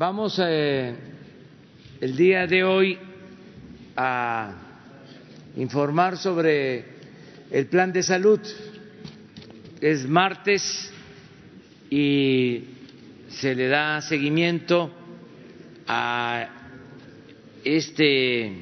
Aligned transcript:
Vamos 0.00 0.40
eh, 0.42 0.94
el 2.00 2.16
día 2.16 2.46
de 2.46 2.64
hoy 2.64 2.98
a 3.94 4.54
informar 5.58 6.16
sobre 6.16 6.86
el 7.50 7.66
plan 7.66 7.92
de 7.92 8.02
salud. 8.02 8.40
Es 9.78 10.08
martes 10.08 10.90
y 11.90 12.64
se 13.28 13.54
le 13.54 13.68
da 13.68 14.00
seguimiento 14.00 14.90
a 15.86 16.48
este 17.62 18.52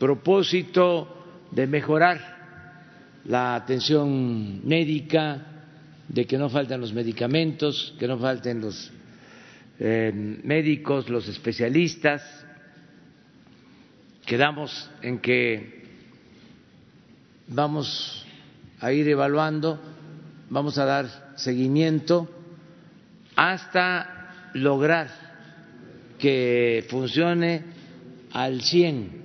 propósito 0.00 1.46
de 1.52 1.68
mejorar 1.68 3.20
la 3.26 3.54
atención 3.54 4.66
médica, 4.66 5.46
de 6.08 6.26
que 6.26 6.36
no 6.36 6.50
falten 6.50 6.80
los 6.80 6.92
medicamentos, 6.92 7.94
que 8.00 8.08
no 8.08 8.18
falten 8.18 8.60
los 8.60 8.90
médicos, 9.78 11.08
los 11.08 11.28
especialistas. 11.28 12.22
Quedamos 14.26 14.90
en 15.02 15.18
que 15.18 15.82
vamos 17.48 18.26
a 18.80 18.92
ir 18.92 19.08
evaluando, 19.08 19.80
vamos 20.50 20.78
a 20.78 20.84
dar 20.84 21.34
seguimiento 21.36 22.28
hasta 23.36 24.50
lograr 24.54 25.08
que 26.18 26.84
funcione 26.88 27.64
al 28.32 28.62
100 28.62 29.22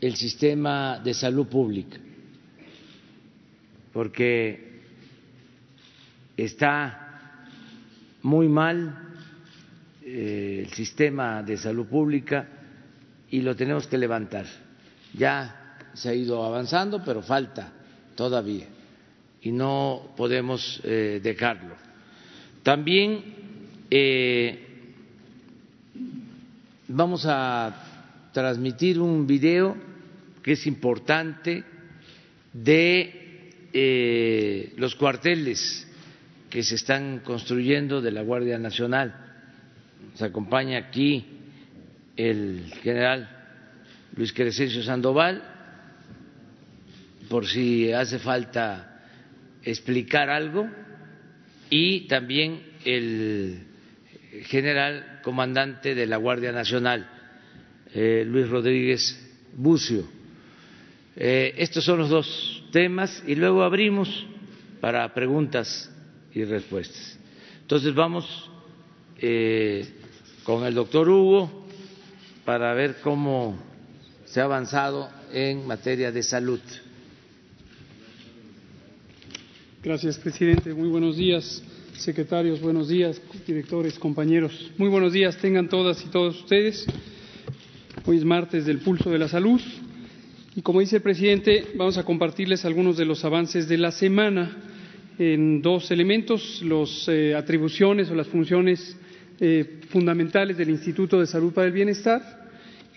el 0.00 0.16
sistema 0.16 1.00
de 1.00 1.12
salud 1.12 1.46
pública, 1.48 1.98
porque 3.92 4.80
está 6.36 7.36
muy 8.22 8.48
mal 8.48 9.07
eh, 10.10 10.64
el 10.64 10.72
sistema 10.72 11.42
de 11.42 11.58
salud 11.58 11.86
pública 11.86 12.48
y 13.30 13.42
lo 13.42 13.54
tenemos 13.54 13.86
que 13.86 13.98
levantar. 13.98 14.46
Ya 15.12 15.76
se 15.92 16.08
ha 16.08 16.14
ido 16.14 16.42
avanzando, 16.42 17.04
pero 17.04 17.20
falta 17.20 17.70
todavía 18.14 18.64
y 19.42 19.52
no 19.52 20.14
podemos 20.16 20.80
eh, 20.82 21.20
dejarlo. 21.22 21.74
También 22.62 23.22
eh, 23.90 24.94
vamos 26.88 27.26
a 27.26 28.30
transmitir 28.32 29.00
un 29.00 29.26
video 29.26 29.76
que 30.42 30.52
es 30.52 30.66
importante 30.66 31.64
de 32.54 33.14
los 34.78 34.94
cuarteles 34.94 35.86
que 36.48 36.62
se 36.62 36.76
están 36.76 37.20
construyendo 37.20 38.00
de 38.00 38.10
la 38.10 38.22
Guardia 38.22 38.58
Nacional 38.58 39.27
nos 40.18 40.30
acompaña 40.30 40.78
aquí 40.78 41.24
el 42.16 42.72
general 42.82 43.28
Luis 44.16 44.32
Crescencio 44.32 44.82
Sandoval, 44.82 45.44
por 47.28 47.46
si 47.46 47.92
hace 47.92 48.18
falta 48.18 49.00
explicar 49.62 50.28
algo, 50.28 50.68
y 51.70 52.08
también 52.08 52.62
el 52.84 53.60
general 54.46 55.20
comandante 55.22 55.94
de 55.94 56.06
la 56.06 56.16
Guardia 56.16 56.50
Nacional, 56.50 57.08
eh, 57.94 58.24
Luis 58.26 58.48
Rodríguez 58.48 59.16
Bucio. 59.54 60.08
Eh, 61.14 61.54
estos 61.58 61.84
son 61.84 61.98
los 61.98 62.08
dos 62.08 62.64
temas 62.72 63.22
y 63.24 63.36
luego 63.36 63.62
abrimos 63.62 64.26
para 64.80 65.14
preguntas 65.14 65.94
y 66.34 66.42
respuestas. 66.42 67.16
Entonces 67.62 67.94
vamos 67.94 68.50
eh, 69.20 69.97
con 70.48 70.64
el 70.64 70.74
doctor 70.74 71.06
Hugo 71.10 71.50
para 72.46 72.72
ver 72.72 72.96
cómo 73.02 73.54
se 74.24 74.40
ha 74.40 74.44
avanzado 74.44 75.10
en 75.30 75.66
materia 75.66 76.10
de 76.10 76.22
salud. 76.22 76.60
Gracias, 79.82 80.16
presidente. 80.16 80.72
Muy 80.72 80.88
buenos 80.88 81.18
días, 81.18 81.62
secretarios. 81.98 82.62
Buenos 82.62 82.88
días, 82.88 83.20
directores, 83.46 83.98
compañeros. 83.98 84.70
Muy 84.78 84.88
buenos 84.88 85.12
días 85.12 85.36
tengan 85.36 85.68
todas 85.68 86.02
y 86.02 86.08
todos 86.08 86.40
ustedes. 86.40 86.86
Hoy 88.06 88.16
es 88.16 88.24
martes 88.24 88.64
del 88.64 88.78
pulso 88.78 89.10
de 89.10 89.18
la 89.18 89.28
salud. 89.28 89.60
Y 90.56 90.62
como 90.62 90.80
dice 90.80 90.96
el 90.96 91.02
presidente, 91.02 91.72
vamos 91.74 91.98
a 91.98 92.04
compartirles 92.04 92.64
algunos 92.64 92.96
de 92.96 93.04
los 93.04 93.22
avances 93.22 93.68
de 93.68 93.76
la 93.76 93.90
semana 93.90 94.56
en 95.18 95.60
dos 95.60 95.90
elementos, 95.90 96.62
las 96.62 97.06
eh, 97.08 97.34
atribuciones 97.34 98.10
o 98.10 98.14
las 98.14 98.28
funciones 98.28 98.96
eh, 99.40 99.80
fundamentales 99.90 100.56
del 100.56 100.70
Instituto 100.70 101.20
de 101.20 101.26
Salud 101.26 101.52
para 101.52 101.66
el 101.66 101.72
Bienestar 101.72 102.48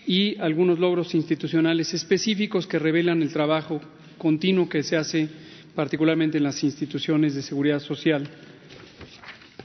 y 0.06 0.36
algunos 0.38 0.78
logros 0.78 1.14
institucionales 1.14 1.94
específicos 1.94 2.66
que 2.66 2.78
revelan 2.78 3.22
el 3.22 3.32
trabajo 3.32 3.80
continuo 4.18 4.68
que 4.68 4.82
se 4.82 4.96
hace 4.96 5.28
particularmente 5.74 6.38
en 6.38 6.44
las 6.44 6.62
instituciones 6.64 7.34
de 7.34 7.42
seguridad 7.42 7.80
social 7.80 8.28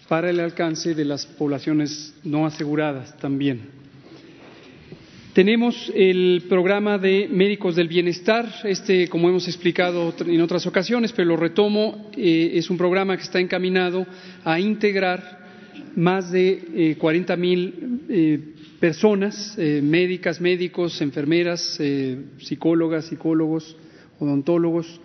para 0.07 0.29
el 0.29 0.39
alcance 0.39 0.93
de 0.95 1.05
las 1.05 1.25
poblaciones 1.25 2.13
no 2.23 2.45
aseguradas 2.45 3.17
también. 3.17 3.77
Tenemos 5.33 5.91
el 5.93 6.45
programa 6.49 6.97
de 6.97 7.27
médicos 7.31 7.75
del 7.75 7.87
bienestar, 7.87 8.51
este, 8.63 9.07
como 9.07 9.29
hemos 9.29 9.47
explicado 9.47 10.11
en 10.25 10.41
otras 10.41 10.65
ocasiones, 10.65 11.11
pero 11.11 11.27
lo 11.27 11.37
retomo, 11.37 12.09
eh, 12.17 12.53
es 12.55 12.71
un 12.71 12.77
programa 12.77 13.15
que 13.15 13.21
está 13.21 13.39
encaminado 13.39 14.07
a 14.43 14.59
integrar 14.59 15.46
más 15.97 16.31
de 16.31 16.95
40 16.99 17.33
eh, 17.33 17.37
mil 17.37 18.03
eh, 18.07 18.39
personas, 18.79 19.55
eh, 19.57 19.81
médicas, 19.83 20.39
médicos, 20.39 21.01
enfermeras, 21.01 21.79
psicólogas, 22.39 23.05
psicólogos, 23.05 23.75
odontólogos, 24.19 25.01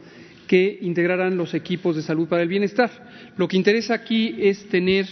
que 0.47 0.79
integrarán 0.83 1.39
los 1.39 1.55
equipos 1.55 1.97
de 1.97 2.03
salud 2.03 2.29
para 2.29 2.43
el 2.43 2.49
bienestar. 2.49 2.91
Lo 3.39 3.49
que 3.49 3.57
interesa 3.57 3.95
aquí 3.95 4.37
es 4.39 4.69
tener 4.69 5.07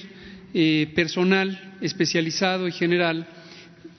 personal 0.94 1.76
especializado 1.80 2.68
y 2.68 2.72
general 2.72 3.26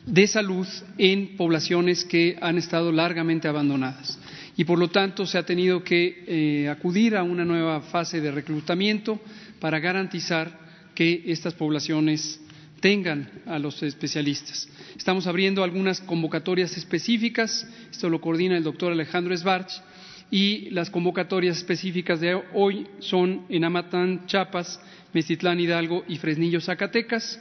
de 0.05 0.27
salud 0.27 0.67
en 0.99 1.35
poblaciones 1.37 2.05
que 2.05 2.37
han 2.41 2.57
estado 2.57 2.91
largamente 2.91 3.47
abandonadas 3.47 4.19
y 4.57 4.65
por 4.65 4.77
lo 4.77 4.89
tanto 4.89 5.25
se 5.25 5.37
ha 5.37 5.45
tenido 5.45 5.81
que 5.83 6.67
acudir 6.69 7.15
a 7.15 7.23
una 7.23 7.45
nueva 7.45 7.81
fase 7.81 8.19
de 8.19 8.31
reclutamiento 8.31 9.19
para 9.59 9.79
garantizar 9.79 10.60
que 11.01 11.23
estas 11.31 11.55
poblaciones 11.55 12.39
tengan 12.79 13.27
a 13.47 13.57
los 13.57 13.81
especialistas. 13.81 14.69
Estamos 14.95 15.25
abriendo 15.25 15.63
algunas 15.63 15.99
convocatorias 15.99 16.77
específicas, 16.77 17.67
esto 17.89 18.07
lo 18.07 18.21
coordina 18.21 18.55
el 18.55 18.63
doctor 18.63 18.91
Alejandro 18.91 19.33
Esbarch, 19.33 19.81
y 20.29 20.69
las 20.69 20.91
convocatorias 20.91 21.57
específicas 21.57 22.21
de 22.21 22.35
hoy 22.53 22.85
son 22.99 23.47
en 23.49 23.63
Amatán, 23.63 24.27
Chiapas, 24.27 24.79
Mestitlán, 25.11 25.59
Hidalgo 25.59 26.05
y 26.07 26.19
Fresnillo, 26.19 26.61
Zacatecas, 26.61 27.39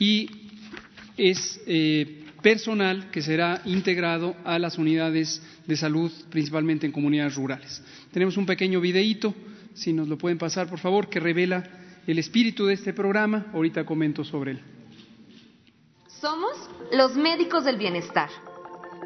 y 0.00 0.28
es 1.16 1.60
eh, 1.68 2.24
personal 2.42 3.12
que 3.12 3.22
será 3.22 3.62
integrado 3.66 4.34
a 4.44 4.58
las 4.58 4.78
unidades 4.78 5.40
de 5.64 5.76
salud, 5.76 6.10
principalmente 6.28 6.86
en 6.86 6.92
comunidades 6.92 7.36
rurales. 7.36 7.84
Tenemos 8.10 8.36
un 8.36 8.46
pequeño 8.46 8.80
videíto, 8.80 9.32
si 9.74 9.92
nos 9.92 10.08
lo 10.08 10.18
pueden 10.18 10.38
pasar, 10.38 10.68
por 10.68 10.80
favor, 10.80 11.08
que 11.08 11.20
revela 11.20 11.85
el 12.06 12.18
espíritu 12.18 12.66
de 12.66 12.74
este 12.74 12.92
programa. 12.92 13.46
Ahorita 13.52 13.84
comento 13.84 14.24
sobre 14.24 14.52
él. 14.52 14.62
Somos 16.20 16.52
los 16.92 17.16
médicos 17.16 17.64
del 17.64 17.76
bienestar, 17.76 18.30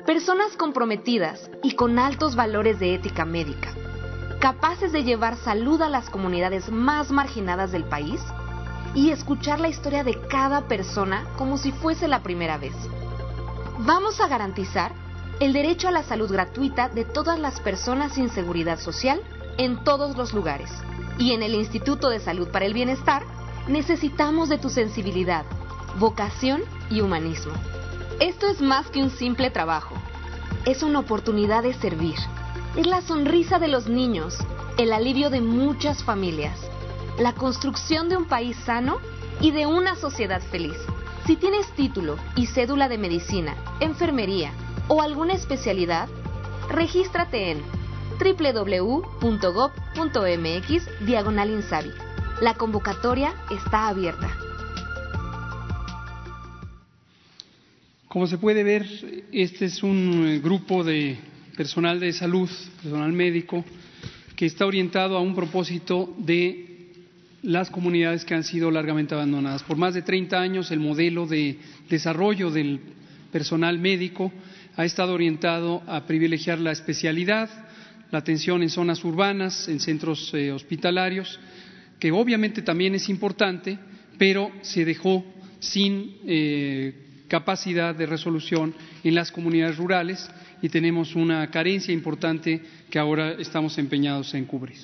personas 0.07 0.57
comprometidas 0.57 1.51
y 1.63 1.75
con 1.75 1.99
altos 1.99 2.37
valores 2.37 2.79
de 2.79 2.95
ética 2.95 3.25
médica, 3.25 3.75
capaces 4.41 4.93
de 4.93 5.03
llevar 5.03 5.37
salud 5.37 5.81
a 5.83 5.89
las 5.89 6.09
comunidades 6.09 6.71
más 6.71 7.11
marginadas 7.11 7.73
del 7.73 7.85
país 7.85 8.21
y 8.95 9.11
escuchar 9.11 9.61
la 9.61 9.69
historia 9.69 10.05
de 10.05 10.21
cada 10.29 10.69
persona 10.69 11.25
como 11.37 11.59
si 11.59 11.73
fuese 11.73 12.07
la 12.07 12.23
primera 12.23 12.59
vez. 12.59 12.75
Vamos 13.81 14.21
a 14.21 14.29
garantizar 14.29 14.93
el 15.41 15.53
derecho 15.53 15.89
a 15.89 15.93
la 15.93 16.03
salud 16.03 16.31
gratuita 16.31 16.89
de 16.91 17.05
todas 17.05 17.39
las 17.39 17.61
personas 17.61 18.13
sin 18.13 18.29
seguridad 18.29 18.79
social 18.79 19.21
en 19.59 19.83
todos 19.85 20.17
los 20.17 20.35
lugares 20.35 20.71
y 21.21 21.33
en 21.33 21.43
el 21.43 21.55
Instituto 21.55 22.09
de 22.09 22.19
Salud 22.19 22.49
para 22.49 22.65
el 22.65 22.75
Bienestar 22.75 23.25
necesitamos 23.69 24.49
de 24.49 24.59
tu 24.59 24.71
sensibilidad, 24.71 25.45
vocación 25.99 26.63
y 26.89 27.03
humanismo. 27.03 27.53
Esto 28.19 28.49
es 28.49 28.61
más 28.61 28.89
que 28.89 29.03
un 29.03 29.11
simple 29.11 29.51
trabajo. 29.51 29.95
Es 30.65 30.83
una 30.83 30.99
oportunidad 30.99 31.63
de 31.63 31.75
servir. 31.75 32.17
Es 32.75 32.87
la 32.87 33.03
sonrisa 33.03 33.59
de 33.59 33.69
los 33.69 33.87
niños, 33.87 34.39
el 34.79 34.93
alivio 34.93 35.29
de 35.29 35.43
muchas 35.43 36.03
familias, 36.03 36.59
la 37.19 37.35
construcción 37.35 38.09
de 38.09 38.17
un 38.17 38.25
país 38.25 38.57
sano 38.65 38.99
y 39.43 39.51
de 39.51 39.67
una 39.67 39.97
sociedad 39.97 40.41
feliz. 40.41 40.77
Si 41.27 41.37
tienes 41.37 41.71
título 41.73 42.17
y 42.35 42.47
cédula 42.47 42.89
de 42.89 42.97
medicina, 42.97 43.57
enfermería 43.81 44.53
o 44.89 45.03
alguna 45.03 45.35
especialidad, 45.35 46.09
regístrate 46.71 47.51
en 47.51 47.63
www.gov.mx 48.21 49.03
diagonal 51.07 51.51
Insabi. 51.51 51.91
La 52.43 52.55
convocatoria 52.55 53.35
está 53.51 53.89
abierta. 53.89 54.31
Como 58.09 58.27
se 58.27 58.39
puede 58.39 58.63
ver, 58.65 58.87
este 59.33 59.67
es 59.67 59.83
un 59.83 60.27
eh, 60.27 60.41
grupo 60.41 60.83
de 60.83 61.17
personal 61.57 62.01
de 62.01 62.13
salud, 62.13 62.51
personal 62.83 63.13
médico, 63.13 63.65
que 64.35 64.47
está 64.47 64.67
orientado 64.67 65.17
a 65.17 65.21
un 65.21 65.35
propósito 65.35 66.13
de 66.19 66.67
las 67.43 67.71
comunidades 67.71 68.25
que 68.25 68.35
han 68.35 68.45
sido 68.45 68.71
largamente 68.71 69.15
abandonadas. 69.15 69.63
Por 69.63 69.77
más 69.77 69.95
de 69.95 70.03
30 70.03 70.41
años, 70.41 70.71
el 70.71 70.81
modelo 70.81 71.27
de 71.27 71.59
desarrollo 71.89 72.51
del 72.51 72.81
personal 73.31 73.79
médico 73.79 74.33
ha 74.77 74.85
estado 74.85 75.15
orientado 75.15 75.83
a 75.87 76.07
privilegiar 76.07 76.59
la 76.59 76.73
especialidad, 76.73 77.49
la 78.11 78.19
atención 78.19 78.63
en 78.63 78.71
zonas 78.71 79.05
urbanas, 79.05 79.69
en 79.69 79.81
centros 79.81 80.33
eh, 80.35 80.51
hospitalarios, 80.53 81.39
que 81.99 82.11
obviamente 82.13 82.63
también 82.63 82.95
es 82.95 83.09
importante, 83.09 83.79
pero 84.19 84.51
se 84.63 84.85
dejó 84.85 85.25
sin 85.61 86.17
eh, 86.27 86.95
capacidad 87.29 87.95
de 87.95 88.07
resolución 88.07 88.75
en 89.05 89.15
las 89.15 89.31
comunidades 89.31 89.77
rurales 89.77 90.29
y 90.63 90.69
tenemos 90.69 91.15
una 91.15 91.51
carencia 91.51 91.93
importante 91.95 92.61
que 92.91 92.99
ahora 92.99 93.33
estamos 93.33 93.79
empeñados 93.79 94.35
en 94.35 94.45
cubrir. 94.45 94.79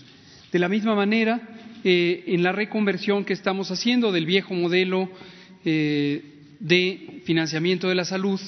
De 0.53 0.59
la 0.59 0.69
misma 0.69 0.95
manera, 0.95 1.41
eh, 1.83 2.25
en 2.29 2.43
la 2.43 2.53
reconversión 2.53 3.25
que 3.25 3.33
estamos 3.33 3.71
haciendo 3.71 4.13
del 4.13 4.27
viejo 4.27 4.55
modelo 4.55 5.11
de 5.65 7.23
financiamiento 7.25 7.89
de 7.89 7.97
la 7.97 8.05
salud, 8.05 8.41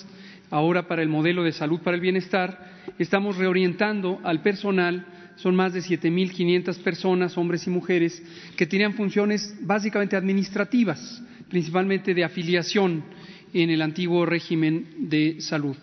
ahora 0.51 0.87
para 0.87 1.03
el 1.03 1.09
modelo 1.09 1.43
de 1.43 1.51
salud 1.51 1.81
para 1.81 1.97
el 1.97 2.01
bienestar, 2.01 2.78
estamos 2.99 3.37
reorientando 3.37 4.21
al 4.25 4.43
personal 4.43 5.07
son 5.37 5.55
más 5.55 5.73
de 5.73 5.81
7.500 5.81 6.79
personas, 6.79 7.39
hombres 7.39 7.67
y 7.67 7.71
mujeres, 7.71 8.23
que 8.57 8.67
tenían 8.67 8.95
funciones 8.95 9.55
básicamente 9.61 10.17
administrativas, 10.17 11.23
principalmente 11.49 12.13
de 12.13 12.25
afiliación 12.25 13.05
en 13.53 13.71
el 13.71 13.83
antiguo 13.83 14.27
régimen 14.27 14.87
de 14.99 15.41
salud. 15.41 15.77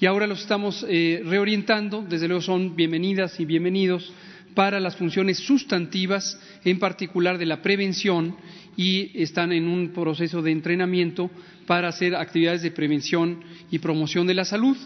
Y 0.00 0.06
ahora 0.06 0.26
los 0.26 0.42
estamos 0.42 0.84
eh, 0.88 1.22
reorientando, 1.24 2.02
desde 2.02 2.28
luego 2.28 2.42
son 2.42 2.76
bienvenidas 2.76 3.38
y 3.40 3.44
bienvenidos 3.44 4.12
para 4.54 4.80
las 4.80 4.96
funciones 4.96 5.38
sustantivas, 5.38 6.38
en 6.64 6.78
particular 6.78 7.38
de 7.38 7.46
la 7.46 7.62
prevención, 7.62 8.36
y 8.76 9.10
están 9.22 9.52
en 9.52 9.68
un 9.68 9.90
proceso 9.90 10.42
de 10.42 10.50
entrenamiento 10.50 11.30
para 11.66 11.88
hacer 11.88 12.14
actividades 12.14 12.62
de 12.62 12.70
prevención 12.70 13.40
y 13.70 13.78
promoción 13.78 14.26
de 14.26 14.34
la 14.34 14.44
salud. 14.44 14.76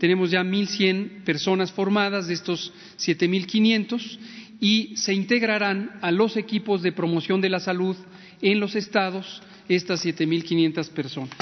Tenemos 0.00 0.30
ya 0.30 0.42
1.100 0.42 1.24
personas 1.24 1.70
formadas 1.70 2.26
de 2.26 2.32
estos 2.32 2.72
7.500 2.98 4.18
y 4.58 4.96
se 4.96 5.12
integrarán 5.12 5.98
a 6.00 6.10
los 6.10 6.38
equipos 6.38 6.80
de 6.80 6.92
promoción 6.92 7.42
de 7.42 7.50
la 7.50 7.60
salud 7.60 7.94
en 8.40 8.60
los 8.60 8.76
estados 8.76 9.42
estas 9.68 10.04
7.500 10.04 10.88
personas. 10.88 11.36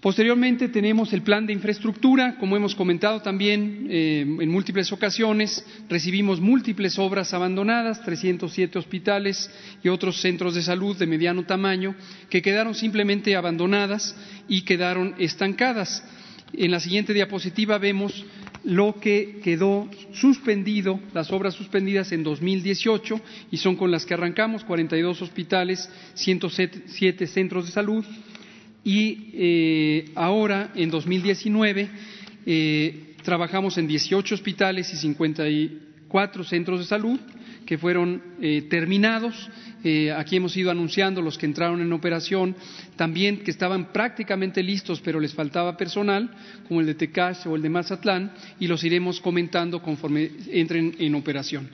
Posteriormente 0.00 0.68
tenemos 0.68 1.12
el 1.12 1.22
plan 1.22 1.46
de 1.46 1.52
infraestructura, 1.52 2.36
como 2.38 2.56
hemos 2.56 2.74
comentado 2.74 3.20
también 3.20 3.86
eh, 3.90 4.22
en 4.22 4.48
múltiples 4.48 4.90
ocasiones, 4.92 5.64
recibimos 5.88 6.40
múltiples 6.40 6.98
obras 6.98 7.32
abandonadas, 7.32 8.02
307 8.02 8.78
hospitales 8.78 9.50
y 9.84 9.88
otros 9.88 10.20
centros 10.20 10.54
de 10.54 10.62
salud 10.62 10.96
de 10.96 11.06
mediano 11.06 11.44
tamaño 11.44 11.94
que 12.28 12.42
quedaron 12.42 12.74
simplemente 12.74 13.36
abandonadas 13.36 14.16
y 14.48 14.62
quedaron 14.62 15.14
estancadas. 15.18 16.02
En 16.52 16.70
la 16.70 16.80
siguiente 16.80 17.14
diapositiva 17.14 17.78
vemos 17.78 18.24
lo 18.64 18.98
que 19.00 19.40
quedó 19.42 19.88
suspendido, 20.12 21.00
las 21.14 21.30
obras 21.32 21.54
suspendidas 21.54 22.12
en 22.12 22.22
2018 22.22 23.20
y 23.50 23.56
son 23.56 23.76
con 23.76 23.90
las 23.90 24.04
que 24.04 24.14
arrancamos, 24.14 24.64
42 24.64 25.22
hospitales, 25.22 25.88
107 26.14 27.26
centros 27.26 27.66
de 27.66 27.72
salud, 27.72 28.04
y 28.82 29.30
eh, 29.34 30.10
ahora, 30.14 30.72
en 30.74 30.90
2019, 30.90 31.88
eh, 32.46 33.14
trabajamos 33.22 33.76
en 33.78 33.86
18 33.86 34.34
hospitales 34.34 34.92
y 34.92 34.96
54 34.96 36.44
centros 36.44 36.80
de 36.80 36.86
salud 36.86 37.20
que 37.66 37.78
fueron 37.78 38.22
eh, 38.40 38.62
terminados. 38.68 39.48
aquí 40.16 40.36
hemos 40.36 40.56
ido 40.56 40.70
anunciando 40.70 41.22
los 41.22 41.38
que 41.38 41.46
entraron 41.46 41.80
en 41.80 41.92
operación, 41.92 42.54
también 42.96 43.38
que 43.38 43.50
estaban 43.50 43.92
prácticamente 43.92 44.62
listos, 44.62 45.00
pero 45.00 45.20
les 45.20 45.32
faltaba 45.32 45.76
personal, 45.76 46.30
como 46.68 46.80
el 46.80 46.86
de 46.86 46.94
Tecash 46.94 47.46
o 47.46 47.56
el 47.56 47.62
de 47.62 47.70
Mazatlán, 47.70 48.32
y 48.58 48.66
los 48.66 48.84
iremos 48.84 49.20
comentando 49.20 49.80
conforme 49.80 50.30
entren 50.50 50.94
en 50.98 51.14
operación. 51.14 51.70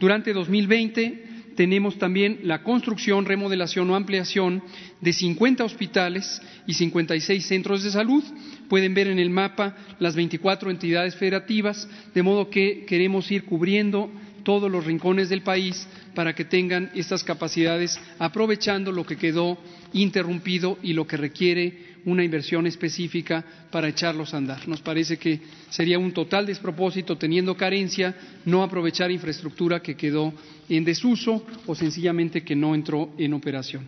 Durante 0.00 0.32
2020 0.32 1.32
tenemos 1.54 1.98
también 1.98 2.40
la 2.44 2.62
construcción, 2.62 3.24
remodelación 3.24 3.88
o 3.90 3.96
ampliación 3.96 4.62
de 5.00 5.12
50 5.12 5.64
hospitales 5.64 6.40
y 6.66 6.74
56 6.74 7.44
centros 7.44 7.82
de 7.82 7.90
salud. 7.90 8.24
Pueden 8.68 8.94
ver 8.94 9.08
en 9.08 9.18
el 9.18 9.30
mapa 9.30 9.76
las 9.98 10.16
24 10.16 10.70
entidades 10.70 11.14
federativas, 11.16 11.88
de 12.14 12.22
modo 12.22 12.50
que 12.50 12.84
queremos 12.86 13.30
ir 13.30 13.44
cubriendo 13.44 14.10
todos 14.42 14.70
los 14.70 14.84
rincones 14.84 15.28
del 15.28 15.42
país 15.42 15.86
para 16.14 16.34
que 16.34 16.44
tengan 16.44 16.90
estas 16.94 17.24
capacidades, 17.24 17.98
aprovechando 18.18 18.92
lo 18.92 19.04
que 19.04 19.16
quedó 19.16 19.58
interrumpido 19.92 20.78
y 20.82 20.92
lo 20.92 21.06
que 21.06 21.16
requiere 21.16 21.92
una 22.04 22.24
inversión 22.24 22.66
específica 22.66 23.44
para 23.70 23.88
echarlos 23.88 24.34
a 24.34 24.38
andar. 24.38 24.66
Nos 24.68 24.80
parece 24.80 25.16
que 25.16 25.40
sería 25.70 25.98
un 25.98 26.12
total 26.12 26.46
despropósito, 26.46 27.16
teniendo 27.16 27.56
carencia, 27.56 28.14
no 28.44 28.62
aprovechar 28.62 29.10
infraestructura 29.10 29.80
que 29.80 29.96
quedó 29.96 30.32
en 30.68 30.84
desuso 30.84 31.46
o 31.66 31.74
sencillamente 31.74 32.42
que 32.42 32.56
no 32.56 32.74
entró 32.74 33.10
en 33.18 33.34
operación. 33.34 33.86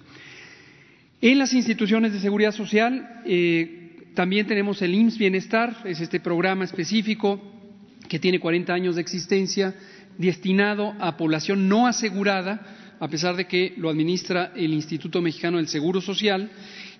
En 1.20 1.38
las 1.38 1.54
instituciones 1.54 2.12
de 2.12 2.20
seguridad 2.20 2.52
social 2.52 3.22
eh, 3.26 4.10
también 4.14 4.46
tenemos 4.46 4.80
el 4.82 4.94
IMSS 4.94 5.18
Bienestar, 5.18 5.76
es 5.84 6.00
este 6.00 6.20
programa 6.20 6.64
específico 6.64 7.40
que 8.08 8.18
tiene 8.18 8.38
40 8.38 8.72
años 8.72 8.94
de 8.94 9.00
existencia, 9.00 9.74
destinado 10.18 10.94
a 11.00 11.16
población 11.16 11.68
no 11.68 11.86
asegurada, 11.86 12.96
a 13.00 13.08
pesar 13.08 13.36
de 13.36 13.46
que 13.46 13.74
lo 13.76 13.90
administra 13.90 14.52
el 14.54 14.72
Instituto 14.72 15.20
Mexicano 15.20 15.58
del 15.58 15.68
Seguro 15.68 16.00
Social 16.00 16.50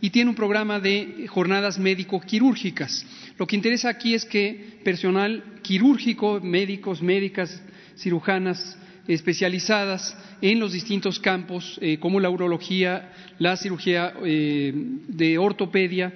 y 0.01 0.11
tiene 0.11 0.31
un 0.31 0.37
programa 0.37 0.81
de 0.81 1.27
jornadas 1.29 1.79
médico-quirúrgicas. 1.79 3.07
Lo 3.39 3.47
que 3.47 3.57
interesa 3.57 3.89
aquí 3.89 4.15
es 4.15 4.25
que 4.25 4.81
personal 4.85 5.43
quirúrgico, 5.63 6.41
médicos, 6.41 7.01
médicas, 7.01 7.63
cirujanas 7.97 8.77
especializadas 9.07 10.17
en 10.41 10.59
los 10.61 10.73
distintos 10.73 11.19
campos, 11.19 11.79
eh, 11.81 11.99
como 11.99 12.21
la 12.21 12.31
urología, 12.31 13.13
la 13.39 13.57
cirugía 13.57 14.15
eh, 14.25 14.73
de 14.75 15.39
ortopedia, 15.39 16.13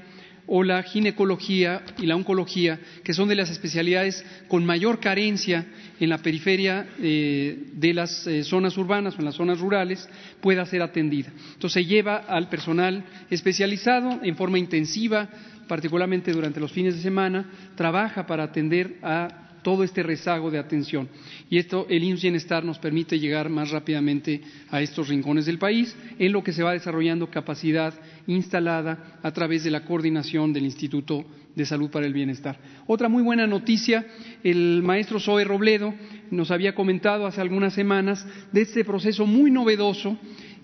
o 0.49 0.65
la 0.65 0.83
ginecología 0.83 1.83
y 1.99 2.07
la 2.07 2.17
oncología, 2.17 2.81
que 3.05 3.13
son 3.13 3.29
de 3.29 3.37
las 3.37 3.51
especialidades 3.51 4.25
con 4.49 4.65
mayor 4.65 4.99
carencia 4.99 5.67
en 6.01 6.09
la 6.09 6.19
periferia 6.19 6.89
eh, 7.01 7.69
de 7.75 7.95
las 7.95 8.27
eh, 8.27 8.43
zonas 8.43 8.77
urbanas 8.79 9.15
o 9.15 9.19
en 9.19 9.27
las 9.27 9.35
zonas 9.35 9.61
rurales, 9.61 10.09
pueda 10.41 10.65
ser 10.67 10.83
atendida. 10.83 11.31
Entonces 11.53 11.85
se 11.85 11.85
lleva 11.85 12.17
al 12.17 12.49
personal 12.49 13.05
especializado 13.31 14.21
en 14.23 14.37
forma 14.37 14.59
intensiva, 14.59 15.29
particularmente 15.69 16.33
durante 16.33 16.61
los 16.61 16.73
fines 16.73 16.97
de 16.97 17.03
semana, 17.03 17.51
trabaja 17.77 18.27
para 18.27 18.45
atender 18.45 18.97
a 19.03 19.48
todo 19.69 19.85
este 19.85 20.03
rezago 20.03 20.51
de 20.51 20.59
atención. 20.59 21.11
Y 21.51 21.59
esto, 21.59 21.87
el 21.91 22.03
IMSS 22.03 22.23
Bienestar 22.23 22.65
nos 22.65 22.79
permite 22.79 23.19
llegar 23.19 23.51
más 23.51 23.71
rápidamente 23.71 24.41
a 24.71 24.81
estos 24.81 25.09
rincones 25.09 25.45
del 25.45 25.59
país, 25.59 25.95
en 26.19 26.33
lo 26.33 26.43
que 26.43 26.55
se 26.55 26.63
va 26.63 26.73
desarrollando 26.73 27.31
capacidad 27.31 27.93
instalada 28.27 29.19
a 29.23 29.31
través 29.31 29.65
de 29.65 29.71
la 29.71 29.85
coordinación 29.85 30.55
del 30.55 30.65
Instituto 30.65 31.23
de 31.55 31.67
Salud 31.67 31.91
para 31.91 32.07
el 32.07 32.15
Bienestar. 32.15 32.59
Otra 32.87 33.11
muy 33.11 33.23
buena 33.23 33.47
noticia, 33.47 34.07
el 34.43 34.83
maestro 34.83 35.21
Zoe 35.21 35.45
Robledo 35.45 35.93
nos 36.31 36.51
había 36.51 36.75
comentado 36.75 37.27
hace 37.27 37.43
algunas 37.43 37.75
semanas 37.75 38.27
de 38.51 38.63
este 38.63 38.87
proceso 38.87 39.27
muy 39.27 39.51
novedoso 39.51 40.17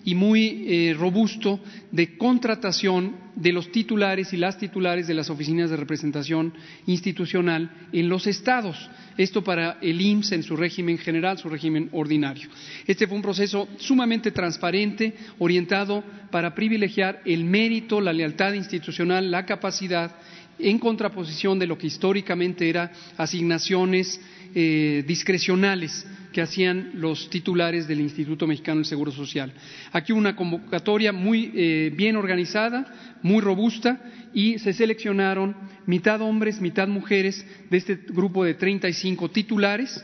y 0.05 0.13
muy 0.13 0.63
eh, 0.67 0.95
robusto 0.97 1.59
de 1.91 2.15
contratación 2.17 3.15
de 3.35 3.51
los 3.51 3.71
titulares 3.71 4.31
y 4.33 4.37
las 4.37 4.57
titulares 4.57 5.07
de 5.07 5.15
las 5.15 5.29
oficinas 5.31 5.69
de 5.71 5.77
representación 5.77 6.53
institucional 6.85 7.69
en 7.91 8.07
los 8.07 8.27
estados. 8.27 8.89
Esto 9.17 9.43
para 9.43 9.77
el 9.81 9.99
IMSS 9.99 10.31
en 10.33 10.43
su 10.43 10.55
régimen 10.55 10.99
general, 10.99 11.39
su 11.39 11.49
régimen 11.49 11.89
ordinario. 11.91 12.47
Este 12.85 13.07
fue 13.07 13.17
un 13.17 13.23
proceso 13.23 13.67
sumamente 13.77 14.31
transparente, 14.31 15.15
orientado 15.39 16.03
para 16.31 16.53
privilegiar 16.53 17.21
el 17.25 17.43
mérito, 17.43 17.99
la 17.99 18.13
lealtad 18.13 18.53
institucional, 18.53 19.31
la 19.31 19.45
capacidad, 19.45 20.15
en 20.59 20.79
contraposición 20.79 21.59
de 21.59 21.67
lo 21.67 21.77
que 21.77 21.87
históricamente 21.87 22.69
era 22.69 22.91
asignaciones 23.17 24.21
eh, 24.55 25.03
discrecionales 25.05 26.07
que 26.31 26.41
hacían 26.41 26.91
los 26.95 27.29
titulares 27.29 27.87
del 27.87 28.01
Instituto 28.01 28.47
Mexicano 28.47 28.77
del 28.77 28.85
Seguro 28.85 29.11
Social. 29.11 29.53
Aquí 29.91 30.11
una 30.11 30.35
convocatoria 30.35 31.11
muy 31.11 31.51
eh, 31.53 31.93
bien 31.95 32.15
organizada, 32.15 33.17
muy 33.21 33.41
robusta, 33.41 34.01
y 34.33 34.59
se 34.59 34.73
seleccionaron 34.73 35.55
mitad 35.85 36.21
hombres, 36.21 36.61
mitad 36.61 36.87
mujeres 36.87 37.45
de 37.69 37.77
este 37.77 37.99
grupo 38.07 38.43
de 38.43 38.53
35 38.53 39.29
titulares 39.29 40.03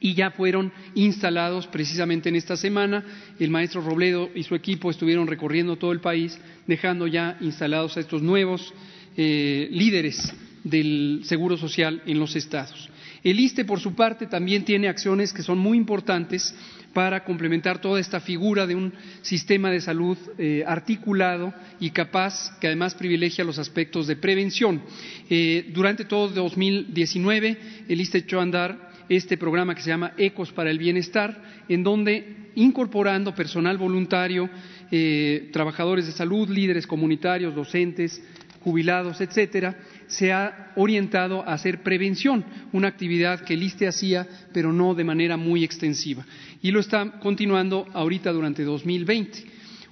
y 0.00 0.14
ya 0.14 0.30
fueron 0.30 0.72
instalados 0.94 1.66
precisamente 1.66 2.28
en 2.28 2.36
esta 2.36 2.56
semana. 2.56 3.04
El 3.38 3.50
maestro 3.50 3.82
Robledo 3.82 4.30
y 4.34 4.42
su 4.42 4.54
equipo 4.54 4.90
estuvieron 4.90 5.26
recorriendo 5.26 5.76
todo 5.76 5.92
el 5.92 6.00
país, 6.00 6.38
dejando 6.66 7.06
ya 7.06 7.36
instalados 7.40 7.96
a 7.96 8.00
estos 8.00 8.22
nuevos 8.22 8.74
eh, 9.16 9.68
líderes 9.70 10.34
del 10.64 11.20
Seguro 11.24 11.56
Social 11.56 12.02
en 12.06 12.18
los 12.18 12.36
estados. 12.36 12.89
El 13.22 13.38
ISTE, 13.38 13.64
por 13.64 13.80
su 13.80 13.94
parte, 13.94 14.26
también 14.26 14.64
tiene 14.64 14.88
acciones 14.88 15.32
que 15.32 15.42
son 15.42 15.58
muy 15.58 15.76
importantes 15.76 16.54
para 16.92 17.22
complementar 17.24 17.80
toda 17.80 18.00
esta 18.00 18.20
figura 18.20 18.66
de 18.66 18.74
un 18.74 18.92
sistema 19.22 19.70
de 19.70 19.80
salud 19.80 20.18
eh, 20.38 20.64
articulado 20.66 21.54
y 21.78 21.90
capaz, 21.90 22.58
que 22.58 22.66
además 22.66 22.94
privilegia 22.94 23.44
los 23.44 23.58
aspectos 23.58 24.06
de 24.06 24.16
prevención. 24.16 24.82
Eh, 25.28 25.70
durante 25.72 26.04
todo 26.04 26.28
2019, 26.28 27.58
el 27.88 28.00
ISTE 28.00 28.18
echó 28.18 28.40
a 28.40 28.42
andar 28.42 28.90
este 29.08 29.36
programa 29.36 29.74
que 29.74 29.82
se 29.82 29.90
llama 29.90 30.12
Ecos 30.16 30.52
para 30.52 30.70
el 30.70 30.78
Bienestar, 30.78 31.42
en 31.68 31.82
donde 31.82 32.50
incorporando 32.54 33.34
personal 33.34 33.76
voluntario, 33.76 34.48
eh, 34.90 35.50
trabajadores 35.52 36.06
de 36.06 36.12
salud, 36.12 36.48
líderes 36.48 36.86
comunitarios, 36.86 37.54
docentes, 37.54 38.22
jubilados, 38.60 39.20
etcétera, 39.20 39.76
se 40.06 40.32
ha 40.32 40.72
orientado 40.76 41.42
a 41.42 41.54
hacer 41.54 41.82
prevención, 41.82 42.44
una 42.72 42.88
actividad 42.88 43.40
que 43.40 43.54
el 43.54 43.62
ISTE 43.62 43.88
hacía, 43.88 44.26
pero 44.52 44.72
no 44.72 44.94
de 44.94 45.04
manera 45.04 45.36
muy 45.36 45.64
extensiva. 45.64 46.24
Y 46.62 46.70
lo 46.70 46.80
está 46.80 47.18
continuando 47.20 47.86
ahorita 47.92 48.32
durante 48.32 48.64
2020. 48.64 49.44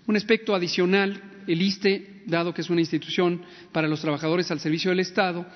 Un 0.06 0.16
aspecto 0.16 0.54
adicional, 0.54 1.20
el 1.46 1.62
ISTE, 1.62 2.22
dado 2.26 2.52
que 2.52 2.60
es 2.60 2.70
una 2.70 2.80
institución 2.80 3.42
para 3.72 3.88
los 3.88 4.00
trabajadores 4.00 4.50
al 4.50 4.60
servicio 4.60 4.90
del 4.90 5.00
Estado, 5.00 5.46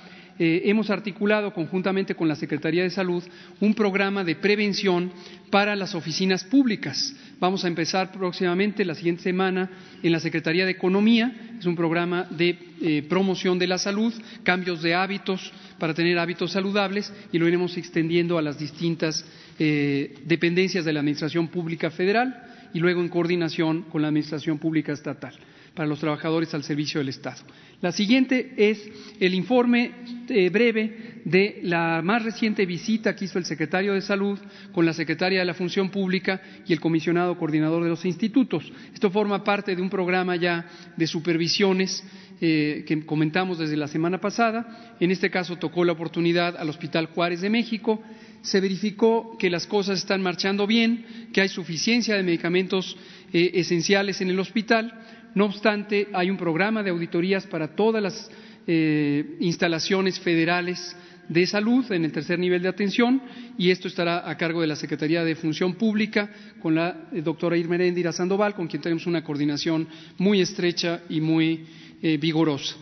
eh, 0.45 0.69
hemos 0.69 0.91
articulado 0.91 1.55
conjuntamente 1.55 2.17
con 2.17 2.27
la 2.27 2.35
Secretaría 2.35 2.83
de 2.83 2.91
Salud 2.91 3.23
un 3.61 3.75
programa 3.75 4.25
de 4.25 4.35
prevención 4.35 5.13
para 5.51 5.77
las 5.77 5.95
oficinas 5.95 6.43
públicas. 6.43 7.15
Vamos 7.39 7.65
a 7.65 7.69
empezar 7.69 8.11
próximamente, 8.11 8.85
la 8.85 8.97
siguiente 8.97 9.23
semana, 9.23 9.71
en 10.03 10.11
la 10.11 10.19
Secretaría 10.19 10.65
de 10.65 10.73
Economía. 10.73 11.33
Es 11.61 11.65
un 11.65 11.77
programa 11.77 12.27
de 12.29 12.59
eh, 12.81 13.07
promoción 13.09 13.57
de 13.57 13.69
la 13.69 13.79
salud, 13.79 14.13
cambios 14.43 14.83
de 14.83 14.97
hábitos 14.97 15.53
para 15.79 15.95
tener 15.95 16.19
hábitos 16.19 16.51
saludables 16.51 17.13
y 17.31 17.39
lo 17.39 17.47
iremos 17.47 17.77
extendiendo 17.77 18.37
a 18.37 18.43
las 18.43 18.59
distintas 18.59 19.25
eh, 19.61 20.13
dependencias 20.25 20.85
de 20.85 20.93
la 20.93 20.99
Administración 20.99 21.47
Pública 21.47 21.93
Federal 21.93 22.35
y 22.75 22.81
luego 22.81 23.01
en 23.01 23.11
coordinación 23.11 23.83
con 23.83 24.03
la 24.03 24.09
Administración 24.09 24.59
Pública 24.59 24.93
Estatal 24.93 25.39
para 25.75 25.89
los 25.89 26.01
trabajadores 26.01 26.53
al 26.55 26.65
servicio 26.65 27.01
del 27.01 27.09
Estado. 27.09 27.43
La 27.81 27.91
siguiente 27.91 28.53
es 28.57 28.81
el 29.19 29.35
informe 29.35 29.91
eh, 30.29 30.51
breve 30.51 31.23
de 31.25 31.61
la 31.65 32.01
más 32.03 32.23
reciente 32.23 32.65
visita 32.65 33.17
que 33.17 33.25
hizo 33.25 33.39
el 33.39 33.45
secretario 33.45 33.95
de 33.95 34.01
Salud 34.01 34.39
con 34.73 34.87
la 34.87 34.93
secretaria 34.93 35.41
de 35.41 35.45
la 35.45 35.55
Función 35.55 35.91
Pública 35.91 36.41
y 36.67 36.73
el 36.73 36.81
comisionado 36.81 37.37
coordinador 37.37 37.83
de 37.83 37.89
los 37.89 38.05
institutos. 38.05 38.71
Esto 38.95 39.11
forma 39.11 39.43
parte 39.43 39.75
de 39.75 39.83
un 39.83 39.91
programa 39.91 40.37
ya 40.37 40.65
de 40.97 41.07
supervisiones 41.09 42.05
eh, 42.41 42.85
que 42.87 43.05
comentamos 43.05 43.59
desde 43.59 43.77
la 43.77 43.89
semana 43.89 44.21
pasada. 44.21 44.95
En 45.01 45.11
este 45.11 45.31
caso 45.31 45.57
tocó 45.57 45.85
la 45.85 45.93
oportunidad 45.93 46.57
al 46.57 46.69
Hospital 46.69 47.07
Juárez 47.07 47.41
de 47.41 47.51
México. 47.51 48.01
Se 48.43 48.61
verificó 48.61 49.37
que 49.39 49.51
las 49.51 49.67
cosas 49.67 49.99
están 49.99 50.23
marchando 50.23 50.67
bien, 50.67 51.31
que 51.33 51.41
hay 51.41 51.49
suficiencia 51.49 52.17
de 52.17 52.23
medicamentos 52.23 52.97
eh, 53.33 53.51
esenciales 53.55 54.21
en 54.21 54.31
el 54.31 54.39
hospital 54.39 54.93
no 55.35 55.47
obstante, 55.47 56.09
hay 56.13 56.31
un 56.31 56.37
programa 56.37 56.83
de 56.83 56.91
auditorías 56.91 57.47
para 57.47 57.75
todas 57.75 58.03
las 58.03 58.31
eh, 58.67 59.37
instalaciones 59.41 60.21
federales 60.21 60.97
de 61.29 61.47
salud 61.47 61.91
en 61.91 62.05
el 62.05 62.13
tercer 62.13 62.39
nivel 62.39 62.63
de 62.63 62.69
atención 62.69 63.23
y 63.57 63.71
esto 63.71 63.89
estará 63.89 64.29
a 64.29 64.37
cargo 64.37 64.61
de 64.61 64.67
la 64.67 64.77
Secretaría 64.77 65.25
de 65.25 65.35
Función 65.35 65.75
Pública 65.75 66.31
con 66.61 66.75
la 66.75 67.09
eh, 67.13 67.23
doctora 67.23 67.57
Irmerendira 67.57 68.13
Sandoval, 68.13 68.55
con 68.55 68.69
quien 68.69 68.83
tenemos 68.83 69.07
una 69.07 69.25
coordinación 69.25 69.89
muy 70.19 70.41
estrecha 70.41 71.03
y 71.09 71.21
muy 71.21 71.65
eh, 72.03 72.19
vigorosa. 72.19 72.77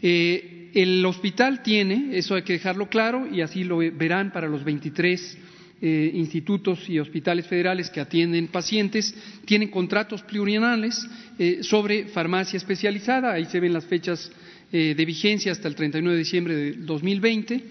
el 0.00 1.04
hospital 1.06 1.62
tiene, 1.62 2.16
eso 2.16 2.34
hay 2.34 2.42
que 2.42 2.54
dejarlo 2.54 2.88
claro, 2.88 3.26
y 3.26 3.40
así 3.40 3.64
lo 3.64 3.78
verán 3.78 4.32
para 4.32 4.48
los 4.48 4.62
23 4.64 5.38
eh, 5.86 6.12
institutos 6.14 6.88
y 6.88 6.98
hospitales 6.98 7.46
federales 7.46 7.90
que 7.90 8.00
atienden 8.00 8.48
pacientes 8.48 9.14
tienen 9.44 9.68
contratos 9.68 10.22
plurianuales 10.22 11.06
eh, 11.38 11.58
sobre 11.60 12.06
farmacia 12.06 12.56
especializada. 12.56 13.34
Ahí 13.34 13.44
se 13.44 13.60
ven 13.60 13.74
las 13.74 13.84
fechas 13.84 14.32
eh, 14.72 14.94
de 14.96 15.04
vigencia 15.04 15.52
hasta 15.52 15.68
el 15.68 15.74
31 15.74 16.12
de 16.12 16.16
diciembre 16.16 16.54
de 16.54 16.72
2020. 16.72 17.64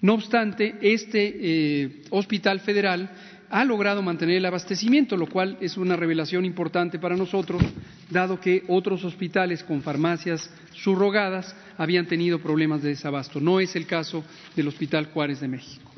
No 0.00 0.14
obstante, 0.14 0.74
este 0.80 2.02
hospital 2.10 2.58
federal 2.58 3.08
ha 3.48 3.64
logrado 3.64 4.02
mantener 4.02 4.38
el 4.38 4.46
abastecimiento, 4.46 5.16
lo 5.16 5.28
cual 5.28 5.56
es 5.60 5.76
una 5.76 5.94
revelación 5.94 6.44
importante 6.44 6.98
para 6.98 7.16
nosotros, 7.16 7.62
dado 8.10 8.40
que 8.40 8.64
otros 8.66 9.04
hospitales 9.04 9.62
con 9.62 9.82
farmacias 9.82 10.50
subrogadas 10.74 11.54
habían 11.78 12.06
tenido 12.06 12.40
problemas 12.40 12.82
de 12.82 12.88
desabasto. 12.88 13.38
No 13.38 13.60
es 13.60 13.76
el 13.76 13.86
caso 13.86 14.24
del 14.56 14.66
Hospital 14.66 15.06
Juárez 15.14 15.38
de 15.38 15.46
México. 15.46 15.91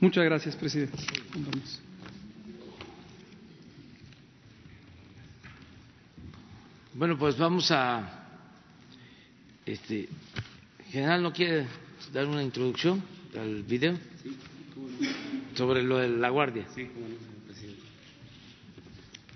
Muchas 0.00 0.24
gracias, 0.24 0.56
presidente. 0.56 0.96
Bueno, 6.94 7.18
pues 7.18 7.36
vamos 7.36 7.70
a. 7.70 8.26
Este, 9.66 10.08
general, 10.90 11.22
¿no 11.22 11.34
quiere 11.34 11.66
dar 12.14 12.26
una 12.26 12.42
introducción 12.42 13.02
al 13.38 13.62
video? 13.62 13.98
Sobre 15.54 15.82
lo 15.82 15.98
de 15.98 16.08
la 16.08 16.30
guardia. 16.30 16.64
Sí, 16.74 16.88
presidente. 17.46 17.82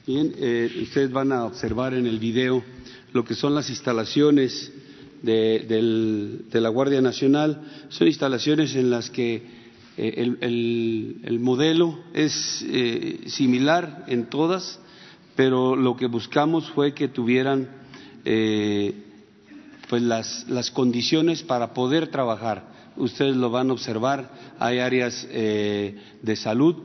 Bien, 0.06 0.34
eh, 0.38 0.80
ustedes 0.82 1.12
van 1.12 1.30
a 1.32 1.44
observar 1.44 1.92
en 1.92 2.06
el 2.06 2.18
video 2.18 2.64
lo 3.12 3.22
que 3.22 3.34
son 3.34 3.54
las 3.54 3.68
instalaciones 3.68 4.72
de 5.22 6.48
la 6.52 6.70
Guardia 6.70 7.02
Nacional. 7.02 7.86
Son 7.90 8.08
instalaciones 8.08 8.74
en 8.76 8.88
las 8.88 9.10
que 9.10 9.63
eh, 9.96 10.36
el, 10.40 11.38
modelo 11.40 12.00
es 12.14 12.64
eh, 12.68 13.20
similar 13.26 14.04
en 14.08 14.26
todas, 14.26 14.80
pero 15.36 15.76
lo 15.76 15.96
que 15.96 16.06
buscamos 16.06 16.68
fue 16.70 16.94
que 16.94 17.06
tuvieran 17.06 17.68
eh, 18.24 18.92
pues 19.88 20.02
las, 20.02 20.46
las, 20.48 20.72
condiciones 20.72 21.44
para 21.44 21.74
poder 21.74 22.08
trabajar. 22.08 22.72
Ustedes 22.96 23.36
lo 23.36 23.50
van 23.50 23.70
a 23.70 23.72
observar, 23.72 24.30
hay 24.58 24.78
áreas 24.78 25.28
de 25.28 26.36
salud 26.36 26.76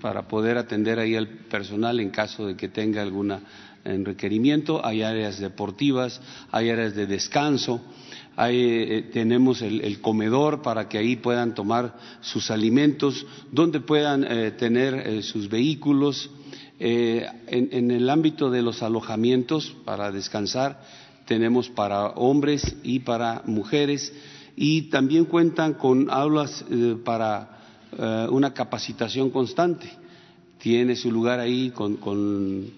para 0.00 0.28
poder 0.28 0.58
atender 0.58 0.98
ahí 0.98 1.16
al 1.16 1.28
personal 1.28 2.00
en 2.00 2.10
caso 2.10 2.46
de 2.46 2.56
que 2.56 2.68
tenga 2.68 3.00
algún 3.00 3.34
requerimiento, 3.84 4.84
hay 4.84 5.02
áreas 5.02 5.38
deportivas, 5.38 6.20
hay 6.50 6.68
áreas 6.68 6.94
de 6.94 7.06
descanso, 7.06 7.80
Ahí 8.36 8.58
eh, 8.60 9.10
tenemos 9.12 9.62
el, 9.62 10.00
comedor 10.00 10.60
para 10.60 10.88
que 10.88 10.98
ahí 10.98 11.16
puedan 11.16 11.54
tomar 11.54 11.94
sus 12.20 12.50
alimentos, 12.50 13.24
donde 13.52 13.80
puedan 13.80 14.24
eh, 14.24 14.50
tener 14.52 14.94
eh, 14.94 15.22
sus 15.22 15.48
vehículos. 15.48 16.30
En, 16.76 17.90
el 17.92 18.10
ámbito 18.10 18.50
de 18.50 18.60
los 18.60 18.82
alojamientos 18.82 19.76
para 19.84 20.10
descansar, 20.10 20.82
tenemos 21.24 21.70
para 21.70 22.08
hombres 22.08 22.76
y 22.82 22.98
para 22.98 23.42
mujeres 23.46 24.12
y 24.56 24.90
también 24.90 25.24
cuentan 25.24 25.74
con 25.74 26.10
aulas 26.10 26.64
para 27.04 27.60
una 28.30 28.52
capacitación 28.52 29.30
constante. 29.30 29.88
Tiene 30.58 30.96
su 30.96 31.12
lugar 31.12 31.38
ahí 31.38 31.70
con 31.70 31.96
con 31.96 32.72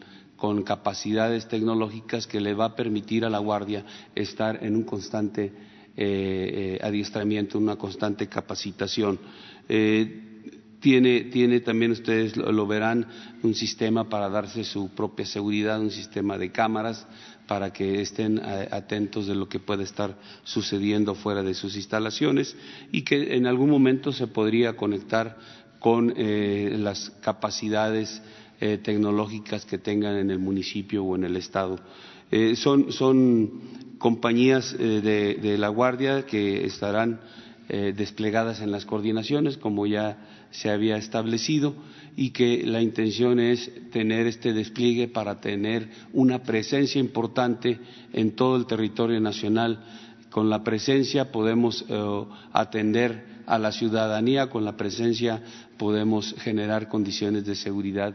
capacidades 0.64 1.48
tecnológicas 1.48 2.26
que 2.26 2.40
le 2.40 2.54
va 2.54 2.66
a 2.66 2.76
permitir 2.76 3.24
a 3.24 3.30
la 3.30 3.38
Guardia 3.38 3.84
estar 4.14 4.62
en 4.62 4.76
un 4.76 4.84
constante 4.84 5.52
eh, 5.98 6.76
eh, 6.78 6.78
adiestramiento, 6.82 7.58
una 7.58 7.76
constante 7.76 8.28
capacitación. 8.28 9.18
Eh, 9.66 10.22
tiene, 10.78 11.22
tiene, 11.22 11.60
también 11.60 11.92
ustedes 11.92 12.36
lo, 12.36 12.66
verán 12.66 13.06
un 13.42 13.54
sistema 13.54 14.08
para 14.08 14.28
darse 14.28 14.62
su 14.62 14.90
propia 14.90 15.24
seguridad, 15.24 15.80
un 15.80 15.90
sistema 15.90 16.36
de 16.36 16.52
cámaras 16.52 17.06
para 17.48 17.72
que 17.72 18.02
estén 18.02 18.40
atentos 18.70 19.26
de 19.26 19.34
lo 19.34 19.48
que 19.48 19.58
puede 19.58 19.84
estar 19.84 20.18
sucediendo 20.44 21.14
fuera 21.14 21.42
de 21.42 21.54
sus 21.54 21.76
instalaciones 21.76 22.54
y 22.92 23.02
que 23.02 23.34
en 23.34 23.46
algún 23.46 23.70
momento 23.70 24.12
se 24.12 24.26
podría 24.26 24.76
conectar 24.76 25.38
con 25.78 26.12
las 26.16 27.10
capacidades 27.22 28.20
eh, 28.58 28.78
tecnológicas 28.78 29.66
que 29.66 29.76
tengan 29.76 30.16
en 30.16 30.30
el 30.30 30.38
municipio 30.38 31.04
o 31.04 31.14
en 31.14 31.24
el 31.24 31.36
estado. 31.36 31.78
Eh, 32.30 32.56
son, 32.56 32.90
son, 32.90 33.84
compañías 33.98 34.74
eh, 34.78 35.36
de, 35.42 35.58
la 35.58 35.68
Guardia 35.68 36.24
que 36.24 36.64
estarán 36.64 37.20
desplegadas 37.68 38.60
en 38.60 38.70
las 38.70 38.86
coordinaciones, 38.86 39.56
como 39.56 39.86
ya 39.88 40.46
se 40.52 40.70
había 40.70 40.96
establecido, 40.96 41.74
y 42.14 42.30
que 42.30 42.62
la 42.64 42.80
intención 42.80 43.40
es 43.40 43.70
tener 43.90 44.28
este 44.28 44.52
despliegue 44.52 45.08
para 45.08 45.40
tener 45.40 45.90
una 46.12 46.44
presencia 46.44 47.00
importante 47.00 47.80
en 48.12 48.36
todo 48.36 48.56
el 48.56 48.66
territorio 48.66 49.20
nacional. 49.20 49.84
Con 50.30 50.48
la 50.48 50.62
presencia 50.62 51.32
podemos 51.32 51.84
atender 52.52 53.42
a 53.46 53.58
la 53.58 53.72
ciudadanía, 53.72 54.48
con 54.48 54.64
la 54.64 54.76
presencia 54.76 55.42
podemos 55.76 56.36
generar 56.38 56.88
condiciones 56.88 57.44
de 57.46 57.56
seguridad 57.56 58.14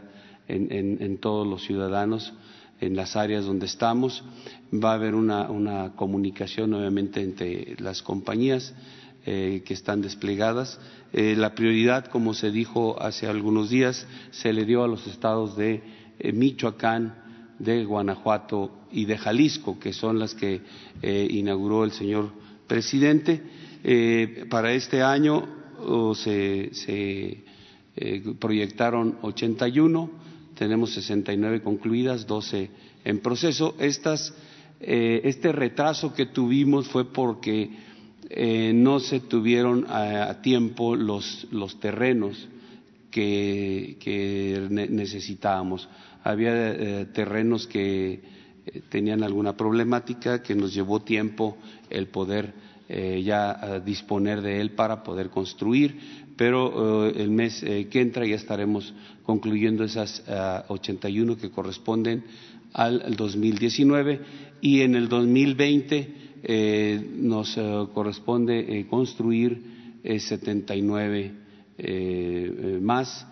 en, 0.52 1.18
todos 1.18 1.46
los 1.46 1.64
ciudadanos 1.64 2.32
en 2.80 2.96
las 2.96 3.16
áreas 3.16 3.44
donde 3.44 3.66
estamos. 3.66 4.24
Va 4.72 4.92
a 4.92 4.94
haber 4.94 5.14
una, 5.14 5.92
comunicación, 5.96 6.74
obviamente, 6.74 7.22
entre 7.22 7.76
las 7.78 8.02
compañías 8.02 8.74
eh, 9.24 9.62
que 9.64 9.74
están 9.74 10.02
desplegadas. 10.02 10.78
Eh, 11.12 11.34
la 11.36 11.54
prioridad, 11.54 12.06
como 12.06 12.34
se 12.34 12.50
dijo 12.50 13.00
hace 13.00 13.26
algunos 13.26 13.70
días, 13.70 14.06
se 14.30 14.52
le 14.52 14.64
dio 14.64 14.82
a 14.82 14.88
los 14.88 15.06
estados 15.06 15.56
de 15.56 15.82
eh, 16.18 16.32
Michoacán, 16.32 17.14
de 17.58 17.84
Guanajuato 17.84 18.72
y 18.90 19.04
de 19.04 19.16
Jalisco, 19.16 19.78
que 19.78 19.92
son 19.92 20.18
las 20.18 20.34
que 20.34 20.60
inauguró 21.02 21.84
el 21.84 21.92
señor 21.92 22.32
presidente. 22.66 23.40
para 24.50 24.72
este 24.72 25.00
año 25.00 25.46
se, 26.16 26.70
se 26.74 27.44
proyectaron 28.40 29.18
81 29.22 30.10
tenemos 30.62 30.92
69 30.94 31.60
concluidas, 31.60 32.24
12 32.24 32.70
en 33.04 33.18
proceso. 33.18 33.74
Eh, 33.80 35.20
este 35.24 35.50
retraso 35.50 36.14
que 36.14 36.26
tuvimos 36.26 36.86
fue 36.86 37.12
porque 37.12 37.68
eh, 38.30 38.70
no 38.72 39.00
se 39.00 39.18
tuvieron 39.18 39.86
a, 39.88 40.40
tiempo 40.40 40.94
los, 40.94 41.48
los 41.50 41.80
terrenos 41.80 42.48
que, 43.10 43.96
que 43.98 44.68
necesitábamos. 44.70 45.88
Había 46.22 46.52
eh, 46.70 47.06
terrenos 47.06 47.66
que 47.66 48.22
tenían 48.88 49.24
alguna 49.24 49.56
problemática 49.56 50.44
que 50.44 50.54
nos 50.54 50.72
llevó 50.72 51.02
tiempo 51.02 51.58
el 51.90 52.06
poder 52.06 52.54
ya 53.24 53.80
disponer 53.84 54.42
de 54.42 54.60
él 54.60 54.72
para 54.72 55.02
poder 55.02 55.30
construir, 55.30 55.96
pero 56.36 57.06
el 57.06 57.30
mes 57.30 57.60
que 57.60 58.00
entra 58.00 58.26
ya 58.26 58.36
estaremos 58.36 58.92
concluyendo 59.24 59.84
esas 59.84 60.22
81 60.68 61.32
eh, 61.32 61.36
que 61.36 61.50
corresponden 61.50 62.24
al 62.72 63.14
2019 63.16 64.20
y 64.60 64.80
en 64.80 64.94
el 64.94 65.08
2020 65.08 66.14
eh, 66.44 67.10
nos 67.16 67.56
eh, 67.56 67.86
corresponde 67.92 68.86
construir 68.88 69.72
79 70.04 71.32
más 72.80 73.26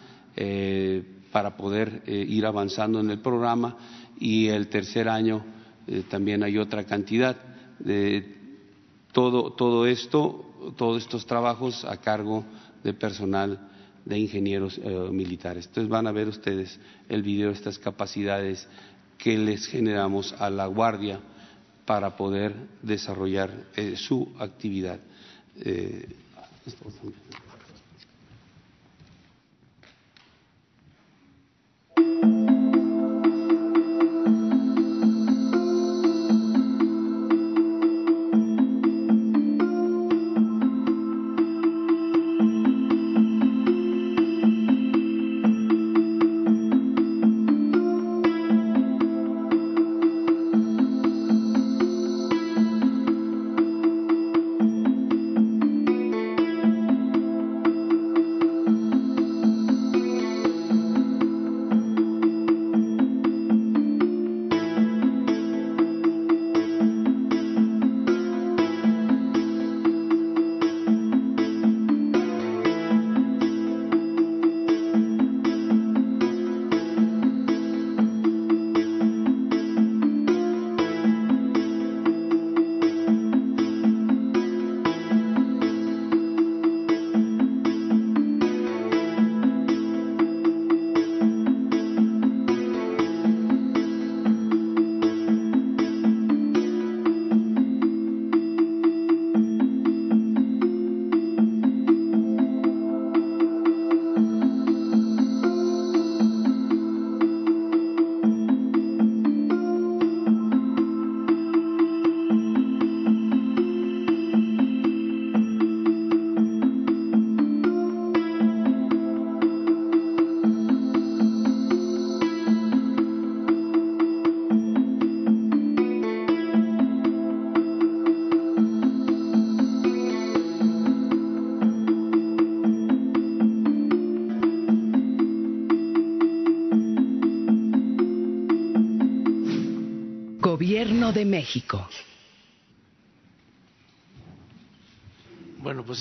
para 1.33 1.57
poder 1.57 2.03
ir 2.07 2.47
avanzando 2.47 3.01
en 3.01 3.11
el 3.11 3.19
programa 3.19 3.77
y 4.21 4.47
el 4.47 4.69
tercer 4.69 5.09
año 5.09 5.45
también 6.09 6.45
hay 6.45 6.59
otra 6.59 6.85
cantidad 6.85 7.37
de 7.81 8.40
todo, 9.13 9.53
todo 9.53 9.87
esto, 9.87 10.45
todos 10.77 11.03
estos 11.03 11.27
trabajos 11.27 11.85
a 11.85 11.97
cargo 11.97 12.45
de 12.83 12.95
personal 12.95 13.71
de 14.05 14.19
ingenieros 14.19 14.79
eh, 14.79 14.89
militares. 15.11 15.67
Entonces 15.67 15.89
van 15.89 16.07
a 16.07 16.13
ver 16.13 16.29
ustedes 16.29 16.79
el 17.09 17.23
video, 17.23 17.49
de 17.49 17.55
estas 17.55 17.79
capacidades 17.79 18.67
que 19.19 19.37
les 19.37 19.67
generamos 19.67 20.35
a 20.39 20.49
la 20.49 20.67
Guardia 20.67 21.21
para 21.85 22.17
poder 22.17 22.55
desarrollar 22.83 23.67
eh, 23.77 23.97
su 23.97 24.33
actividad. 24.39 25.01
Eh, 25.57 26.09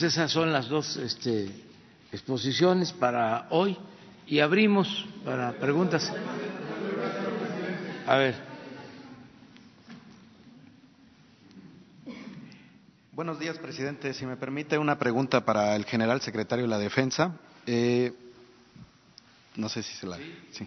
esas 0.10 0.32
son 0.32 0.52
las 0.52 0.68
dos 0.68 0.98
este, 0.98 1.48
exposiciones 2.12 2.92
para 2.92 3.46
hoy 3.52 3.78
y 4.26 4.40
abrimos 4.40 5.06
para 5.24 5.52
preguntas. 5.54 6.12
A 8.08 8.16
ver. 8.16 8.36
Buenos 13.12 13.38
días, 13.38 13.60
presidente. 13.60 14.16
Si 14.16 14.26
me 14.26 14.36
permite 14.36 14.80
una 14.80 14.98
pregunta 14.98 15.46
para 15.46 15.76
el 15.76 15.86
general 15.86 16.22
secretario 16.22 16.66
de 16.66 16.70
la 16.70 16.80
Defensa. 16.80 17.36
Eh, 17.68 18.12
no 19.58 19.70
sé 19.70 19.84
si 19.84 19.94
se 19.96 20.08
la. 20.08 20.18
Sí. 20.52 20.66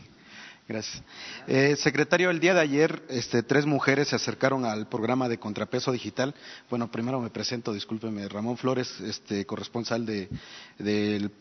Gracias. 0.69 1.03
Eh, 1.49 1.75
secretario, 1.77 2.31
el 2.31 2.39
día 2.39 2.55
de 2.55 2.61
ayer 2.61 3.03
este, 3.09 3.43
tres 3.43 3.67
mujeres 3.67 4.09
se 4.09 4.17
acercaron 4.17 4.65
al 4.65 4.87
programa 4.89 5.29
de 5.29 5.39
contrapeso 5.39 5.91
digital. 5.91 6.35
Bueno, 6.71 6.91
primero 6.91 7.21
me 7.21 7.31
presento, 7.31 7.73
discúlpeme, 7.73 8.29
Ramón 8.29 8.57
Flores, 8.57 9.01
este, 9.01 9.45
corresponsal 9.45 10.07
de, 10.07 10.29
del, 10.79 11.33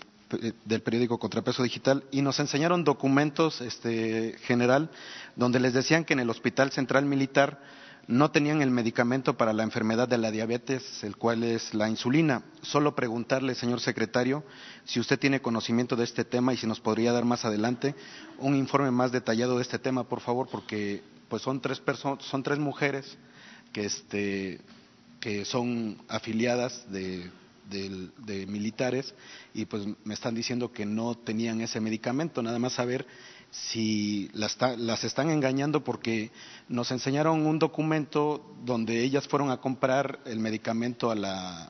periódico 0.81 1.19
Contrapeso 1.19 1.61
Digital, 1.61 2.03
y 2.09 2.23
nos 2.23 2.39
enseñaron 2.39 2.83
documentos 2.83 3.61
este, 3.61 4.35
general 4.41 4.89
donde 5.35 5.59
les 5.59 5.73
decían 5.73 6.03
que 6.03 6.13
en 6.13 6.21
el 6.21 6.29
Hospital 6.29 6.71
Central 6.71 7.05
Militar 7.05 7.59
no 8.07 8.31
tenían 8.31 8.61
el 8.61 8.71
medicamento 8.71 9.37
para 9.37 9.53
la 9.53 9.63
enfermedad 9.63 10.07
de 10.07 10.17
la 10.17 10.31
diabetes, 10.31 11.03
el 11.03 11.15
cual 11.15 11.43
es 11.43 11.73
la 11.73 11.89
insulina. 11.89 12.43
Solo 12.61 12.95
preguntarle, 12.95 13.55
señor 13.55 13.79
secretario, 13.81 14.43
si 14.85 14.99
usted 14.99 15.19
tiene 15.19 15.41
conocimiento 15.41 15.95
de 15.95 16.03
este 16.03 16.25
tema 16.25 16.53
y 16.53 16.57
si 16.57 16.67
nos 16.67 16.79
podría 16.79 17.11
dar 17.11 17.25
más 17.25 17.45
adelante 17.45 17.95
un 18.39 18.55
informe 18.55 18.91
más 18.91 19.11
detallado 19.11 19.57
de 19.57 19.61
este 19.61 19.79
tema, 19.79 20.03
por 20.03 20.19
favor, 20.21 20.47
porque 20.49 21.01
pues 21.29 21.41
son 21.41 21.61
tres 21.61 21.81
son 22.19 22.43
tres 22.43 22.59
mujeres 22.59 23.17
que 23.71 23.85
este 23.85 24.59
que 25.21 25.45
son 25.45 26.01
afiliadas 26.09 26.91
de, 26.91 27.29
de 27.69 28.45
militares 28.47 29.13
y 29.53 29.65
pues 29.65 29.83
me 30.03 30.15
están 30.15 30.33
diciendo 30.33 30.71
que 30.71 30.85
no 30.85 31.15
tenían 31.15 31.61
ese 31.61 31.79
medicamento, 31.79 32.41
nada 32.41 32.57
más 32.57 32.73
saber 32.73 33.05
si 33.51 34.29
las, 34.33 34.55
están 35.03 35.29
engañando 35.29 35.83
porque 35.83 36.31
nos 36.69 36.89
enseñaron 36.91 37.45
un 37.45 37.59
documento 37.59 38.55
donde 38.63 39.03
ellas 39.03 39.27
fueron 39.27 39.51
a 39.51 39.57
comprar 39.57 40.21
el 40.25 40.39
medicamento 40.39 41.11
a, 41.11 41.15
la, 41.15 41.69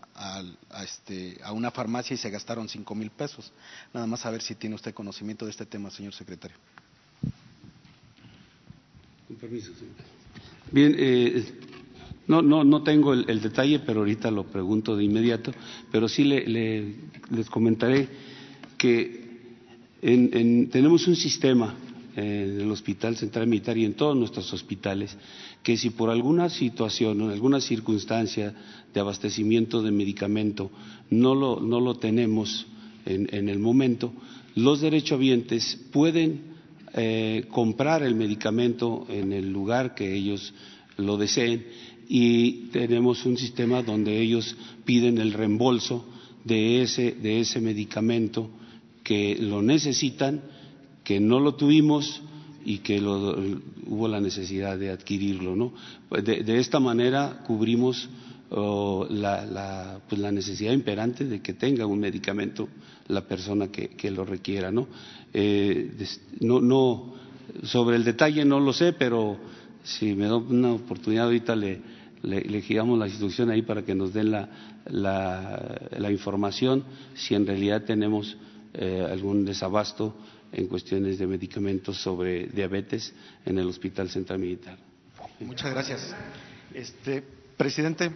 este, 0.83 1.39
a, 1.43 1.51
una 1.51 1.71
farmacia 1.71 2.13
y 2.13 2.17
se 2.17 2.29
gastaron 2.29 2.69
cinco 2.69 2.93
mil 2.93 3.09
pesos. 3.09 3.51
Nada 3.93 4.05
más 4.05 4.25
a 4.27 4.31
ver 4.31 4.43
si 4.43 4.53
tiene 4.53 4.75
usted 4.75 4.93
conocimiento 4.93 5.45
de 5.45 5.51
este 5.51 5.65
tema, 5.65 5.89
señor 5.89 6.13
secretario. 6.13 6.57
Con 9.27 9.37
permiso, 9.37 9.73
señor. 9.73 9.95
Bien, 10.71 10.95
eh, 10.97 11.45
no, 12.27 12.43
no, 12.43 12.63
no 12.63 12.83
tengo 12.83 13.13
el, 13.13 13.41
detalle, 13.41 13.79
pero 13.79 14.01
ahorita 14.01 14.29
lo 14.29 14.45
pregunto 14.45 14.95
de 14.95 15.03
inmediato, 15.03 15.51
pero 15.91 16.07
sí 16.07 16.23
le, 16.23 16.45
les 17.29 17.49
comentaré 17.49 18.07
que 18.77 19.20
tenemos 20.01 21.07
un 21.07 21.15
sistema 21.15 21.75
en 22.15 22.59
el 22.59 22.71
Hospital 22.71 23.15
Central 23.15 23.47
Militar 23.47 23.77
y 23.77 23.85
en 23.85 23.93
todos 23.93 24.17
nuestros 24.17 24.51
hospitales 24.53 25.15
que 25.63 25.77
si 25.77 25.91
por 25.91 26.09
alguna 26.09 26.49
situación 26.49 27.21
o 27.21 27.29
alguna 27.29 27.61
circunstancia 27.61 28.53
de 28.93 28.99
abastecimiento 28.99 29.81
de 29.81 29.91
medicamento 29.91 30.71
no 31.09 31.35
lo, 31.35 31.59
no 31.59 31.79
lo 31.79 31.95
tenemos 31.95 32.65
en, 33.05 33.49
el 33.49 33.59
momento, 33.59 34.13
los 34.55 34.81
derechohabientes 34.81 35.77
pueden 35.91 36.41
eh, 36.93 37.45
comprar 37.49 38.03
el 38.03 38.15
medicamento 38.15 39.07
en 39.09 39.33
el 39.33 39.51
lugar 39.51 39.95
que 39.95 40.13
ellos 40.13 40.53
lo 40.97 41.17
deseen 41.17 41.65
y 42.09 42.67
tenemos 42.71 43.25
un 43.25 43.37
sistema 43.37 43.81
donde 43.81 44.19
ellos 44.19 44.55
piden 44.83 45.17
el 45.17 45.33
reembolso 45.33 46.05
de 46.43 46.81
ese, 46.81 47.13
de 47.13 47.39
ese 47.39 47.61
medicamento 47.61 48.49
que 49.11 49.35
lo 49.41 49.61
necesitan, 49.61 50.41
que 51.03 51.19
no 51.19 51.41
lo 51.41 51.55
tuvimos 51.55 52.21
y 52.63 52.77
que 52.77 53.01
hubo 53.01 54.07
la 54.07 54.21
necesidad 54.21 54.77
de 54.77 54.89
adquirirlo. 54.89 55.53
¿no? 55.53 55.73
De, 56.09 56.57
esta 56.57 56.79
manera 56.79 57.43
cubrimos 57.45 58.07
oh, 58.51 59.05
la, 59.09 59.99
pues 60.07 60.21
la, 60.21 60.31
necesidad 60.31 60.71
imperante 60.71 61.25
de 61.25 61.41
que 61.41 61.51
tenga 61.51 61.85
un 61.85 61.99
medicamento 61.99 62.69
la 63.09 63.27
persona 63.27 63.67
que, 63.67 64.11
lo 64.11 64.23
requiera. 64.23 64.71
¿no? 64.71 64.87
Eh, 65.33 65.91
no, 66.39 66.61
no, 66.61 67.13
sobre 67.63 67.97
el 67.97 68.05
detalle 68.05 68.45
no 68.45 68.61
lo 68.61 68.71
sé, 68.71 68.93
pero 68.93 69.37
si 69.83 70.15
me 70.15 70.27
da 70.27 70.37
una 70.37 70.71
oportunidad 70.71 71.25
ahorita 71.25 71.53
le, 71.53 71.81
le, 72.23 72.61
giramos 72.61 72.97
la 72.97 73.09
instrucción 73.09 73.49
ahí 73.49 73.61
para 73.61 73.83
que 73.83 73.93
nos 73.93 74.13
den 74.13 74.31
la, 74.31 74.47
la 74.85 76.11
información 76.13 76.85
si 77.13 77.35
en 77.35 77.45
realidad 77.45 77.83
tenemos 77.83 78.37
eh, 78.73 79.07
algún 79.09 79.45
desabasto 79.45 80.15
en 80.51 80.67
cuestiones 80.67 81.17
de 81.17 81.27
medicamentos 81.27 81.97
sobre 82.01 82.47
diabetes 82.47 83.13
en 83.45 83.57
el 83.57 83.67
Hospital 83.67 84.09
Central 84.09 84.39
Militar. 84.39 84.77
Muchas 85.39 85.71
gracias. 85.71 86.15
Este, 86.73 87.23
presidente, 87.57 88.11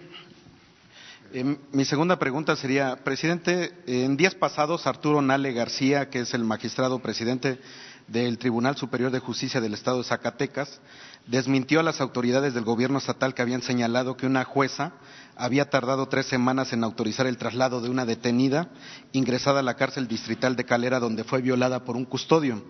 em, 1.33 1.57
mi 1.71 1.85
segunda 1.85 2.17
pregunta 2.19 2.55
sería, 2.55 2.95
presidente, 3.03 3.73
en 3.87 4.17
días 4.17 4.35
pasados 4.35 4.87
Arturo 4.87 5.21
Nale 5.21 5.53
García, 5.53 6.09
que 6.09 6.19
es 6.21 6.33
el 6.33 6.43
magistrado 6.43 6.99
presidente 6.99 7.59
del 8.07 8.37
Tribunal 8.37 8.77
Superior 8.77 9.11
de 9.11 9.19
Justicia 9.19 9.61
del 9.61 9.73
Estado 9.73 9.97
de 9.99 10.03
Zacatecas, 10.03 10.79
desmintió 11.27 11.79
a 11.79 11.83
las 11.83 12.01
autoridades 12.01 12.53
del 12.53 12.63
gobierno 12.63 12.99
estatal 12.99 13.33
que 13.33 13.41
habían 13.41 13.61
señalado 13.61 14.15
que 14.15 14.27
una 14.27 14.43
jueza 14.43 14.93
había 15.35 15.69
tardado 15.69 16.07
tres 16.07 16.27
semanas 16.27 16.71
en 16.71 16.83
autorizar 16.83 17.27
el 17.27 17.38
traslado 17.38 17.81
de 17.81 17.89
una 17.89 18.05
detenida 18.05 18.69
ingresada 19.11 19.59
a 19.59 19.63
la 19.63 19.75
cárcel 19.75 20.07
distrital 20.07 20.55
de 20.55 20.65
Calera 20.65 20.99
donde 20.99 21.23
fue 21.23 21.41
violada 21.41 21.83
por 21.83 21.95
un 21.95 22.05
custodio. 22.05 22.63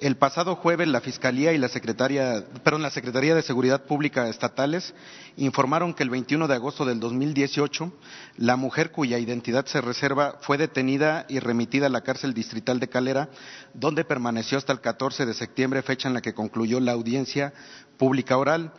El 0.00 0.16
pasado 0.16 0.56
jueves 0.56 0.88
la 0.88 1.02
Fiscalía 1.02 1.52
y 1.52 1.58
la 1.58 1.68
Secretaría, 1.68 2.42
perdón, 2.64 2.80
la 2.80 2.88
Secretaría 2.88 3.34
de 3.34 3.42
Seguridad 3.42 3.84
Pública 3.84 4.30
estatales 4.30 4.94
informaron 5.36 5.92
que 5.92 6.02
el 6.02 6.08
21 6.08 6.48
de 6.48 6.54
agosto 6.54 6.86
del 6.86 7.00
2018 7.00 7.92
la 8.38 8.56
mujer 8.56 8.92
cuya 8.92 9.18
identidad 9.18 9.66
se 9.66 9.82
reserva 9.82 10.38
fue 10.40 10.56
detenida 10.56 11.26
y 11.28 11.38
remitida 11.38 11.84
a 11.84 11.90
la 11.90 12.00
cárcel 12.00 12.32
distrital 12.32 12.80
de 12.80 12.88
Calera, 12.88 13.28
donde 13.74 14.06
permaneció 14.06 14.56
hasta 14.56 14.72
el 14.72 14.80
14 14.80 15.26
de 15.26 15.34
septiembre, 15.34 15.82
fecha 15.82 16.08
en 16.08 16.14
la 16.14 16.22
que 16.22 16.32
concluyó 16.32 16.80
la 16.80 16.92
audiencia 16.92 17.52
pública 17.98 18.38
oral 18.38 18.72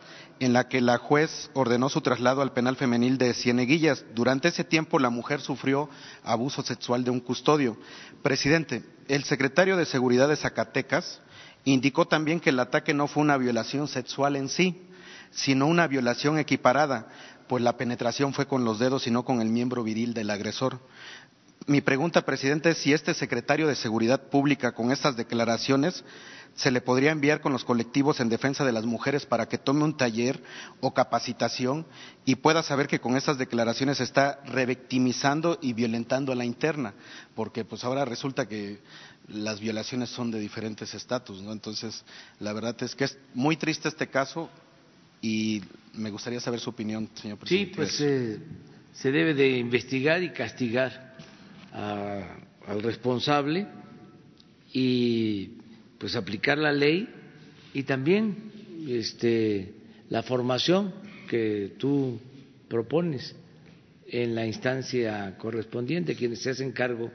en 0.44 0.52
la 0.52 0.68
que 0.68 0.80
la 0.80 0.98
juez 0.98 1.50
ordenó 1.54 1.88
su 1.88 2.00
traslado 2.00 2.42
al 2.42 2.52
penal 2.52 2.74
femenil 2.74 3.16
de 3.16 3.32
Cieneguillas. 3.32 4.04
Durante 4.12 4.48
ese 4.48 4.64
tiempo 4.64 4.98
la 4.98 5.08
mujer 5.08 5.40
sufrió 5.40 5.88
abuso 6.24 6.62
sexual 6.62 7.04
de 7.04 7.12
un 7.12 7.20
custodio. 7.20 7.76
Presidente, 8.22 8.82
el 9.06 9.22
secretario 9.22 9.76
de 9.76 9.86
Seguridad 9.86 10.28
de 10.28 10.34
Zacatecas 10.34 11.20
indicó 11.64 12.08
también 12.08 12.40
que 12.40 12.50
el 12.50 12.58
ataque 12.58 12.92
no 12.92 13.06
fue 13.06 13.22
una 13.22 13.36
violación 13.36 13.86
sexual 13.86 14.34
en 14.34 14.48
sí, 14.48 14.82
sino 15.30 15.68
una 15.68 15.86
violación 15.86 16.38
equiparada, 16.38 17.06
pues 17.46 17.62
la 17.62 17.76
penetración 17.76 18.34
fue 18.34 18.46
con 18.46 18.64
los 18.64 18.80
dedos 18.80 19.06
y 19.06 19.12
no 19.12 19.24
con 19.24 19.40
el 19.40 19.48
miembro 19.48 19.84
viril 19.84 20.12
del 20.12 20.30
agresor. 20.30 20.80
Mi 21.66 21.80
pregunta, 21.80 22.22
presidente, 22.22 22.70
es 22.70 22.78
si 22.78 22.92
este 22.92 23.14
secretario 23.14 23.68
de 23.68 23.76
Seguridad 23.76 24.28
Pública, 24.28 24.72
con 24.72 24.90
estas 24.90 25.16
declaraciones, 25.16 26.02
se 26.54 26.70
le 26.70 26.80
podría 26.80 27.12
enviar 27.12 27.40
con 27.40 27.52
los 27.52 27.64
colectivos 27.64 28.20
en 28.20 28.28
defensa 28.28 28.64
de 28.64 28.72
las 28.72 28.84
mujeres 28.84 29.26
para 29.26 29.48
que 29.48 29.58
tome 29.58 29.84
un 29.84 29.96
taller 29.96 30.42
o 30.80 30.92
capacitación 30.92 31.86
y 32.24 32.36
pueda 32.36 32.62
saber 32.62 32.88
que 32.88 33.00
con 33.00 33.16
estas 33.16 33.38
declaraciones 33.38 33.98
se 33.98 34.04
está 34.04 34.40
revictimizando 34.44 35.58
y 35.62 35.72
violentando 35.72 36.32
a 36.32 36.36
la 36.36 36.44
interna, 36.44 36.94
porque 37.34 37.64
pues 37.64 37.84
ahora 37.84 38.04
resulta 38.04 38.46
que 38.48 38.80
las 39.28 39.60
violaciones 39.60 40.10
son 40.10 40.30
de 40.30 40.40
diferentes 40.40 40.94
estatus, 40.94 41.40
¿no? 41.42 41.52
Entonces, 41.52 42.04
la 42.40 42.52
verdad 42.52 42.76
es 42.82 42.94
que 42.94 43.04
es 43.04 43.18
muy 43.34 43.56
triste 43.56 43.88
este 43.88 44.08
caso 44.08 44.50
y 45.20 45.62
me 45.94 46.10
gustaría 46.10 46.40
saber 46.40 46.60
su 46.60 46.70
opinión, 46.70 47.08
señor 47.14 47.38
presidente. 47.38 47.70
Sí, 47.70 47.76
pues 47.76 48.00
eh, 48.00 48.40
se 48.92 49.10
debe 49.10 49.32
de 49.34 49.58
investigar 49.58 50.22
y 50.22 50.32
castigar 50.32 51.12
al 51.72 52.82
responsable 52.82 53.66
y 54.72 55.61
pues 56.02 56.16
aplicar 56.16 56.58
la 56.58 56.72
ley 56.72 57.08
y 57.72 57.84
también 57.84 58.34
este, 58.88 59.72
la 60.10 60.24
formación 60.24 60.92
que 61.28 61.74
tú 61.78 62.18
propones 62.66 63.36
en 64.08 64.34
la 64.34 64.44
instancia 64.44 65.38
correspondiente, 65.38 66.16
quienes 66.16 66.42
se 66.42 66.50
hacen 66.50 66.72
cargo 66.72 67.08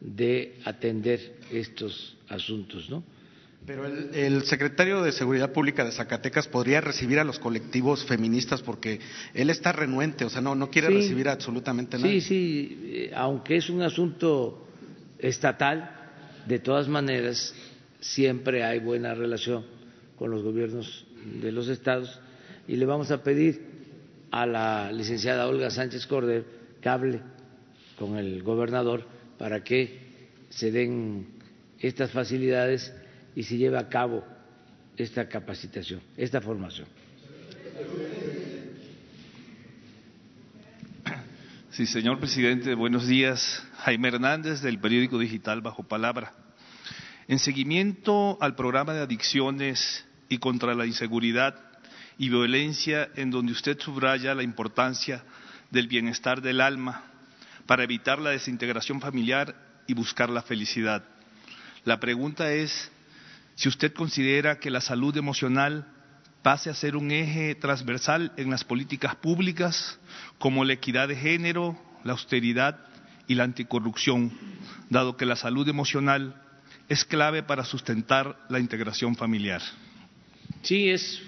de 0.00 0.56
atender 0.64 1.36
estos 1.52 2.16
asuntos, 2.28 2.90
¿no? 2.90 3.04
Pero 3.64 3.86
el, 3.86 4.42
secretario 4.42 5.02
de 5.02 5.12
Seguridad 5.12 5.52
Pública 5.52 5.84
de 5.84 5.92
Zacatecas 5.92 6.48
podría 6.48 6.80
recibir 6.80 7.20
a 7.20 7.24
los 7.24 7.38
colectivos 7.38 8.04
feministas 8.06 8.60
porque 8.60 8.98
él 9.34 9.50
está 9.50 9.70
renuente, 9.70 10.24
o 10.24 10.30
sea, 10.30 10.40
no, 10.40 10.56
no 10.56 10.68
quiere 10.68 10.88
recibir 10.88 11.28
absolutamente 11.28 11.96
nada. 11.96 12.10
Sí, 12.10 12.20
sí, 12.20 12.78
eh, 12.86 13.12
aunque 13.14 13.56
es 13.56 13.70
un 13.70 13.82
asunto 13.82 14.66
estatal, 15.20 15.92
de 16.46 16.58
todas 16.58 16.88
maneras 16.88 17.54
siempre 18.06 18.64
hay 18.64 18.78
buena 18.78 19.14
relación 19.14 19.64
con 20.16 20.30
los 20.30 20.42
gobiernos 20.42 21.06
de 21.40 21.52
los 21.52 21.68
estados 21.68 22.20
y 22.68 22.76
le 22.76 22.86
vamos 22.86 23.10
a 23.10 23.22
pedir 23.22 23.62
a 24.30 24.46
la 24.46 24.92
licenciada 24.92 25.48
Olga 25.48 25.70
Sánchez 25.70 26.06
Corder 26.06 26.44
que 26.80 26.88
hable 26.88 27.20
con 27.98 28.16
el 28.16 28.42
gobernador 28.42 29.04
para 29.38 29.62
que 29.64 30.06
se 30.50 30.70
den 30.70 31.26
estas 31.80 32.10
facilidades 32.10 32.94
y 33.34 33.42
se 33.42 33.56
lleve 33.56 33.78
a 33.78 33.88
cabo 33.88 34.24
esta 34.96 35.28
capacitación, 35.28 36.00
esta 36.16 36.40
formación. 36.40 36.86
Sí, 41.70 41.84
señor 41.84 42.18
presidente, 42.18 42.74
buenos 42.74 43.06
días. 43.06 43.62
Jaime 43.78 44.08
Hernández 44.08 44.62
del 44.62 44.78
periódico 44.78 45.18
digital 45.18 45.60
Bajo 45.60 45.82
Palabra. 45.82 46.45
En 47.28 47.40
seguimiento 47.40 48.38
al 48.40 48.54
programa 48.54 48.94
de 48.94 49.00
adicciones 49.00 50.04
y 50.28 50.38
contra 50.38 50.74
la 50.74 50.86
inseguridad 50.86 51.56
y 52.18 52.28
violencia, 52.28 53.08
en 53.16 53.32
donde 53.32 53.50
usted 53.50 53.80
subraya 53.80 54.32
la 54.34 54.44
importancia 54.44 55.24
del 55.72 55.88
bienestar 55.88 56.40
del 56.40 56.60
alma 56.60 57.02
para 57.66 57.82
evitar 57.82 58.20
la 58.20 58.30
desintegración 58.30 59.00
familiar 59.00 59.56
y 59.88 59.94
buscar 59.94 60.30
la 60.30 60.42
felicidad. 60.42 61.04
La 61.84 61.98
pregunta 61.98 62.52
es 62.52 62.92
si 63.56 63.68
usted 63.68 63.92
considera 63.92 64.60
que 64.60 64.70
la 64.70 64.80
salud 64.80 65.16
emocional 65.16 65.88
pase 66.42 66.70
a 66.70 66.74
ser 66.74 66.94
un 66.94 67.10
eje 67.10 67.56
transversal 67.56 68.32
en 68.36 68.50
las 68.50 68.62
políticas 68.62 69.16
públicas 69.16 69.98
como 70.38 70.64
la 70.64 70.74
equidad 70.74 71.08
de 71.08 71.16
género, 71.16 71.76
la 72.04 72.12
austeridad 72.12 72.78
y 73.26 73.34
la 73.34 73.42
anticorrupción, 73.42 74.30
dado 74.90 75.16
que 75.16 75.26
la 75.26 75.34
salud 75.34 75.68
emocional 75.68 76.45
es 76.88 77.04
clave 77.04 77.42
para 77.42 77.64
sustentar 77.64 78.46
la 78.48 78.60
integración 78.60 79.16
familiar. 79.16 79.60
Sí, 80.62 80.90
es 80.90 81.20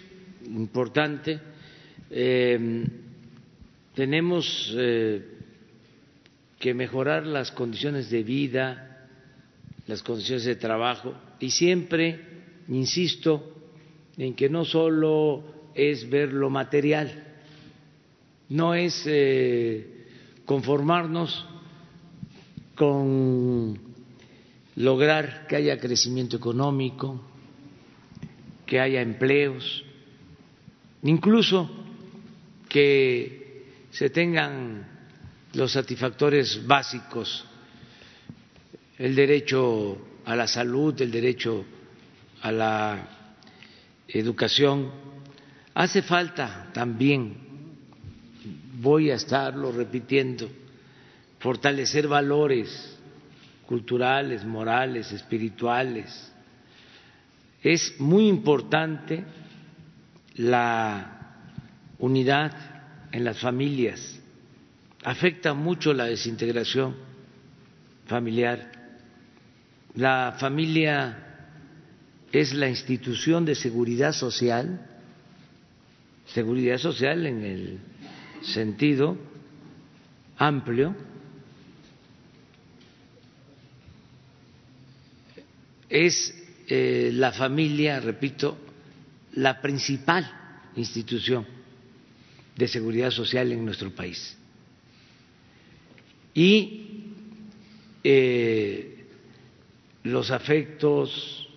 importante. 0.47 1.41
Eh, 2.11 2.87
tenemos 3.95 4.73
eh, 4.77 5.25
que 6.59 6.75
mejorar 6.75 7.27
las 7.27 7.51
condiciones 7.51 8.11
de 8.11 8.23
vida, 8.23 9.09
las 9.87 10.03
condiciones 10.03 10.45
de 10.45 10.57
trabajo 10.57 11.15
y 11.41 11.51
siempre 11.51 12.21
insisto 12.69 13.55
en 14.17 14.35
que 14.35 14.49
no 14.49 14.65
solo 14.65 15.71
es 15.75 16.09
ver 16.09 16.33
lo 16.33 16.51
material, 16.51 17.25
no 18.49 18.75
es 18.75 19.05
eh, 19.07 20.07
conformarnos 20.45 21.47
con 22.75 23.88
lograr 24.79 25.47
que 25.49 25.57
haya 25.57 25.77
crecimiento 25.79 26.37
económico, 26.37 27.21
que 28.65 28.79
haya 28.79 29.03
empleos, 29.03 29.85
incluso 31.03 31.69
que 32.69 33.67
se 33.91 34.11
tengan 34.11 34.87
los 35.55 35.73
satisfactores 35.73 36.65
básicos, 36.65 37.45
el 38.99 39.17
derecho 39.17 39.99
a 40.25 40.37
la 40.37 40.47
salud, 40.47 41.01
el 41.01 41.11
derecho 41.11 41.65
a 42.43 42.53
la 42.53 43.09
educación. 44.07 44.93
Hace 45.75 46.03
falta 46.03 46.71
también, 46.73 47.37
voy 48.81 49.11
a 49.11 49.17
estarlo 49.17 49.73
repitiendo, 49.73 50.49
fortalecer 51.41 52.07
valores 52.07 52.98
culturales, 53.69 54.47
morales, 54.47 55.13
espirituales. 55.13 56.33
Es 57.63 58.01
muy 58.01 58.27
importante 58.27 59.25
la 60.37 61.35
unidad 61.99 62.53
en 63.13 63.25
las 63.25 63.39
familias. 63.39 64.19
Afecta 65.05 65.53
mucho 65.53 65.93
la 65.93 66.05
desintegración 66.05 66.97
familiar. 68.07 68.73
La 69.95 70.37
familia 70.39 71.19
es 72.33 72.55
la 72.55 72.71
institución 72.71 73.45
de 73.45 73.55
seguridad 73.55 74.13
social, 74.13 74.81
seguridad 76.25 76.79
social 76.79 77.27
en 77.27 77.45
el 77.45 77.79
sentido 78.41 79.19
amplio, 80.39 80.95
es 85.89 86.35
eh, 86.69 87.11
la 87.15 87.33
familia, 87.33 88.01
repito, 88.01 88.57
la 89.35 89.61
principal 89.61 90.71
institución 90.77 91.47
de 92.57 92.69
seguridad 92.69 93.11
social 93.11 93.53
en 93.53 93.65
nuestro 93.65 93.91
país. 93.91 94.37
Y 96.35 97.05
eh, 98.05 99.05
los 100.03 100.31
afectos, 100.31 101.49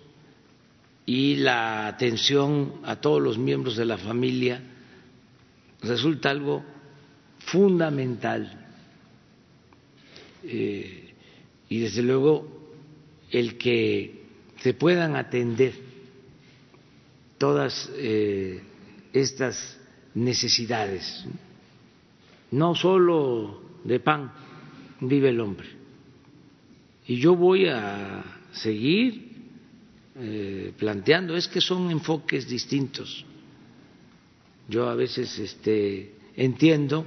y 1.06 1.36
la 1.36 1.88
atención 1.88 2.80
a 2.84 2.96
todos 2.96 3.20
los 3.20 3.38
miembros 3.38 3.76
de 3.76 3.84
la 3.84 3.98
familia 3.98 4.62
resulta 5.82 6.30
algo 6.30 6.64
fundamental. 7.40 8.66
Eh, 10.44 11.14
y 11.68 11.78
desde 11.80 12.02
luego 12.02 12.76
el 13.30 13.56
que 13.58 14.21
se 14.62 14.74
puedan 14.74 15.16
atender 15.16 15.74
todas 17.36 17.90
eh, 17.96 18.62
estas 19.12 19.76
necesidades. 20.14 21.24
No 22.52 22.76
solo 22.76 23.60
de 23.82 23.98
pan 23.98 24.30
vive 25.00 25.30
el 25.30 25.40
hombre. 25.40 25.68
Y 27.08 27.16
yo 27.16 27.34
voy 27.34 27.66
a 27.66 28.22
seguir 28.52 29.32
eh, 30.14 30.72
planteando 30.78 31.36
es 31.36 31.48
que 31.48 31.60
son 31.60 31.90
enfoques 31.90 32.46
distintos. 32.46 33.24
Yo 34.68 34.88
a 34.88 34.94
veces 34.94 35.40
este, 35.40 36.14
entiendo 36.36 37.04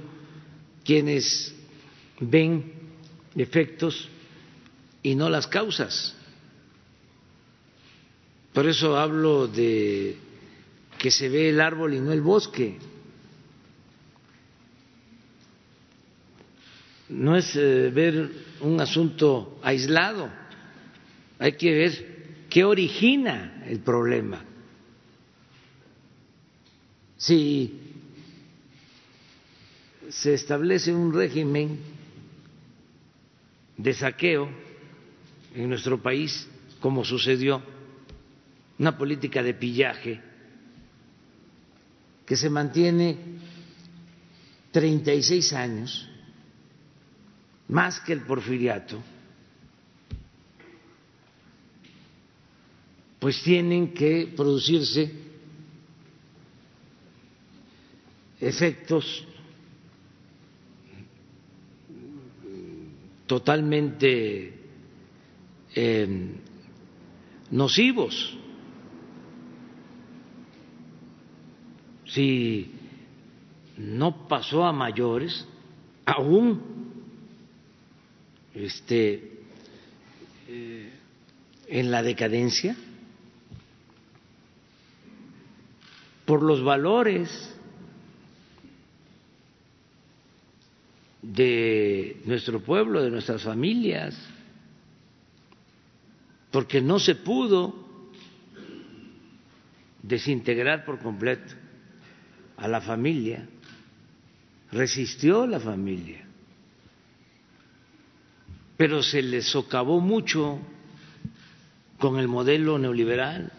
quienes 0.84 1.54
ven 2.20 2.70
efectos 3.34 4.10
y 5.02 5.14
no 5.14 5.30
las 5.30 5.46
causas. 5.46 6.14
Por 8.56 8.66
eso 8.66 8.96
hablo 8.96 9.48
de 9.48 10.16
que 10.96 11.10
se 11.10 11.28
ve 11.28 11.50
el 11.50 11.60
árbol 11.60 11.92
y 11.92 12.00
no 12.00 12.10
el 12.10 12.22
bosque. 12.22 12.78
No 17.10 17.36
es 17.36 17.54
eh, 17.54 17.90
ver 17.90 18.30
un 18.62 18.80
asunto 18.80 19.60
aislado, 19.62 20.30
hay 21.38 21.52
que 21.52 21.70
ver 21.70 22.16
¿Qué 22.48 22.64
origina 22.64 23.62
el 23.66 23.80
problema? 23.80 24.42
Si 27.18 27.78
se 30.08 30.32
establece 30.32 30.94
un 30.94 31.12
régimen 31.12 31.78
de 33.76 33.92
saqueo 33.92 34.48
en 35.54 35.68
nuestro 35.68 36.00
país, 36.00 36.48
como 36.80 37.04
sucedió, 37.04 37.75
una 38.78 38.96
política 38.96 39.42
de 39.42 39.54
pillaje 39.54 40.20
que 42.26 42.36
se 42.36 42.50
mantiene 42.50 43.16
36 44.72 45.52
años, 45.52 46.08
más 47.68 48.00
que 48.00 48.12
el 48.12 48.22
porfiriato, 48.22 49.02
pues 53.18 53.42
tienen 53.42 53.94
que 53.94 54.32
producirse 54.36 55.10
efectos 58.40 59.26
totalmente 63.26 64.52
em, 65.74 66.34
nocivos. 67.50 68.38
Si 72.16 72.70
no 73.76 74.26
pasó 74.26 74.64
a 74.64 74.72
mayores, 74.72 75.46
aún 76.06 76.62
este, 78.54 79.42
eh, 80.48 80.92
en 81.68 81.90
la 81.90 82.02
decadencia, 82.02 82.74
por 86.24 86.42
los 86.42 86.64
valores 86.64 87.54
de 91.20 92.22
nuestro 92.24 92.60
pueblo, 92.60 93.02
de 93.02 93.10
nuestras 93.10 93.42
familias, 93.42 94.18
porque 96.50 96.80
no 96.80 96.98
se 96.98 97.14
pudo 97.14 97.74
desintegrar 100.02 100.86
por 100.86 100.98
completo 101.00 101.65
a 102.56 102.68
la 102.68 102.80
familia, 102.80 103.46
resistió 104.72 105.46
la 105.46 105.60
familia, 105.60 106.24
pero 108.76 109.02
se 109.02 109.22
le 109.22 109.42
socavó 109.42 110.00
mucho 110.00 110.58
con 111.98 112.18
el 112.18 112.28
modelo 112.28 112.78
neoliberal. 112.78 113.52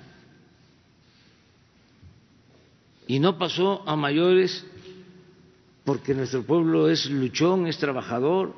Y 3.08 3.20
no 3.20 3.38
pasó 3.38 3.88
a 3.88 3.96
mayores 3.96 4.66
porque 5.86 6.14
nuestro 6.14 6.44
pueblo 6.44 6.90
es 6.90 7.10
luchón, 7.10 7.68
es 7.68 7.78
trabajador, 7.78 8.54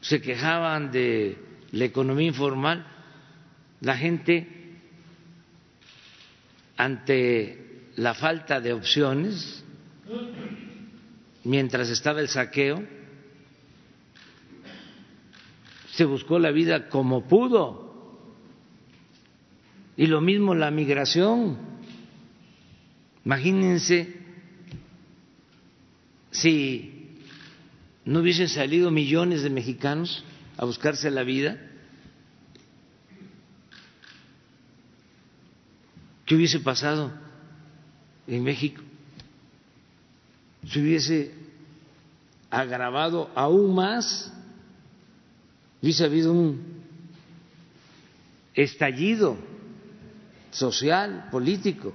se 0.00 0.22
quejaban 0.22 0.90
de 0.90 1.36
la 1.72 1.84
economía 1.84 2.28
informal, 2.28 2.86
la 3.80 3.96
gente 3.96 4.48
ante 6.78 7.67
la 7.98 8.14
falta 8.14 8.60
de 8.60 8.72
opciones, 8.72 9.62
mientras 11.44 11.90
estaba 11.90 12.20
el 12.20 12.28
saqueo, 12.28 12.82
se 15.92 16.04
buscó 16.04 16.38
la 16.38 16.50
vida 16.50 16.88
como 16.88 17.28
pudo. 17.28 17.86
Y 19.96 20.06
lo 20.06 20.20
mismo 20.20 20.54
la 20.54 20.70
migración 20.70 21.68
Imagínense 23.28 24.08
si 26.30 27.18
no 28.06 28.20
hubiesen 28.20 28.48
salido 28.48 28.90
millones 28.90 29.42
de 29.42 29.50
mexicanos 29.50 30.24
a 30.56 30.64
buscarse 30.64 31.10
la 31.10 31.24
vida, 31.24 31.58
¿qué 36.24 36.36
hubiese 36.36 36.60
pasado 36.60 37.12
en 38.28 38.44
México? 38.44 38.82
Se 40.66 40.80
hubiese 40.80 41.34
agravado 42.50 43.30
aún 43.34 43.74
más, 43.74 44.32
hubiese 45.82 46.04
habido 46.04 46.32
un 46.32 46.78
estallido 48.54 49.36
social, 50.50 51.28
político. 51.30 51.92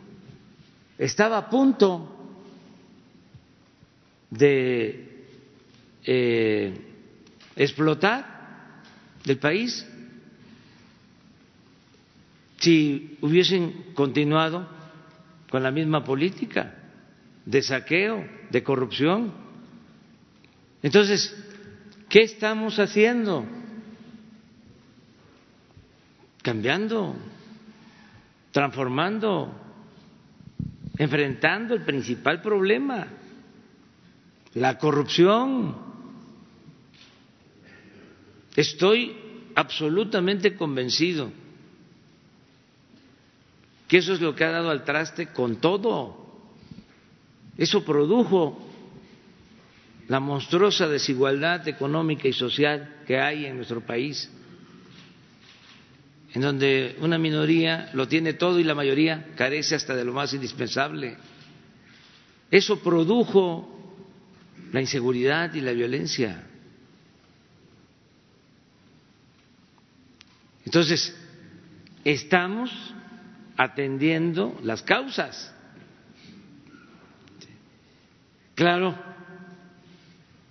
Estaba 0.98 1.38
a 1.38 1.50
punto 1.50 2.10
de 4.30 5.26
eh, 6.06 6.74
explotar 7.56 8.82
el 9.26 9.38
país 9.38 9.86
si 12.60 13.18
hubiesen 13.22 13.94
continuado 13.94 14.68
con 15.54 15.62
la 15.62 15.70
misma 15.70 16.04
política 16.04 16.74
de 17.46 17.62
saqueo, 17.62 18.28
de 18.50 18.64
corrupción. 18.64 19.32
Entonces, 20.82 21.32
¿qué 22.10 22.24
estamos 22.24 22.80
haciendo? 22.80 23.46
Cambiando, 26.42 27.16
transformando, 28.50 29.54
enfrentando 30.98 31.76
el 31.76 31.84
principal 31.84 32.42
problema, 32.42 33.06
la 34.56 34.80
corrupción. 34.80 35.78
Estoy 38.56 39.16
absolutamente 39.54 40.56
convencido 40.56 41.43
que 43.94 44.00
eso 44.00 44.14
es 44.14 44.22
lo 44.22 44.34
que 44.34 44.44
ha 44.44 44.50
dado 44.50 44.72
al 44.72 44.84
traste 44.84 45.28
con 45.28 45.58
todo. 45.58 46.18
Eso 47.56 47.86
produjo 47.86 48.60
la 50.08 50.20
monstruosa 50.20 50.88
desigualdad 50.88 51.68
económica 51.68 52.28
y 52.28 52.34
social 52.34 53.04
que 53.06 53.20
hay 53.20 53.46
en 53.46 53.56
nuestro 53.56 53.82
país, 53.82 54.32
en 56.34 56.42
donde 56.42 56.96
una 57.02 57.20
minoría 57.20 57.92
lo 57.94 58.08
tiene 58.08 58.34
todo 58.34 58.60
y 58.60 58.64
la 58.64 58.74
mayoría 58.74 59.28
carece 59.36 59.76
hasta 59.76 59.94
de 59.94 60.06
lo 60.06 60.12
más 60.12 60.34
indispensable. 60.34 61.16
Eso 62.50 62.80
produjo 62.80 63.80
la 64.72 64.82
inseguridad 64.82 65.54
y 65.54 65.62
la 65.62 65.72
violencia. 65.72 66.48
Entonces, 70.66 71.16
estamos 72.04 72.72
atendiendo 73.58 74.60
las 74.64 74.82
causas. 74.82 75.54
Claro, 78.56 78.96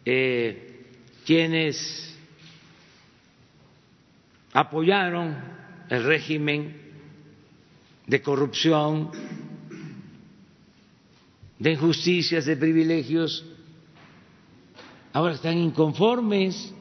eh, 0.05 0.87
quienes 1.25 2.19
apoyaron 4.53 5.37
el 5.88 6.05
régimen 6.05 6.77
de 8.07 8.21
corrupción, 8.21 9.11
de 11.59 11.73
injusticias, 11.73 12.45
de 12.45 12.57
privilegios, 12.57 13.45
ahora 15.12 15.35
están 15.35 15.59
inconformes, 15.59 16.75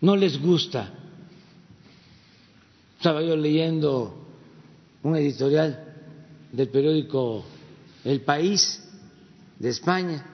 no 0.00 0.16
les 0.16 0.38
gusta. 0.38 0.92
Estaba 2.98 3.22
yo 3.22 3.36
leyendo 3.36 4.25
un 5.06 5.14
editorial 5.14 5.84
del 6.50 6.68
periódico 6.68 7.46
El 8.04 8.22
País 8.22 8.82
de 9.56 9.68
España 9.68 10.24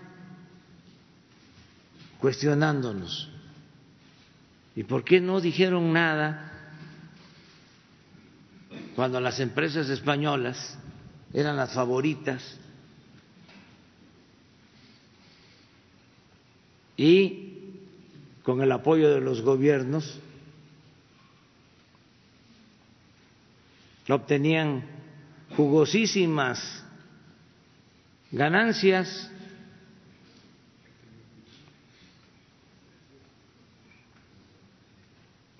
cuestionándonos. 2.18 3.28
¿Y 4.74 4.84
por 4.84 5.04
qué 5.04 5.20
no 5.20 5.42
dijeron 5.42 5.92
nada 5.92 6.50
cuando 8.96 9.20
las 9.20 9.40
empresas 9.40 9.90
españolas 9.90 10.78
eran 11.34 11.56
las 11.56 11.74
favoritas 11.74 12.42
y 16.96 17.74
con 18.42 18.62
el 18.62 18.72
apoyo 18.72 19.12
de 19.12 19.20
los 19.20 19.42
gobiernos 19.42 20.18
obtenían 24.08 24.84
jugosísimas 25.56 26.84
ganancias. 28.30 29.32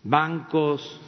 bancos, 0.04 1.00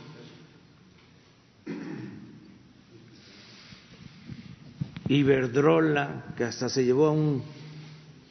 Iberdrola, 5.09 6.33
que 6.37 6.45
hasta 6.45 6.69
se 6.69 6.85
llevó 6.85 7.09
a 7.09 7.13
un 7.13 7.43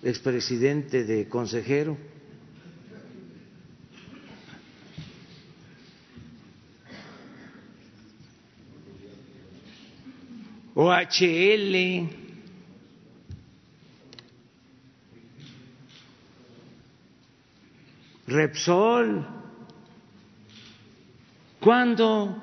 expresidente 0.01 1.03
de 1.03 1.27
consejero. 1.29 1.97
OHL, 10.75 12.09
Repsol. 18.25 19.27
¿Cuándo 21.59 22.35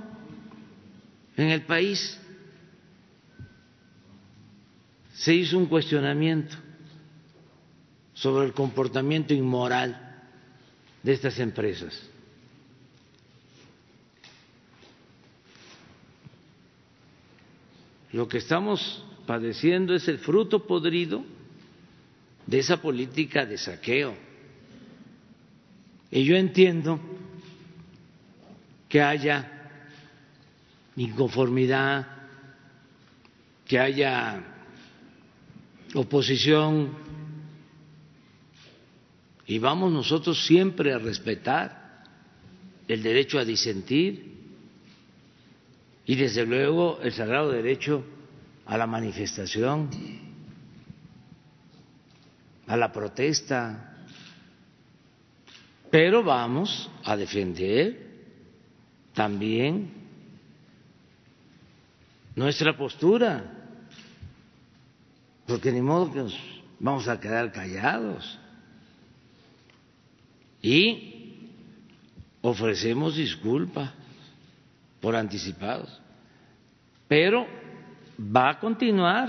en 1.37 1.51
el 1.51 1.63
país 1.63 2.19
se 5.13 5.35
hizo 5.35 5.59
un 5.59 5.67
cuestionamiento 5.67 6.57
sobre 8.15 8.47
el 8.47 8.55
comportamiento 8.55 9.35
inmoral 9.35 10.23
de 11.03 11.13
estas 11.13 11.39
empresas? 11.39 12.10
Lo 18.13 18.29
que 18.29 18.39
estamos 18.39 19.05
padeciendo 19.27 19.95
es 19.95 20.09
el 20.09 20.19
fruto 20.19 20.67
podrido 20.67 21.25
de 22.47 22.59
esa 22.59 22.83
política 22.83 23.47
de 23.47 23.57
saqueo. 23.57 24.15
Y 26.11 26.25
yo 26.25 26.37
entiendo 26.37 26.99
que 28.89 29.01
haya 29.01 29.71
inconformidad, 30.97 32.07
que 33.67 33.79
haya 33.79 34.43
oposición, 35.95 36.91
y 39.47 39.59
vamos 39.59 39.93
nosotros 39.93 40.45
siempre 40.47 40.93
a 40.93 40.99
respetar 40.99 42.05
el 42.87 43.03
derecho 43.03 43.39
a 43.39 43.45
disentir 43.45 44.30
y 46.07 46.17
desde 46.17 46.45
luego 46.47 46.99
el 47.03 47.13
sagrado 47.13 47.51
derecho 47.51 48.05
a 48.67 48.77
la 48.77 48.87
manifestación, 48.87 49.91
a 52.67 52.77
la 52.77 52.93
protesta, 52.93 53.97
pero 55.91 56.23
vamos 56.23 56.89
a 57.05 57.17
defender 57.17 58.11
también 59.13 59.91
nuestra 62.37 62.77
postura, 62.77 63.45
porque 65.47 65.73
ni 65.73 65.81
modo 65.81 66.13
que 66.13 66.21
nos 66.21 66.39
vamos 66.79 67.09
a 67.09 67.19
quedar 67.19 67.51
callados. 67.51 68.39
Y 70.63 71.49
ofrecemos 72.43 73.17
disculpas 73.17 74.00
por 75.01 75.17
anticipados 75.17 76.01
pero 77.11 77.45
va 78.17 78.51
a 78.51 78.59
continuar 78.61 79.27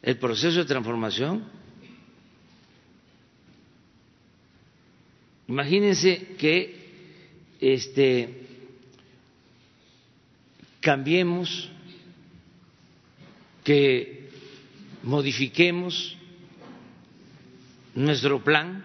el 0.00 0.16
proceso 0.16 0.60
de 0.60 0.64
transformación. 0.64 1.44
Imagínense 5.46 6.34
que 6.38 7.58
este 7.60 8.46
cambiemos, 10.80 11.70
que 13.62 14.30
modifiquemos 15.02 16.16
nuestro 17.94 18.42
plan, 18.42 18.82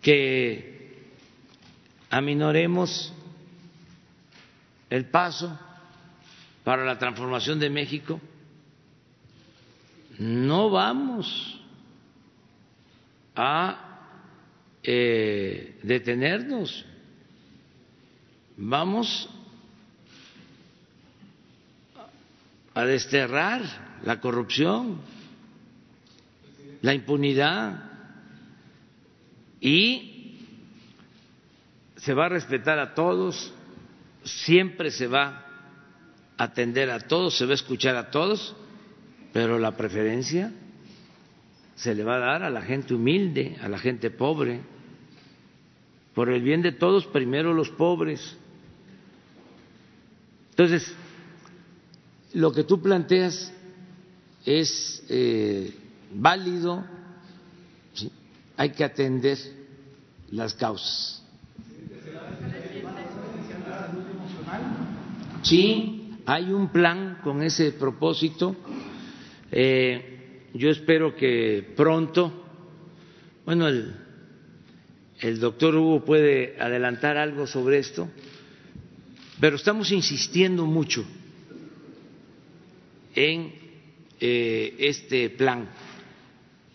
que 0.00 0.77
aminoremos 2.10 3.12
el 4.90 5.06
paso 5.06 5.58
para 6.64 6.84
la 6.84 6.98
transformación 6.98 7.58
de 7.58 7.70
México, 7.70 8.20
no 10.18 10.70
vamos 10.70 11.60
a 13.36 13.84
eh, 14.82 15.78
detenernos. 15.82 16.84
vamos 18.56 19.28
a 22.74 22.84
desterrar 22.84 23.62
la 24.04 24.20
corrupción, 24.20 24.98
la 26.82 26.94
impunidad 26.94 27.84
y 29.60 30.17
se 32.08 32.14
va 32.14 32.24
a 32.24 32.30
respetar 32.30 32.78
a 32.78 32.94
todos, 32.94 33.52
siempre 34.24 34.90
se 34.90 35.06
va 35.06 35.44
a 36.38 36.44
atender 36.44 36.88
a 36.88 37.00
todos, 37.00 37.36
se 37.36 37.44
va 37.44 37.50
a 37.50 37.54
escuchar 37.54 37.96
a 37.96 38.10
todos, 38.10 38.56
pero 39.34 39.58
la 39.58 39.76
preferencia 39.76 40.50
se 41.76 41.94
le 41.94 42.04
va 42.04 42.16
a 42.16 42.18
dar 42.18 42.44
a 42.44 42.48
la 42.48 42.62
gente 42.62 42.94
humilde, 42.94 43.58
a 43.60 43.68
la 43.68 43.78
gente 43.78 44.10
pobre. 44.10 44.62
Por 46.14 46.30
el 46.30 46.40
bien 46.40 46.62
de 46.62 46.72
todos, 46.72 47.04
primero 47.04 47.52
los 47.52 47.68
pobres. 47.68 48.38
Entonces, 50.52 50.90
lo 52.32 52.52
que 52.52 52.64
tú 52.64 52.80
planteas 52.80 53.52
es 54.46 55.04
eh, 55.10 55.74
válido, 56.14 56.86
hay 58.56 58.70
que 58.70 58.82
atender 58.82 59.36
las 60.30 60.54
causas. 60.54 61.17
Sí, 65.42 66.16
hay 66.26 66.52
un 66.52 66.68
plan 66.70 67.20
con 67.22 67.42
ese 67.42 67.72
propósito. 67.72 68.56
Eh, 69.52 70.48
yo 70.52 70.68
espero 70.70 71.14
que 71.14 71.72
pronto, 71.76 72.44
bueno, 73.44 73.68
el, 73.68 75.40
doctor 75.40 75.76
Hugo 75.76 76.04
puede 76.04 76.56
adelantar 76.60 77.16
algo 77.16 77.46
sobre 77.46 77.78
esto, 77.78 78.08
pero 79.40 79.56
estamos 79.56 79.92
insistiendo 79.92 80.66
mucho 80.66 81.06
en 83.14 83.52
eh, 84.20 84.74
este 84.80 85.30
plan, 85.30 85.68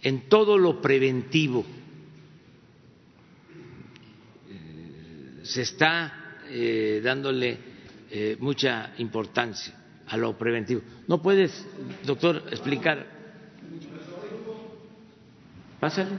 en 0.02 0.30
todo 0.30 0.58
lo 0.58 0.82
preventivo. 0.82 1.66
Se 5.44 5.62
está 5.62 6.38
eh, 6.50 7.02
dándole 7.04 7.73
mucha 8.40 8.94
importancia 8.98 9.74
a 10.08 10.18
lo 10.18 10.38
preventivo. 10.38 10.82
¿No 11.08 11.22
puedes, 11.22 11.66
doctor, 12.06 12.44
explicar? 12.52 13.06
Pásale. 15.80 16.12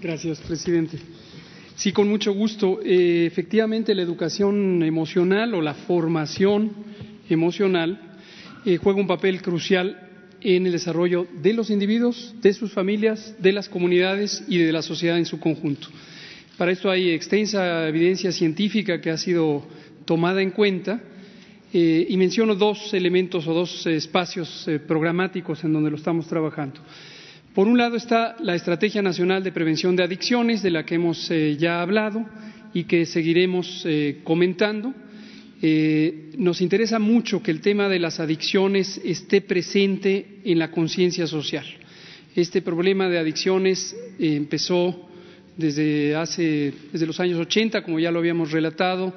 Gracias, 0.00 0.40
presidente. 0.40 0.98
Sí, 1.76 1.92
con 1.92 2.08
mucho 2.08 2.32
gusto. 2.32 2.80
efectivamente, 2.84 3.94
la 3.94 4.02
educación 4.02 4.82
emocional 4.82 5.54
o 5.54 5.62
la 5.62 5.74
formación 5.74 6.72
emocional 7.28 7.98
eh, 8.66 8.76
juega 8.76 9.00
un 9.00 9.06
papel 9.06 9.40
crucial 9.40 10.08
en 10.42 10.66
el 10.66 10.72
desarrollo 10.72 11.26
de 11.42 11.54
los 11.54 11.70
individuos, 11.70 12.34
de 12.42 12.52
sus 12.52 12.72
familias, 12.72 13.34
de 13.38 13.52
las 13.52 13.68
comunidades 13.68 14.44
y 14.48 14.58
de 14.58 14.72
la 14.72 14.82
sociedad 14.82 15.18
en 15.18 15.26
su 15.26 15.40
conjunto. 15.40 15.88
Para 16.60 16.72
esto 16.72 16.90
hay 16.90 17.08
extensa 17.12 17.88
evidencia 17.88 18.30
científica 18.32 19.00
que 19.00 19.08
ha 19.08 19.16
sido 19.16 19.66
tomada 20.04 20.42
en 20.42 20.50
cuenta 20.50 21.00
eh, 21.72 22.06
y 22.06 22.14
menciono 22.18 22.54
dos 22.54 22.92
elementos 22.92 23.48
o 23.48 23.54
dos 23.54 23.86
espacios 23.86 24.68
eh, 24.68 24.78
programáticos 24.78 25.64
en 25.64 25.72
donde 25.72 25.88
lo 25.88 25.96
estamos 25.96 26.26
trabajando. 26.28 26.82
Por 27.54 27.66
un 27.66 27.78
lado 27.78 27.96
está 27.96 28.36
la 28.40 28.54
Estrategia 28.54 29.00
Nacional 29.00 29.42
de 29.42 29.52
Prevención 29.52 29.96
de 29.96 30.02
Adicciones, 30.02 30.62
de 30.62 30.70
la 30.70 30.84
que 30.84 30.96
hemos 30.96 31.32
ya 31.58 31.80
hablado 31.80 32.26
y 32.74 32.84
que 32.84 33.06
seguiremos 33.06 33.86
comentando 34.22 34.92
eh, 35.62 36.32
nos 36.36 36.60
interesa 36.60 36.98
mucho 36.98 37.42
que 37.42 37.52
el 37.52 37.62
tema 37.62 37.88
de 37.88 38.00
las 38.00 38.20
adicciones 38.20 39.00
esté 39.02 39.40
presente 39.40 40.40
en 40.44 40.58
la 40.58 40.70
conciencia 40.70 41.26
social. 41.26 41.64
Este 42.36 42.60
problema 42.60 43.08
de 43.08 43.18
adicciones 43.18 43.96
eh, 44.18 44.36
empezó 44.36 45.09
desde 45.60 46.16
hace 46.16 46.72
desde 46.92 47.06
los 47.06 47.20
años 47.20 47.38
80, 47.38 47.82
como 47.82 48.00
ya 48.00 48.10
lo 48.10 48.18
habíamos 48.18 48.50
relatado, 48.50 49.14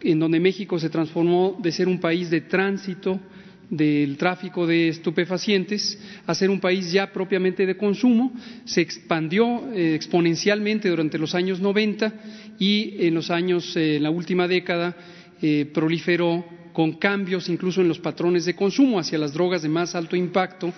en 0.00 0.18
donde 0.18 0.40
México 0.40 0.78
se 0.78 0.88
transformó 0.88 1.58
de 1.62 1.72
ser 1.72 1.88
un 1.88 2.00
país 2.00 2.30
de 2.30 2.40
tránsito 2.42 3.20
del 3.68 4.18
tráfico 4.18 4.66
de 4.66 4.88
estupefacientes 4.88 5.98
a 6.26 6.34
ser 6.34 6.50
un 6.50 6.60
país 6.60 6.92
ya 6.92 7.10
propiamente 7.10 7.64
de 7.64 7.76
consumo, 7.76 8.32
se 8.66 8.82
expandió 8.82 9.72
eh, 9.72 9.94
exponencialmente 9.94 10.90
durante 10.90 11.18
los 11.18 11.34
años 11.34 11.58
90 11.58 12.12
y 12.58 13.06
en 13.06 13.14
los 13.14 13.30
años, 13.30 13.74
en 13.76 14.02
la 14.02 14.10
última 14.10 14.46
década, 14.46 14.94
eh, 15.40 15.70
proliferó 15.72 16.44
con 16.74 16.94
cambios 16.94 17.48
incluso 17.48 17.80
en 17.80 17.88
los 17.88 17.98
patrones 17.98 18.44
de 18.44 18.54
consumo 18.54 18.98
hacia 18.98 19.18
las 19.18 19.32
drogas 19.32 19.62
de 19.62 19.68
más 19.68 19.94
alto 19.94 20.16
impacto 20.16 20.72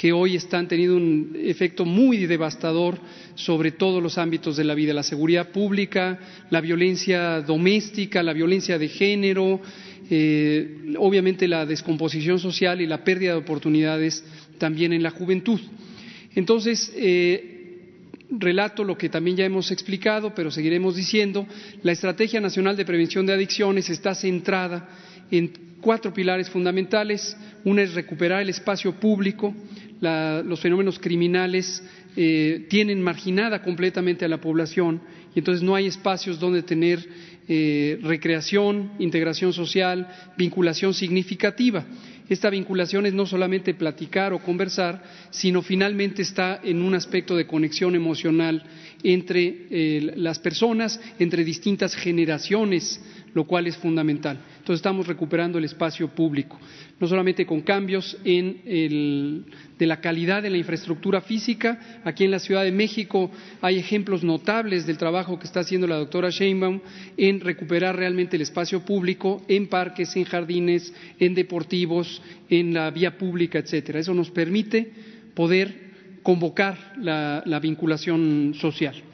que 0.00 0.14
hoy 0.14 0.34
están 0.34 0.66
teniendo 0.66 0.96
un 0.96 1.36
efecto 1.38 1.84
muy 1.84 2.24
devastador 2.24 2.98
sobre 3.34 3.70
todos 3.70 4.02
los 4.02 4.16
ámbitos 4.16 4.56
de 4.56 4.64
la 4.64 4.74
vida, 4.74 4.94
la 4.94 5.02
seguridad 5.02 5.50
pública, 5.50 6.18
la 6.48 6.62
violencia 6.62 7.42
doméstica, 7.42 8.22
la 8.22 8.32
violencia 8.32 8.78
de 8.78 8.88
género, 8.88 9.60
eh, 10.08 10.94
obviamente 10.96 11.46
la 11.46 11.66
descomposición 11.66 12.38
social 12.38 12.80
y 12.80 12.86
la 12.86 13.04
pérdida 13.04 13.32
de 13.32 13.40
oportunidades 13.40 14.24
también 14.56 14.94
en 14.94 15.02
la 15.02 15.10
juventud. 15.10 15.60
Entonces, 16.34 16.90
eh, 16.96 17.90
relato 18.30 18.84
lo 18.84 18.96
que 18.96 19.10
también 19.10 19.36
ya 19.36 19.44
hemos 19.44 19.70
explicado, 19.70 20.34
pero 20.34 20.50
seguiremos 20.50 20.96
diciendo, 20.96 21.46
la 21.82 21.92
Estrategia 21.92 22.40
Nacional 22.40 22.74
de 22.74 22.86
Prevención 22.86 23.26
de 23.26 23.34
Adicciones 23.34 23.90
está 23.90 24.14
centrada 24.14 24.88
en 25.30 25.52
cuatro 25.80 26.12
pilares 26.12 26.48
fundamentales. 26.48 27.36
Una 27.64 27.82
es 27.82 27.94
recuperar 27.94 28.42
el 28.42 28.48
espacio 28.48 28.92
público. 28.94 29.54
Los 30.00 30.60
fenómenos 30.60 30.98
criminales 30.98 31.82
eh, 32.16 32.66
tienen 32.68 33.02
marginada 33.02 33.62
completamente 33.62 34.24
a 34.24 34.28
la 34.28 34.40
población 34.40 35.00
y 35.34 35.38
entonces 35.38 35.62
no 35.62 35.74
hay 35.74 35.86
espacios 35.86 36.40
donde 36.40 36.62
tener 36.62 37.06
eh, 37.48 37.98
recreación, 38.02 38.92
integración 38.98 39.52
social, 39.52 40.08
vinculación 40.36 40.94
significativa. 40.94 41.84
Esta 42.28 42.48
vinculación 42.48 43.06
es 43.06 43.12
no 43.12 43.26
solamente 43.26 43.74
platicar 43.74 44.32
o 44.32 44.38
conversar, 44.38 45.02
sino 45.30 45.62
finalmente 45.62 46.22
está 46.22 46.60
en 46.62 46.80
un 46.80 46.94
aspecto 46.94 47.36
de 47.36 47.48
conexión 47.48 47.96
emocional 47.96 48.62
entre 49.02 49.66
eh, 49.70 50.12
las 50.14 50.38
personas, 50.38 51.00
entre 51.18 51.42
distintas 51.42 51.96
generaciones, 51.96 53.02
lo 53.34 53.48
cual 53.48 53.66
es 53.66 53.76
fundamental. 53.76 54.38
Entonces 54.70 54.86
estamos 54.86 55.08
recuperando 55.08 55.58
el 55.58 55.64
espacio 55.64 56.06
público, 56.14 56.56
no 57.00 57.08
solamente 57.08 57.44
con 57.44 57.60
cambios 57.62 58.16
en 58.22 59.44
de 59.76 59.86
la 59.86 60.00
calidad 60.00 60.44
de 60.44 60.50
la 60.50 60.58
infraestructura 60.58 61.20
física. 61.20 62.00
Aquí 62.04 62.22
en 62.22 62.30
la 62.30 62.38
Ciudad 62.38 62.62
de 62.62 62.70
México 62.70 63.32
hay 63.62 63.80
ejemplos 63.80 64.22
notables 64.22 64.86
del 64.86 64.96
trabajo 64.96 65.40
que 65.40 65.46
está 65.46 65.58
haciendo 65.58 65.88
la 65.88 65.96
doctora 65.96 66.30
Sheinbaum 66.30 66.78
en 67.16 67.40
recuperar 67.40 67.96
realmente 67.96 68.36
el 68.36 68.42
espacio 68.42 68.84
público 68.84 69.42
en 69.48 69.66
parques, 69.66 70.14
en 70.14 70.22
jardines, 70.22 70.94
en 71.18 71.34
deportivos, 71.34 72.22
en 72.48 72.72
la 72.72 72.92
vía 72.92 73.18
pública, 73.18 73.58
etcétera. 73.58 73.98
Eso 73.98 74.14
nos 74.14 74.30
permite 74.30 74.92
poder 75.34 75.90
convocar 76.22 76.92
la 76.96 77.58
vinculación 77.58 78.54
social. 78.54 79.09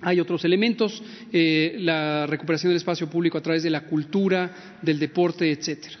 Hay 0.00 0.20
otros 0.20 0.44
elementos, 0.44 1.02
eh, 1.32 1.76
la 1.80 2.26
recuperación 2.26 2.70
del 2.70 2.76
espacio 2.76 3.10
público 3.10 3.38
a 3.38 3.42
través 3.42 3.62
de 3.62 3.70
la 3.70 3.84
cultura, 3.84 4.78
del 4.80 4.98
deporte, 4.98 5.50
etcétera. 5.50 5.98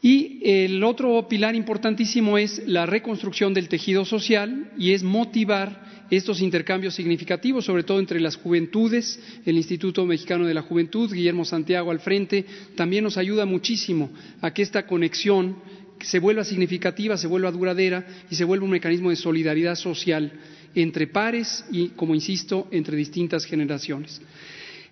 Y 0.00 0.40
el 0.42 0.82
otro 0.82 1.28
pilar 1.28 1.54
importantísimo 1.54 2.36
es 2.36 2.62
la 2.66 2.86
reconstrucción 2.86 3.54
del 3.54 3.68
tejido 3.68 4.04
social 4.04 4.72
y 4.76 4.92
es 4.92 5.04
motivar 5.04 6.06
estos 6.10 6.42
intercambios 6.42 6.94
significativos, 6.94 7.64
sobre 7.64 7.84
todo 7.84 8.00
entre 8.00 8.20
las 8.20 8.36
juventudes. 8.36 9.18
El 9.46 9.56
Instituto 9.56 10.04
Mexicano 10.04 10.44
de 10.44 10.54
la 10.54 10.62
Juventud, 10.62 11.12
Guillermo 11.12 11.44
Santiago 11.44 11.90
al 11.90 12.00
frente, 12.00 12.44
también 12.74 13.04
nos 13.04 13.16
ayuda 13.16 13.46
muchísimo 13.46 14.10
a 14.40 14.52
que 14.52 14.62
esta 14.62 14.86
conexión 14.86 15.56
se 16.00 16.18
vuelva 16.18 16.42
significativa, 16.44 17.16
se 17.16 17.28
vuelva 17.28 17.52
duradera 17.52 18.04
y 18.28 18.34
se 18.34 18.44
vuelva 18.44 18.64
un 18.64 18.72
mecanismo 18.72 19.10
de 19.10 19.16
solidaridad 19.16 19.76
social 19.76 20.32
entre 20.74 21.06
pares 21.06 21.64
y, 21.70 21.88
como 21.88 22.14
insisto, 22.14 22.68
entre 22.70 22.96
distintas 22.96 23.44
generaciones. 23.44 24.20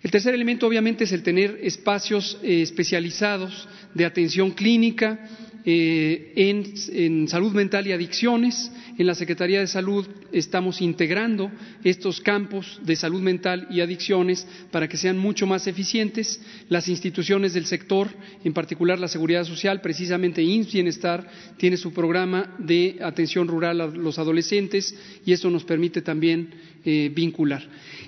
El 0.03 0.09
tercer 0.09 0.33
elemento, 0.33 0.65
obviamente, 0.65 1.03
es 1.03 1.11
el 1.11 1.21
tener 1.21 1.59
espacios 1.61 2.39
eh, 2.41 2.61
especializados 2.63 3.67
de 3.93 4.05
atención 4.05 4.51
clínica 4.51 5.19
eh, 5.63 6.33
en, 6.35 7.27
salud 7.27 7.53
mental 7.53 7.85
y 7.85 7.91
adicciones. 7.91 8.71
En 8.97 9.07
la 9.07 9.15
Secretaría 9.15 9.59
de 9.59 9.67
Salud 9.67 10.05
estamos 10.31 10.81
integrando 10.81 11.51
estos 11.83 12.19
campos 12.19 12.79
de 12.83 12.95
salud 12.95 13.21
mental 13.21 13.67
y 13.69 13.79
adicciones 13.79 14.45
para 14.69 14.87
que 14.89 14.97
sean 14.97 15.17
mucho 15.17 15.47
más 15.47 15.65
eficientes. 15.67 16.41
Las 16.67 16.87
instituciones 16.87 17.53
del 17.53 17.65
sector, 17.65 18.09
en 18.43 18.53
particular 18.53 18.99
la 18.99 19.07
Seguridad 19.07 19.45
Social, 19.45 19.81
precisamente 19.81 20.43
INS 20.43 20.73
Bienestar, 20.73 21.27
tiene 21.57 21.77
su 21.77 21.93
programa 21.93 22.55
de 22.59 22.97
atención 23.01 23.47
rural 23.47 23.81
a 23.81 23.87
los 23.87 24.19
adolescentes 24.19 24.95
y 25.25 25.31
eso 25.31 25.49
nos 25.49 25.63
permite 25.63 26.01
también 26.01 26.49
eh, 26.83 27.11
vincular. 27.13 27.63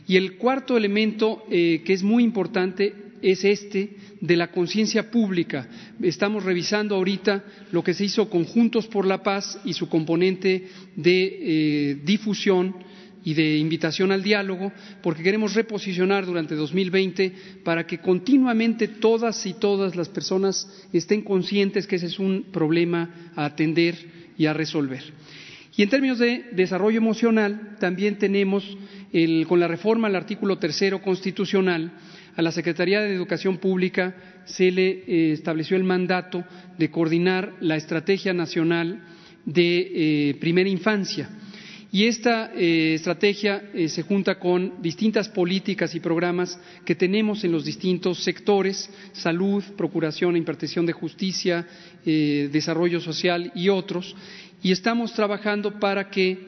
Y 0.08 0.18
el 0.18 0.38
cuarto 0.38 0.76
elemento 0.76 1.46
eh, 1.50 1.82
que 1.86 1.94
es 1.94 2.04
muy 2.04 2.24
importante 2.24 3.13
es 3.24 3.46
este 3.46 3.96
de 4.20 4.38
la 4.38 4.52
conciencia 4.52 5.10
pública. 5.10 5.68
Estamos 6.02 6.44
revisando 6.44 6.96
ahorita 6.96 7.44
lo 7.72 7.84
que 7.84 7.94
se 7.94 8.06
hizo 8.06 8.30
Conjuntos 8.30 8.88
por 8.88 9.08
la 9.08 9.24
Paz 9.24 9.60
y 9.64 9.74
su 9.74 9.88
componente 9.88 10.68
de 10.96 11.40
eh, 11.42 12.02
difusión 12.04 12.76
y 13.24 13.34
de 13.34 13.58
invitación 13.58 14.12
al 14.12 14.22
diálogo, 14.22 14.74
porque 15.02 15.24
queremos 15.24 15.54
reposicionar 15.54 16.26
durante 16.26 16.56
2020 16.56 17.32
para 17.64 17.88
que 17.88 18.00
continuamente 18.00 18.90
todas 18.90 19.46
y 19.46 19.54
todas 19.54 19.96
las 19.96 20.10
personas 20.10 20.68
estén 20.92 21.22
conscientes 21.22 21.88
que 21.88 21.96
ese 21.96 22.08
es 22.08 22.20
un 22.20 22.48
problema 22.52 23.32
a 23.36 23.46
atender 23.46 23.96
y 24.38 24.46
a 24.46 24.54
resolver. 24.54 25.04
Y 25.76 25.84
en 25.84 25.90
términos 25.90 26.20
de 26.20 26.50
desarrollo 26.52 26.98
emocional, 26.98 27.78
también 27.80 28.18
tenemos, 28.18 28.78
con 29.48 29.60
la 29.60 29.68
reforma 29.68 30.08
al 30.08 30.16
artículo 30.16 30.60
tercero 30.60 31.02
constitucional, 31.02 31.94
a 32.36 32.42
la 32.42 32.52
Secretaría 32.52 33.02
de 33.02 33.14
Educación 33.14 33.58
Pública 33.58 34.16
se 34.46 34.72
le 34.72 34.90
eh, 34.90 35.32
estableció 35.34 35.78
el 35.78 35.84
mandato 35.84 36.44
de 36.78 36.90
coordinar 36.90 37.54
la 37.62 37.76
Estrategia 37.76 38.34
Nacional 38.34 39.02
de 39.46 39.92
eh, 40.30 40.36
Primera 40.40 40.70
Infancia. 40.70 41.30
Y 41.92 42.06
esta 42.06 42.52
eh, 42.56 42.96
estrategia 42.96 43.70
se 43.88 44.02
junta 44.02 44.40
con 44.40 44.82
distintas 44.82 45.30
políticas 45.30 45.94
y 45.94 46.00
programas 46.00 46.60
que 46.86 46.96
tenemos 46.96 47.44
en 47.44 47.52
los 47.52 47.66
distintos 47.66 48.24
sectores, 48.24 48.90
salud, 49.12 49.64
procuración 49.78 50.34
e 50.34 50.40
impartición 50.40 50.88
de 50.88 50.94
justicia, 50.94 51.68
desarrollo 52.04 53.00
social 53.00 53.52
y 53.54 53.70
otros, 53.70 54.16
y 54.64 54.72
estamos 54.72 55.14
trabajando 55.14 55.80
para 55.80 56.10
que 56.10 56.40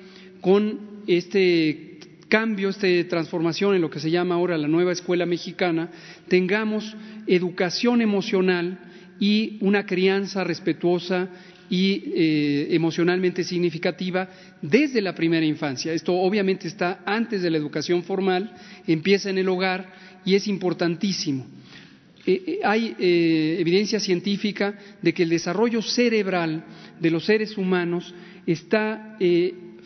con 0.42 1.04
este 1.06 1.95
cambio, 2.30 2.70
esta 2.70 2.88
transformación 3.08 3.76
en 3.76 3.82
lo 3.82 3.90
que 3.90 4.00
se 4.00 4.12
llama 4.12 4.36
ahora 4.36 4.58
la 4.58 4.68
nueva 4.68 4.92
escuela 4.92 5.26
mexicana, 5.26 5.90
tengamos 6.28 6.96
educación 7.28 8.02
emocional 8.02 8.80
y 9.20 9.58
una 9.62 9.86
crianza 9.86 10.44
respetuosa 10.44 11.30
y 11.70 12.12
eh, 12.14 12.68
emocionalmente 12.72 13.44
significativa 13.44 14.30
desde 14.62 15.02
la 15.02 15.16
primera 15.16 15.46
infancia. 15.46 15.94
Esto 15.94 16.14
obviamente 16.14 16.68
está 16.68 17.02
antes 17.06 17.42
de 17.42 17.50
la 17.50 17.58
educación 17.58 18.04
formal, 18.04 18.54
empieza 18.86 19.30
en 19.30 19.38
el 19.38 19.50
hogar 19.50 19.92
y 20.26 20.36
es 20.36 20.48
importantísimo. 20.48 21.48
Eh, 22.28 22.44
eh, 22.48 22.60
hay 22.64 22.96
evidencia 23.00 24.00
científica 24.00 24.78
de 25.02 25.14
que 25.14 25.24
el 25.24 25.30
desarrollo 25.30 25.82
cerebral 25.82 26.66
de 27.00 27.12
los 27.12 27.26
seres 27.26 27.58
humanos 27.58 28.14
está 28.46 29.18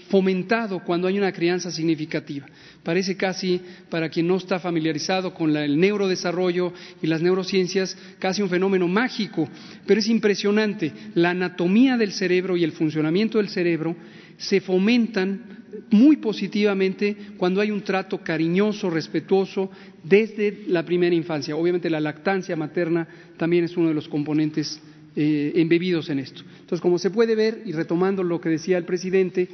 fomentado 0.09 0.83
cuando 0.83 1.07
hay 1.07 1.17
una 1.17 1.31
crianza 1.31 1.71
significativa. 1.71 2.47
Parece 2.83 3.15
casi, 3.15 3.61
para 3.89 4.09
quien 4.09 4.27
no 4.27 4.37
está 4.37 4.59
familiarizado 4.59 5.33
con 5.33 5.55
el 5.55 5.79
neurodesarrollo 5.79 6.73
y 7.01 7.07
las 7.07 7.21
neurociencias, 7.21 7.95
casi 8.17 8.41
un 8.41 8.49
fenómeno 8.49 8.87
mágico, 8.87 9.47
pero 9.85 9.99
es 9.99 10.07
impresionante. 10.07 10.91
La 11.15 11.31
anatomía 11.31 11.97
del 11.97 12.11
cerebro 12.11 12.57
y 12.57 12.63
el 12.63 12.71
funcionamiento 12.71 13.37
del 13.37 13.49
cerebro 13.49 13.95
se 14.37 14.61
fomentan 14.61 15.59
muy 15.91 16.17
positivamente 16.17 17.15
cuando 17.37 17.61
hay 17.61 17.71
un 17.71 17.83
trato 17.83 18.17
cariñoso, 18.19 18.89
respetuoso, 18.89 19.69
desde 20.03 20.63
la 20.67 20.83
primera 20.83 21.15
infancia. 21.15 21.55
Obviamente 21.55 21.89
la 21.89 21.99
lactancia 21.99 22.55
materna 22.55 23.07
también 23.37 23.65
es 23.65 23.77
uno 23.77 23.89
de 23.89 23.93
los 23.93 24.07
componentes 24.07 24.81
eh, 25.15 25.53
embebidos 25.55 26.09
en 26.09 26.19
esto. 26.19 26.41
Entonces, 26.61 26.81
como 26.81 26.97
se 26.97 27.09
puede 27.09 27.35
ver, 27.35 27.61
y 27.65 27.71
retomando 27.71 28.23
lo 28.23 28.39
que 28.39 28.49
decía 28.49 28.77
el 28.77 28.85
presidente, 28.85 29.49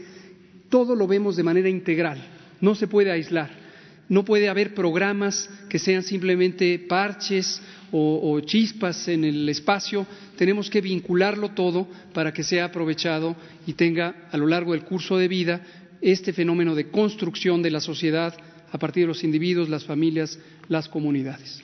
todo 0.75 0.93
lo 0.93 1.07
vemos 1.07 1.37
de 1.37 1.43
manera 1.43 1.69
integral, 1.69 2.21
no 2.59 2.75
se 2.75 2.87
puede 2.87 3.09
aislar. 3.09 3.49
No 4.09 4.25
puede 4.25 4.49
haber 4.49 4.73
programas 4.73 5.49
que 5.69 5.79
sean 5.79 6.03
simplemente 6.03 6.79
parches 6.79 7.61
o, 7.93 8.41
chispas 8.41 9.07
en 9.07 9.23
el 9.23 9.47
espacio. 9.47 10.05
Tenemos 10.35 10.69
que 10.69 10.81
vincularlo 10.81 11.51
todo 11.51 11.87
para 12.13 12.33
que 12.33 12.43
sea 12.43 12.65
aprovechado 12.65 13.37
y 13.65 13.71
tenga 13.71 14.27
a 14.29 14.35
lo 14.35 14.47
largo 14.47 14.73
del 14.73 14.83
curso 14.83 15.17
de 15.17 15.29
vida 15.29 15.61
este 16.01 16.33
fenómeno 16.33 16.75
de 16.75 16.91
construcción 16.91 17.61
de 17.61 17.71
la 17.71 17.79
sociedad 17.79 18.33
a 18.69 18.77
partir 18.77 19.03
de 19.03 19.07
los 19.07 19.23
individuos, 19.23 19.69
las 19.69 19.85
familias, 19.85 20.37
las 20.67 20.89
comunidades. 20.89 21.63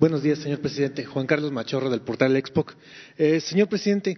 Buenos 0.00 0.22
días, 0.22 0.38
señor 0.38 0.60
presidente. 0.60 1.04
Juan 1.04 1.26
Carlos 1.26 1.50
Machorro, 1.50 1.90
del 1.90 2.02
portal 2.02 2.36
Expoc. 2.36 2.76
Eh, 3.16 3.40
señor 3.40 3.68
presidente, 3.68 4.16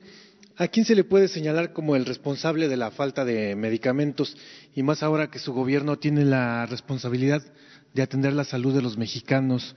¿a 0.59 0.69
quién 0.69 0.85
se 0.85 0.95
le 0.95 1.05
puede 1.05 1.27
señalar 1.27 1.73
como 1.73 1.97
el 1.97 2.05
responsable 2.05 2.69
de 2.69 2.77
la 2.77 2.91
falta 2.91 3.25
de 3.25 3.57
medicamentos 3.57 4.37
y 4.75 4.83
más 4.83 5.03
ahora 5.03 5.31
que 5.31 5.39
su 5.39 5.55
gobierno 5.55 5.97
tiene 5.97 6.27
la 6.27 6.67
responsabilidad 6.67 7.41
de 7.95 8.03
atender 8.03 8.35
la 8.35 8.45
salud 8.45 8.75
de 8.75 8.83
los 8.83 8.99
mexicanos? 8.99 9.75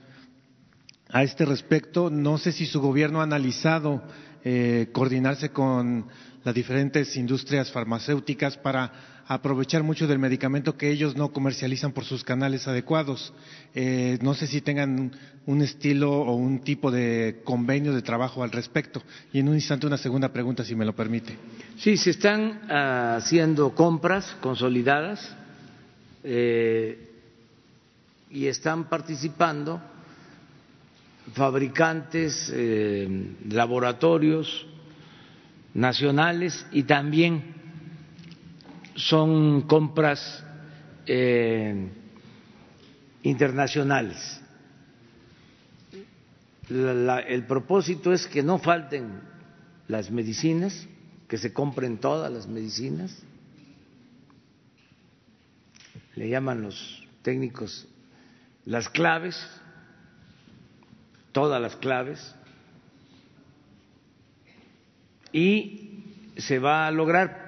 A 1.08 1.22
este 1.22 1.46
respecto, 1.46 2.10
no 2.10 2.36
sé 2.36 2.52
si 2.52 2.66
su 2.66 2.82
gobierno 2.82 3.20
ha 3.20 3.24
analizado 3.24 4.02
eh, 4.44 4.90
coordinarse 4.92 5.52
con 5.52 6.04
las 6.44 6.54
diferentes 6.54 7.16
industrias 7.16 7.72
farmacéuticas 7.72 8.58
para 8.58 8.92
aprovechar 9.26 9.82
mucho 9.82 10.06
del 10.06 10.18
medicamento 10.18 10.76
que 10.76 10.90
ellos 10.90 11.16
no 11.16 11.32
comercializan 11.32 11.92
por 11.92 12.04
sus 12.04 12.22
canales 12.22 12.68
adecuados. 12.68 13.32
Eh, 13.74 14.18
no 14.20 14.34
sé 14.34 14.46
si 14.46 14.60
tengan 14.60 15.12
un 15.46 15.62
estilo 15.62 16.12
o 16.12 16.34
un 16.34 16.60
tipo 16.60 16.90
de 16.90 17.40
convenio 17.44 17.94
de 17.94 18.02
trabajo 18.02 18.42
al 18.42 18.52
respecto. 18.52 19.02
Y 19.32 19.40
en 19.40 19.48
un 19.48 19.54
instante 19.54 19.86
una 19.86 19.96
segunda 19.96 20.30
pregunta, 20.30 20.64
si 20.64 20.74
me 20.74 20.84
lo 20.84 20.94
permite. 20.94 21.36
Sí, 21.78 21.96
se 21.96 22.10
están 22.10 22.60
ah, 22.68 23.16
haciendo 23.16 23.74
compras 23.74 24.36
consolidadas 24.42 25.34
eh, 26.22 27.10
y 28.30 28.46
están 28.46 28.90
participando 28.90 29.80
fabricantes, 31.32 32.52
eh, 32.54 33.08
laboratorios 33.48 34.66
nacionales 35.74 36.66
y 36.72 36.84
también 36.84 37.54
son 38.94 39.62
compras 39.62 40.44
eh, 41.06 41.88
internacionales. 43.22 44.40
el 46.70 47.44
propósito 47.46 48.12
es 48.12 48.26
que 48.26 48.42
no 48.42 48.58
falten 48.58 49.20
las 49.88 50.10
medicinas, 50.10 50.86
que 51.28 51.36
se 51.36 51.52
compren 51.52 51.98
todas 51.98 52.32
las 52.32 52.46
medicinas, 52.46 53.22
le 56.14 56.28
llaman 56.28 56.62
los 56.62 57.06
técnicos 57.22 57.88
las 58.64 58.88
claves, 58.88 59.36
todas 61.32 61.60
las 61.60 61.76
claves, 61.76 62.34
y 65.34 66.04
se 66.36 66.60
va 66.60 66.86
a 66.86 66.92
lograr. 66.92 67.42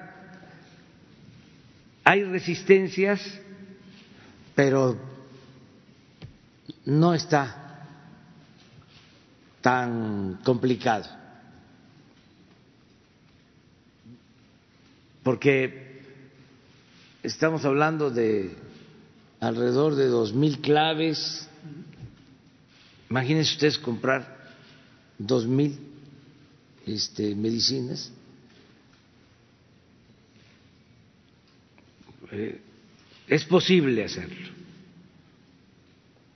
Hay 2.03 2.23
resistencias, 2.25 3.21
pero 4.53 4.97
no 6.83 7.13
está 7.13 7.85
tan 9.61 10.39
complicado, 10.43 11.05
porque 15.23 16.01
estamos 17.23 17.63
hablando 17.63 18.09
de 18.09 18.53
alrededor 19.39 19.95
de 19.95 20.07
dos 20.07 20.33
mil 20.33 20.59
claves. 20.59 21.49
Imagínense 23.09 23.53
ustedes 23.53 23.77
comprar 23.79 24.37
dos 25.17 25.47
mil 25.47 25.86
este, 26.87 27.35
medicinas. 27.35 28.11
Eh, 32.31 32.59
es 33.27 33.45
posible 33.45 34.03
hacerlo. 34.03 34.49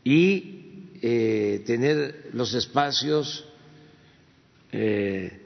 Y 0.04 0.62
eh, 1.02 1.64
tener 1.66 2.30
los 2.34 2.54
espacios, 2.54 3.46
eh, 4.72 5.40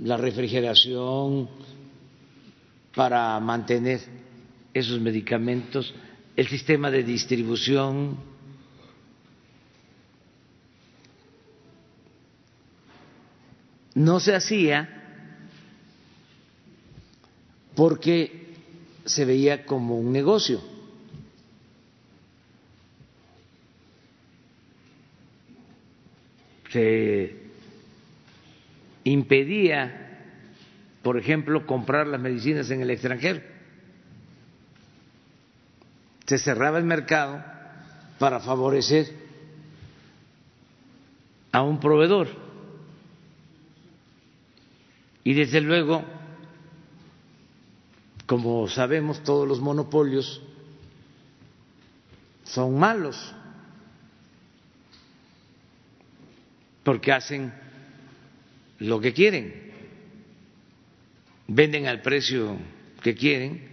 la 0.00 0.16
refrigeración, 0.16 1.48
para 2.94 3.38
mantener 3.40 4.00
esos 4.74 5.00
medicamentos, 5.00 5.94
el 6.36 6.46
sistema 6.48 6.90
de 6.90 7.02
distribución. 7.02 8.31
No 13.94 14.20
se 14.20 14.34
hacía 14.34 14.88
porque 17.74 18.54
se 19.04 19.24
veía 19.24 19.66
como 19.66 19.98
un 19.98 20.12
negocio. 20.12 20.60
Se 26.70 27.36
impedía, 29.04 30.20
por 31.02 31.18
ejemplo, 31.18 31.66
comprar 31.66 32.06
las 32.06 32.20
medicinas 32.20 32.70
en 32.70 32.80
el 32.80 32.90
extranjero. 32.90 33.42
Se 36.26 36.38
cerraba 36.38 36.78
el 36.78 36.84
mercado 36.84 37.44
para 38.18 38.40
favorecer 38.40 39.12
a 41.50 41.62
un 41.62 41.78
proveedor. 41.78 42.51
Y 45.24 45.34
desde 45.34 45.60
luego, 45.60 46.04
como 48.26 48.68
sabemos, 48.68 49.22
todos 49.22 49.46
los 49.46 49.60
monopolios 49.60 50.42
son 52.44 52.78
malos 52.78 53.34
porque 56.82 57.12
hacen 57.12 57.52
lo 58.78 59.00
que 59.00 59.12
quieren, 59.12 59.70
venden 61.46 61.86
al 61.86 62.02
precio 62.02 62.56
que 63.02 63.14
quieren, 63.14 63.68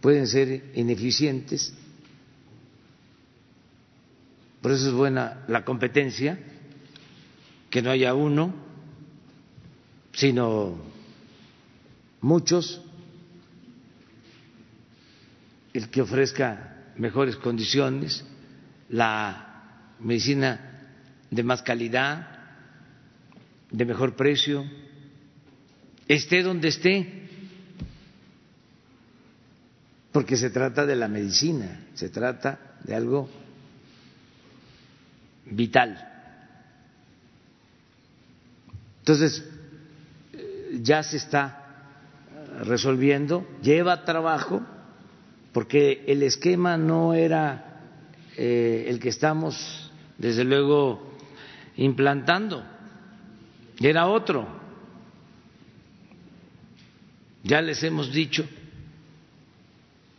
pueden 0.00 0.26
ser 0.26 0.70
ineficientes, 0.74 1.74
por 4.62 4.72
eso 4.72 4.88
es 4.88 4.94
buena 4.94 5.44
la 5.48 5.64
competencia, 5.64 6.38
que 7.70 7.82
no 7.82 7.90
haya 7.90 8.14
uno, 8.14 8.65
sino 10.16 10.78
muchos, 12.22 12.80
el 15.74 15.90
que 15.90 16.00
ofrezca 16.00 16.92
mejores 16.96 17.36
condiciones, 17.36 18.24
la 18.88 19.92
medicina 20.00 20.88
de 21.30 21.42
más 21.42 21.60
calidad, 21.60 22.28
de 23.70 23.84
mejor 23.84 24.16
precio, 24.16 24.64
esté 26.08 26.42
donde 26.42 26.68
esté, 26.68 27.28
porque 30.12 30.38
se 30.38 30.48
trata 30.48 30.86
de 30.86 30.96
la 30.96 31.08
medicina, 31.08 31.88
se 31.92 32.08
trata 32.08 32.78
de 32.84 32.94
algo 32.94 33.28
vital. 35.44 36.14
Entonces, 39.00 39.44
ya 40.82 41.02
se 41.02 41.16
está 41.16 41.62
resolviendo, 42.64 43.46
lleva 43.62 44.04
trabajo, 44.04 44.62
porque 45.52 46.04
el 46.06 46.22
esquema 46.22 46.76
no 46.76 47.14
era 47.14 47.82
eh, 48.36 48.86
el 48.88 48.98
que 48.98 49.08
estamos, 49.08 49.90
desde 50.18 50.44
luego, 50.44 51.14
implantando 51.76 52.64
era 53.80 54.06
otro. 54.06 54.46
Ya 57.42 57.60
les 57.60 57.82
hemos 57.82 58.12
dicho 58.12 58.46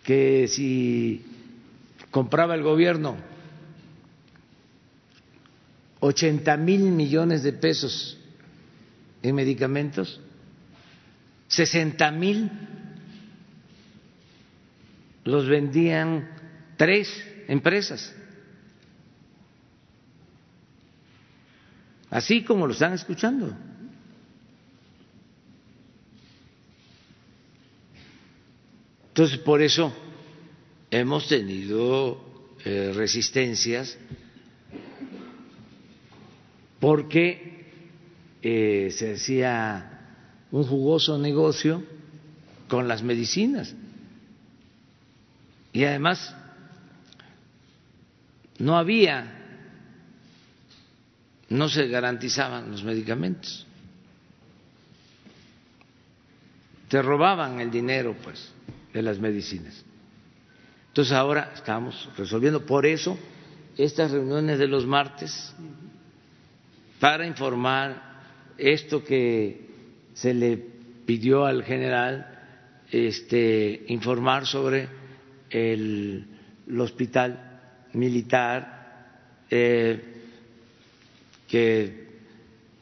que 0.04 0.48
si 0.48 1.26
compraba 2.12 2.56
el 2.56 2.64
gobierno 2.64 3.18
80 6.00 6.56
mil 6.58 6.84
millones 6.84 7.44
de 7.44 7.54
pesos 7.54 8.18
en 9.24 9.36
medicamentos, 9.36 10.22
60 11.48 12.12
mil 12.12 12.52
los 15.24 15.48
vendían 15.48 16.30
tres 16.78 17.26
empresas. 17.48 18.14
así 22.10 22.44
como 22.44 22.68
lo 22.68 22.74
están 22.74 22.94
escuchando. 22.94 23.56
Entonces, 29.10 29.40
por 29.40 29.62
eso 29.62 29.94
hemos 30.92 31.28
tenido 31.28 32.54
eh, 32.64 32.92
resistencias, 32.96 33.98
porque 36.80 37.66
eh, 38.44 38.90
se 38.92 39.14
hacía 39.14 39.97
un 40.52 40.64
jugoso 40.64 41.18
negocio 41.18 41.84
con 42.68 42.88
las 42.88 43.04
medicinas. 43.04 43.74
Y 45.74 45.84
además, 45.84 46.36
no 48.60 48.78
había 48.78 49.38
no 51.50 51.70
se 51.70 51.88
garantizaban 51.88 52.72
los 52.72 52.84
medicamentos. 52.84 53.66
Te 56.90 57.02
robaban 57.02 57.60
el 57.60 57.72
dinero, 57.72 58.16
pues, 58.24 58.52
de 58.94 59.02
las 59.02 59.20
medicinas. 59.20 59.84
Entonces 60.90 61.14
ahora 61.14 61.52
estamos 61.54 62.10
resolviendo. 62.18 62.66
Por 62.66 62.86
eso, 62.86 63.18
estas 63.78 64.12
reuniones 64.12 64.60
de 64.60 64.68
los 64.68 64.86
martes, 64.86 65.54
para 67.00 67.26
informar 67.28 68.02
esto 68.58 69.04
que 69.04 69.67
se 70.18 70.34
le 70.34 70.58
pidió 71.06 71.46
al 71.46 71.64
general, 71.64 72.26
este, 72.92 73.84
informar 73.88 74.48
sobre 74.48 74.90
el, 75.50 76.26
hospital 76.80 77.60
militar, 77.94 79.44
eh, 79.50 80.02
que 81.48 82.08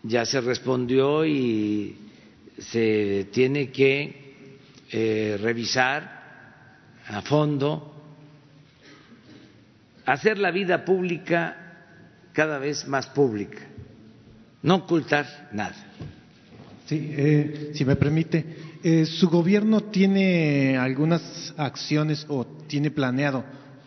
ya 0.04 0.26
se 0.26 0.40
respondió 0.40 1.26
y 1.26 1.98
se 2.58 3.28
tiene 3.34 3.70
que 3.70 4.38
eh, 4.92 5.38
revisar 5.42 7.02
a 7.06 7.22
fondo, 7.22 8.02
hacer 10.06 10.38
la 10.38 10.52
vida 10.52 10.86
pública 10.86 11.84
cada 12.32 12.60
vez 12.60 12.88
más 12.88 13.08
pública, 13.08 13.60
no 14.64 14.76
ocultar 14.76 15.50
nada. 15.52 15.76
Sí, 16.86 17.10
eh, 17.18 17.72
si 17.74 17.84
me 17.84 17.96
permite, 17.96 18.46
eh, 18.84 19.06
¿su 19.06 19.28
gobierno 19.30 19.82
tiene 19.82 20.78
algunas 20.78 21.54
acciones 21.58 22.26
o 22.30 22.46
tiene 22.68 22.92
planeado 22.92 23.44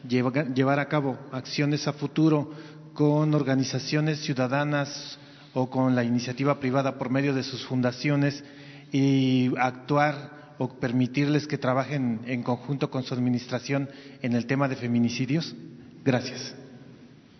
llevar 0.08 0.80
a 0.80 0.88
cabo 0.88 1.18
acciones 1.32 1.86
a 1.86 1.92
futuro 1.92 2.50
con 2.94 3.34
organizaciones 3.34 4.20
ciudadanas 4.20 5.18
o 5.54 5.70
con 5.70 5.94
la 5.94 6.04
iniciativa 6.04 6.58
privada 6.58 6.98
por 6.98 7.10
medio 7.10 7.34
de 7.34 7.42
sus 7.42 7.64
fundaciones 7.64 8.42
y 8.90 9.52
actuar 9.58 10.54
o 10.58 10.68
permitirles 10.68 11.46
que 11.46 11.58
trabajen 11.58 12.20
en 12.26 12.42
conjunto 12.42 12.90
con 12.90 13.04
su 13.04 13.14
administración 13.14 13.88
en 14.22 14.34
el 14.34 14.46
tema 14.46 14.68
de 14.68 14.76
feminicidios? 14.76 15.54
Gracias. 16.04 16.54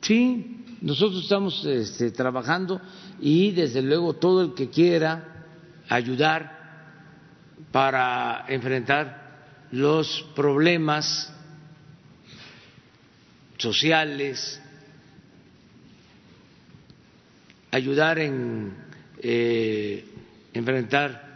Sí, 0.00 0.64
nosotros 0.80 1.24
estamos 1.24 1.64
este, 1.64 2.10
trabajando 2.12 2.80
y 3.20 3.50
desde 3.50 3.82
luego 3.82 4.14
todo 4.14 4.42
el 4.42 4.54
que 4.54 4.68
quiera 4.68 5.27
ayudar 5.88 6.58
para 7.72 8.44
enfrentar 8.48 9.28
los 9.72 10.22
problemas 10.34 11.32
sociales, 13.58 14.60
ayudar 17.70 18.18
en 18.18 18.74
eh, 19.20 20.04
enfrentar 20.54 21.28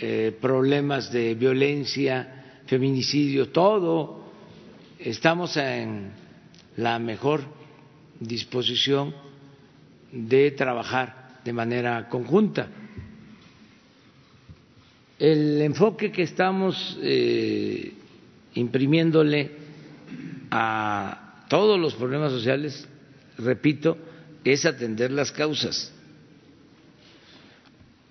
eh, 0.00 0.36
problemas 0.40 1.12
de 1.12 1.34
violencia, 1.34 2.62
feminicidio, 2.66 3.50
todo. 3.50 4.24
Estamos 4.98 5.56
en 5.56 6.12
la 6.76 6.98
mejor 6.98 7.42
disposición 8.18 9.14
de 10.12 10.50
trabajar 10.52 11.40
de 11.44 11.52
manera 11.52 12.08
conjunta. 12.08 12.68
El 15.24 15.62
enfoque 15.62 16.12
que 16.12 16.22
estamos 16.22 16.98
eh, 17.00 17.94
imprimiéndole 18.56 19.52
a 20.50 21.46
todos 21.48 21.80
los 21.80 21.94
problemas 21.94 22.30
sociales, 22.30 22.86
repito, 23.38 23.96
es 24.44 24.66
atender 24.66 25.10
las 25.10 25.32
causas, 25.32 25.90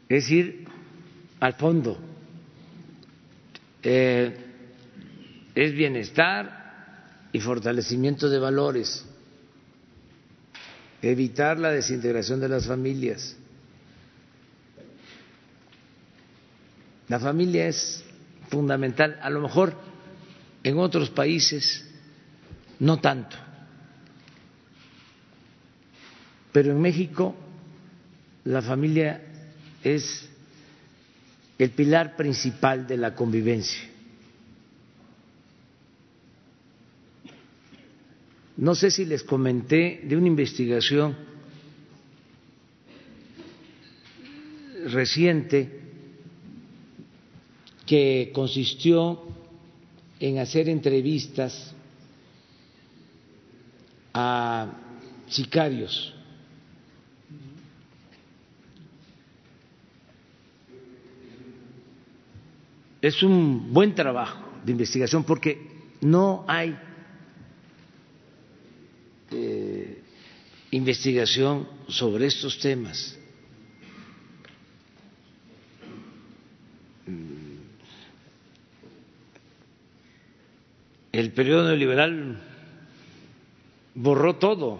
es 0.09 0.32
ir 0.32 0.66
al 1.39 1.53
fondo. 1.53 1.99
eh, 3.84 4.36
es 5.53 5.72
bienestar 5.72 7.28
y 7.32 7.39
fortalecimiento 7.39 8.28
de 8.28 8.39
valores, 8.39 9.05
evitar 11.03 11.59
la 11.59 11.70
desintegración 11.70 12.39
de 12.39 12.49
las 12.49 12.66
familias. 12.66 13.38
La 17.08 17.20
familia 17.20 17.68
es 17.68 18.04
fundamental, 18.49 19.20
a 19.22 19.30
lo 19.30 19.41
mejor 19.41 19.76
en 20.64 20.78
otros 20.78 21.10
países 21.10 21.89
no 22.80 22.99
tanto, 22.99 23.36
pero 26.51 26.72
en 26.72 26.82
México 26.82 27.36
la 28.45 28.62
familia 28.62 29.22
es 29.84 30.30
el 31.58 31.70
pilar 31.72 32.16
principal 32.16 32.88
de 32.88 32.97
la 32.97 33.16
convivencia. 33.16 33.89
No 38.58 38.76
sé 38.76 38.91
si 38.91 39.06
les 39.06 39.24
comenté 39.24 40.01
de 40.04 40.16
una 40.16 40.28
investigación 40.28 41.16
reciente 44.86 45.82
que 47.93 48.31
consistió 48.33 49.21
en 50.19 50.39
hacer 50.39 50.67
entrevistas 50.67 51.75
a 54.11 54.71
sicarios 55.27 56.11
es 62.99 63.21
un 63.21 63.71
buen 63.71 63.93
trabajo 63.93 64.43
de 64.65 64.71
investigación 64.71 65.23
porque 65.23 65.61
no 66.01 66.45
hay 66.47 66.75
eh, 69.29 70.01
investigación 70.71 71.67
sobre 71.87 72.25
estos 72.25 72.57
temas. 72.57 73.19
El 81.14 81.32
periodo 81.32 81.68
neoliberal 81.68 82.39
borró 83.93 84.38
todo, 84.38 84.72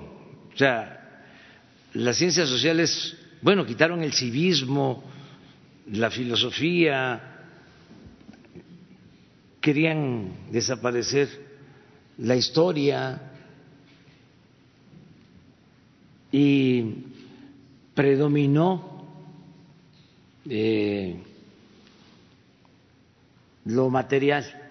o 0.52 0.58
sea, 0.58 1.22
las 1.94 2.18
ciencias 2.18 2.50
sociales, 2.50 3.16
bueno, 3.44 3.64
quitaron 3.68 4.02
el 4.02 4.14
civismo, 4.14 5.04
la 5.92 6.10
filosofía, 6.10 7.22
querían 9.62 10.50
desaparecer 10.52 11.30
la 12.18 12.36
historia 12.36 13.32
y 16.32 16.96
predominó 17.94 19.06
eh, 20.50 21.16
lo 23.66 23.92
material. 23.92 24.62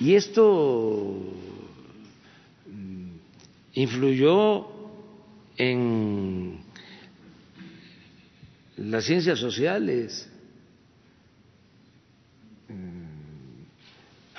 Y 0.00 0.14
esto 0.14 1.16
mm, 2.66 3.10
influyó 3.74 4.66
en 5.56 6.60
las 8.76 9.04
ciencias 9.04 9.38
sociales, 9.38 10.30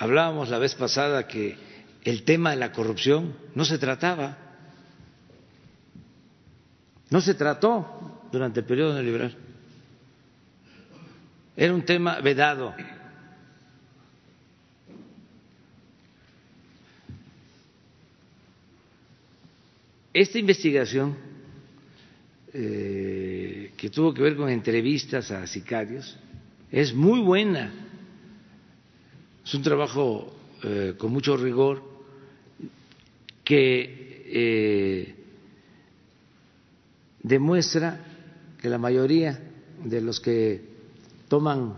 Hablábamos 0.00 0.48
la 0.48 0.58
vez 0.58 0.74
pasada 0.74 1.28
que 1.28 1.58
el 2.04 2.22
tema 2.22 2.52
de 2.52 2.56
la 2.56 2.72
corrupción 2.72 3.36
no 3.54 3.66
se 3.66 3.76
trataba, 3.76 4.38
no 7.10 7.20
se 7.20 7.34
trató 7.34 8.26
durante 8.32 8.60
el 8.60 8.66
periodo 8.66 8.94
neoliberal. 8.94 9.36
Era 11.54 11.74
un 11.74 11.84
tema 11.84 12.18
vedado. 12.20 12.74
Esta 20.12 20.38
investigación, 20.40 21.14
eh, 22.52 23.72
que 23.76 23.90
tuvo 23.90 24.12
que 24.12 24.22
ver 24.22 24.34
con 24.34 24.48
entrevistas 24.48 25.30
a 25.30 25.46
sicarios, 25.46 26.18
es 26.72 26.92
muy 26.92 27.20
buena. 27.20 27.72
Es 29.44 29.54
un 29.54 29.62
trabajo 29.62 30.34
eh, 30.64 30.94
con 30.98 31.12
mucho 31.12 31.36
rigor 31.36 31.82
que 33.44 34.24
eh, 34.26 35.14
demuestra 37.22 38.04
que 38.60 38.68
la 38.68 38.78
mayoría 38.78 39.40
de 39.84 40.00
los 40.00 40.18
que 40.18 40.60
toman 41.28 41.74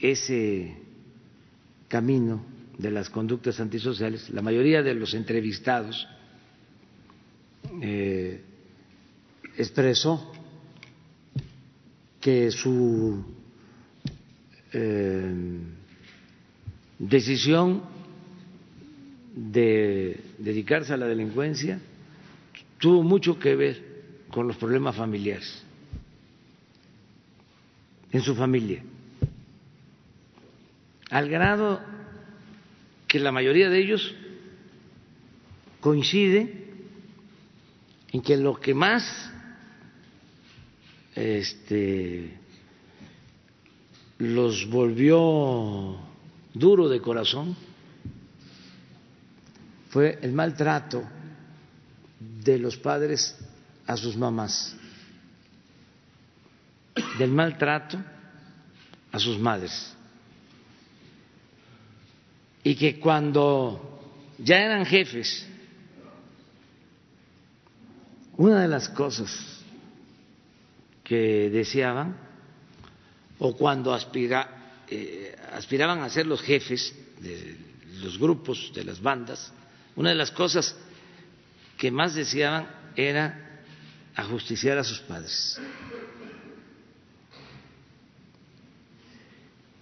ese 0.00 0.76
camino 1.88 2.44
de 2.76 2.90
las 2.90 3.08
conductas 3.08 3.58
antisociales, 3.58 4.28
la 4.28 4.42
mayoría 4.42 4.82
de 4.82 4.92
los 4.92 5.14
entrevistados 5.14 6.06
eh, 7.82 8.40
expresó 9.56 10.32
que 12.20 12.50
su 12.50 13.24
eh, 14.72 15.34
decisión 16.98 17.82
de 19.34 20.20
dedicarse 20.38 20.92
a 20.92 20.96
la 20.96 21.06
delincuencia 21.06 21.80
tuvo 22.78 23.02
mucho 23.02 23.38
que 23.38 23.54
ver 23.54 23.82
con 24.30 24.48
los 24.48 24.56
problemas 24.56 24.96
familiares 24.96 25.62
en 28.12 28.22
su 28.22 28.34
familia, 28.34 28.82
al 31.10 31.28
grado 31.28 31.80
que 33.06 33.20
la 33.20 33.30
mayoría 33.30 33.68
de 33.68 33.78
ellos 33.78 34.14
coincide 35.80 36.65
en 38.16 38.22
que 38.22 38.38
lo 38.38 38.58
que 38.58 38.72
más 38.72 39.30
este, 41.14 42.34
los 44.16 44.66
volvió 44.70 45.98
duro 46.54 46.88
de 46.88 46.98
corazón 47.02 47.54
fue 49.90 50.18
el 50.22 50.32
maltrato 50.32 51.04
de 52.18 52.58
los 52.58 52.78
padres 52.78 53.36
a 53.86 53.98
sus 53.98 54.16
mamás, 54.16 54.74
del 57.18 57.32
maltrato 57.32 58.02
a 59.12 59.18
sus 59.18 59.38
madres. 59.38 59.94
Y 62.64 62.76
que 62.76 62.98
cuando 62.98 64.00
ya 64.38 64.60
eran 64.60 64.86
jefes, 64.86 65.46
una 68.36 68.62
de 68.62 68.68
las 68.68 68.88
cosas 68.88 69.30
que 71.02 71.50
deseaban 71.50 72.16
o 73.38 73.56
cuando 73.56 73.96
eh, 74.88 75.36
aspiraban 75.52 76.00
a 76.02 76.10
ser 76.10 76.26
los 76.26 76.42
jefes 76.42 76.94
de 77.20 77.56
los 78.00 78.18
grupos, 78.18 78.72
de 78.74 78.84
las 78.84 79.00
bandas, 79.00 79.52
una 79.94 80.10
de 80.10 80.16
las 80.16 80.30
cosas 80.30 80.76
que 81.78 81.90
más 81.90 82.14
deseaban 82.14 82.68
era 82.96 83.62
ajusticiar 84.14 84.78
a 84.78 84.84
sus 84.84 85.00
padres. 85.00 85.58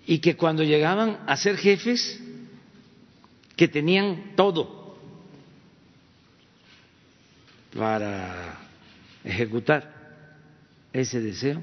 Y 0.06 0.18
que 0.18 0.36
cuando 0.36 0.62
llegaban 0.62 1.20
a 1.26 1.36
ser 1.36 1.56
jefes, 1.56 2.20
que 3.56 3.68
tenían 3.68 4.34
todo 4.36 4.83
para 7.76 8.58
ejecutar 9.24 9.92
ese 10.92 11.20
deseo, 11.20 11.62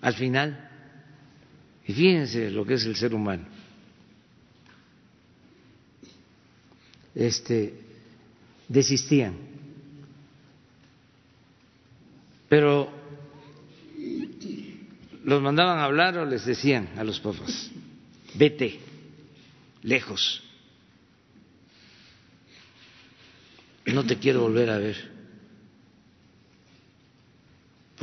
al 0.00 0.14
final 0.14 0.70
y 1.86 1.92
fíjense 1.92 2.50
lo 2.50 2.64
que 2.64 2.74
es 2.74 2.84
el 2.86 2.96
ser 2.96 3.14
humano. 3.14 3.46
Este, 7.14 7.74
desistían. 8.68 9.36
Pero 12.48 12.90
los 15.24 15.42
mandaban 15.42 15.78
a 15.78 15.84
hablar 15.84 16.18
o 16.18 16.24
les 16.24 16.44
decían 16.44 16.88
a 16.96 17.04
los 17.04 17.20
papás, 17.20 17.70
vete, 18.34 18.80
lejos, 19.82 20.42
no 23.86 24.04
te 24.04 24.18
quiero 24.18 24.42
volver 24.42 24.70
a 24.70 24.78
ver, 24.78 25.13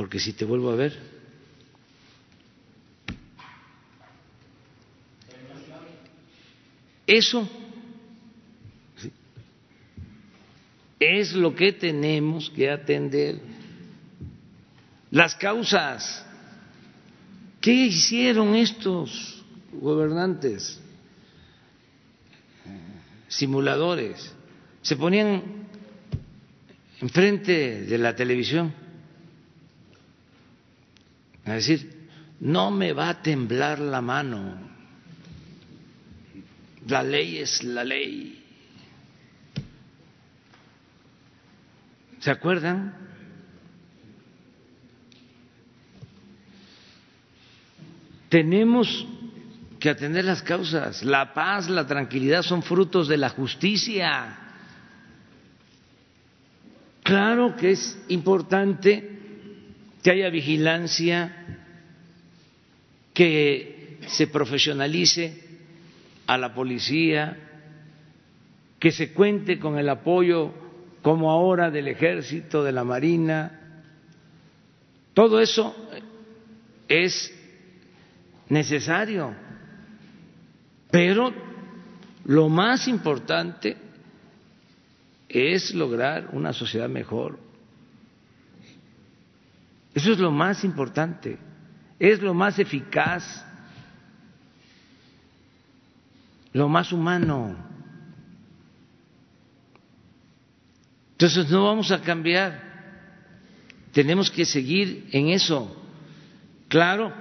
porque 0.02 0.20
si 0.20 0.34
te 0.34 0.46
vuelvo 0.46 0.72
a 0.72 0.76
ver... 0.76 0.98
Eso 7.06 7.48
es 11.00 11.34
lo 11.34 11.54
que 11.54 11.74
tenemos 11.74 12.50
que 12.50 12.72
atender. 12.72 13.40
Las 15.12 15.36
causas. 15.36 16.26
¿Qué 17.60 17.72
hicieron 17.72 18.56
estos 18.56 19.46
gobernantes? 19.72 20.80
Simuladores. 23.28 24.34
Se 24.82 24.96
ponían 24.96 25.44
enfrente 27.00 27.84
de 27.84 27.98
la 28.00 28.16
televisión 28.16 28.81
a 31.46 31.54
decir, 31.54 32.08
no 32.40 32.72
me 32.72 32.94
va 32.94 33.10
a 33.10 33.22
temblar 33.22 33.80
la 33.80 34.02
mano, 34.02 34.58
la 36.88 37.04
ley 37.04 37.38
es 37.38 37.64
la 37.64 37.84
ley. 37.84 38.44
¿Se 42.20 42.30
acuerdan? 42.30 42.94
Tenemos 48.30 49.08
que 49.80 49.90
atender 49.90 50.24
las 50.24 50.44
causas. 50.44 51.04
La 51.04 51.34
paz, 51.34 51.68
la 51.68 51.86
tranquilidad 51.88 52.44
son 52.44 52.62
frutos 52.62 53.08
de 53.08 53.18
la 53.18 53.30
justicia. 53.30 54.38
Claro 57.04 57.56
que 57.58 57.72
es 57.72 58.00
importante 58.08 59.11
que 60.04 60.12
haya 60.12 60.30
vigilancia, 60.30 61.68
que 63.14 64.00
se 64.08 64.28
profesionalice 64.28 65.38
a 66.28 66.38
la 66.38 66.54
policía, 66.54 67.38
que 68.80 68.92
se 68.92 69.14
cuente 69.14 69.60
con 69.60 69.78
el 69.78 69.90
apoyo 69.90 70.54
como 71.02 71.30
ahora 71.32 71.70
del 71.70 71.88
ejército, 71.88 72.64
de 72.64 72.72
la 72.72 72.84
marina. 72.84 73.84
Todo 75.14 75.40
eso 75.40 75.76
es 76.88 77.34
necesario, 78.50 79.34
pero 80.90 81.34
lo 82.26 82.50
más 82.50 82.88
importante 82.88 83.78
es 85.30 85.74
lograr 85.74 86.30
una 86.34 86.54
sociedad 86.54 86.90
mejor. 86.90 87.51
Eso 89.94 90.14
es 90.14 90.20
lo 90.20 90.32
más 90.32 90.64
importante, 90.64 91.38
es 92.00 92.22
lo 92.22 92.34
más 92.34 92.58
eficaz, 92.60 93.46
lo 96.54 96.70
más 96.70 96.92
humano. 96.92 97.56
Entonces 101.12 101.50
no 101.50 101.66
vamos 101.66 101.92
a 101.92 102.02
cambiar, 102.02 102.60
tenemos 103.92 104.32
que 104.32 104.46
seguir 104.46 105.10
en 105.12 105.30
eso. 105.30 105.78
Claro, 106.68 107.14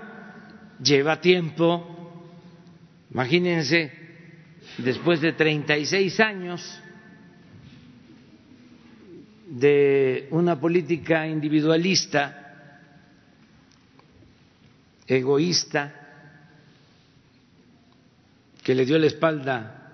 lleva 0.82 1.20
tiempo, 1.20 2.24
imagínense, 3.10 3.92
después 4.78 5.20
de 5.20 5.32
36 5.32 6.20
años 6.20 6.80
de 9.48 10.28
una 10.30 10.58
política 10.58 11.26
individualista, 11.26 12.39
egoísta 15.16 15.94
que 18.62 18.74
le 18.74 18.86
dio 18.86 18.98
la 18.98 19.06
espalda 19.06 19.92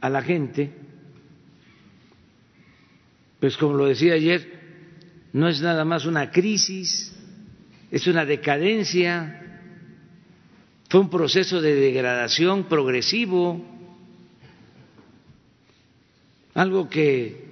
a 0.00 0.10
la 0.10 0.22
gente, 0.22 0.70
pues 3.38 3.56
como 3.56 3.74
lo 3.74 3.86
decía 3.86 4.14
ayer, 4.14 4.60
no 5.32 5.48
es 5.48 5.62
nada 5.62 5.84
más 5.84 6.04
una 6.04 6.30
crisis, 6.30 7.16
es 7.90 8.06
una 8.06 8.24
decadencia, 8.24 9.60
fue 10.88 11.00
un 11.00 11.08
proceso 11.10 11.60
de 11.62 11.74
degradación 11.74 12.64
progresivo, 12.64 13.64
algo 16.54 16.88
que 16.88 17.48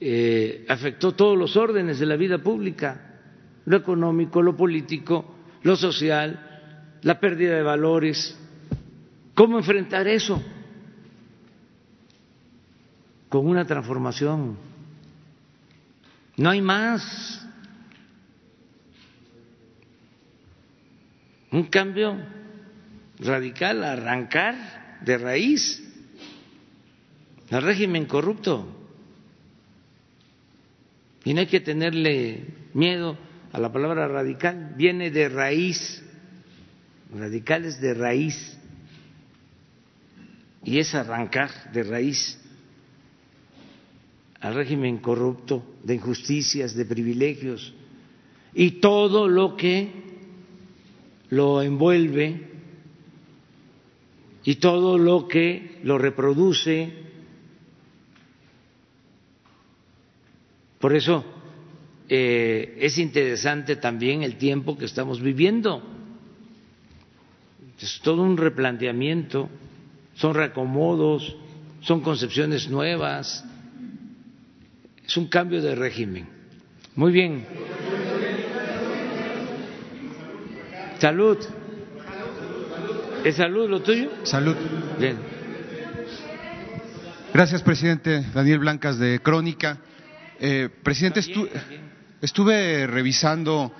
eh, 0.00 0.64
afectó 0.68 1.12
todos 1.12 1.38
los 1.38 1.56
órdenes 1.56 2.00
de 2.00 2.06
la 2.06 2.16
vida 2.16 2.38
pública, 2.38 3.20
lo 3.66 3.76
económico, 3.76 4.42
lo 4.42 4.56
político, 4.56 5.36
lo 5.62 5.76
social, 5.76 6.98
la 7.02 7.20
pérdida 7.20 7.56
de 7.56 7.62
valores. 7.62 8.36
¿Cómo 9.34 9.58
enfrentar 9.58 10.06
eso? 10.08 10.42
Con 13.28 13.46
una 13.46 13.64
transformación. 13.64 14.58
No 16.36 16.50
hay 16.50 16.60
más. 16.60 17.46
Un 21.52 21.64
cambio 21.64 22.16
radical, 23.18 23.84
arrancar 23.84 25.00
de 25.04 25.18
raíz 25.18 25.82
al 27.50 27.62
régimen 27.62 28.06
corrupto. 28.06 28.66
Y 31.24 31.34
no 31.34 31.40
hay 31.40 31.46
que 31.46 31.60
tenerle 31.60 32.46
miedo 32.72 33.18
a 33.52 33.58
la 33.58 33.72
palabra 33.72 34.06
radical, 34.08 34.74
viene 34.76 35.10
de 35.10 35.28
raíz, 35.28 36.02
radicales 37.14 37.80
de 37.80 37.94
raíz, 37.94 38.58
y 40.64 40.78
es 40.78 40.94
arrancar 40.94 41.50
de 41.72 41.82
raíz. 41.82 42.38
Al 44.40 44.54
régimen 44.54 44.98
corrupto, 44.98 45.64
de 45.82 45.94
injusticias, 45.94 46.74
de 46.74 46.84
privilegios, 46.84 47.74
y 48.54 48.80
todo 48.80 49.28
lo 49.28 49.56
que 49.56 50.10
lo 51.30 51.62
envuelve. 51.62 52.48
Y 54.42 54.56
todo 54.56 54.98
lo 54.98 55.28
que 55.28 55.80
lo 55.82 55.98
reproduce. 55.98 56.92
Por 60.78 60.94
eso 60.94 61.24
eh, 62.12 62.76
es 62.80 62.98
interesante 62.98 63.76
también 63.76 64.24
el 64.24 64.34
tiempo 64.36 64.76
que 64.76 64.84
estamos 64.84 65.22
viviendo. 65.22 65.80
Es 67.80 68.00
todo 68.02 68.22
un 68.22 68.36
replanteamiento, 68.36 69.48
son 70.16 70.34
reacomodos, 70.34 71.36
son 71.82 72.00
concepciones 72.00 72.68
nuevas, 72.68 73.44
es 75.06 75.16
un 75.16 75.28
cambio 75.28 75.62
de 75.62 75.76
régimen. 75.76 76.26
Muy 76.96 77.12
bien. 77.12 77.46
Salud. 80.98 81.38
¿Es 83.24 83.36
salud 83.36 83.70
lo 83.70 83.82
tuyo? 83.82 84.10
Salud. 84.24 84.56
Bien. 84.98 85.16
Gracias, 87.32 87.62
presidente. 87.62 88.24
Daniel 88.34 88.58
Blancas 88.58 88.98
de 88.98 89.20
Crónica. 89.20 89.78
Eh, 90.40 90.68
presidente, 90.82 91.20
estuve 92.20 92.86
revisando 92.86 93.72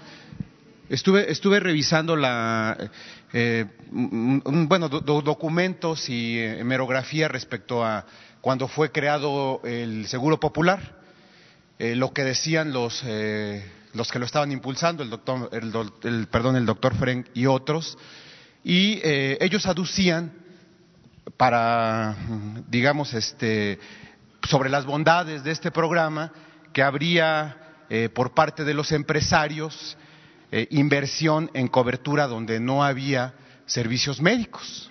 estuve 0.89 1.31
estuve 1.31 1.61
revisando 1.61 2.17
la 2.17 2.77
eh, 3.33 3.67
bueno 3.91 4.89
documentos 4.89 6.09
y 6.09 6.39
hemerografía 6.39 7.29
respecto 7.29 7.85
a 7.85 8.07
cuando 8.41 8.69
fue 8.69 8.91
creado 8.91 9.61
el 9.65 10.07
seguro 10.07 10.41
popular. 10.41 10.99
Eh, 11.79 11.95
lo 11.95 12.13
que 12.13 12.25
decían 12.25 12.73
los 12.73 13.03
eh, 13.05 13.65
los 13.95 14.11
que 14.11 14.19
lo 14.19 14.27
estaban 14.27 14.53
impulsando 14.53 15.03
el 15.03 15.11
doctor 15.11 15.51
el, 15.53 16.27
perdón 16.29 16.57
el 16.57 16.67
doctor 16.67 16.95
Frank 16.95 17.27
y 17.35 17.47
otros 17.47 17.99
y 18.63 19.01
ellos 19.03 19.67
aducían 19.67 20.33
para 21.37 22.15
digamos 22.69 23.15
este 23.15 23.79
sobre 24.43 24.69
las 24.69 24.85
bondades 24.85 25.43
de 25.43 25.51
este 25.51 25.71
programa 25.71 26.33
que 26.73 26.83
habría 26.83 27.60
eh, 27.91 28.09
por 28.09 28.35
parte 28.35 28.65
de 28.65 28.73
los 28.73 28.93
empresarios 28.93 29.97
eh, 30.53 30.69
inversión 30.71 31.51
en 31.55 31.67
cobertura 31.67 32.29
donde 32.29 32.61
no 32.61 32.85
había 32.85 33.35
servicios 33.67 34.21
médicos. 34.21 34.91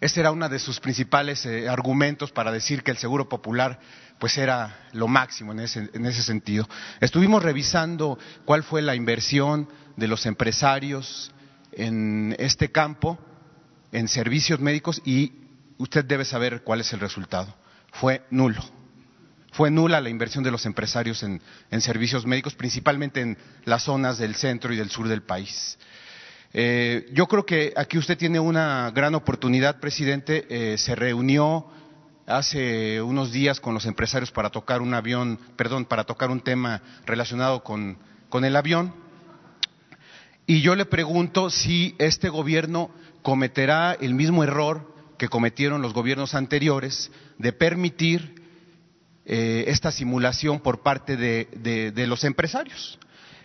Ese 0.00 0.18
era 0.18 0.32
uno 0.32 0.48
de 0.48 0.58
sus 0.58 0.80
principales 0.80 1.46
eh, 1.46 1.68
argumentos 1.68 2.32
para 2.32 2.50
decir 2.50 2.82
que 2.82 2.90
el 2.90 2.96
seguro 2.96 3.28
popular 3.28 3.78
pues 4.18 4.36
era 4.36 4.88
lo 4.92 5.06
máximo 5.06 5.52
en 5.52 5.60
ese, 5.60 5.90
en 5.92 6.06
ese 6.06 6.24
sentido. 6.24 6.68
Estuvimos 7.00 7.42
revisando 7.42 8.18
cuál 8.44 8.64
fue 8.64 8.82
la 8.82 8.96
inversión 8.96 9.68
de 9.96 10.08
los 10.08 10.26
empresarios 10.26 11.32
en 11.70 12.34
este 12.40 12.72
campo, 12.72 13.16
en 13.92 14.08
servicios 14.08 14.58
médicos, 14.58 15.00
y 15.04 15.32
usted 15.78 16.04
debe 16.04 16.24
saber 16.24 16.62
cuál 16.62 16.80
es 16.80 16.92
el 16.92 17.00
resultado. 17.00 17.54
Fue 17.92 18.24
nulo 18.30 18.79
fue 19.52 19.70
nula 19.70 20.00
la 20.00 20.08
inversión 20.08 20.44
de 20.44 20.50
los 20.50 20.66
empresarios 20.66 21.22
en, 21.22 21.40
servicios 21.80 22.26
médicos, 22.26 22.54
principalmente 22.54 23.20
en 23.20 23.38
las 23.64 23.84
zonas 23.84 24.18
del 24.18 24.34
centro 24.34 24.72
y 24.72 24.76
del 24.76 24.90
sur 24.90 25.08
del 25.08 25.22
país. 25.22 25.78
Eh, 26.52 27.08
yo 27.12 27.26
creo 27.26 27.46
que 27.46 27.72
aquí 27.76 27.98
usted 27.98 28.18
tiene 28.18 28.40
una 28.40 28.90
gran 28.94 29.14
oportunidad, 29.14 29.80
presidente. 29.80 30.46
Eh, 30.48 30.78
se 30.78 30.94
reunió 30.94 31.66
hace 32.26 33.02
unos 33.02 33.32
días 33.32 33.60
con 33.60 33.74
los 33.74 33.86
empresarios 33.86 34.30
para 34.30 34.50
tocar 34.50 34.82
un 34.82 34.94
avión, 34.94 35.38
perdón, 35.56 35.84
para 35.84 36.04
tocar 36.04 36.30
un 36.30 36.40
tema 36.40 36.82
relacionado 37.06 37.62
con, 37.62 37.98
con 38.28 38.44
el 38.44 38.56
avión. 38.56 38.94
Y 40.46 40.62
yo 40.62 40.74
le 40.74 40.86
pregunto 40.86 41.50
si 41.50 41.94
este 41.98 42.28
gobierno 42.28 42.90
cometerá 43.22 43.92
el 43.92 44.14
mismo 44.14 44.42
error 44.42 44.94
que 45.18 45.28
cometieron 45.28 45.82
los 45.82 45.92
gobiernos 45.92 46.34
anteriores 46.34 47.10
de 47.38 47.52
permitir 47.52 48.39
eh, 49.32 49.70
esta 49.70 49.92
simulación 49.92 50.58
por 50.58 50.82
parte 50.82 51.16
de, 51.16 52.06
los 52.08 52.24
empresarios. 52.24 52.98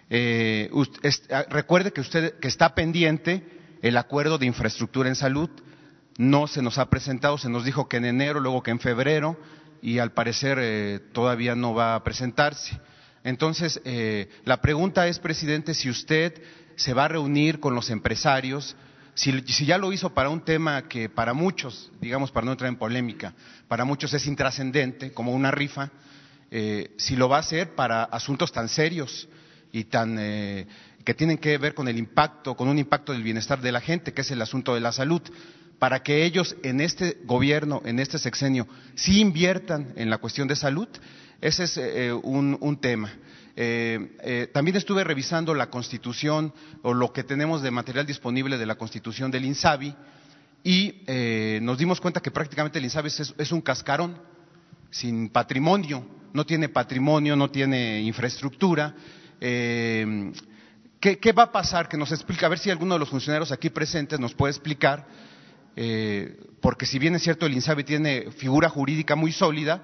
Eh, 0.09 0.67
ah, 1.29 1.45
recuerde 1.47 1.93
que 1.93 2.01
usted 2.01 2.39
que 2.39 2.47
está 2.47 2.73
pendiente 2.73 3.43
el 3.83 3.95
acuerdo 3.97 4.39
de 4.39 4.47
infraestructura 4.47 5.09
en 5.09 5.15
salud 5.15 5.47
no 6.17 6.47
se 6.47 6.63
nos 6.63 6.79
ha 6.79 6.89
presentado, 6.89 7.37
se 7.37 7.49
nos 7.49 7.65
dijo 7.65 7.87
que 7.87 7.97
en 7.97 8.05
enero, 8.05 8.39
luego 8.39 8.63
que 8.63 8.71
en 8.71 8.79
febrero 8.79 9.37
y 9.79 9.99
al 9.99 10.11
parecer 10.11 10.57
eh, 10.59 11.01
todavía 11.13 11.53
no 11.53 11.75
va 11.75 11.93
a 11.93 12.03
presentarse. 12.03 12.79
Entonces, 13.23 13.79
la 14.43 14.61
pregunta 14.61 15.07
es, 15.07 15.19
presidente, 15.19 15.75
si 15.75 15.89
usted 15.89 16.41
se 16.77 16.95
va 16.95 17.05
a 17.05 17.09
reunir 17.09 17.59
con 17.59 17.75
los 17.75 17.91
empresarios 17.91 18.75
si, 19.15 19.65
ya 19.65 19.77
lo 19.77 19.93
hizo 19.93 20.13
para 20.13 20.29
un 20.29 20.41
tema 20.41 20.89
que 20.89 21.07
para 21.09 21.33
muchos, 21.33 21.89
digamos, 22.01 22.31
para 22.31 22.45
no 22.45 22.51
entrar 22.51 22.67
en 22.67 22.75
polémica, 22.75 23.33
para 23.67 23.85
muchos 23.85 24.13
es 24.13 24.27
intrascendente, 24.27 25.13
como 25.13 25.31
una 25.31 25.51
rifa, 25.51 25.89
eh, 26.51 26.91
si 26.97 27.15
lo 27.15 27.29
va 27.29 27.37
a 27.37 27.39
hacer 27.39 27.75
para 27.75 28.03
asuntos 28.03 28.51
tan 28.51 28.67
serios 28.67 29.29
y 29.71 29.85
tan 29.85 30.17
eh, 30.19 30.67
que 31.05 31.13
tienen 31.13 31.37
que 31.37 31.57
ver 31.57 31.73
con 31.73 31.87
el 31.87 31.97
impacto, 31.97 32.55
con 32.57 32.67
un 32.67 32.77
impacto 32.77 33.13
del 33.13 33.23
bienestar 33.23 33.61
de 33.61 33.71
la 33.71 33.79
gente, 33.79 34.13
que 34.13 34.21
es 34.21 34.31
el 34.31 34.41
asunto 34.41 34.75
de 34.75 34.81
la 34.81 34.91
salud, 34.91 35.21
para 35.79 36.03
que 36.03 36.25
ellos 36.25 36.57
en 36.63 36.81
este 36.81 37.17
gobierno, 37.23 37.81
en 37.85 37.99
este 37.99 38.19
sexenio, 38.19 38.67
sí 38.95 39.21
inviertan 39.21 39.93
en 39.95 40.09
la 40.09 40.17
cuestión 40.17 40.49
de 40.49 40.57
salud, 40.57 40.89
ese 41.39 41.63
es 41.63 41.77
eh, 41.77 42.11
un 42.11 42.77
tema. 42.81 43.13
Eh, 43.57 44.17
eh, 44.21 44.49
también 44.53 44.75
estuve 44.75 45.05
revisando 45.05 45.53
la 45.53 45.69
constitución 45.69 46.53
o 46.81 46.93
lo 46.93 47.13
que 47.13 47.23
tenemos 47.23 47.61
de 47.61 47.71
material 47.71 48.05
disponible 48.05 48.57
de 48.57 48.65
la 48.65 48.75
constitución 48.75 49.31
del 49.31 49.45
INSABI 49.45 49.95
y 50.61 51.03
eh, 51.07 51.59
nos 51.61 51.77
dimos 51.77 52.01
cuenta 52.01 52.19
que 52.19 52.31
prácticamente 52.31 52.79
el 52.79 52.85
INSABI 52.85 53.07
es, 53.37 53.51
un 53.53 53.61
cascarón 53.61 54.17
sin 54.89 55.29
patrimonio, 55.29 56.05
no 56.33 56.45
tiene 56.45 56.67
patrimonio, 56.67 57.37
no 57.37 57.49
tiene 57.49 58.01
infraestructura. 58.01 58.93
¿qué, 59.39 60.33
¿qué, 60.99 61.31
va 61.31 61.43
a 61.43 61.51
pasar? 61.51 61.87
Que 61.87 61.97
nos 61.97 62.11
explica, 62.11 62.47
a 62.47 62.49
ver 62.49 62.59
si 62.59 62.69
alguno 62.69 62.95
de 62.95 62.99
los 62.99 63.09
funcionarios 63.09 63.53
aquí 63.53 63.69
presentes 63.69 64.19
nos 64.19 64.33
puede 64.33 64.51
explicar, 64.51 65.07
porque 66.61 66.85
si 66.85 66.99
bien 66.99 67.15
es 67.15 67.23
cierto 67.23 67.45
el 67.45 67.53
INSABI 67.53 67.83
tiene 67.83 68.31
figura 68.31 68.69
jurídica 68.69 69.15
muy 69.15 69.31
sólida, 69.31 69.81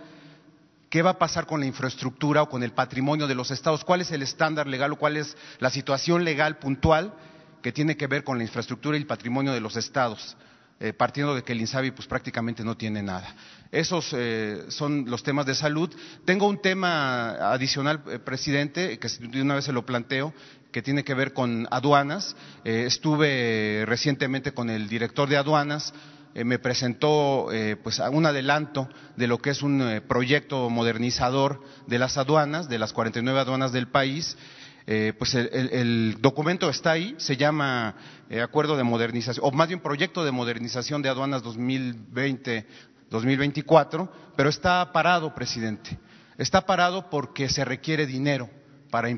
¿Qué 0.92 1.02
va 1.02 1.12
a 1.12 1.18
pasar 1.18 1.46
con 1.46 1.62
la 1.62 1.66
infraestructura 1.66 2.44
o 2.44 2.50
con 2.50 2.64
el 2.64 2.74
patrimonio 2.74 3.26
de 3.26 3.34
los 3.34 3.50
estados? 3.50 3.86
¿Cuál 3.86 4.02
es 4.02 4.12
el 4.12 4.24
estándar 4.24 4.68
legal 4.68 4.92
o 4.92 4.98
cuál 4.98 5.16
es 5.16 5.38
la 5.60 5.70
situación 5.70 6.26
legal 6.26 6.58
puntual 6.58 7.14
que 7.62 7.72
tiene 7.72 7.96
que 7.96 8.08
ver 8.08 8.26
con 8.26 8.38
la 8.38 8.44
infraestructura 8.44 8.98
y 8.98 9.00
el 9.00 9.08
patrimonio 9.08 9.54
de 9.54 9.62
los 9.62 9.78
estados? 9.78 10.36
Eh, 10.82 10.92
partiendo 10.92 11.34
de 11.34 11.44
que 11.44 11.54
el 11.54 11.62
INSABI 11.62 11.92
pues 11.92 12.10
prácticamente 12.10 12.66
no 12.66 12.76
tiene 12.76 13.02
nada. 13.02 13.34
Esos 13.72 14.10
eh, 14.12 14.66
son 14.68 15.06
los 15.08 15.24
temas 15.24 15.46
de 15.46 15.56
salud. 15.56 15.90
Tengo 16.26 16.46
un 16.50 16.62
tema 16.62 17.54
adicional, 17.54 18.04
eh, 18.10 18.20
presidente, 18.20 19.00
que 19.00 19.08
de 19.08 19.42
una 19.42 19.56
vez 19.56 19.64
se 19.64 19.72
lo 19.72 19.86
planteo, 19.86 20.34
que 20.74 20.82
tiene 20.82 21.06
que 21.06 21.14
ver 21.14 21.32
con 21.32 21.70
aduanas. 21.72 22.36
estuve 22.66 23.86
recientemente 23.86 24.54
con 24.54 24.70
el 24.70 24.90
director 24.90 25.30
de 25.30 25.38
aduanas 25.38 25.94
eh, 26.34 26.46
me 26.46 26.60
presentó 26.60 27.52
eh, 27.52 27.76
pues 27.76 28.00
un 28.00 28.26
adelanto 28.26 28.88
de 29.18 29.28
lo 29.28 29.40
que 29.40 29.50
es 29.50 29.62
un 29.62 29.82
eh, 29.82 30.00
proyecto 30.00 30.70
modernizador 30.70 31.62
de 31.88 32.00
las 32.00 32.18
aduanas, 32.18 32.70
de 32.70 32.80
las 32.80 32.94
49 32.94 33.38
aduanas 33.38 33.74
del 33.74 33.90
país. 33.90 34.38
pues 34.86 35.36
el, 35.36 36.18
documento 36.22 36.70
está 36.70 36.92
ahí, 36.92 37.16
se 37.18 37.36
llama 37.38 37.96
Acuerdo 38.42 38.78
de 38.78 38.84
Modernización, 38.84 39.46
o 39.46 39.52
más 39.52 39.68
bien 39.68 39.80
Proyecto 39.80 40.26
de 40.26 40.32
Modernización 40.32 41.02
de 41.02 41.10
Aduanas 41.10 41.44
2020-2024, 41.44 44.10
pero 44.36 44.50
está 44.50 44.92
parado, 44.92 45.36
presidente. 45.36 45.98
Está 46.38 46.66
parado 46.66 47.10
porque 47.10 47.48
se 47.48 47.64
requiere 47.64 48.08
dinero 48.08 48.50
para, 48.90 49.10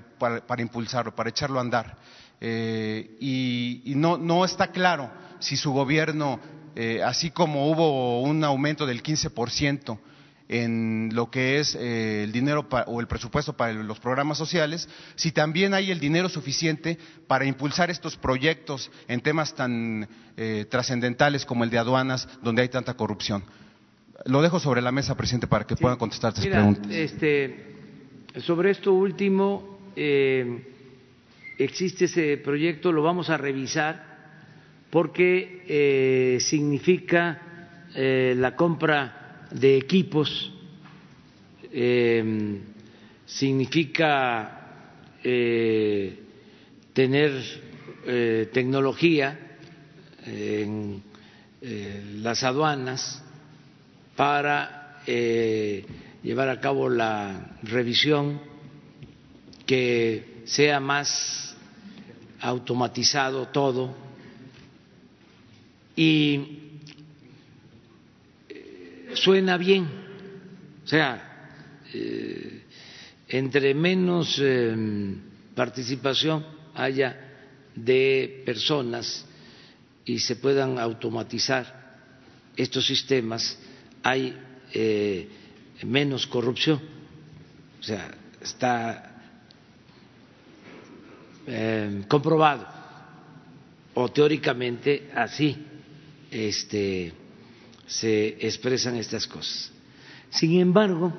impulsarlo, 0.61 1.16
para 1.16 1.30
echarlo 1.30 1.59
a 1.59 1.61
andar. 1.61 1.97
y, 2.41 3.93
no, 3.95 4.18
no 4.18 4.45
está 4.45 4.72
claro 4.72 5.09
si 5.39 5.57
su 5.57 5.72
gobierno 5.72 6.39
eh, 6.76 7.01
así 7.03 7.30
como 7.30 7.69
hubo 7.69 8.21
un 8.21 8.43
aumento 8.43 8.86
del 8.86 9.03
15% 9.03 9.99
en 10.49 11.11
lo 11.13 11.32
que 11.32 11.59
es 11.59 11.76
eh, 11.76 12.24
el 12.24 12.32
dinero 12.32 12.67
o 12.88 12.99
el 12.99 13.07
presupuesto 13.07 13.53
para 13.53 13.74
los 13.74 13.99
programas 13.99 14.38
sociales, 14.38 14.89
si 15.15 15.32
también 15.32 15.74
hay 15.74 15.91
el 15.91 15.99
dinero 15.99 16.30
suficiente 16.30 16.97
para 17.28 17.45
impulsar 17.45 17.89
estos 17.89 18.17
proyectos 18.17 18.91
en 19.07 19.21
temas 19.21 19.55
tan 19.55 20.07
eh, 20.36 20.65
trascendentales 20.69 21.45
como 21.45 21.63
el 21.63 21.69
de 21.69 21.78
aduanas, 21.78 22.28
donde 22.41 22.63
hay 22.63 22.69
tanta 22.69 22.95
corrupción. 22.95 23.43
Lo 24.26 24.41
dejo 24.41 24.59
sobre 24.59 24.82
la 24.82 24.91
mesa, 24.91 25.15
presidente, 25.15 25.47
para 25.47 25.65
que 25.65 25.76
puedan 25.76 25.97
contestar 25.97 26.34
estas 26.34 26.47
preguntas. 26.47 26.91
Este, 26.91 27.76
sobre 28.38 28.71
esto 28.71 28.93
último, 28.93 29.80
existe 31.57 32.05
ese 32.05 32.38
proyecto, 32.38 32.91
lo 32.91 33.03
vamos 33.03 33.30
a 33.30 33.38
revisar 33.38 34.12
porque 34.94 35.64
eh, 35.68 36.38
significa 36.39 37.41
eh, 37.96 38.36
la 38.38 38.56
compra 38.56 39.48
de 39.50 39.76
equipos, 39.76 40.54
em, 41.72 42.60
significa 43.26 45.18
eh, 45.24 46.20
tener 46.94 47.32
tecnología 48.54 49.58
en 50.26 51.02
las 52.22 52.44
aduanas 52.44 53.24
para 54.16 55.02
llevar 56.22 56.50
a 56.50 56.60
cabo 56.60 56.89
la 56.89 57.58
revisión 57.64 58.41
que 59.66 60.44
sea 60.44 60.82
más 60.82 61.56
automatizado 62.41 63.48
todo 63.48 64.03
y 65.96 66.80
eh, 68.50 69.12
suena 69.14 69.58
bien, 69.58 69.88
o 70.84 70.88
sea, 70.88 71.60
eh, 71.94 72.64
entre 73.30 73.74
menos 73.74 74.39
em, 74.39 75.20
participación 75.56 76.46
haya 76.74 77.20
de 77.76 78.44
personas 78.46 79.26
y 80.06 80.20
se 80.20 80.36
puedan 80.36 80.78
automatizar 80.78 81.84
estos 82.56 82.86
sistemas, 82.86 83.58
hay 84.04 84.38
eh, 84.74 85.30
menos 85.84 86.28
corrupción. 86.28 86.80
O 87.80 87.84
sea, 87.84 88.12
está 88.41 89.16
em, 91.48 92.04
comprobado, 92.04 92.68
o 93.94 94.10
teóricamente 94.10 95.10
así 95.16 95.72
este, 96.34 97.14
se 97.86 98.28
expresan 98.40 98.96
estas 98.98 99.28
cosas. 99.28 99.72
Sin 100.32 100.60
embargo, 100.60 101.14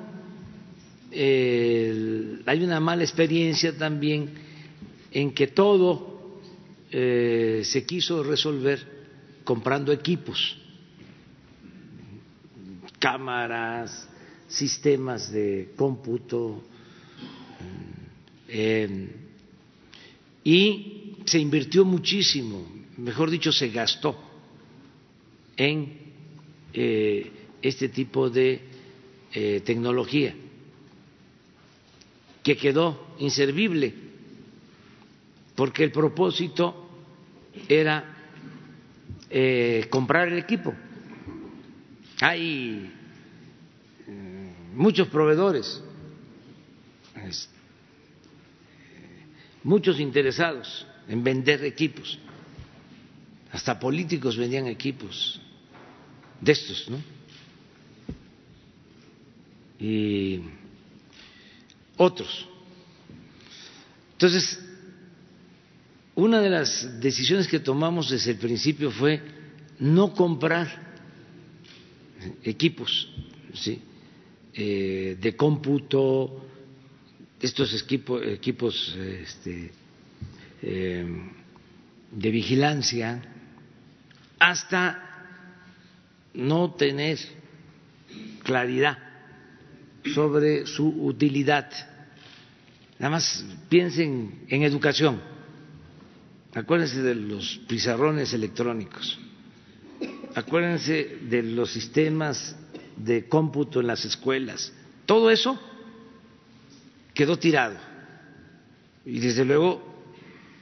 hay 1.11 2.63
una 2.63 2.79
mala 2.81 3.03
experiencia 3.03 3.75
también 3.77 4.29
en 5.11 5.33
que 5.33 5.47
todo 5.47 6.41
eh, 6.91 7.61
se 7.63 7.85
quiso 7.85 8.21
resolver 8.23 8.95
comprando 9.45 9.93
equipos, 9.93 10.57
cámaras, 12.99 14.09
sistemas 14.49 15.31
de 15.31 15.71
cómputo, 15.77 16.61
eh, 18.49 19.09
y 20.43 21.15
se 21.25 21.39
invirtió 21.39 21.85
muchísimo, 21.85 22.67
mejor 22.97 23.31
dicho, 23.31 23.53
se 23.53 23.69
gastó 23.69 24.24
en 25.57 25.97
eh, 26.73 27.31
este 27.61 27.89
tipo 27.89 28.29
de 28.29 28.61
eh, 29.33 29.61
tecnología, 29.65 30.35
que 32.43 32.57
quedó 32.57 33.15
inservible, 33.19 33.93
porque 35.55 35.83
el 35.83 35.91
propósito 35.91 36.89
era 37.67 38.17
eh, 39.29 39.87
comprar 39.89 40.27
el 40.27 40.37
equipo. 40.37 40.73
Hay 42.21 42.91
muchos 44.73 45.07
proveedores, 45.07 45.81
muchos 49.63 49.99
interesados 49.99 50.85
en 51.07 51.23
vender 51.23 51.63
equipos 51.65 52.19
hasta 53.55 53.79
políticos 53.79 54.35
vendían 54.35 54.67
equipos 54.67 55.39
de 56.41 56.51
estos, 56.51 56.89
¿no? 56.89 56.97
Y 59.79 60.41
otros. 61.97 62.47
Entonces, 64.13 64.59
una 66.15 66.39
de 66.41 66.49
las 66.49 66.99
decisiones 66.99 67.47
que 67.47 67.59
tomamos 67.59 68.09
desde 68.09 68.31
el 68.31 68.37
principio 68.37 68.89
fue 68.89 69.21
no 69.79 70.13
comprar 70.13 70.85
equipos. 72.43 73.09
Eh, 74.57 75.17
de 75.19 75.35
cómputo, 75.35 76.45
estos 77.41 77.73
equipos, 77.73 78.21
equipos 78.25 78.95
este, 78.95 79.71
eh, 80.61 81.05
de 82.11 82.31
vigilancia, 82.31 83.21
hasta 84.39 85.04
no 86.35 86.73
tener 86.73 87.17
claridad 88.43 88.97
sobre 90.13 90.65
su 90.65 90.87
utilidad. 90.87 91.69
Nada 92.99 93.09
más 93.09 93.45
piensen 93.69 94.45
en 94.47 94.63
educación. 94.63 95.19
Acuérdense 96.53 97.01
de 97.01 97.15
los 97.15 97.57
pizarrones 97.67 98.33
electrónicos. 98.33 99.19
Acuérdense 100.35 101.17
de 101.29 101.43
los 101.43 101.71
sistemas 101.71 102.55
de 102.95 103.27
cómputo 103.27 103.81
en 103.81 103.87
las 103.87 104.05
escuelas. 104.05 104.71
Todo 105.05 105.29
eso 105.29 105.59
quedó 107.13 107.37
tirado. 107.37 107.77
Y 109.05 109.19
desde 109.19 109.45
luego 109.45 109.81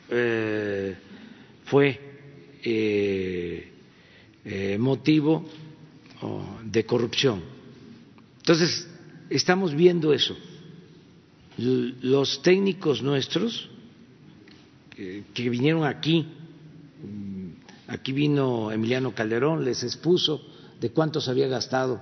eh, 0.10 0.96
fue 1.66 2.00
eh, 2.64 3.72
eh, 4.46 4.78
motivo 4.80 5.50
de 6.64 6.86
corrupción. 6.86 7.42
Entonces, 8.38 8.88
estamos 9.30 9.74
viendo 9.74 10.14
eso. 10.14 10.36
Los 11.58 12.42
técnicos 12.42 13.02
nuestros 13.02 13.70
que 14.96 15.50
vinieron 15.50 15.86
aquí, 15.86 16.28
aquí 17.88 18.12
vino 18.12 18.72
Emiliano 18.72 19.14
Calderón, 19.14 19.64
les 19.64 19.84
expuso 19.84 20.42
de 20.80 20.92
cuánto 20.92 21.22
se 21.22 21.32
había 21.32 21.48
gastado 21.48 22.02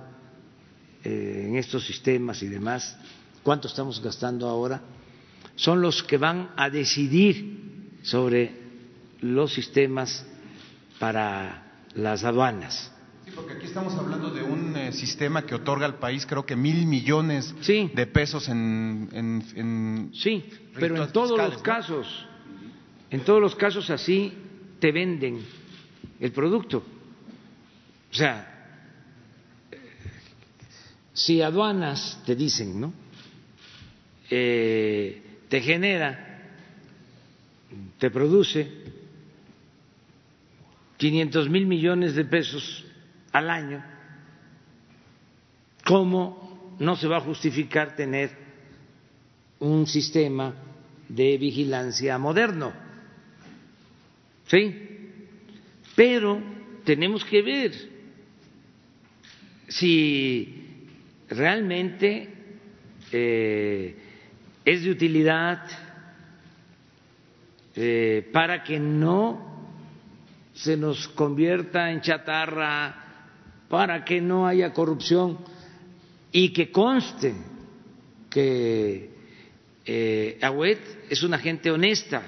en 1.04 1.56
estos 1.56 1.84
sistemas 1.84 2.42
y 2.42 2.48
demás, 2.48 2.96
cuánto 3.42 3.68
estamos 3.68 4.00
gastando 4.02 4.48
ahora, 4.48 4.82
son 5.56 5.80
los 5.80 6.02
que 6.02 6.16
van 6.16 6.50
a 6.56 6.70
decidir 6.70 7.98
sobre 8.02 8.52
los 9.20 9.52
sistemas 9.52 10.24
para 10.98 11.86
las 11.94 12.24
aduanas. 12.24 12.90
Porque 13.34 13.54
aquí 13.54 13.66
estamos 13.66 13.94
hablando 13.94 14.30
de 14.30 14.42
un 14.42 14.76
eh, 14.76 14.92
sistema 14.92 15.46
que 15.46 15.54
otorga 15.54 15.86
al 15.86 15.98
país 15.98 16.26
creo 16.26 16.44
que 16.44 16.54
mil 16.54 16.86
millones 16.86 17.54
de 17.66 18.06
pesos 18.06 18.48
en, 18.48 19.08
en, 19.12 20.10
sí, 20.12 20.44
pero 20.74 21.02
en 21.02 21.12
todos 21.12 21.38
los 21.38 21.62
casos, 21.62 22.26
en 23.10 23.20
todos 23.24 23.40
los 23.40 23.54
casos 23.56 23.88
así 23.88 24.32
te 24.78 24.92
venden 24.92 25.40
el 26.20 26.32
producto. 26.32 26.84
O 28.10 28.14
sea, 28.14 28.48
si 31.14 31.40
aduanas 31.40 32.22
te 32.26 32.36
dicen, 32.36 32.80
¿no? 32.80 32.92
Eh, 34.28 35.22
te 35.48 35.60
genera, 35.60 36.50
te 37.98 38.10
produce 38.10 38.70
500 40.98 41.48
mil 41.48 41.66
millones 41.66 42.14
de 42.14 42.24
pesos 42.26 42.84
al 43.32 43.50
año, 43.50 43.84
¿cómo 45.84 46.76
no 46.78 46.96
se 46.96 47.08
va 47.08 47.16
a 47.16 47.20
justificar 47.20 47.96
tener 47.96 48.30
un 49.58 49.86
sistema 49.86 50.54
de 51.08 51.38
vigilancia 51.38 52.18
moderno? 52.18 52.72
¿Sí? 54.46 54.88
Pero 55.94 56.42
tenemos 56.84 57.24
que 57.24 57.42
ver 57.42 57.72
si 59.68 60.88
realmente 61.28 62.28
eh, 63.10 63.96
es 64.64 64.84
de 64.84 64.90
utilidad 64.90 65.62
eh, 67.74 68.28
para 68.32 68.62
que 68.62 68.78
no 68.78 69.50
se 70.52 70.76
nos 70.76 71.08
convierta 71.08 71.90
en 71.90 72.02
chatarra, 72.02 73.01
para 73.72 74.04
que 74.04 74.20
no 74.20 74.46
haya 74.46 74.70
corrupción 74.74 75.38
y 76.30 76.52
que 76.52 76.70
conste 76.70 77.32
que 78.28 79.10
eh, 79.86 80.38
es 81.08 81.22
una 81.22 81.38
gente 81.38 81.70
honesta, 81.70 82.22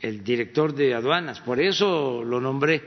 el 0.00 0.24
director 0.24 0.74
de 0.74 0.94
aduanas, 0.94 1.40
por 1.40 1.60
eso 1.60 2.24
lo 2.24 2.40
nombré 2.40 2.82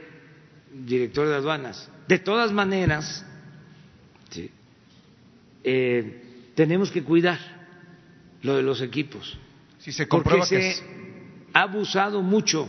director 0.74 1.28
de 1.28 1.36
aduanas. 1.36 1.88
De 2.08 2.18
todas 2.18 2.52
maneras, 2.52 3.24
eh, 5.64 6.24
tenemos 6.56 6.90
que 6.90 7.04
cuidar 7.04 7.38
lo 8.42 8.56
de 8.56 8.64
los 8.64 8.82
equipos. 8.82 9.38
Si 9.78 9.92
se 9.92 10.08
porque 10.08 10.46
se 10.46 10.84
ha 11.54 11.62
abusado 11.62 12.24
mucho 12.24 12.68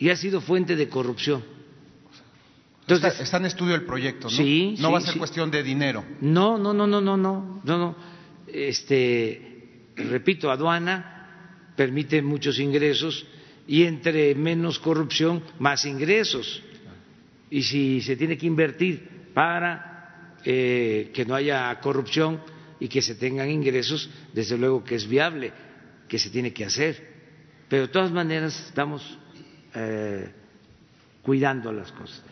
y 0.00 0.10
ha 0.10 0.16
sido 0.16 0.40
fuente 0.40 0.74
de 0.74 0.88
corrupción. 0.88 1.57
Entonces, 2.88 3.20
está, 3.20 3.36
en 3.36 3.44
estudio 3.44 3.74
el 3.74 3.84
proyecto, 3.84 4.28
¿no? 4.30 4.34
Sí, 4.34 4.74
no 4.78 4.90
va 4.90 4.98
a 4.98 5.00
ser 5.02 5.18
cuestión 5.18 5.50
de 5.50 5.62
dinero. 5.62 6.04
No, 6.22 6.56
no, 6.56 6.72
no, 6.72 6.86
no, 6.86 7.02
no, 7.02 7.18
no, 7.18 7.60
no, 7.62 7.78
no. 7.78 7.96
Este, 8.46 9.90
repito, 9.94 10.50
aduana 10.50 11.72
permite 11.76 12.22
muchos 12.22 12.58
ingresos 12.58 13.26
y 13.66 13.82
entre 13.82 14.34
menos 14.34 14.78
corrupción, 14.78 15.42
más 15.58 15.84
ingresos. 15.84 16.62
Y 17.50 17.62
si 17.62 18.00
se 18.00 18.16
tiene 18.16 18.38
que 18.38 18.46
invertir 18.46 19.06
para 19.34 20.38
eh, 20.42 21.10
que 21.12 21.26
no 21.26 21.34
haya 21.34 21.78
corrupción 21.80 22.40
y 22.80 22.88
que 22.88 23.02
se 23.02 23.16
tengan 23.16 23.50
ingresos, 23.50 24.08
desde 24.32 24.56
luego 24.56 24.82
que 24.82 24.94
es 24.94 25.06
viable, 25.06 25.52
que 26.08 26.18
se 26.18 26.30
tiene 26.30 26.54
que 26.54 26.64
hacer. 26.64 27.06
Pero 27.68 27.82
de 27.82 27.88
todas 27.88 28.10
maneras 28.10 28.58
estamos 28.66 29.18
eh, 29.74 30.30
cuidando 31.20 31.70
las 31.70 31.92
cosas. 31.92 32.27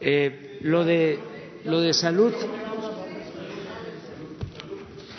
Eh, 0.00 0.58
lo, 0.62 0.84
de, 0.84 1.18
lo 1.64 1.80
de 1.80 1.92
salud. 1.92 2.32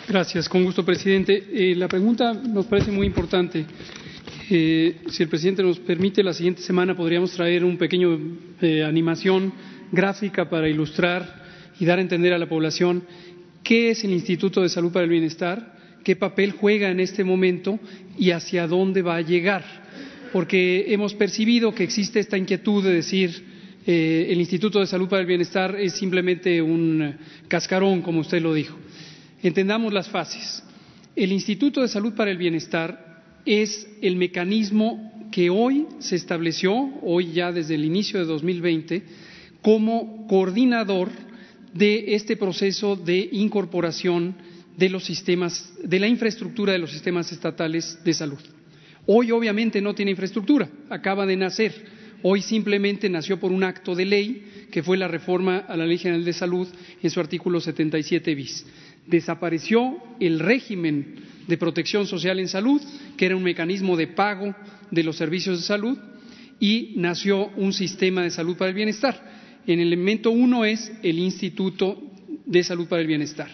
Gracias, 0.08 0.48
con 0.48 0.64
gusto, 0.64 0.84
presidente. 0.84 1.74
la 1.76 1.86
pregunta 1.86 2.34
nos 2.34 2.66
parece 2.66 2.90
muy 2.90 3.06
importante. 3.06 3.64
si 4.48 5.22
el 5.22 5.28
presidente 5.28 5.62
nos 5.62 5.78
permite, 5.78 6.22
la 6.22 6.32
siguiente 6.32 6.62
semana 6.62 6.96
podríamos 6.96 7.32
traer 7.32 7.64
un 7.64 7.78
pequeño 7.78 8.18
animación 8.86 9.52
gráfica 9.92 10.50
para 10.50 10.68
ilustrar 10.68 11.42
y 11.78 11.84
dar 11.84 11.98
a 11.98 12.02
entender 12.02 12.32
a 12.32 12.38
la 12.38 12.48
población 12.48 13.04
qué 13.62 13.90
es 13.90 14.02
el 14.04 14.10
Instituto 14.10 14.62
de 14.62 14.68
Salud 14.68 14.90
para 14.90 15.04
el 15.04 15.10
Bienestar, 15.10 15.78
qué 16.02 16.16
papel 16.16 16.52
juega 16.52 16.90
en 16.90 16.98
este 16.98 17.22
momento 17.22 17.78
y 18.18 18.32
hacia 18.32 18.66
dónde 18.66 19.02
va 19.02 19.16
a 19.16 19.20
llegar. 19.20 19.64
Porque 20.32 20.86
hemos 20.88 21.14
percibido 21.14 21.74
que 21.74 21.84
existe 21.84 22.18
esta 22.18 22.36
inquietud 22.38 22.82
de 22.82 22.94
decir 22.94 23.51
eh, 23.86 24.28
el 24.30 24.38
Instituto 24.38 24.78
de 24.78 24.86
Salud 24.86 25.08
para 25.08 25.22
el 25.22 25.26
Bienestar 25.26 25.76
es 25.78 25.94
simplemente 25.94 26.62
un 26.62 27.16
cascarón, 27.48 28.02
como 28.02 28.20
usted 28.20 28.40
lo 28.40 28.54
dijo. 28.54 28.78
Entendamos 29.42 29.92
las 29.92 30.08
fases. 30.08 30.62
El 31.16 31.32
Instituto 31.32 31.82
de 31.82 31.88
Salud 31.88 32.14
para 32.14 32.30
el 32.30 32.38
Bienestar 32.38 33.22
es 33.44 33.88
el 34.00 34.16
mecanismo 34.16 35.12
que 35.32 35.50
hoy 35.50 35.86
se 35.98 36.16
estableció, 36.16 36.72
hoy 37.02 37.32
ya 37.32 37.50
desde 37.50 37.74
el 37.74 37.84
inicio 37.84 38.20
de 38.20 38.26
2020, 38.26 39.02
como 39.62 40.26
coordinador 40.28 41.08
de 41.74 42.14
este 42.14 42.36
proceso 42.36 42.96
de 42.96 43.28
incorporación 43.32 44.36
de 44.76 44.88
los 44.90 45.04
sistemas, 45.04 45.72
de 45.82 45.98
la 45.98 46.06
infraestructura 46.06 46.72
de 46.72 46.78
los 46.78 46.90
sistemas 46.90 47.32
estatales 47.32 47.98
de 48.04 48.14
salud. 48.14 48.38
Hoy 49.06 49.32
obviamente 49.32 49.80
no 49.80 49.94
tiene 49.94 50.12
infraestructura, 50.12 50.68
acaba 50.88 51.26
de 51.26 51.36
nacer. 51.36 51.91
Hoy 52.22 52.42
simplemente 52.42 53.08
nació 53.08 53.40
por 53.40 53.52
un 53.52 53.64
acto 53.64 53.94
de 53.94 54.04
ley 54.04 54.66
que 54.70 54.82
fue 54.82 54.96
la 54.96 55.08
reforma 55.08 55.58
a 55.58 55.76
la 55.76 55.86
Ley 55.86 55.98
General 55.98 56.24
de 56.24 56.32
Salud 56.32 56.68
en 57.02 57.10
su 57.10 57.20
artículo 57.20 57.60
77 57.60 58.34
bis. 58.34 58.66
Desapareció 59.06 59.96
el 60.20 60.38
régimen 60.38 61.16
de 61.48 61.58
protección 61.58 62.06
social 62.06 62.38
en 62.38 62.48
salud, 62.48 62.80
que 63.16 63.26
era 63.26 63.36
un 63.36 63.42
mecanismo 63.42 63.96
de 63.96 64.06
pago 64.06 64.54
de 64.90 65.02
los 65.02 65.16
servicios 65.16 65.58
de 65.58 65.66
salud, 65.66 65.98
y 66.60 66.94
nació 66.96 67.48
un 67.56 67.72
sistema 67.72 68.22
de 68.22 68.30
salud 68.30 68.56
para 68.56 68.68
el 68.68 68.76
bienestar 68.76 69.32
en 69.66 69.80
el 69.80 69.88
elemento 69.88 70.30
uno 70.30 70.64
es 70.64 70.92
el 71.02 71.18
Instituto 71.18 72.02
de 72.46 72.64
Salud 72.64 72.88
para 72.88 73.02
el 73.02 73.08
Bienestar. 73.08 73.48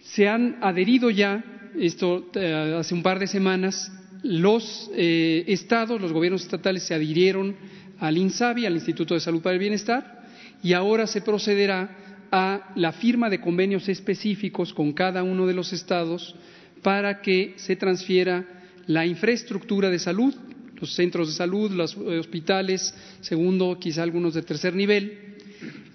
Se 0.00 0.28
han 0.28 0.58
adherido 0.62 1.10
ya, 1.10 1.44
esto 1.78 2.30
eh, 2.34 2.76
hace 2.78 2.94
un 2.94 3.02
par 3.02 3.18
de 3.18 3.26
semanas, 3.26 3.92
los 4.26 4.90
eh, 4.94 5.44
estados, 5.46 6.00
los 6.00 6.12
gobiernos 6.12 6.42
estatales 6.42 6.82
se 6.82 6.94
adhirieron 6.94 7.56
al 7.98 8.18
INSABI, 8.18 8.66
al 8.66 8.74
Instituto 8.74 9.14
de 9.14 9.20
Salud 9.20 9.40
para 9.40 9.54
el 9.54 9.60
Bienestar, 9.60 10.26
y 10.62 10.72
ahora 10.72 11.06
se 11.06 11.20
procederá 11.20 12.26
a 12.32 12.72
la 12.74 12.92
firma 12.92 13.30
de 13.30 13.40
convenios 13.40 13.88
específicos 13.88 14.74
con 14.74 14.92
cada 14.92 15.22
uno 15.22 15.46
de 15.46 15.54
los 15.54 15.72
estados 15.72 16.34
para 16.82 17.20
que 17.20 17.54
se 17.56 17.76
transfiera 17.76 18.44
la 18.86 19.06
infraestructura 19.06 19.90
de 19.90 19.98
salud, 19.98 20.34
los 20.80 20.94
centros 20.94 21.28
de 21.28 21.34
salud, 21.34 21.70
los 21.70 21.96
hospitales, 21.96 22.94
segundo, 23.20 23.78
quizá 23.80 24.02
algunos 24.02 24.34
de 24.34 24.42
tercer 24.42 24.74
nivel, 24.74 25.36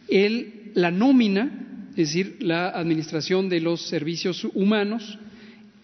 el, 0.07 0.71
la 0.73 0.89
nómina, 0.89 1.89
es 1.91 2.13
decir, 2.13 2.37
la 2.39 2.69
administración 2.69 3.49
de 3.49 3.61
los 3.61 3.81
servicios 3.87 4.45
humanos, 4.53 5.19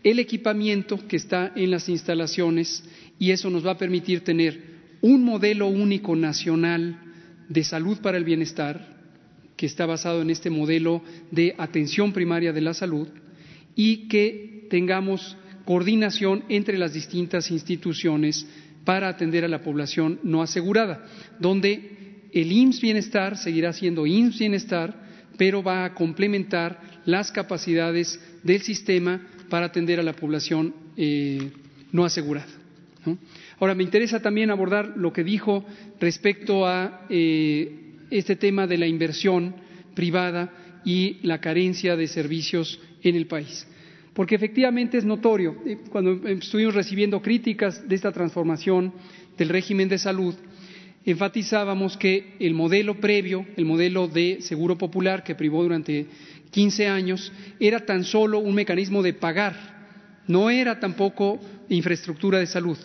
el 0.04 0.20
equipamiento 0.20 1.08
que 1.08 1.18
está 1.18 1.52
en 1.56 1.72
las 1.72 1.90
instalaciones 1.90 2.84
y 3.20 3.32
eso 3.32 3.50
nos 3.50 3.66
va 3.66 3.72
a 3.72 3.78
permitir 3.78 4.22
tener 4.22 4.78
un 5.02 5.24
modelo 5.24 5.68
único 5.68 6.16
nacional 6.16 7.00
de 7.50 7.64
salud 7.64 7.98
para 8.00 8.18
el 8.18 8.24
bienestar 8.24 8.96
que 9.56 9.66
está 9.66 9.86
basado 9.86 10.22
en 10.22 10.30
este 10.30 10.50
modelo 10.50 11.02
de 11.32 11.56
atención 11.58 12.14
primaria 12.14 12.54
de 12.54 12.62
la 12.62 12.74
salud 12.74 13.08
y 13.76 14.08
que 14.08 14.68
tengamos 14.70 15.36
coordinación 15.66 16.44
entre 16.50 16.78
las 16.78 16.94
distintas 16.94 17.52
instituciones 17.52 18.48
para 18.86 19.10
atender 19.10 19.44
a 19.44 19.50
la 19.50 19.62
población 19.62 20.20
no 20.24 20.42
asegurada, 20.42 21.06
donde 21.40 22.30
el 22.32 22.52
IMSS 22.52 22.82
Bienestar 22.82 23.38
seguirá 23.38 23.74
siendo 23.74 24.06
IMSS 24.06 24.40
Bienestar, 24.40 25.08
pero 25.38 25.62
va 25.62 25.86
a 25.86 25.94
complementar 25.94 27.02
las 27.06 27.32
capacidades 27.32 28.20
del 28.44 28.62
sistema 28.62 29.22
para 29.50 29.68
atender 29.68 30.00
a 30.00 30.04
la 30.04 30.14
población 30.14 30.74
eh, 30.96 31.52
no 31.92 32.06
asegurada. 32.06 32.48
Ahora, 33.60 33.74
me 33.74 33.84
interesa 33.84 34.22
también 34.22 34.52
abordar 34.52 34.94
lo 34.98 35.14
que 35.14 35.24
dijo 35.24 35.66
respecto 36.00 36.68
a 36.68 37.06
eh, 37.10 37.96
este 38.12 38.36
tema 38.36 38.68
de 38.68 38.78
la 38.78 38.88
inversión 38.88 39.56
privada 39.96 40.82
y 40.84 41.18
la 41.24 41.40
carencia 41.40 41.96
de 41.96 42.08
servicios 42.08 42.80
en 43.02 43.16
el 43.16 43.28
país. 43.28 43.68
Porque 44.14 44.36
efectivamente 44.36 44.98
es 44.98 45.06
notorio, 45.06 45.58
eh, 45.66 45.78
cuando 45.90 46.28
estuvimos 46.28 46.76
recibiendo 46.76 47.22
críticas 47.22 47.88
de 47.88 47.96
esta 47.96 48.12
transformación 48.12 48.94
del 49.38 49.50
régimen 49.50 49.90
de 49.90 49.98
salud, 49.98 50.36
enfatizábamos 51.06 51.96
que 51.98 52.36
el 52.40 52.54
modelo 52.54 53.00
previo, 53.00 53.46
el 53.56 53.66
modelo 53.66 54.08
de 54.08 54.42
seguro 54.42 54.78
popular 54.78 55.24
que 55.24 55.36
privó 55.36 55.64
durante 55.64 56.06
15 56.52 56.88
años, 56.88 57.32
era 57.60 57.86
tan 57.86 58.04
solo 58.04 58.40
un 58.40 58.56
mecanismo 58.56 59.04
de 59.04 59.14
pagar, 59.14 59.56
no 60.28 60.50
era 60.50 60.80
tampoco 60.80 61.40
infraestructura 61.70 62.40
de 62.40 62.48
salud. 62.48 62.78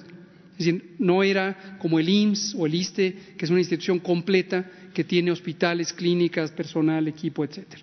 Es 0.53 0.67
decir, 0.67 0.95
no 0.99 1.23
era 1.23 1.77
como 1.79 1.99
el 1.99 2.09
IMSS 2.09 2.55
o 2.57 2.67
el 2.67 2.75
ISTE, 2.75 3.17
que 3.37 3.45
es 3.45 3.51
una 3.51 3.61
institución 3.61 3.99
completa 3.99 4.71
que 4.93 5.05
tiene 5.05 5.31
hospitales, 5.31 5.93
clínicas, 5.93 6.51
personal, 6.51 7.09
equipo, 7.09 7.45
etcétera. 7.45 7.83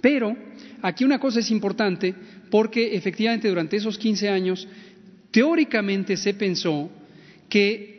Pero 0.00 0.36
aquí 0.80 1.04
una 1.04 1.18
cosa 1.18 1.40
es 1.40 1.50
importante 1.50 2.14
porque 2.50 2.94
efectivamente 2.94 3.48
durante 3.48 3.76
esos 3.76 3.98
15 3.98 4.28
años 4.28 4.68
teóricamente 5.30 6.16
se 6.16 6.34
pensó 6.34 6.90
que 7.48 7.98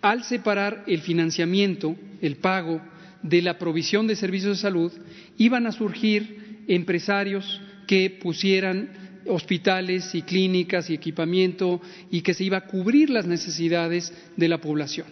al 0.00 0.22
separar 0.22 0.84
el 0.86 1.00
financiamiento, 1.00 1.96
el 2.22 2.36
pago 2.36 2.80
de 3.22 3.42
la 3.42 3.58
provisión 3.58 4.06
de 4.06 4.16
servicios 4.16 4.56
de 4.56 4.62
salud, 4.62 4.92
iban 5.36 5.66
a 5.66 5.72
surgir 5.72 6.64
empresarios 6.68 7.60
que 7.86 8.10
pusieran 8.10 8.90
hospitales 9.26 10.14
y 10.14 10.22
clínicas 10.22 10.90
y 10.90 10.94
equipamiento 10.94 11.80
y 12.10 12.22
que 12.22 12.34
se 12.34 12.44
iba 12.44 12.58
a 12.58 12.66
cubrir 12.66 13.10
las 13.10 13.26
necesidades 13.26 14.12
de 14.36 14.48
la 14.48 14.60
población. 14.60 15.06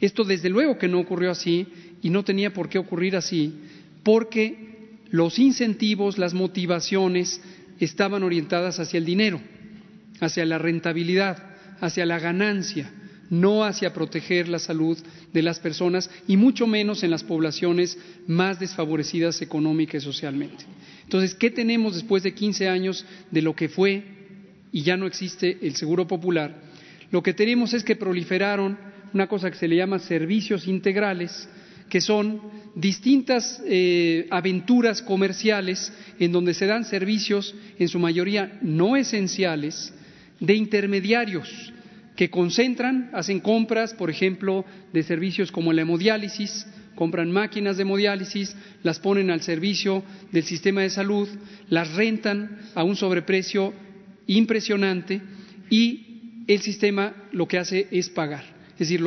Esto 0.00 0.24
desde 0.24 0.48
luego 0.48 0.78
que 0.78 0.88
no 0.88 1.00
ocurrió 1.00 1.30
así 1.30 1.66
y 2.02 2.10
no 2.10 2.24
tenía 2.24 2.52
por 2.52 2.68
qué 2.68 2.78
ocurrir 2.78 3.16
así, 3.16 3.54
porque 4.02 4.98
los 5.10 5.38
incentivos, 5.38 6.18
las 6.18 6.34
motivaciones 6.34 7.40
estaban 7.80 8.22
orientadas 8.22 8.80
hacia 8.80 8.98
el 8.98 9.04
dinero, 9.04 9.40
hacia 10.20 10.44
la 10.44 10.58
rentabilidad, 10.58 11.54
hacia 11.80 12.06
la 12.06 12.18
ganancia, 12.18 12.90
no 13.40 13.64
hacia 13.64 13.92
proteger 13.92 14.48
la 14.48 14.58
salud 14.58 14.96
de 15.32 15.42
las 15.42 15.58
personas 15.58 16.10
y 16.26 16.36
mucho 16.36 16.66
menos 16.66 17.02
en 17.02 17.10
las 17.10 17.24
poblaciones 17.24 17.98
más 18.26 18.60
desfavorecidas 18.60 19.42
económica 19.42 19.96
y 19.96 20.00
socialmente. 20.00 20.64
Entonces, 21.02 21.34
¿qué 21.34 21.50
tenemos 21.50 21.94
después 21.94 22.22
de 22.22 22.34
15 22.34 22.68
años 22.68 23.04
de 23.30 23.42
lo 23.42 23.54
que 23.54 23.68
fue 23.68 24.04
y 24.72 24.82
ya 24.82 24.96
no 24.96 25.06
existe 25.06 25.58
el 25.62 25.76
seguro 25.76 26.06
popular? 26.06 26.62
Lo 27.10 27.22
que 27.22 27.34
tenemos 27.34 27.74
es 27.74 27.84
que 27.84 27.96
proliferaron 27.96 28.78
una 29.12 29.26
cosa 29.26 29.50
que 29.50 29.56
se 29.56 29.68
le 29.68 29.76
llama 29.76 29.98
servicios 29.98 30.66
integrales, 30.66 31.48
que 31.88 32.00
son 32.00 32.40
distintas 32.74 33.62
eh, 33.66 34.26
aventuras 34.30 35.02
comerciales 35.02 35.92
en 36.18 36.32
donde 36.32 36.54
se 36.54 36.66
dan 36.66 36.84
servicios, 36.84 37.54
en 37.78 37.88
su 37.88 37.98
mayoría 37.98 38.58
no 38.62 38.96
esenciales, 38.96 39.92
de 40.40 40.54
intermediarios 40.54 41.73
que 42.16 42.30
concentran, 42.30 43.10
hacen 43.12 43.40
compras, 43.40 43.94
por 43.94 44.10
ejemplo, 44.10 44.64
de 44.92 45.02
servicios 45.02 45.50
como 45.50 45.72
la 45.72 45.82
hemodiálisis, 45.82 46.66
compran 46.94 47.30
máquinas 47.30 47.76
de 47.76 47.82
hemodiálisis, 47.82 48.56
las 48.82 49.00
ponen 49.00 49.30
al 49.30 49.42
servicio 49.42 50.04
del 50.30 50.44
sistema 50.44 50.82
de 50.82 50.90
salud, 50.90 51.28
las 51.68 51.92
rentan 51.94 52.60
a 52.74 52.84
un 52.84 52.96
sobreprecio 52.96 53.74
impresionante 54.26 55.20
y 55.70 56.44
el 56.46 56.60
sistema 56.60 57.14
lo 57.32 57.48
que 57.48 57.58
hace 57.58 57.88
es 57.90 58.10
pagar. 58.10 58.44
Es 58.72 58.90
decir, 58.90 59.02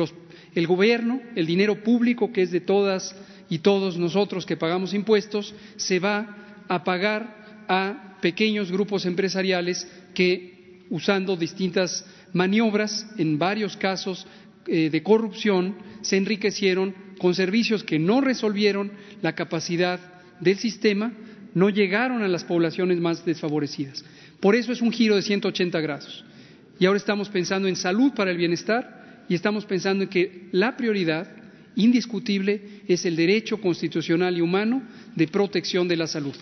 el 0.54 0.66
gobierno, 0.66 1.20
el 1.34 1.46
dinero 1.46 1.82
público 1.82 2.32
que 2.32 2.42
es 2.42 2.50
de 2.50 2.60
todas 2.60 3.14
y 3.48 3.60
todos 3.60 3.96
nosotros 3.96 4.44
que 4.44 4.56
pagamos 4.56 4.92
impuestos, 4.92 5.54
se 5.76 5.98
va 5.98 6.64
a 6.68 6.84
pagar 6.84 7.64
a 7.68 8.18
pequeños 8.20 8.70
grupos 8.70 9.06
empresariales 9.06 9.88
que, 10.14 10.84
usando 10.90 11.36
distintas 11.36 12.04
maniobras, 12.32 13.06
en 13.16 13.38
varios 13.38 13.76
casos 13.76 14.26
eh, 14.66 14.90
de 14.90 15.02
corrupción, 15.02 15.76
se 16.02 16.16
enriquecieron 16.16 16.94
con 17.18 17.34
servicios 17.34 17.82
que 17.82 17.98
no 17.98 18.20
resolvieron 18.20 18.92
la 19.22 19.34
capacidad 19.34 20.00
del 20.40 20.58
sistema, 20.58 21.12
no 21.54 21.70
llegaron 21.70 22.22
a 22.22 22.28
las 22.28 22.44
poblaciones 22.44 22.98
más 23.00 23.24
desfavorecidas. 23.24 24.04
Por 24.40 24.54
eso 24.54 24.72
es 24.72 24.80
un 24.80 24.92
giro 24.92 25.16
de 25.16 25.22
180 25.22 25.80
grados. 25.80 26.24
Y 26.78 26.86
ahora 26.86 26.98
estamos 26.98 27.28
pensando 27.28 27.66
en 27.66 27.76
salud 27.76 28.12
para 28.14 28.30
el 28.30 28.36
bienestar 28.36 29.24
y 29.28 29.34
estamos 29.34 29.64
pensando 29.64 30.04
en 30.04 30.10
que 30.10 30.48
la 30.52 30.76
prioridad 30.76 31.28
indiscutible 31.74 32.82
es 32.86 33.04
el 33.04 33.16
derecho 33.16 33.60
constitucional 33.60 34.36
y 34.36 34.40
humano 34.40 34.82
de 35.14 35.28
protección 35.28 35.88
de 35.88 35.96
la 35.96 36.06
salud, 36.06 36.34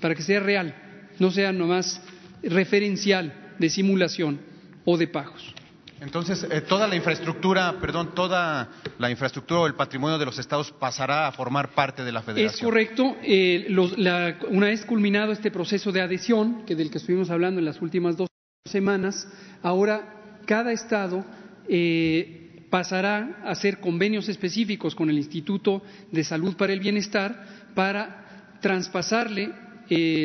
para 0.00 0.14
que 0.14 0.22
sea 0.22 0.40
real, 0.40 0.74
no 1.18 1.30
sea 1.30 1.52
nomás 1.52 2.00
referencial 2.42 3.54
de 3.58 3.70
simulación 3.70 4.53
o 4.84 4.96
de 4.96 5.08
pagos. 5.08 5.54
Entonces, 6.04 6.46
eh, 6.50 6.60
toda 6.60 6.86
la 6.86 6.96
infraestructura, 6.96 7.78
perdón, 7.80 8.14
toda 8.14 8.68
la 8.98 9.10
infraestructura 9.10 9.60
o 9.60 9.66
el 9.66 9.74
patrimonio 9.74 10.18
de 10.18 10.26
los 10.26 10.38
estados 10.38 10.70
pasará 10.72 11.26
a 11.26 11.32
formar 11.32 11.70
parte 11.70 12.04
de 12.04 12.12
la 12.12 12.20
federación. 12.20 12.54
Es 12.54 12.60
correcto. 12.60 13.16
Eh, 13.22 13.74
una 14.50 14.66
vez 14.66 14.84
culminado 14.84 15.32
este 15.32 15.50
proceso 15.50 15.92
de 15.92 16.02
adhesión, 16.02 16.64
que 16.66 16.74
del 16.74 16.90
que 16.90 16.98
estuvimos 16.98 17.30
hablando 17.30 17.58
en 17.58 17.64
las 17.64 17.80
últimas 17.80 18.16
dos 18.16 18.28
semanas, 18.66 19.26
ahora 19.62 20.40
cada 20.46 20.72
estado 20.72 21.24
eh, 21.68 22.66
pasará 22.68 23.40
a 23.44 23.52
hacer 23.52 23.80
convenios 23.80 24.28
específicos 24.28 24.94
con 24.94 25.08
el 25.08 25.16
Instituto 25.16 25.82
de 26.10 26.22
Salud 26.22 26.56
para 26.56 26.74
el 26.74 26.80
Bienestar 26.80 27.70
para 27.74 28.58
traspasarle 28.60 29.52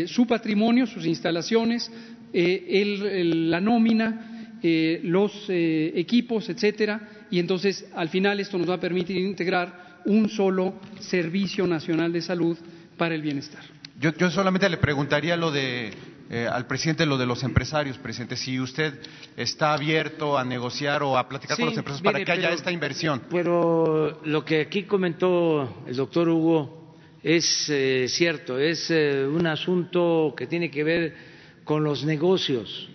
su 0.08 0.26
patrimonio, 0.26 0.88
sus 0.88 1.06
instalaciones, 1.06 1.92
la 2.32 3.60
nómina, 3.60 4.39
eh, 4.62 5.00
los 5.04 5.46
eh, 5.48 5.94
equipos, 5.96 6.50
etcétera, 6.50 7.26
y 7.32 7.40
entonces 7.40 7.86
al 7.96 8.10
final 8.10 8.42
esto 8.42 8.58
nos 8.58 8.70
va 8.70 8.74
a 8.74 8.80
permitir 8.80 9.16
integrar 9.16 10.02
un 10.06 10.28
solo 10.28 10.74
servicio 11.00 11.66
nacional 11.66 12.12
de 12.12 12.22
salud 12.22 12.58
para 12.98 13.16
el 13.16 13.22
bienestar. 13.22 13.62
Yo, 14.00 14.30
solamente 14.30 14.70
le 14.70 14.76
preguntaría 14.76 15.38
lo 15.38 15.52
de 15.52 15.94
eh, 16.30 16.46
al 16.52 16.68
presidente 16.68 17.06
lo 17.06 17.18
de 17.18 17.26
los 17.26 17.44
empresarios, 17.44 17.98
presidente, 17.98 18.36
si 18.36 18.60
usted 18.60 19.00
está 19.38 19.74
abierto 19.74 20.38
a 20.38 20.44
negociar 20.44 21.04
o 21.04 21.18
a 21.18 21.30
platicar 21.30 21.56
con 21.56 21.68
los 21.68 21.78
empresarios 21.78 22.14
para 22.14 22.26
que 22.26 22.32
haya 22.32 22.52
esta 22.52 22.72
inversión. 22.72 23.24
Pero 23.30 24.20
lo 24.26 24.44
que 24.44 24.62
aquí 24.62 24.84
comentó 24.84 25.84
el 25.88 25.96
doctor 25.96 26.28
Hugo 26.28 26.98
es 27.24 27.72
cierto, 28.08 28.60
es 28.60 28.90
un 28.90 29.48
asunto 29.48 30.34
que 30.36 30.48
tiene 30.48 30.70
que 30.70 30.84
ver 30.84 31.16
con 31.64 31.84
los 31.84 32.04
negocios 32.04 32.90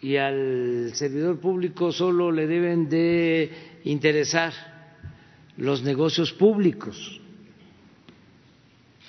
y 0.00 0.16
al 0.16 0.92
servidor 0.94 1.40
público 1.40 1.92
solo 1.92 2.30
le 2.30 2.46
deben 2.46 2.88
de 2.88 3.50
interesar 3.84 4.52
los 5.56 5.82
negocios 5.82 6.32
públicos. 6.32 7.20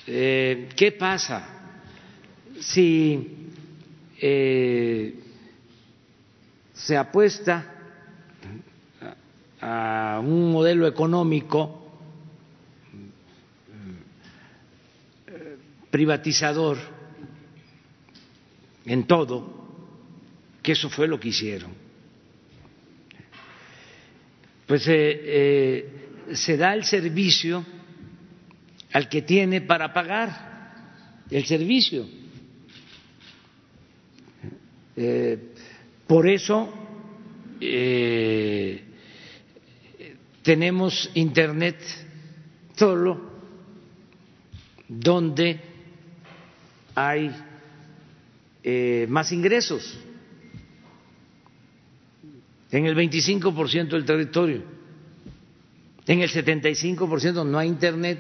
Eh, 0.08 0.70
¿Qué 0.76 0.92
pasa 0.94 1.48
si 2.60 3.50
eh, 4.20 5.16
se 6.74 6.98
apuesta 6.98 7.76
a 9.62 10.22
un 10.24 10.52
modelo 10.52 10.88
económico 10.88 11.80
privatizador 15.92 16.78
en 18.86 19.06
todo, 19.06 19.59
que 20.62 20.74
eso 20.74 20.90
fue 20.90 21.08
lo 21.08 21.20
que 21.20 21.30
hicieron. 21.30 21.72
Pues 24.70 24.88
eh, 24.88 24.94
eh, 24.94 25.86
se 26.34 26.56
da 26.56 26.76
el 26.76 26.84
servicio 26.84 27.66
al 28.94 29.10
que 29.10 29.24
tiene 29.24 29.62
para 29.62 29.92
pagar 29.92 31.26
el 31.32 31.44
servicio. 31.46 32.08
Eh, 34.96 35.40
por 36.06 36.30
eso 36.30 36.72
tenemos 40.44 41.10
Internet 41.16 41.78
solo 42.76 43.20
donde 44.88 45.60
hay 46.94 47.36
más 49.08 49.32
ingresos 49.32 49.98
en 52.72 52.86
el 52.86 52.96
25% 52.96 53.90
del 53.90 54.06
territorio. 54.06 54.64
En 56.06 56.22
el 56.22 56.30
75% 56.30 57.46
no 57.46 57.58
hay 57.58 57.68
internet 57.68 58.20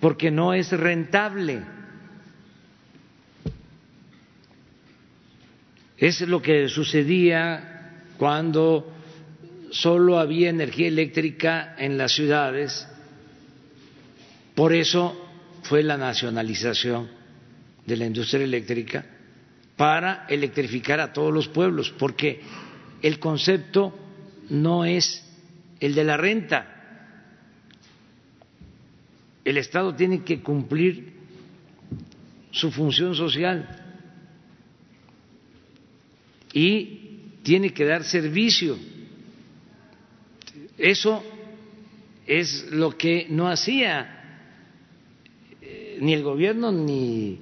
porque 0.00 0.30
no 0.30 0.54
es 0.54 0.70
rentable. 0.72 1.62
Es 5.96 6.20
lo 6.20 6.40
que 6.40 6.68
sucedía 6.68 8.04
cuando 8.18 8.92
solo 9.70 10.18
había 10.18 10.50
energía 10.50 10.88
eléctrica 10.88 11.74
en 11.78 11.98
las 11.98 12.12
ciudades. 12.12 12.86
Por 14.54 14.72
eso 14.72 15.28
fue 15.62 15.82
la 15.82 15.96
nacionalización 15.96 17.08
de 17.84 17.96
la 17.96 18.06
industria 18.06 18.44
eléctrica 18.44 19.04
para 19.76 20.26
electrificar 20.28 21.00
a 21.00 21.12
todos 21.12 21.32
los 21.32 21.48
pueblos, 21.48 21.90
porque 21.98 22.40
el 23.02 23.18
concepto 23.18 23.94
no 24.50 24.84
es 24.84 25.24
el 25.80 25.94
de 25.94 26.04
la 26.04 26.16
renta. 26.16 26.74
El 29.44 29.56
Estado 29.56 29.94
tiene 29.94 30.22
que 30.22 30.40
cumplir 30.42 31.12
su 32.50 32.70
función 32.70 33.14
social 33.14 33.66
y 36.52 36.98
tiene 37.42 37.70
que 37.70 37.84
dar 37.84 38.04
servicio. 38.04 38.76
Eso 40.76 41.22
es 42.26 42.70
lo 42.70 42.96
que 42.96 43.26
no 43.30 43.48
hacía 43.48 44.42
eh, 45.60 45.98
ni 46.00 46.12
el 46.12 46.22
gobierno 46.22 46.70
ni 46.70 47.38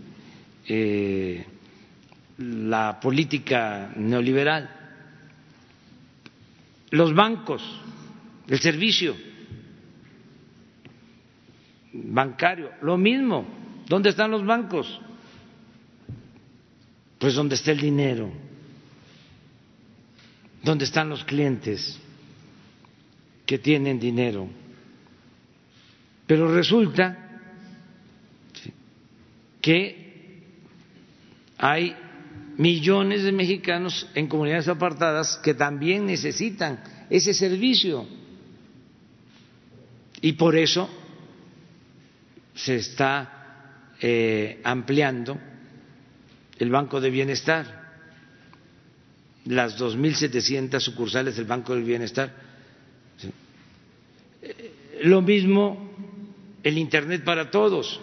eh, 0.69 1.45
la 2.39 3.01
política 3.01 3.93
neoliberal, 3.97 4.76
los 6.91 7.15
bancos, 7.15 7.63
el 8.49 8.61
servicio 8.61 9.17
bancario, 11.93 12.71
lo 12.83 12.97
mismo. 12.97 13.47
¿Dónde 13.89 14.11
están 14.11 14.31
los 14.31 14.45
bancos? 14.45 15.01
Pues 17.19 17.35
donde 17.35 17.55
está 17.55 17.73
el 17.73 17.81
dinero, 17.81 18.31
donde 20.63 20.85
están 20.85 21.09
los 21.09 21.25
clientes 21.25 21.99
que 23.47 23.59
tienen 23.59 23.99
dinero. 23.99 24.49
Pero 26.27 26.53
resulta 26.53 27.41
que 29.61 30.43
hay 31.59 31.97
millones 32.59 33.23
de 33.23 33.33
mexicanos 33.33 34.07
en 34.15 34.29
comunidades 34.29 34.69
apartadas 34.69 35.39
que 35.43 35.55
también 35.55 36.07
necesitan 36.07 36.83
ese 37.11 37.35
servicio. 37.35 38.07
Y 40.21 40.33
por 40.33 40.57
eso 40.57 40.89
se 42.55 42.77
está 42.77 43.93
eh, 44.01 44.61
ampliando 44.65 45.39
el 46.59 46.71
Banco 46.71 47.01
de 47.01 47.11
Bienestar, 47.11 47.85
las 49.45 49.79
2.700 49.79 50.81
sucursales 50.81 51.37
del 51.37 51.45
Banco 51.45 51.75
del 51.75 51.85
Bienestar. 51.85 52.35
Eh, 54.43 54.73
lo 55.03 55.21
mismo 55.21 55.91
el 56.63 56.79
Internet 56.79 57.23
para 57.23 57.51
todos 57.51 58.01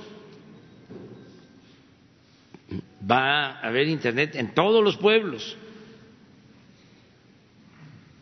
va 3.09 3.59
a 3.59 3.67
haber 3.67 3.87
Internet 3.87 4.35
en 4.35 4.53
todos 4.53 4.83
los 4.83 4.97
pueblos. 4.97 5.57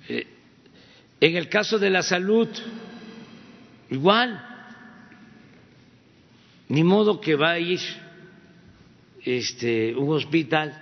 Eh, 0.10 0.28
en 1.20 1.36
el 1.36 1.50
caso 1.50 1.78
de 1.78 1.90
la 1.90 2.02
salud, 2.02 2.48
igual, 3.90 4.44
ni 6.70 6.84
modo 6.84 7.22
que 7.22 7.36
va 7.36 7.52
a 7.52 7.60
ir 7.60 7.80
este, 9.24 9.96
un 9.96 10.16
hospital 10.16 10.74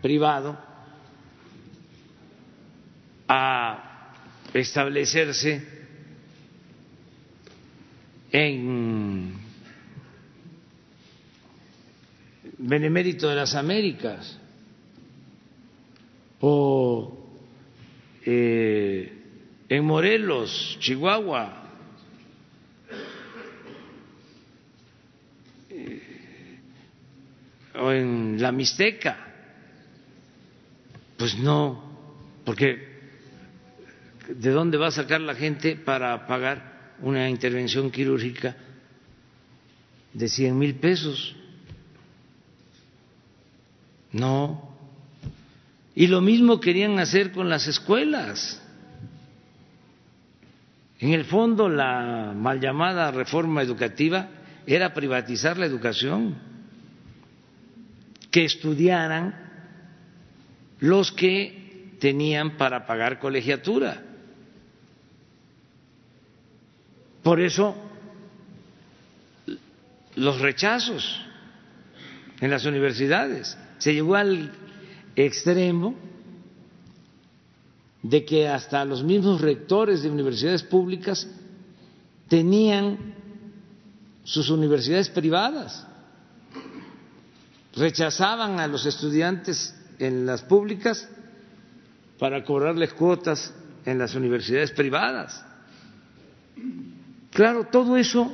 privado 0.00 0.58
a 3.26 4.12
establecerse 4.54 5.66
en 8.30 9.41
Benemérito 12.64 13.28
de 13.28 13.34
las 13.34 13.56
Américas 13.56 14.38
o 16.38 17.18
eh, 18.24 19.12
en 19.68 19.84
Morelos, 19.84 20.76
Chihuahua, 20.78 21.70
eh, 25.70 26.60
o 27.74 27.90
en 27.90 28.40
la 28.40 28.52
Mixteca. 28.52 29.16
Pues 31.16 31.36
no, 31.38 31.82
porque 32.44 32.78
¿de 34.28 34.50
dónde 34.50 34.78
va 34.78 34.88
a 34.88 34.92
sacar 34.92 35.20
la 35.20 35.34
gente 35.34 35.74
para 35.74 36.28
pagar 36.28 36.94
una 37.00 37.28
intervención 37.28 37.90
quirúrgica 37.90 38.54
de 40.12 40.28
cien 40.28 40.56
mil 40.56 40.76
pesos? 40.76 41.41
No. 44.12 44.70
Y 45.94 46.06
lo 46.06 46.20
mismo 46.20 46.60
querían 46.60 46.98
hacer 46.98 47.32
con 47.32 47.48
las 47.48 47.66
escuelas. 47.66 48.60
En 50.98 51.12
el 51.12 51.24
fondo, 51.24 51.68
la 51.68 52.32
mal 52.34 52.60
llamada 52.60 53.10
reforma 53.10 53.62
educativa 53.62 54.28
era 54.66 54.94
privatizar 54.94 55.58
la 55.58 55.66
educación, 55.66 56.36
que 58.30 58.44
estudiaran 58.44 59.34
los 60.78 61.12
que 61.12 61.96
tenían 61.98 62.56
para 62.56 62.86
pagar 62.86 63.18
colegiatura. 63.18 64.02
Por 67.22 67.40
eso, 67.40 67.76
los 70.16 70.40
rechazos 70.40 71.20
en 72.40 72.50
las 72.50 72.64
universidades 72.64 73.56
se 73.82 73.92
llegó 73.92 74.14
al 74.14 74.52
extremo 75.16 75.96
de 78.00 78.24
que 78.24 78.46
hasta 78.46 78.84
los 78.84 79.02
mismos 79.02 79.40
rectores 79.40 80.04
de 80.04 80.10
universidades 80.10 80.62
públicas 80.62 81.26
tenían 82.28 82.96
sus 84.22 84.50
universidades 84.50 85.08
privadas, 85.08 85.84
rechazaban 87.74 88.60
a 88.60 88.68
los 88.68 88.86
estudiantes 88.86 89.74
en 89.98 90.26
las 90.26 90.42
públicas 90.42 91.08
para 92.20 92.44
cobrarles 92.44 92.92
cuotas 92.92 93.52
en 93.84 93.98
las 93.98 94.14
universidades 94.14 94.70
privadas. 94.70 95.44
Claro, 97.32 97.64
todo 97.64 97.96
eso 97.96 98.30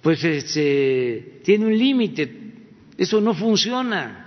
pues 0.00 0.24
este, 0.24 1.42
tiene 1.44 1.66
un 1.66 1.76
límite, 1.76 2.39
eso 3.00 3.18
no 3.18 3.32
funciona. 3.32 4.26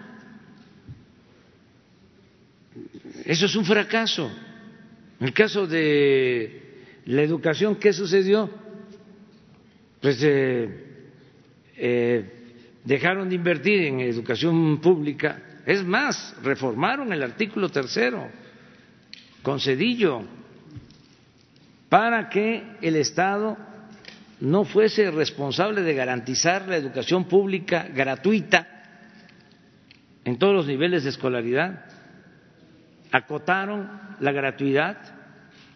Eso 3.23 3.45
es 3.45 3.55
un 3.55 3.63
fracaso. 3.65 4.31
En 5.19 5.27
el 5.27 5.33
caso 5.33 5.67
de 5.67 6.81
la 7.05 7.21
educación, 7.21 7.75
¿qué 7.75 7.93
sucedió? 7.93 8.49
Pues 10.01 10.17
eh, 10.23 11.03
eh, 11.77 12.31
dejaron 12.83 13.29
de 13.29 13.35
invertir 13.35 13.83
en 13.83 13.99
educación 13.99 14.81
pública 14.81 15.41
Es 15.67 15.83
más, 15.85 16.35
reformaron 16.41 17.13
el 17.13 17.21
artículo 17.21 17.69
tercero 17.69 18.27
con 19.43 19.59
Cedillo 19.59 20.23
para 21.89 22.27
que 22.27 22.63
el 22.81 22.95
Estado 22.95 23.55
no 24.43 24.65
fuese 24.65 25.09
responsable 25.09 25.83
de 25.83 25.93
garantizar 25.93 26.67
la 26.67 26.75
educación 26.75 27.29
pública 27.29 27.87
gratuita 27.95 28.67
en 30.25 30.37
todos 30.37 30.53
los 30.53 30.67
niveles 30.67 31.05
de 31.05 31.11
escolaridad. 31.11 31.85
Acotaron 33.09 33.89
la 34.19 34.33
gratuidad 34.33 34.97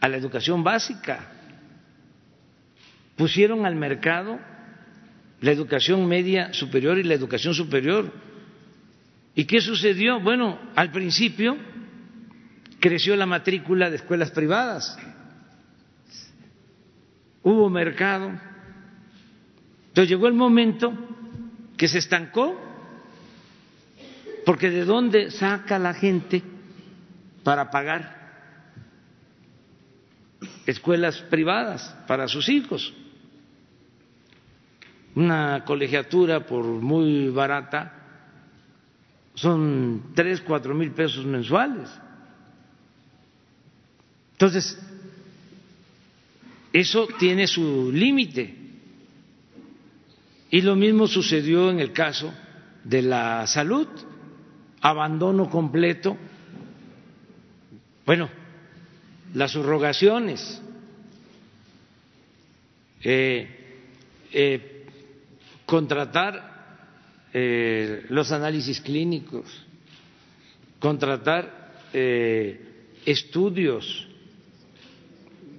a 0.01 0.09
la 0.09 0.17
educación 0.17 0.65
básica. 0.65 1.31
Pusieron 3.15 3.65
al 3.65 3.77
mercado 3.77 4.37
la 5.39 5.51
educación 5.51 6.05
media 6.05 6.51
superior 6.51 6.97
y 6.97 7.03
la 7.03 7.13
educación 7.13 7.53
superior. 7.53 8.11
¿Y 9.33 9.45
qué 9.45 9.61
sucedió? 9.61 10.19
Bueno, 10.19 10.59
al 10.75 10.91
principio 10.91 11.55
creció 12.81 13.15
la 13.15 13.25
matrícula 13.25 13.89
de 13.89 13.95
escuelas 13.95 14.31
privadas, 14.31 14.99
hubo 17.43 17.69
mercado, 17.69 18.37
entonces 19.97 20.11
llegó 20.11 20.27
el 20.27 20.35
momento 20.35 20.93
que 21.75 21.87
se 21.87 21.97
estancó, 21.97 22.55
porque 24.45 24.69
¿de 24.69 24.85
dónde 24.85 25.31
saca 25.31 25.79
la 25.79 25.95
gente 25.95 26.43
para 27.43 27.71
pagar 27.71 28.15
escuelas 30.67 31.19
privadas 31.31 31.97
para 32.05 32.27
sus 32.27 32.47
hijos? 32.47 32.93
una 35.15 35.65
colegiatura 35.65 36.45
por 36.45 36.63
muy 36.63 37.29
barata 37.29 37.91
son 39.33 40.11
tres, 40.13 40.41
cuatro 40.41 40.75
mil 40.75 40.91
pesos 40.91 41.25
mensuales. 41.25 41.89
Entonces, 44.33 44.79
eso 46.71 47.07
tiene 47.17 47.47
su 47.47 47.91
límite. 47.91 48.66
Y 50.49 50.61
lo 50.61 50.75
mismo 50.75 51.07
sucedió 51.07 51.69
en 51.69 51.79
el 51.79 51.91
caso 51.91 52.33
de 52.83 53.01
la 53.01 53.45
salud, 53.47 53.87
abandono 54.79 55.49
completo. 55.49 56.15
Bueno, 58.05 58.29
las 59.33 59.51
subrogaciones, 59.51 60.61
eh, 63.03 63.47
eh, 64.31 64.85
contratar 65.65 66.55
eh, 67.33 68.05
los 68.09 68.31
análisis 68.31 68.79
clínicos, 68.79 69.45
contratar 70.79 71.65
estudios, 73.05 74.07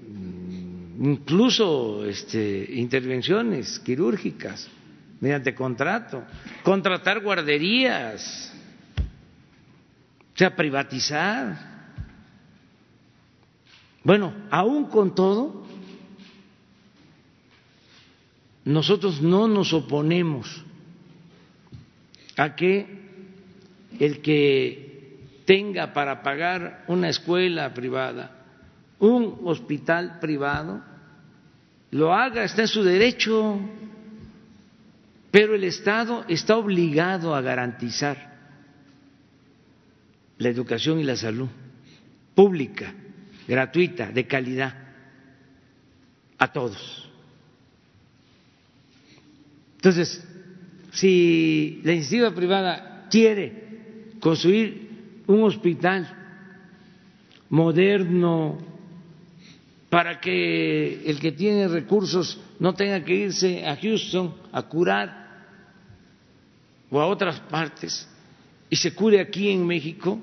mm, 0.08 1.04
incluso 1.04 2.04
este, 2.06 2.68
intervenciones 2.74 3.78
quirúrgicas 3.80 4.68
mediante 5.20 5.54
contrato, 5.54 6.22
contratar 6.62 7.20
guarderías, 7.20 8.52
o 10.34 10.38
sea, 10.38 10.54
privatizar. 10.54 11.56
Bueno, 14.04 14.32
aún 14.50 14.86
con 14.86 15.14
todo, 15.14 15.66
nosotros 18.64 19.20
no 19.20 19.48
nos 19.48 19.72
oponemos 19.72 20.64
a 22.36 22.54
que 22.54 22.86
el 23.98 24.20
que 24.20 25.18
tenga 25.44 25.92
para 25.92 26.22
pagar 26.22 26.84
una 26.86 27.08
escuela 27.08 27.74
privada, 27.74 28.44
un 29.00 29.40
hospital 29.44 30.18
privado, 30.20 30.82
lo 31.90 32.14
haga, 32.14 32.44
está 32.44 32.62
en 32.62 32.68
su 32.68 32.82
derecho, 32.84 33.58
pero 35.30 35.54
el 35.54 35.64
Estado 35.64 36.24
está 36.28 36.56
obligado 36.56 37.34
a 37.34 37.40
garantizar 37.40 38.36
la 40.38 40.48
educación 40.48 41.00
y 41.00 41.04
la 41.04 41.16
salud 41.16 41.48
pública, 42.34 42.94
gratuita, 43.46 44.10
de 44.10 44.26
calidad, 44.26 44.74
a 46.38 46.52
todos. 46.52 47.10
Entonces, 49.76 50.24
si 50.92 51.80
la 51.84 51.92
iniciativa 51.92 52.34
privada 52.34 53.06
quiere 53.10 54.12
construir 54.20 55.22
un 55.26 55.42
hospital 55.42 56.08
moderno 57.50 58.58
para 59.90 60.20
que 60.20 61.02
el 61.06 61.18
que 61.18 61.32
tiene 61.32 61.68
recursos 61.68 62.40
no 62.58 62.74
tenga 62.74 63.02
que 63.04 63.14
irse 63.14 63.66
a 63.66 63.76
Houston 63.76 64.34
a 64.52 64.62
curar 64.62 65.28
o 66.90 67.00
a 67.00 67.06
otras 67.06 67.40
partes 67.40 68.08
y 68.70 68.76
se 68.76 68.94
cure 68.94 69.20
aquí 69.20 69.50
en 69.50 69.66
México, 69.66 70.20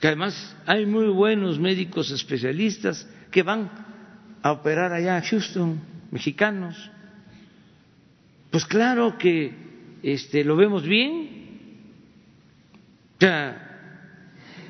que 0.00 0.06
además 0.06 0.56
hay 0.66 0.86
muy 0.86 1.08
buenos 1.08 1.58
médicos 1.58 2.10
especialistas 2.10 3.08
que 3.30 3.42
van 3.42 3.70
a 4.42 4.52
operar 4.52 4.92
allá 4.92 5.16
a 5.16 5.22
Houston, 5.22 5.80
mexicanos. 6.10 6.90
Pues 8.50 8.64
claro 8.64 9.16
que 9.18 9.52
este, 10.02 10.44
lo 10.44 10.56
vemos 10.56 10.82
bien, 10.84 11.42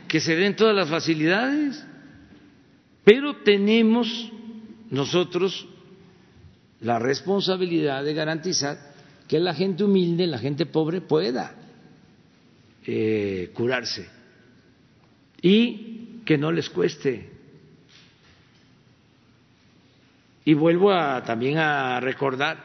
que 0.08 0.20
se 0.20 0.36
den 0.36 0.56
todas 0.56 0.76
las 0.76 0.90
facilidades, 0.90 1.84
pero 3.04 3.36
tenemos 3.36 4.30
nosotros 4.90 5.66
la 6.82 6.98
responsabilidad 6.98 8.04
de 8.04 8.14
garantizar 8.14 8.92
que 9.28 9.38
la 9.38 9.54
gente 9.54 9.84
humilde, 9.84 10.26
la 10.26 10.38
gente 10.38 10.66
pobre 10.66 11.00
pueda 11.00 11.54
eh, 12.86 13.50
curarse 13.54 14.08
y 15.40 16.20
que 16.24 16.36
no 16.36 16.52
les 16.52 16.68
cueste. 16.68 17.30
Y 20.44 20.54
vuelvo 20.54 20.92
a, 20.92 21.22
también 21.22 21.58
a 21.58 22.00
recordar, 22.00 22.58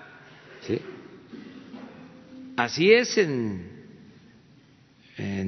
¿sí? 0.65 0.81
Así 2.56 2.91
es 2.91 3.18
en, 3.18 3.77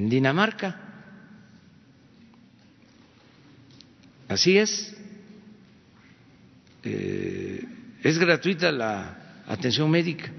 Dinamarca. 0.08 0.80
Así 4.28 4.58
es. 4.58 4.96
Eh, 6.82 7.64
es 8.02 8.18
gratuita 8.18 8.72
la 8.72 9.16
atención 9.46 9.90
médica. 9.90 10.30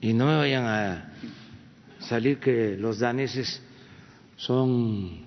Y 0.00 0.12
no 0.12 0.26
me 0.26 0.36
vayan 0.36 0.66
a 0.66 1.12
salir 2.00 2.38
que 2.38 2.76
los 2.78 2.98
daneses 2.98 3.62
son 4.36 5.24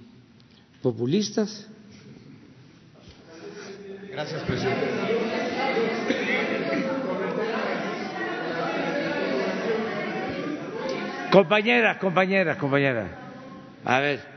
populistas. 0.81 1.67
Gracias, 4.11 4.43
presidente. 4.43 4.87
Compañera, 11.31 11.99
compañera, 11.99 12.57
compañera. 12.57 13.07
A 13.83 13.99
ver. 13.99 14.36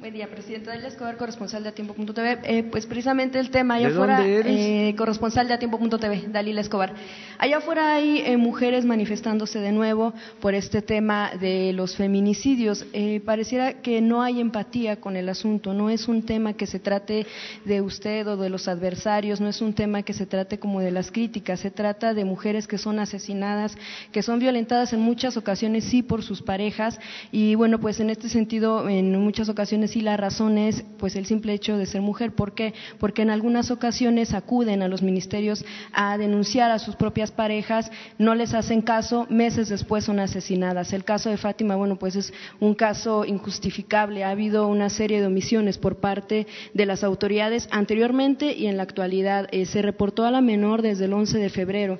Buen 0.00 0.14
día, 0.14 0.28
presidente 0.30 0.70
Dalia 0.70 0.86
Escobar, 0.86 1.16
corresponsal 1.16 1.64
de 1.64 1.70
Atiempo.tv. 1.70 2.38
Eh, 2.44 2.62
pues 2.70 2.86
precisamente 2.86 3.40
el 3.40 3.50
tema 3.50 3.74
allá 3.74 3.88
afuera, 3.88 4.20
eh, 4.24 4.94
corresponsal 4.96 5.48
de 5.48 5.54
Atiempo.tv, 5.54 6.28
Dalila 6.28 6.60
Escobar. 6.60 6.94
Allá 7.40 7.58
afuera 7.58 7.94
hay 7.94 8.18
eh, 8.18 8.36
mujeres 8.36 8.84
manifestándose 8.84 9.60
de 9.60 9.70
nuevo 9.70 10.12
por 10.40 10.56
este 10.56 10.82
tema 10.82 11.30
de 11.40 11.72
los 11.72 11.94
feminicidios. 11.94 12.84
Eh, 12.92 13.20
pareciera 13.24 13.74
que 13.74 14.00
no 14.00 14.22
hay 14.22 14.40
empatía 14.40 14.96
con 14.96 15.14
el 15.14 15.28
asunto, 15.28 15.72
no 15.72 15.88
es 15.88 16.08
un 16.08 16.22
tema 16.22 16.54
que 16.54 16.66
se 16.66 16.80
trate 16.80 17.28
de 17.64 17.80
usted 17.80 18.26
o 18.26 18.36
de 18.36 18.50
los 18.50 18.66
adversarios, 18.66 19.40
no 19.40 19.48
es 19.48 19.60
un 19.60 19.72
tema 19.72 20.02
que 20.02 20.14
se 20.14 20.26
trate 20.26 20.58
como 20.58 20.80
de 20.80 20.90
las 20.90 21.12
críticas, 21.12 21.60
se 21.60 21.70
trata 21.70 22.12
de 22.12 22.24
mujeres 22.24 22.66
que 22.66 22.76
son 22.76 22.98
asesinadas, 22.98 23.78
que 24.10 24.24
son 24.24 24.40
violentadas 24.40 24.92
en 24.92 24.98
muchas 24.98 25.36
ocasiones 25.36 25.84
sí 25.84 26.02
por 26.02 26.24
sus 26.24 26.42
parejas 26.42 26.98
y 27.30 27.54
bueno, 27.54 27.78
pues 27.78 28.00
en 28.00 28.10
este 28.10 28.28
sentido 28.28 28.88
en 28.88 29.16
muchas 29.20 29.48
ocasiones 29.48 29.94
y 29.94 30.00
la 30.00 30.16
razón 30.16 30.58
es 30.58 30.82
pues 30.98 31.14
el 31.14 31.24
simple 31.24 31.52
hecho 31.52 31.78
de 31.78 31.86
ser 31.86 32.00
mujer. 32.00 32.32
¿Por 32.32 32.56
qué? 32.56 32.74
Porque 32.98 33.22
en 33.22 33.30
algunas 33.30 33.70
ocasiones 33.70 34.34
acuden 34.34 34.82
a 34.82 34.88
los 34.88 35.02
ministerios 35.02 35.64
a 35.92 36.18
denunciar 36.18 36.72
a 36.72 36.80
sus 36.80 36.96
propias 36.96 37.27
parejas, 37.30 37.90
no 38.18 38.34
les 38.34 38.54
hacen 38.54 38.82
caso, 38.82 39.26
meses 39.30 39.68
después 39.68 40.04
son 40.04 40.20
asesinadas. 40.20 40.92
El 40.92 41.04
caso 41.04 41.30
de 41.30 41.36
Fátima, 41.36 41.76
bueno, 41.76 41.96
pues 41.96 42.16
es 42.16 42.32
un 42.60 42.74
caso 42.74 43.24
injustificable. 43.24 44.24
Ha 44.24 44.30
habido 44.30 44.66
una 44.66 44.90
serie 44.90 45.20
de 45.20 45.26
omisiones 45.26 45.78
por 45.78 45.96
parte 45.96 46.46
de 46.74 46.86
las 46.86 47.04
autoridades 47.04 47.68
anteriormente 47.70 48.52
y 48.52 48.66
en 48.66 48.76
la 48.76 48.82
actualidad. 48.82 49.48
Eh, 49.52 49.66
se 49.66 49.82
reportó 49.82 50.24
a 50.24 50.30
la 50.30 50.40
menor 50.40 50.82
desde 50.82 51.06
el 51.06 51.12
11 51.12 51.38
de 51.38 51.50
febrero. 51.50 51.98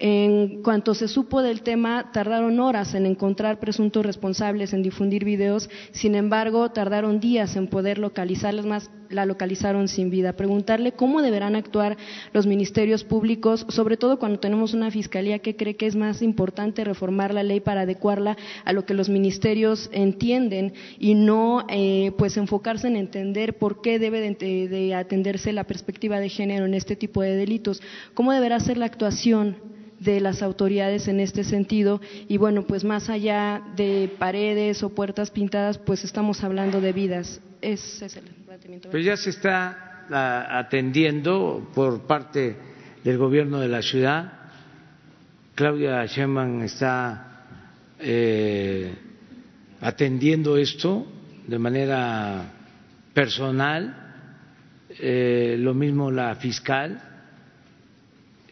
En 0.00 0.62
cuanto 0.62 0.94
se 0.94 1.08
supo 1.08 1.42
del 1.42 1.62
tema, 1.62 2.12
tardaron 2.12 2.60
horas 2.60 2.94
en 2.94 3.04
encontrar 3.04 3.58
presuntos 3.58 4.06
responsables, 4.06 4.72
en 4.72 4.82
difundir 4.82 5.24
videos, 5.24 5.68
sin 5.90 6.14
embargo, 6.14 6.70
tardaron 6.70 7.18
días 7.18 7.56
en 7.56 7.66
poder 7.66 7.98
localizarlas 7.98 8.64
más, 8.64 8.90
la 9.10 9.26
localizaron 9.26 9.88
sin 9.88 10.08
vida. 10.08 10.34
Preguntarle 10.34 10.92
cómo 10.92 11.20
deberán 11.20 11.56
actuar 11.56 11.96
los 12.32 12.46
ministerios 12.46 13.02
públicos, 13.02 13.66
sobre 13.70 13.96
todo 13.96 14.20
cuando 14.20 14.38
tenemos 14.38 14.72
una 14.72 14.92
fiscalía 14.92 15.40
que 15.40 15.56
cree 15.56 15.74
que 15.74 15.86
es 15.86 15.96
más 15.96 16.22
importante 16.22 16.84
reformar 16.84 17.34
la 17.34 17.42
ley 17.42 17.58
para 17.58 17.80
adecuarla 17.80 18.36
a 18.64 18.72
lo 18.72 18.86
que 18.86 18.94
los 18.94 19.08
ministerios 19.08 19.90
entienden 19.92 20.74
y 21.00 21.14
no 21.14 21.64
eh, 21.68 22.12
pues 22.16 22.36
enfocarse 22.36 22.86
en 22.86 22.94
entender 22.94 23.58
por 23.58 23.80
qué 23.80 23.98
debe 23.98 24.20
de, 24.20 24.68
de 24.68 24.94
atenderse 24.94 25.52
la 25.52 25.64
perspectiva 25.64 26.20
de 26.20 26.28
género 26.28 26.66
en 26.66 26.74
este 26.74 26.94
tipo 26.94 27.20
de 27.20 27.34
delitos. 27.34 27.82
¿Cómo 28.14 28.32
deberá 28.32 28.60
ser 28.60 28.76
la 28.76 28.86
actuación? 28.86 29.56
De 30.00 30.20
las 30.20 30.42
autoridades 30.42 31.08
en 31.08 31.20
este 31.20 31.44
sentido 31.44 32.00
y 32.28 32.36
bueno, 32.36 32.62
pues 32.62 32.84
más 32.84 33.10
allá 33.10 33.62
de 33.76 34.10
paredes 34.18 34.82
o 34.82 34.90
puertas 34.90 35.30
pintadas, 35.30 35.78
pues 35.78 36.04
estamos 36.04 36.42
hablando 36.44 36.80
de 36.80 36.92
vidas. 36.92 37.40
Ese 37.60 38.06
es 38.06 38.16
el 38.16 38.24
planteamiento. 38.24 38.90
Pues 38.90 39.04
ya 39.04 39.16
se 39.16 39.30
está 39.30 40.04
ah, 40.10 40.58
atendiendo 40.58 41.68
por 41.74 42.06
parte 42.06 42.56
del 43.02 43.18
gobierno 43.18 43.58
de 43.60 43.68
la 43.68 43.82
ciudad. 43.82 44.32
Claudia 45.54 46.06
Sheinbaum 46.06 46.62
está 46.62 47.44
eh, 47.98 48.94
atendiendo 49.80 50.56
esto 50.56 51.06
de 51.46 51.58
manera 51.58 52.52
personal, 53.12 54.12
eh, 55.00 55.56
lo 55.58 55.74
mismo 55.74 56.10
la 56.10 56.36
fiscal 56.36 57.07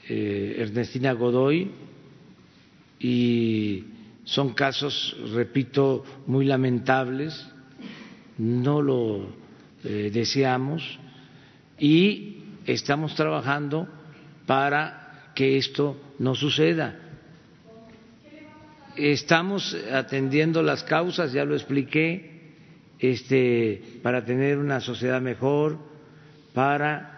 eh, 0.08 0.56
Ernestina 0.58 1.12
Godoy 1.12 1.70
y 3.00 3.84
son 4.24 4.54
casos, 4.54 5.16
repito, 5.32 6.04
muy 6.26 6.44
lamentables, 6.44 7.46
no 8.38 8.82
lo 8.82 9.28
eh, 9.84 10.10
deseamos 10.12 10.98
y 11.78 12.38
estamos 12.66 13.14
trabajando 13.14 13.88
para 14.46 15.30
que 15.34 15.56
esto 15.56 15.96
no 16.18 16.34
suceda. 16.34 16.98
Estamos 18.96 19.76
atendiendo 19.92 20.62
las 20.62 20.82
causas, 20.82 21.32
ya 21.32 21.44
lo 21.44 21.54
expliqué, 21.54 22.54
este, 22.98 23.82
para 24.02 24.24
tener 24.24 24.58
una 24.58 24.80
sociedad 24.80 25.20
mejor, 25.20 25.78
para 26.54 27.15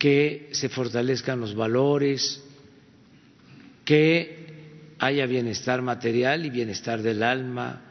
que 0.00 0.48
se 0.52 0.70
fortalezcan 0.70 1.38
los 1.38 1.54
valores, 1.54 2.42
que 3.84 4.94
haya 4.98 5.26
bienestar 5.26 5.82
material 5.82 6.46
y 6.46 6.48
bienestar 6.48 7.02
del 7.02 7.22
alma. 7.22 7.82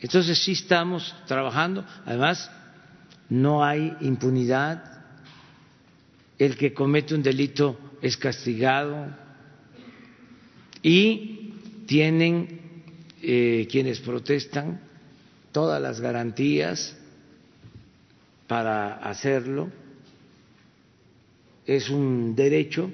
Entonces 0.00 0.36
sí 0.36 0.52
estamos 0.52 1.14
trabajando, 1.28 1.86
además 2.04 2.50
no 3.28 3.64
hay 3.64 3.96
impunidad, 4.00 5.04
el 6.40 6.56
que 6.56 6.74
comete 6.74 7.14
un 7.14 7.22
delito 7.22 7.78
es 8.02 8.16
castigado. 8.16 9.14
Y 10.82 11.52
tienen 11.86 12.82
eh, 13.22 13.68
quienes 13.70 14.00
protestan 14.00 14.80
todas 15.52 15.80
las 15.80 16.00
garantías 16.00 16.96
para 18.48 18.96
hacerlo 18.96 19.70
es 21.68 21.90
un 21.90 22.34
derecho, 22.34 22.90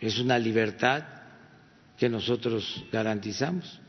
es 0.00 0.18
una 0.18 0.36
libertad 0.40 1.04
que 1.96 2.08
nosotros 2.08 2.84
garantizamos. 2.90 3.80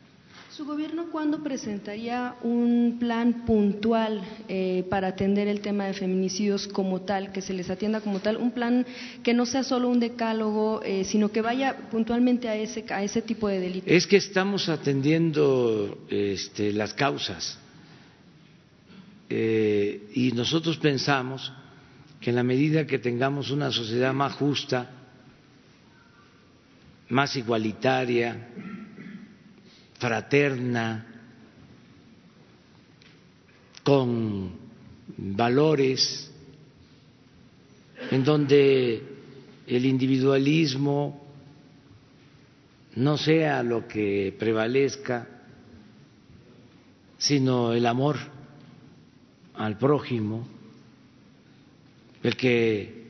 ¿Su 0.51 0.65
gobierno 0.65 1.07
cuándo 1.11 1.43
presentaría 1.43 2.35
un 2.43 2.97
plan 2.99 3.43
puntual 3.45 4.21
eh, 4.47 4.85
para 4.89 5.09
atender 5.09 5.47
el 5.47 5.61
tema 5.61 5.87
de 5.87 5.93
feminicidios 5.93 6.67
como 6.67 7.01
tal, 7.01 7.31
que 7.31 7.41
se 7.41 7.53
les 7.53 7.71
atienda 7.71 8.01
como 8.01 8.19
tal? 8.19 8.37
Un 8.37 8.51
plan 8.51 8.85
que 9.23 9.33
no 9.33 9.47
sea 9.47 9.63
solo 9.63 9.89
un 9.89 9.99
decálogo, 9.99 10.81
eh, 10.83 11.03
sino 11.03 11.31
que 11.31 11.41
vaya 11.41 11.89
puntualmente 11.89 12.47
a 12.49 12.55
ese, 12.55 12.85
a 12.89 13.03
ese 13.03 13.23
tipo 13.23 13.47
de 13.47 13.59
delitos. 13.59 13.91
Es 13.91 14.05
que 14.05 14.17
estamos 14.17 14.69
atendiendo 14.69 16.05
este, 16.09 16.71
las 16.71 16.93
causas 16.93 17.57
eh, 19.29 20.07
y 20.13 20.31
nosotros 20.33 20.77
pensamos 20.77 21.51
que 22.19 22.29
en 22.31 22.35
la 22.35 22.43
medida 22.43 22.87
que 22.87 22.99
tengamos 22.99 23.51
una 23.51 23.71
sociedad 23.71 24.13
más 24.13 24.33
justa, 24.33 24.89
más 27.09 27.35
igualitaria, 27.35 28.47
fraterna, 29.99 31.05
con 33.83 34.51
valores, 35.17 36.29
en 38.11 38.23
donde 38.23 39.01
el 39.65 39.85
individualismo 39.85 41.25
no 42.95 43.17
sea 43.17 43.63
lo 43.63 43.87
que 43.87 44.35
prevalezca, 44.37 45.27
sino 47.17 47.73
el 47.73 47.85
amor 47.85 48.17
al 49.55 49.77
prójimo, 49.77 50.47
el 52.27 52.35
que 52.35 53.07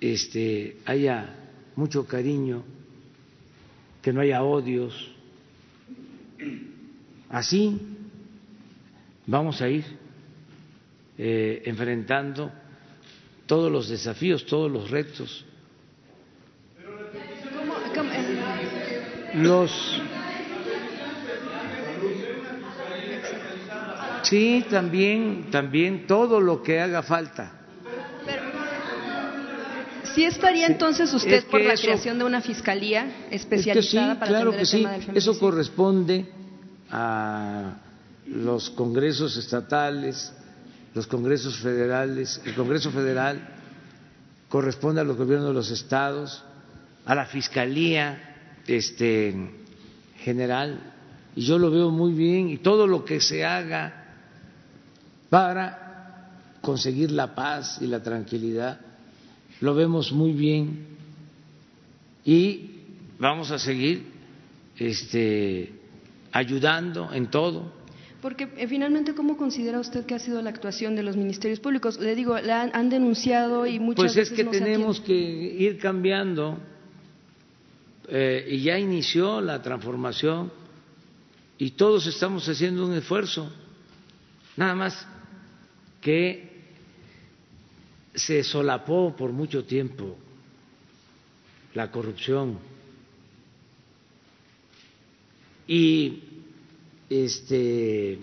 este, 0.00 0.78
haya 0.86 1.36
mucho 1.76 2.06
cariño, 2.06 2.64
que 4.00 4.10
no 4.10 4.22
haya 4.22 4.42
odios. 4.42 5.14
Así 7.28 7.78
vamos 9.26 9.60
a 9.60 9.68
ir 9.68 9.84
eh, 11.18 11.62
enfrentando 11.66 12.50
todos 13.44 13.70
los 13.70 13.90
desafíos, 13.90 14.46
todos 14.46 14.72
los 14.72 14.90
retos. 14.90 15.44
Los 19.34 20.00
Sí, 24.22 24.64
también, 24.70 25.50
también 25.50 26.06
todo 26.06 26.40
lo 26.40 26.62
que 26.62 26.80
haga 26.80 27.02
falta. 27.02 27.52
Pero, 28.24 28.42
¿Sí 30.14 30.24
estaría 30.24 30.66
entonces 30.66 31.12
usted 31.12 31.44
por 31.46 31.60
la 31.60 31.74
creación 31.74 32.18
de 32.18 32.24
una 32.24 32.40
fiscalía 32.40 33.28
especializada 33.30 34.18
para 34.18 34.30
claro 34.30 34.50
que 34.52 34.60
el 34.60 34.70
tema 34.70 34.96
sí. 34.98 35.10
Eso 35.14 35.38
corresponde 35.38 36.26
a 36.90 37.76
los 38.26 38.70
congresos 38.70 39.36
estatales, 39.36 40.32
los 40.94 41.06
congresos 41.06 41.56
federales, 41.56 42.40
el 42.44 42.54
Congreso 42.54 42.90
Federal 42.90 43.48
corresponde 44.48 45.00
a 45.00 45.04
los 45.04 45.16
gobiernos 45.16 45.48
de 45.48 45.54
los 45.54 45.70
estados, 45.70 46.44
a 47.06 47.14
la 47.14 47.24
fiscalía 47.24 48.60
este 48.66 49.34
general 50.18 50.92
y 51.34 51.42
yo 51.42 51.58
lo 51.58 51.70
veo 51.70 51.90
muy 51.90 52.12
bien 52.12 52.50
y 52.50 52.58
todo 52.58 52.86
lo 52.86 53.04
que 53.04 53.20
se 53.20 53.44
haga 53.44 54.01
para 55.32 56.28
conseguir 56.60 57.10
la 57.10 57.34
paz 57.34 57.78
y 57.80 57.86
la 57.86 58.02
tranquilidad. 58.02 58.78
Lo 59.62 59.74
vemos 59.74 60.12
muy 60.12 60.32
bien 60.32 60.88
y 62.22 62.70
vamos 63.18 63.50
a 63.50 63.58
seguir 63.58 64.12
este, 64.76 65.72
ayudando 66.32 67.10
en 67.14 67.30
todo. 67.30 67.72
Porque 68.20 68.46
eh, 68.58 68.68
finalmente, 68.68 69.14
¿cómo 69.14 69.38
considera 69.38 69.80
usted 69.80 70.04
que 70.04 70.14
ha 70.16 70.18
sido 70.18 70.42
la 70.42 70.50
actuación 70.50 70.94
de 70.96 71.02
los 71.02 71.16
ministerios 71.16 71.60
públicos? 71.60 71.98
Le 71.98 72.14
digo, 72.14 72.38
la 72.38 72.64
han, 72.64 72.90
denunciado 72.90 73.64
y 73.64 73.80
muchas 73.80 74.14
veces. 74.14 74.28
Pues 74.28 74.38
es 74.38 74.44
que 74.44 74.58
tenemos 74.58 75.00
que 75.00 75.14
ir 75.14 75.78
cambiando 75.78 76.58
eh, 78.06 78.48
y 78.50 78.64
ya 78.64 78.78
inició 78.78 79.40
la 79.40 79.62
transformación 79.62 80.52
y 81.56 81.70
todos 81.70 82.06
estamos 82.06 82.46
haciendo 82.46 82.84
un 82.84 82.92
esfuerzo. 82.92 83.50
Nada 84.58 84.74
más 84.74 85.06
que 86.02 86.50
se 88.14 88.44
solapó 88.44 89.16
por 89.16 89.32
mucho 89.32 89.64
tiempo 89.64 90.18
la 91.74 91.90
corrupción 91.90 92.58
y 95.66 96.22
este 97.08 98.18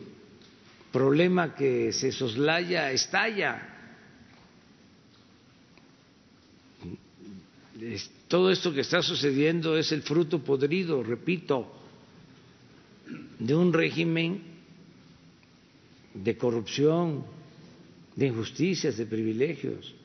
problema 0.91 1.55
que 1.55 1.91
se 1.93 2.11
soslaya 2.11 2.91
estalla. 2.91 3.65
Todo 8.27 8.51
esto 8.51 8.73
que 8.73 8.81
está 8.81 9.01
sucediendo 9.01 9.77
es 9.77 9.91
el 9.91 10.03
fruto 10.03 10.43
podrido, 10.43 11.01
repito, 11.01 11.71
de 13.39 13.55
un 13.55 13.71
régimen 13.71 14.43
de 16.13 16.37
corrupción, 16.37 17.25
de 18.19 18.27
injusticias, 18.27 18.97
de 18.97 19.05
privilegios. 19.05 19.95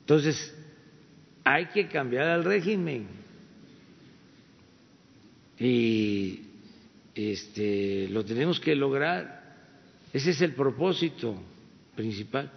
Entonces, 0.00 0.56
hay 1.44 1.66
que 1.66 1.88
cambiar 1.88 2.26
al 2.26 2.42
régimen. 2.42 3.06
Y 5.58 6.40
este, 7.14 8.08
lo 8.08 8.24
tenemos 8.24 8.58
que 8.58 8.74
lograr. 8.74 9.58
Ese 10.10 10.30
es 10.30 10.40
el 10.40 10.54
propósito 10.54 11.36
principal. 11.94 12.50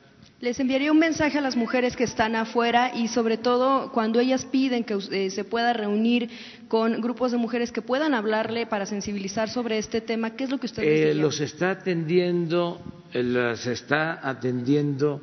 Les 0.44 0.60
enviaría 0.60 0.92
un 0.92 1.00
mensaje 1.00 1.38
a 1.38 1.42
las 1.42 1.56
mujeres 1.56 1.96
que 1.96 2.04
están 2.04 2.36
afuera 2.36 2.92
y 2.94 3.08
sobre 3.08 3.38
todo 3.38 3.94
cuando 3.94 4.20
ellas 4.20 4.44
piden 4.44 4.84
que 4.84 4.98
eh, 5.12 5.30
se 5.30 5.46
pueda 5.46 5.72
reunir 5.72 6.30
con 6.68 7.00
grupos 7.00 7.32
de 7.32 7.38
mujeres 7.38 7.72
que 7.72 7.82
puedan 7.82 8.14
hablarle 8.14 8.66
para 8.66 8.86
sensibilizar 8.86 9.50
sobre 9.50 9.78
este 9.78 10.02
tema, 10.02 10.36
¿qué 10.36 10.44
es 10.44 10.50
lo 10.50 10.58
que 10.58 10.66
usted 10.66 10.84
eh, 10.84 11.14
Los 11.14 11.40
está 11.40 11.72
atendiendo, 11.72 12.82
eh, 13.14 13.24
las 13.24 13.66
está 13.68 14.20
atendiendo 14.22 15.22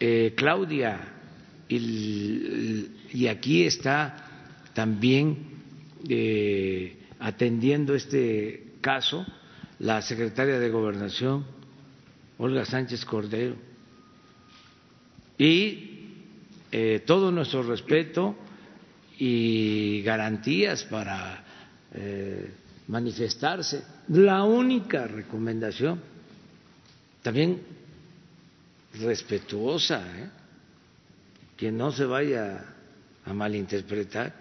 eh, 0.00 0.32
Claudia. 0.34 1.00
Y, 1.68 2.86
y, 3.12 3.26
aquí 3.26 3.64
está 3.64 4.16
también 4.72 5.36
atendiendo 7.18 7.94
este 7.94 8.72
caso 8.80 9.26
la 9.78 10.00
secretaria 10.00 10.58
de 10.58 10.70
Gobernación, 10.70 11.44
Olga 12.38 12.64
Sánchez 12.64 13.04
Cordero 13.04 13.68
y 15.40 16.18
eh, 16.70 17.02
todo 17.06 17.32
nuestro 17.32 17.62
respeto 17.62 18.36
y 19.18 20.02
garantías 20.02 20.84
para 20.84 21.42
eh, 21.94 22.52
manifestarse. 22.88 23.82
La 24.08 24.44
única 24.44 25.06
recomendación, 25.06 25.98
también 27.22 27.58
respetuosa, 29.00 30.02
¿eh? 30.18 30.28
que 31.56 31.72
no 31.72 31.90
se 31.90 32.04
vaya 32.04 32.74
a 33.24 33.32
malinterpretar, 33.32 34.34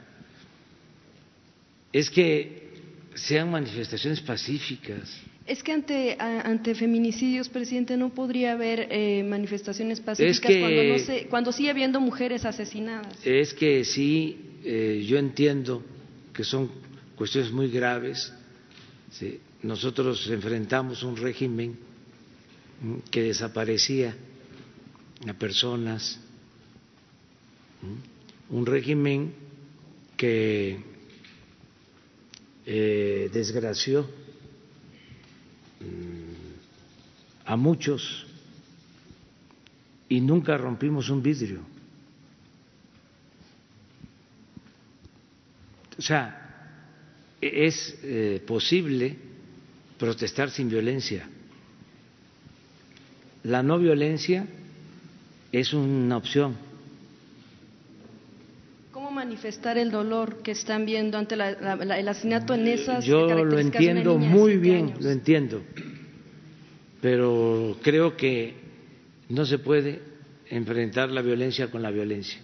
es 1.93 2.09
que 2.09 2.73
sean 3.15 3.49
manifestaciones 3.49 4.19
pacíficas 4.19 5.17
es 5.49 5.63
que 5.63 5.71
ante, 5.71 6.15
ante 6.19 6.75
feminicidios, 6.75 7.49
presidente, 7.49 7.97
no 7.97 8.09
podría 8.13 8.51
haber 8.53 8.87
eh, 8.91 9.23
manifestaciones 9.23 9.99
pacíficas 9.99 10.51
cuando, 10.59 10.83
no 10.83 11.29
cuando 11.29 11.51
sigue 11.51 11.71
habiendo 11.71 11.99
mujeres 11.99 12.45
asesinadas. 12.45 13.17
Es 13.25 13.55
que 13.55 13.83
sí, 13.83 14.37
eh, 14.63 15.03
yo 15.07 15.17
entiendo 15.17 15.83
que 16.33 16.43
son 16.43 16.69
cuestiones 17.15 17.51
muy 17.51 17.69
graves. 17.69 18.31
Nosotros 19.63 20.29
enfrentamos 20.29 21.01
un 21.01 21.17
régimen 21.17 21.75
mm, 22.81 23.09
que 23.09 23.23
desaparecía 23.23 24.15
a 25.27 25.33
personas, 25.33 26.19
mm, 27.81 28.55
un 28.55 28.65
régimen 28.67 29.33
que 30.15 30.77
eh, 32.67 33.31
desgració 33.33 34.05
a 37.49 37.55
muchos 37.55 38.27
y 40.07 40.21
nunca 40.21 40.55
rompimos 40.55 41.09
un 41.09 41.23
vidrio. 41.23 41.61
O 45.97 46.01
sea, 46.01 46.77
es 47.41 47.97
eh, 48.03 48.43
posible 48.45 49.17
protestar 49.97 50.51
sin 50.51 50.69
violencia. 50.69 51.27
La 53.43 53.63
no 53.63 53.79
violencia 53.79 54.45
es 55.51 55.73
una 55.73 56.17
opción. 56.17 56.55
¿Cómo 58.91 59.09
manifestar 59.09 59.79
el 59.79 59.89
dolor 59.89 60.43
que 60.43 60.51
están 60.51 60.85
viendo 60.85 61.17
ante 61.17 61.33
el 61.33 61.41
asesinato 61.41 62.53
en 62.53 62.67
esas 62.67 63.03
Yo 63.05 63.27
lo 63.43 63.57
entiendo 63.57 64.19
muy 64.19 64.57
bien, 64.57 64.93
lo 64.99 65.09
entiendo 65.09 65.63
pero 67.01 67.77
creo 67.81 68.15
que 68.17 68.55
no 69.29 69.45
se 69.45 69.59
puede 69.59 70.01
enfrentar 70.49 71.09
la 71.09 71.21
violencia 71.21 71.69
con 71.69 71.81
la 71.81 71.91
violencia. 71.91 72.39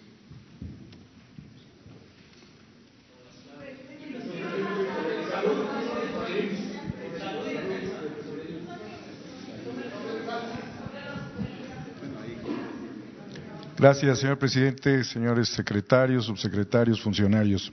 Gracias, 13.77 14.19
señor 14.19 14.39
presidente, 14.39 15.03
señores 15.03 15.49
secretarios, 15.49 16.25
subsecretarios, 16.25 17.01
funcionarios. 17.01 17.71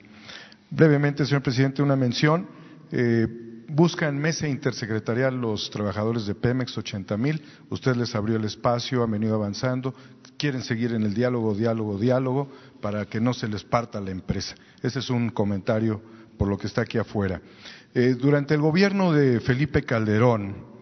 Brevemente, 0.69 1.25
señor 1.25 1.41
presidente, 1.41 1.81
una 1.81 1.95
mención. 1.95 2.45
Eh, 2.91 3.42
buscan 3.67 4.17
mesa 4.17 4.47
intersecretarial 4.47 5.39
los 5.39 5.69
trabajadores 5.69 6.25
de 6.25 6.35
Pemex, 6.35 6.77
80 6.77 7.17
mil. 7.17 7.41
Usted 7.69 7.95
les 7.95 8.15
abrió 8.15 8.37
el 8.37 8.45
espacio, 8.45 9.03
han 9.03 9.11
venido 9.11 9.35
avanzando. 9.35 9.93
Quieren 10.37 10.61
seguir 10.61 10.93
en 10.93 11.03
el 11.03 11.13
diálogo, 11.13 11.53
diálogo, 11.53 11.97
diálogo, 11.97 12.49
para 12.81 13.05
que 13.05 13.19
no 13.19 13.33
se 13.33 13.47
les 13.47 13.63
parta 13.63 14.01
la 14.01 14.11
empresa. 14.11 14.55
Ese 14.81 14.99
es 14.99 15.09
un 15.09 15.29
comentario 15.29 16.01
por 16.37 16.47
lo 16.47 16.57
que 16.57 16.67
está 16.67 16.81
aquí 16.81 16.97
afuera. 16.97 17.41
Eh, 17.93 18.15
durante 18.19 18.55
el 18.55 18.61
gobierno 18.61 19.13
de 19.13 19.39
Felipe 19.39 19.83
Calderón, 19.83 20.72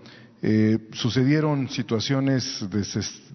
eh, 0.43 0.79
sucedieron 0.93 1.69
situaciones 1.69 2.65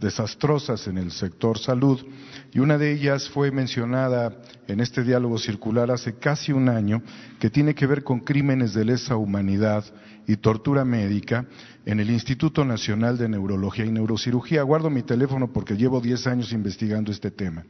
desastrosas 0.01 0.89
en 0.89 0.99
el 0.99 1.13
sector 1.13 1.57
salud 1.57 2.05
y 2.53 2.59
una 2.59 2.79
de 2.79 2.91
ellas 2.91 3.29
fue 3.29 3.53
mencionada 3.53 4.43
en 4.67 4.81
este 4.81 5.05
diálogo 5.05 5.39
circular 5.39 5.93
hace 5.93 6.15
casi 6.19 6.51
un 6.51 6.69
año 6.69 7.03
que 7.39 7.49
tiene 7.49 7.77
que 7.77 7.87
ver 7.87 8.03
con 8.03 8.21
crímenes 8.21 8.75
de 8.75 8.85
lesa 8.85 9.17
humanidad 9.17 9.85
y 10.27 10.37
tortura 10.39 10.85
médica 10.85 11.47
en 11.85 12.01
el 12.01 12.11
Instituto 12.11 12.65
Nacional 12.65 13.17
de 13.19 13.29
Neurología 13.29 13.85
y 13.85 13.93
Neurocirugía. 13.93 14.63
Guardo 14.63 14.91
mi 14.91 15.03
teléfono 15.03 15.53
porque 15.53 15.77
llevo 15.77 16.01
10 16.01 16.27
años 16.27 16.53
investigando 16.53 17.13
este 17.13 17.31
tema. 17.31 17.65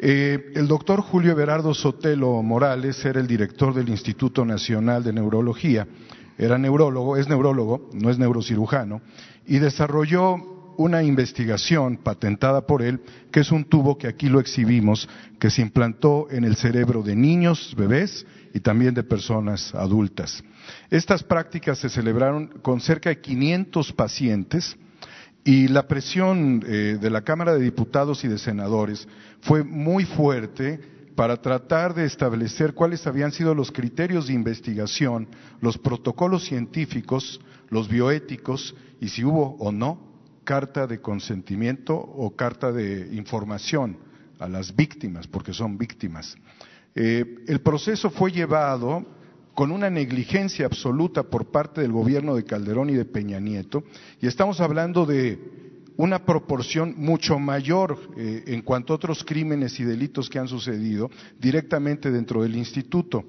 Eh, 0.00 0.52
el 0.54 0.66
doctor 0.66 1.00
Julio 1.00 1.30
Everardo 1.30 1.74
Sotelo 1.74 2.42
Morales 2.42 3.04
era 3.04 3.20
el 3.20 3.26
director 3.28 3.72
del 3.72 3.88
Instituto 3.88 4.44
Nacional 4.44 5.04
de 5.04 5.12
Neurología 5.12 5.86
era 6.38 6.56
neurólogo, 6.56 7.16
es 7.16 7.28
neurólogo, 7.28 7.90
no 7.92 8.10
es 8.10 8.18
neurocirujano, 8.18 9.02
y 9.46 9.58
desarrolló 9.58 10.36
una 10.78 11.02
investigación 11.02 11.96
patentada 11.96 12.64
por 12.64 12.82
él, 12.82 13.00
que 13.32 13.40
es 13.40 13.50
un 13.50 13.64
tubo 13.64 13.98
que 13.98 14.06
aquí 14.06 14.28
lo 14.28 14.38
exhibimos, 14.38 15.08
que 15.40 15.50
se 15.50 15.60
implantó 15.60 16.28
en 16.30 16.44
el 16.44 16.54
cerebro 16.54 17.02
de 17.02 17.16
niños, 17.16 17.74
bebés 17.76 18.24
y 18.54 18.60
también 18.60 18.94
de 18.94 19.02
personas 19.02 19.74
adultas. 19.74 20.44
Estas 20.88 21.24
prácticas 21.24 21.78
se 21.78 21.88
celebraron 21.88 22.46
con 22.62 22.80
cerca 22.80 23.10
de 23.10 23.20
500 23.20 23.92
pacientes 23.92 24.76
y 25.44 25.66
la 25.66 25.88
presión 25.88 26.62
eh, 26.64 26.98
de 27.00 27.10
la 27.10 27.22
Cámara 27.22 27.54
de 27.54 27.64
Diputados 27.64 28.22
y 28.24 28.28
de 28.28 28.38
Senadores 28.38 29.08
fue 29.40 29.64
muy 29.64 30.04
fuerte 30.04 30.80
para 31.18 31.36
tratar 31.42 31.94
de 31.94 32.04
establecer 32.04 32.74
cuáles 32.74 33.04
habían 33.08 33.32
sido 33.32 33.52
los 33.52 33.72
criterios 33.72 34.28
de 34.28 34.34
investigación, 34.34 35.26
los 35.60 35.76
protocolos 35.76 36.44
científicos, 36.44 37.40
los 37.70 37.88
bioéticos 37.88 38.76
y 39.00 39.08
si 39.08 39.24
hubo 39.24 39.56
o 39.58 39.72
no 39.72 39.98
carta 40.44 40.86
de 40.86 41.00
consentimiento 41.00 41.96
o 41.96 42.36
carta 42.36 42.70
de 42.70 43.16
información 43.16 43.98
a 44.38 44.46
las 44.46 44.76
víctimas, 44.76 45.26
porque 45.26 45.52
son 45.52 45.76
víctimas. 45.76 46.36
Eh, 46.94 47.38
el 47.48 47.62
proceso 47.62 48.10
fue 48.10 48.30
llevado 48.30 49.04
con 49.56 49.72
una 49.72 49.90
negligencia 49.90 50.66
absoluta 50.66 51.24
por 51.24 51.50
parte 51.50 51.80
del 51.80 51.90
gobierno 51.90 52.36
de 52.36 52.44
Calderón 52.44 52.90
y 52.90 52.94
de 52.94 53.04
Peña 53.04 53.40
Nieto, 53.40 53.82
y 54.20 54.28
estamos 54.28 54.60
hablando 54.60 55.04
de 55.04 55.67
una 55.98 56.24
proporción 56.24 56.94
mucho 56.96 57.40
mayor 57.40 57.98
eh, 58.16 58.44
en 58.46 58.62
cuanto 58.62 58.92
a 58.92 58.96
otros 58.96 59.24
crímenes 59.24 59.78
y 59.80 59.84
delitos 59.84 60.30
que 60.30 60.38
han 60.38 60.46
sucedido 60.46 61.10
directamente 61.40 62.12
dentro 62.12 62.42
del 62.42 62.54
instituto. 62.54 63.24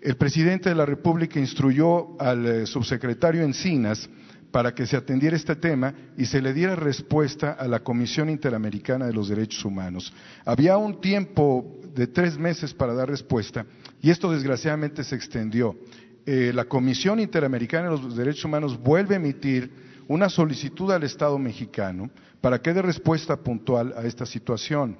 El 0.00 0.16
presidente 0.16 0.70
de 0.70 0.74
la 0.74 0.86
República 0.86 1.38
instruyó 1.38 2.18
al 2.20 2.46
eh, 2.46 2.66
subsecretario 2.66 3.42
Encinas 3.42 4.08
para 4.50 4.74
que 4.74 4.86
se 4.86 4.96
atendiera 4.96 5.36
este 5.36 5.54
tema 5.56 5.94
y 6.16 6.24
se 6.24 6.40
le 6.40 6.54
diera 6.54 6.74
respuesta 6.76 7.52
a 7.52 7.68
la 7.68 7.80
Comisión 7.80 8.30
Interamericana 8.30 9.06
de 9.06 9.12
los 9.12 9.28
Derechos 9.28 9.62
Humanos. 9.64 10.10
Había 10.46 10.78
un 10.78 11.02
tiempo 11.02 11.78
de 11.94 12.06
tres 12.06 12.38
meses 12.38 12.72
para 12.72 12.94
dar 12.94 13.10
respuesta 13.10 13.66
y 14.00 14.08
esto 14.08 14.32
desgraciadamente 14.32 15.04
se 15.04 15.14
extendió. 15.14 15.76
eh, 16.24 16.52
la 16.54 16.64
Comisión 16.64 17.20
Interamericana 17.20 17.90
de 17.90 17.98
los 17.98 18.16
Derechos 18.16 18.46
Humanos 18.46 18.82
vuelve 18.82 19.14
a 19.14 19.18
emitir 19.18 19.83
una 20.08 20.28
solicitud 20.28 20.90
al 20.92 21.02
Estado 21.02 21.38
mexicano 21.38 22.10
para 22.40 22.60
que 22.60 22.72
dé 22.72 22.82
respuesta 22.82 23.36
puntual 23.36 23.94
a 23.96 24.02
esta 24.02 24.26
situación. 24.26 24.98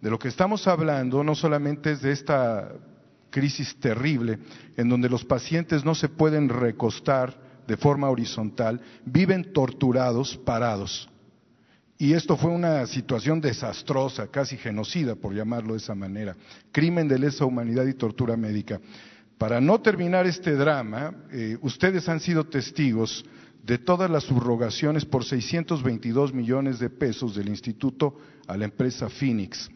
De 0.00 0.10
lo 0.10 0.18
que 0.18 0.28
estamos 0.28 0.66
hablando 0.68 1.24
no 1.24 1.34
solamente 1.34 1.92
es 1.92 2.02
de 2.02 2.12
esta 2.12 2.72
crisis 3.30 3.74
terrible 3.80 4.38
en 4.76 4.88
donde 4.88 5.08
los 5.08 5.24
pacientes 5.24 5.84
no 5.84 5.94
se 5.94 6.08
pueden 6.08 6.48
recostar 6.48 7.36
de 7.66 7.76
forma 7.76 8.10
horizontal, 8.10 8.80
viven 9.04 9.52
torturados, 9.52 10.36
parados. 10.36 11.08
Y 11.96 12.12
esto 12.12 12.36
fue 12.36 12.50
una 12.50 12.86
situación 12.86 13.40
desastrosa, 13.40 14.26
casi 14.28 14.56
genocida, 14.56 15.14
por 15.14 15.34
llamarlo 15.34 15.72
de 15.72 15.78
esa 15.78 15.94
manera, 15.94 16.36
crimen 16.70 17.08
de 17.08 17.18
lesa 17.18 17.44
humanidad 17.44 17.86
y 17.86 17.94
tortura 17.94 18.36
médica. 18.36 18.80
Para 19.38 19.60
no 19.60 19.80
terminar 19.80 20.26
este 20.26 20.52
drama, 20.52 21.12
eh, 21.32 21.56
ustedes 21.60 22.08
han 22.08 22.20
sido 22.20 22.44
testigos 22.44 23.24
de 23.64 23.78
todas 23.78 24.10
las 24.10 24.24
subrogaciones 24.24 25.04
por 25.04 25.24
622 25.24 26.34
millones 26.34 26.78
de 26.78 26.90
pesos 26.90 27.34
del 27.34 27.48
instituto 27.48 28.16
a 28.46 28.56
la 28.56 28.66
empresa 28.66 29.08
Phoenix. 29.08 29.70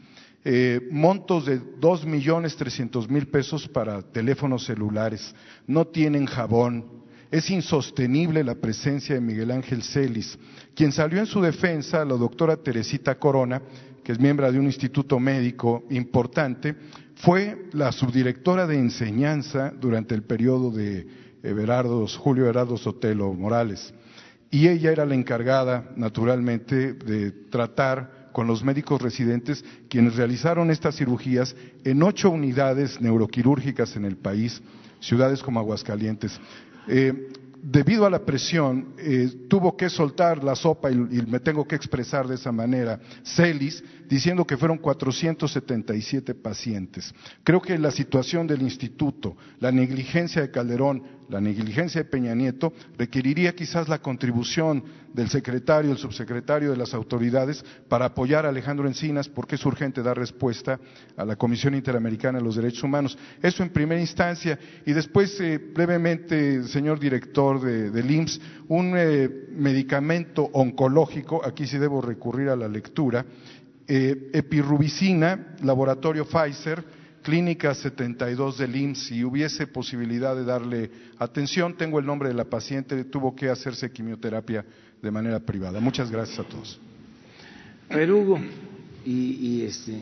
Eh, 0.44 0.88
montos 0.90 1.46
de 1.46 1.58
dos 1.80 2.04
millones 2.04 2.56
trescientos 2.56 3.08
mil 3.08 3.26
pesos 3.28 3.66
para 3.66 4.02
teléfonos 4.02 4.64
celulares. 4.64 5.34
No 5.66 5.86
tienen 5.86 6.26
jabón, 6.26 6.84
es 7.30 7.50
insostenible 7.50 8.44
la 8.44 8.54
presencia 8.54 9.14
de 9.14 9.20
Miguel 9.20 9.50
Ángel 9.50 9.82
Celis, 9.82 10.38
quien 10.74 10.92
salió 10.92 11.18
en 11.18 11.26
su 11.26 11.40
defensa, 11.40 12.04
la 12.04 12.14
doctora 12.14 12.56
Teresita 12.56 13.18
Corona, 13.18 13.60
que 14.04 14.12
es 14.12 14.20
miembro 14.20 14.50
de 14.50 14.58
un 14.58 14.66
instituto 14.66 15.18
médico 15.18 15.84
importante, 15.90 16.74
fue 17.16 17.68
la 17.72 17.90
subdirectora 17.90 18.66
de 18.66 18.78
enseñanza 18.78 19.72
durante 19.78 20.14
el 20.14 20.22
periodo 20.22 20.70
de 20.70 21.27
Julio 22.18 22.44
Everardo 22.44 22.76
Sotelo 22.76 23.32
Morales. 23.32 23.92
Y 24.50 24.68
ella 24.68 24.92
era 24.92 25.04
la 25.04 25.14
encargada, 25.14 25.90
naturalmente, 25.96 26.94
de 26.94 27.30
tratar 27.50 28.30
con 28.32 28.46
los 28.46 28.64
médicos 28.64 29.02
residentes 29.02 29.64
quienes 29.88 30.16
realizaron 30.16 30.70
estas 30.70 30.96
cirugías 30.96 31.54
en 31.84 32.02
ocho 32.02 32.30
unidades 32.30 33.00
neuroquirúrgicas 33.00 33.96
en 33.96 34.04
el 34.04 34.16
país, 34.16 34.62
ciudades 35.00 35.42
como 35.42 35.60
Aguascalientes. 35.60 36.40
Eh, 36.86 37.30
debido 37.62 38.06
a 38.06 38.10
la 38.10 38.24
presión, 38.24 38.94
eh, 38.98 39.46
tuvo 39.48 39.76
que 39.76 39.90
soltar 39.90 40.44
la 40.44 40.54
sopa 40.54 40.90
y, 40.90 40.96
me 40.96 41.40
tengo 41.40 41.66
que 41.66 41.76
expresar 41.76 42.26
de 42.26 42.36
esa 42.36 42.52
manera, 42.52 43.00
Celis, 43.24 43.82
diciendo 44.08 44.46
que 44.46 44.56
fueron 44.56 44.78
477 44.78 46.34
pacientes. 46.34 47.12
Creo 47.42 47.60
que 47.60 47.76
la 47.78 47.90
situación 47.90 48.46
del 48.46 48.62
instituto, 48.62 49.36
la 49.60 49.72
negligencia 49.72 50.42
de 50.42 50.50
Calderón, 50.50 51.17
la 51.28 51.40
negligencia 51.40 52.02
de 52.02 52.08
Peña 52.08 52.34
Nieto, 52.34 52.72
requeriría 52.96 53.54
quizás 53.54 53.88
la 53.88 53.98
contribución 53.98 54.82
del 55.12 55.28
secretario, 55.28 55.92
el 55.92 55.98
subsecretario 55.98 56.70
de 56.70 56.76
las 56.76 56.94
autoridades 56.94 57.64
para 57.88 58.06
apoyar 58.06 58.46
a 58.46 58.50
Alejandro 58.50 58.86
Encinas 58.86 59.28
porque 59.28 59.56
es 59.56 59.66
urgente 59.66 60.02
dar 60.02 60.16
respuesta 60.16 60.78
a 61.16 61.24
la 61.24 61.36
Comisión 61.36 61.74
Interamericana 61.74 62.38
de 62.38 62.44
los 62.44 62.56
Derechos 62.56 62.84
Humanos. 62.84 63.18
Eso 63.42 63.62
en 63.62 63.70
primera 63.70 64.00
instancia. 64.00 64.58
Y 64.86 64.92
después, 64.92 65.40
eh, 65.40 65.58
brevemente, 65.58 66.64
señor 66.64 66.98
director 66.98 67.60
de, 67.60 67.90
del 67.90 68.10
IMSS, 68.10 68.40
un 68.68 68.94
eh, 68.96 69.28
medicamento 69.52 70.48
oncológico, 70.52 71.44
aquí 71.44 71.66
sí 71.66 71.78
debo 71.78 72.00
recurrir 72.00 72.48
a 72.48 72.56
la 72.56 72.68
lectura, 72.68 73.24
eh, 73.86 74.30
epirubicina, 74.34 75.56
laboratorio 75.62 76.26
Pfizer, 76.26 76.97
clínica 77.28 77.74
72 77.74 78.56
del 78.56 78.74
IMSS, 78.74 79.08
si 79.08 79.22
hubiese 79.22 79.66
posibilidad 79.66 80.34
de 80.34 80.44
darle 80.44 80.90
atención, 81.18 81.76
tengo 81.76 81.98
el 81.98 82.06
nombre 82.06 82.30
de 82.30 82.34
la 82.34 82.46
paciente, 82.46 83.04
tuvo 83.04 83.36
que 83.36 83.50
hacerse 83.50 83.92
quimioterapia 83.92 84.64
de 85.02 85.10
manera 85.10 85.38
privada. 85.38 85.78
Muchas 85.78 86.10
gracias 86.10 86.38
a 86.38 86.44
todos. 86.44 86.80
A 87.90 87.96
ver, 87.96 88.10
Hugo, 88.10 88.40
y, 89.04 89.12
y 89.12 89.62
este. 89.62 90.00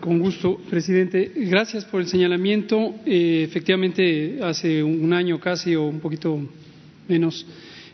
Con 0.00 0.18
gusto, 0.18 0.56
presidente. 0.68 1.30
Gracias 1.36 1.84
por 1.84 2.00
el 2.00 2.08
señalamiento. 2.08 2.96
Eh, 3.06 3.44
efectivamente, 3.44 4.40
hace 4.42 4.82
un 4.82 5.12
año 5.12 5.38
casi 5.38 5.76
o 5.76 5.84
un 5.84 6.00
poquito 6.00 6.36
menos, 7.06 7.46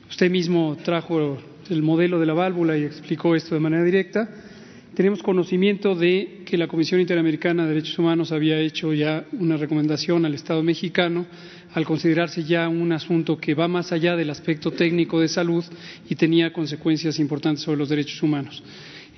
usted 0.09 0.31
mismo 0.31 0.79
trajo 0.83 1.37
el 1.71 1.83
modelo 1.83 2.19
de 2.19 2.27
la 2.27 2.35
válvula 2.35 2.77
y 2.77 2.85
explicó 2.85 3.35
esto 3.35 3.55
de 3.55 3.61
manera 3.61 3.83
directa. 3.83 4.29
Tenemos 4.95 5.23
conocimiento 5.23 5.95
de 5.95 6.43
que 6.47 6.57
la 6.57 6.69
Comisión 6.69 7.01
Interamericana 7.01 7.65
de 7.65 7.75
Derechos 7.75 7.99
Humanos 7.99 8.33
había 8.33 8.59
hecho 8.59 8.95
ya 8.95 9.27
una 9.33 9.57
recomendación 9.57 10.25
al 10.25 10.35
Estado 10.35 10.63
mexicano 10.63 11.27
al 11.75 11.85
considerarse 11.85 12.45
ya 12.45 12.69
un 12.69 12.91
asunto 12.93 13.37
que 13.37 13.55
va 13.55 13.69
más 13.69 13.93
allá 13.93 14.17
del 14.17 14.31
aspecto 14.31 14.71
técnico 14.71 15.21
de 15.21 15.29
salud 15.29 15.63
y 16.09 16.15
tenía 16.15 16.51
consecuencias 16.51 17.19
importantes 17.19 17.65
sobre 17.65 17.79
los 17.79 17.91
derechos 17.91 18.23
humanos. 18.23 18.63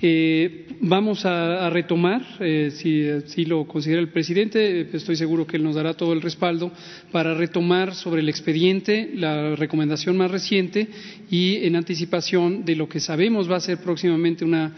Eh, 0.01 0.65
vamos 0.79 1.25
a, 1.25 1.69
retomar, 1.69 2.21
eh, 2.39 2.71
si, 2.71 3.43
lo 3.43 3.67
considera 3.67 3.99
el 3.99 4.07
presidente, 4.07 4.81
eh, 4.81 4.87
estoy 4.93 5.17
seguro 5.17 5.45
que 5.45 5.57
él 5.57 5.63
nos 5.63 5.75
dará 5.75 5.93
todo 5.93 6.13
el 6.13 6.21
respaldo 6.21 6.71
para 7.11 7.33
retomar 7.33 7.93
sobre 7.93 8.21
el 8.21 8.29
expediente 8.29 9.11
la 9.13 9.55
recomendación 9.57 10.15
más 10.15 10.31
reciente 10.31 10.87
y 11.29 11.65
en 11.65 11.75
anticipación 11.75 12.63
de 12.63 12.77
lo 12.77 12.87
que 12.87 13.01
sabemos 13.01 13.51
va 13.51 13.57
a 13.57 13.61
ser 13.61 13.79
próximamente 13.79 14.45
una 14.45 14.73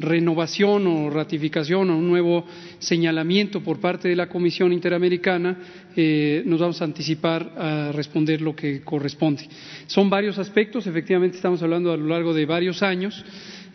renovación 0.00 0.86
o 0.88 1.10
ratificación 1.10 1.90
o 1.90 1.98
un 1.98 2.08
nuevo 2.08 2.44
señalamiento 2.80 3.62
por 3.62 3.78
parte 3.78 4.08
de 4.08 4.16
la 4.16 4.28
Comisión 4.28 4.72
Interamericana, 4.72 5.56
nos 5.96 6.60
vamos 6.60 6.80
a 6.80 6.84
anticipar 6.84 7.52
a 7.56 7.92
responder 7.92 8.40
lo 8.40 8.54
que 8.54 8.80
corresponde. 8.82 9.48
Son 9.86 10.10
varios 10.10 10.38
aspectos, 10.38 10.86
efectivamente 10.86 11.36
estamos 11.36 11.62
hablando 11.62 11.92
a 11.92 11.96
lo 11.96 12.06
largo 12.06 12.34
de 12.34 12.46
varios 12.46 12.82
años. 12.82 13.24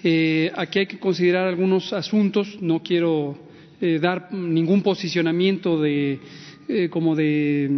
Eh, 0.03 0.51
aquí 0.55 0.79
hay 0.79 0.87
que 0.87 0.99
considerar 0.99 1.47
algunos 1.47 1.91
asuntos, 1.91 2.57
no 2.61 2.81
quiero 2.81 3.37
eh, 3.81 3.99
dar 4.01 4.33
ningún 4.33 4.81
posicionamiento 4.81 5.81
de, 5.81 6.19
eh, 6.67 6.89
como 6.89 7.15
de 7.15 7.69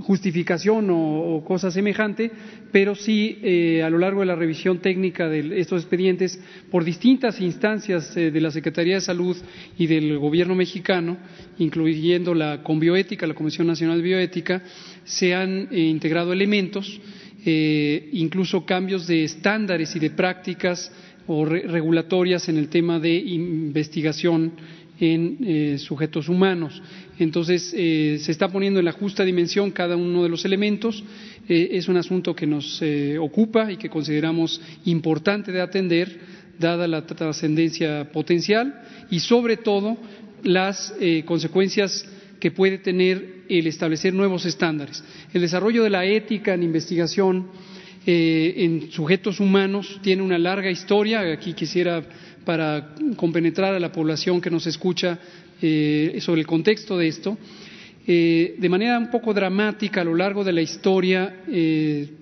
justificación 0.00 0.88
o, 0.90 1.42
cosa 1.46 1.70
semejante, 1.70 2.30
pero 2.72 2.94
sí 2.94 3.38
a 3.82 3.90
lo 3.90 3.98
largo 3.98 4.20
de 4.20 4.26
la 4.26 4.34
revisión 4.34 4.78
técnica 4.78 5.28
de 5.28 5.60
estos 5.60 5.82
expedientes 5.82 6.40
por 6.70 6.84
distintas 6.84 7.40
instancias 7.40 8.14
de 8.14 8.40
la 8.40 8.50
Secretaría 8.50 8.96
de 8.96 9.00
Salud 9.00 9.36
y 9.78 9.86
del 9.86 10.18
Gobierno 10.18 10.54
mexicano, 10.54 11.16
incluyendo 11.58 12.34
la 12.34 12.62
Conbioética, 12.62 13.26
la 13.26 13.34
Comisión 13.34 13.66
Nacional 13.66 13.98
de 13.98 14.04
Bioética, 14.04 14.62
se 15.04 15.34
han 15.34 15.68
integrado 15.72 16.32
elementos 16.32 17.00
eh, 17.44 18.10
incluso 18.12 18.66
cambios 18.66 19.06
de 19.06 19.22
estándares 19.22 19.94
y 19.94 20.00
de 20.00 20.10
prácticas 20.10 20.90
o 21.28 21.44
regulatorias 21.44 22.48
en 22.48 22.56
el 22.56 22.68
tema 22.68 22.98
de 22.98 23.14
investigación 23.14 24.52
en 24.98 25.38
eh, 25.42 25.78
sujetos 25.78 26.28
humanos. 26.28 26.82
Entonces, 27.18 27.74
eh, 27.76 28.18
se 28.20 28.32
está 28.32 28.48
poniendo 28.48 28.78
en 28.78 28.84
la 28.84 28.92
justa 28.92 29.24
dimensión 29.24 29.70
cada 29.70 29.96
uno 29.96 30.22
de 30.22 30.28
los 30.28 30.44
elementos. 30.44 31.02
es 31.48 31.88
un 31.88 31.96
asunto 31.96 32.34
que 32.36 32.46
nos 32.46 32.82
ocupa 33.20 33.72
y 33.72 33.78
que 33.78 33.88
consideramos 33.88 34.60
importante 34.84 35.50
de 35.50 35.62
atender, 35.62 36.20
dada 36.58 36.86
la 36.86 37.06
trascendencia 37.06 38.12
potencial 38.12 38.82
y, 39.10 39.20
sobre 39.20 39.56
todo, 39.56 39.96
las 40.42 40.94
consecuencias 41.24 42.04
que 42.38 42.50
puede 42.50 42.78
tener 42.78 43.44
el 43.48 43.66
establecer 43.66 44.14
nuevos 44.14 44.44
estándares. 44.46 45.02
El 45.32 45.40
desarrollo 45.40 45.82
de 45.82 45.90
la 45.90 46.04
ética 46.04 46.54
en 46.54 46.62
investigación 46.62 47.48
eh, 48.06 48.54
en 48.64 48.90
sujetos 48.90 49.40
humanos 49.40 50.00
tiene 50.02 50.22
una 50.22 50.38
larga 50.38 50.70
historia. 50.70 51.20
Aquí 51.32 51.52
quisiera, 51.52 52.02
para 52.44 52.94
compenetrar 53.16 53.74
a 53.74 53.80
la 53.80 53.92
población 53.92 54.40
que 54.40 54.50
nos 54.50 54.66
escucha 54.66 55.18
eh, 55.60 56.18
sobre 56.20 56.40
el 56.40 56.46
contexto 56.46 56.96
de 56.96 57.08
esto, 57.08 57.38
eh, 58.06 58.54
de 58.58 58.68
manera 58.68 58.98
un 58.98 59.10
poco 59.10 59.34
dramática 59.34 60.00
a 60.00 60.04
lo 60.04 60.14
largo 60.14 60.42
de 60.42 60.52
la 60.52 60.62
historia, 60.62 61.42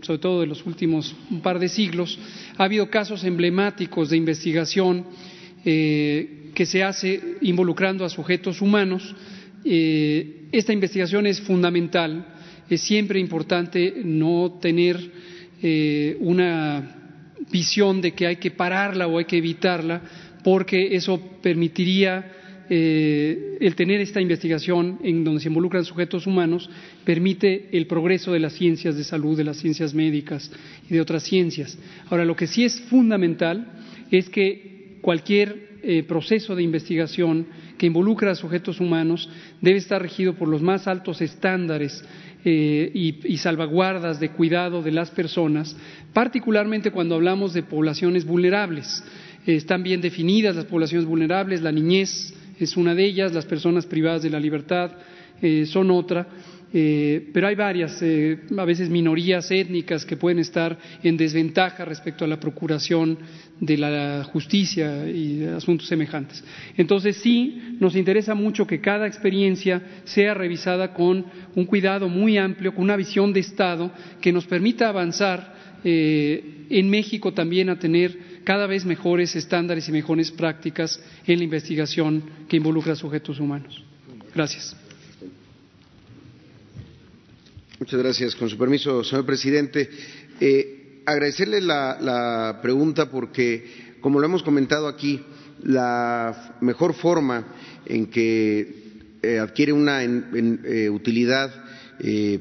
sobre 0.03 0.19
todo 0.19 0.41
de 0.41 0.47
los 0.47 0.67
últimos 0.67 1.15
un 1.31 1.41
par 1.41 1.59
de 1.59 1.69
siglos, 1.69 2.19
ha 2.57 2.65
habido 2.65 2.91
casos 2.91 3.23
emblemáticos 3.25 4.11
de 4.11 4.17
investigación 4.17 5.05
que 5.63 6.67
se 6.67 6.83
hace 6.83 7.21
involucrando 7.43 8.05
a 8.05 8.09
sujetos 8.09 8.61
humanos 8.61 9.15
eh, 9.69 10.47
esta 10.53 10.73
investigación 10.73 11.27
es 11.27 11.41
fundamental. 11.41 12.25
Es 12.71 12.83
siempre 12.83 13.19
importante 13.19 13.95
no 14.05 14.59
tener 14.61 14.97
eh, 15.61 16.17
una 16.21 17.25
visión 17.51 18.01
de 18.01 18.13
que 18.13 18.29
hay 18.29 18.37
que 18.37 18.53
pararla 18.53 19.09
o 19.09 19.19
hay 19.19 19.25
que 19.25 19.39
evitarla, 19.39 20.03
porque 20.45 20.95
eso 20.95 21.21
permitiría 21.43 22.33
eh, 22.69 23.59
el 23.61 23.75
tener 23.77 24.01
esta 24.01 24.21
investigación 24.21 24.99
en 25.03 25.23
donde 25.23 25.41
se 25.41 25.49
involucran 25.49 25.85
sujetos 25.85 26.27
humanos 26.27 26.69
permite 27.05 27.69
el 27.73 27.87
progreso 27.87 28.33
de 28.33 28.41
las 28.41 28.55
ciencias 28.55 28.97
de 28.97 29.05
salud, 29.05 29.37
de 29.37 29.45
las 29.45 29.59
ciencias 29.59 29.95
médicas 29.95 30.51
y 30.89 30.95
de 30.95 31.01
otras 31.01 31.23
ciencias. 31.23 31.79
Ahora, 32.11 32.25
lo 32.25 32.35
que 32.35 32.47
sí 32.47 32.65
es 32.65 32.81
fundamental 32.81 33.73
es 34.11 34.29
que 34.29 34.99
cualquier 35.01 35.79
eh, 35.83 36.03
proceso 36.03 36.57
de 36.57 36.65
investigación 36.65 37.47
que 37.79 37.87
involucra 37.87 38.33
a 38.33 38.35
sujetos 38.35 38.81
humanos 38.81 39.29
debe 39.61 39.79
estar 39.79 40.03
regido 40.03 40.35
por 40.35 40.49
los 40.49 40.61
más 40.63 40.89
altos 40.89 41.21
estándares 41.21 42.05
eh, 42.45 42.91
y, 42.93 43.37
salvaguardas 43.39 44.19
de 44.19 44.31
cuidado 44.31 44.83
de 44.83 44.93
las 44.93 45.11
personas, 45.11 45.77
particularmente 46.13 46.91
cuando 46.91 47.15
hablamos 47.15 47.55
de 47.55 47.63
poblaciones 47.63 48.25
vulnerables. 48.25 49.05
están 49.47 49.83
bien 49.85 50.01
definidas 50.01 50.57
las 50.57 50.65
poblaciones 50.65 51.07
vulnerables, 51.07 51.63
la 51.63 51.71
niñez 51.71 52.35
es 52.59 52.77
una 52.77 52.95
de 52.95 53.05
ellas, 53.05 53.33
las 53.33 53.47
personas 53.47 53.87
privadas 53.87 54.23
de 54.23 54.31
la 54.31 54.41
libertad 54.41 54.93
son 55.67 55.91
otra 55.91 56.27
eh, 56.73 57.31
pero 57.33 57.47
hay 57.47 57.55
varias, 57.55 58.03
eh, 58.03 58.41
a 58.59 58.65
veces 58.65 58.91
minorías 58.91 59.51
étnicas 59.51 60.05
que 60.05 60.17
pueden 60.17 60.41
estar 60.41 60.77
en 61.03 61.17
desventaja 61.17 61.85
respecto 61.85 62.25
a 62.25 62.29
la 62.29 62.41
procuración 62.41 63.19
de 63.61 63.79
la 63.79 64.25
justicia 64.25 65.09
y 65.09 65.45
asuntos 65.45 65.87
semejantes. 65.87 66.43
Entonces 66.77 67.17
sí, 67.17 67.77
nos 67.79 67.95
interesa 67.95 68.35
mucho 68.35 68.67
que 68.67 68.81
cada 68.81 69.07
experiencia 69.07 69.81
sea 70.05 70.35
revisada 70.35 70.93
con 70.93 71.25
un 71.55 71.65
cuidado 71.67 72.09
muy 72.09 72.37
amplio, 72.37 72.75
con 72.75 72.85
una 72.85 72.97
visión 72.97 73.33
de 73.33 73.41
Estado 73.41 73.93
que 74.21 74.33
nos 74.33 74.47
permita 74.47 74.89
avanzar 74.89 75.55
eh, 75.85 76.67
en 76.69 76.91
México 76.91 77.33
también 77.33 77.71
a 77.71 77.79
tener 77.79 78.36
cada 78.47 78.69
vez 78.69 78.85
mejores 78.85 79.35
estándares 79.35 79.89
y 79.89 79.93
mejores 79.93 80.31
prácticas 80.31 81.01
en 81.27 81.39
la 81.39 81.45
investigación 81.45 82.23
que 82.49 82.57
involucra 82.57 82.95
sujetos 82.95 83.41
humanos. 83.41 83.83
Gracias. 84.33 84.77
Muchas 87.81 88.01
gracias. 88.01 88.37
Con 88.37 88.49
su 88.49 88.57
permiso, 88.57 89.03
señor 89.03 89.27
presidente, 89.27 89.91
eh, 90.39 91.03
agradecerle 91.05 91.61
la, 91.61 92.61
pregunta 92.63 93.11
porque, 93.11 93.97
como 94.01 94.21
lo 94.21 94.27
hemos 94.27 94.45
comentado 94.45 94.87
aquí, 94.87 95.21
la 95.65 96.55
mejor 96.61 96.95
forma 96.95 97.49
en 97.85 98.07
que 98.07 99.09
eh, 99.23 99.41
adquiere 99.41 99.73
una 99.73 100.05
eh, 100.05 100.89
utilidad 100.89 101.65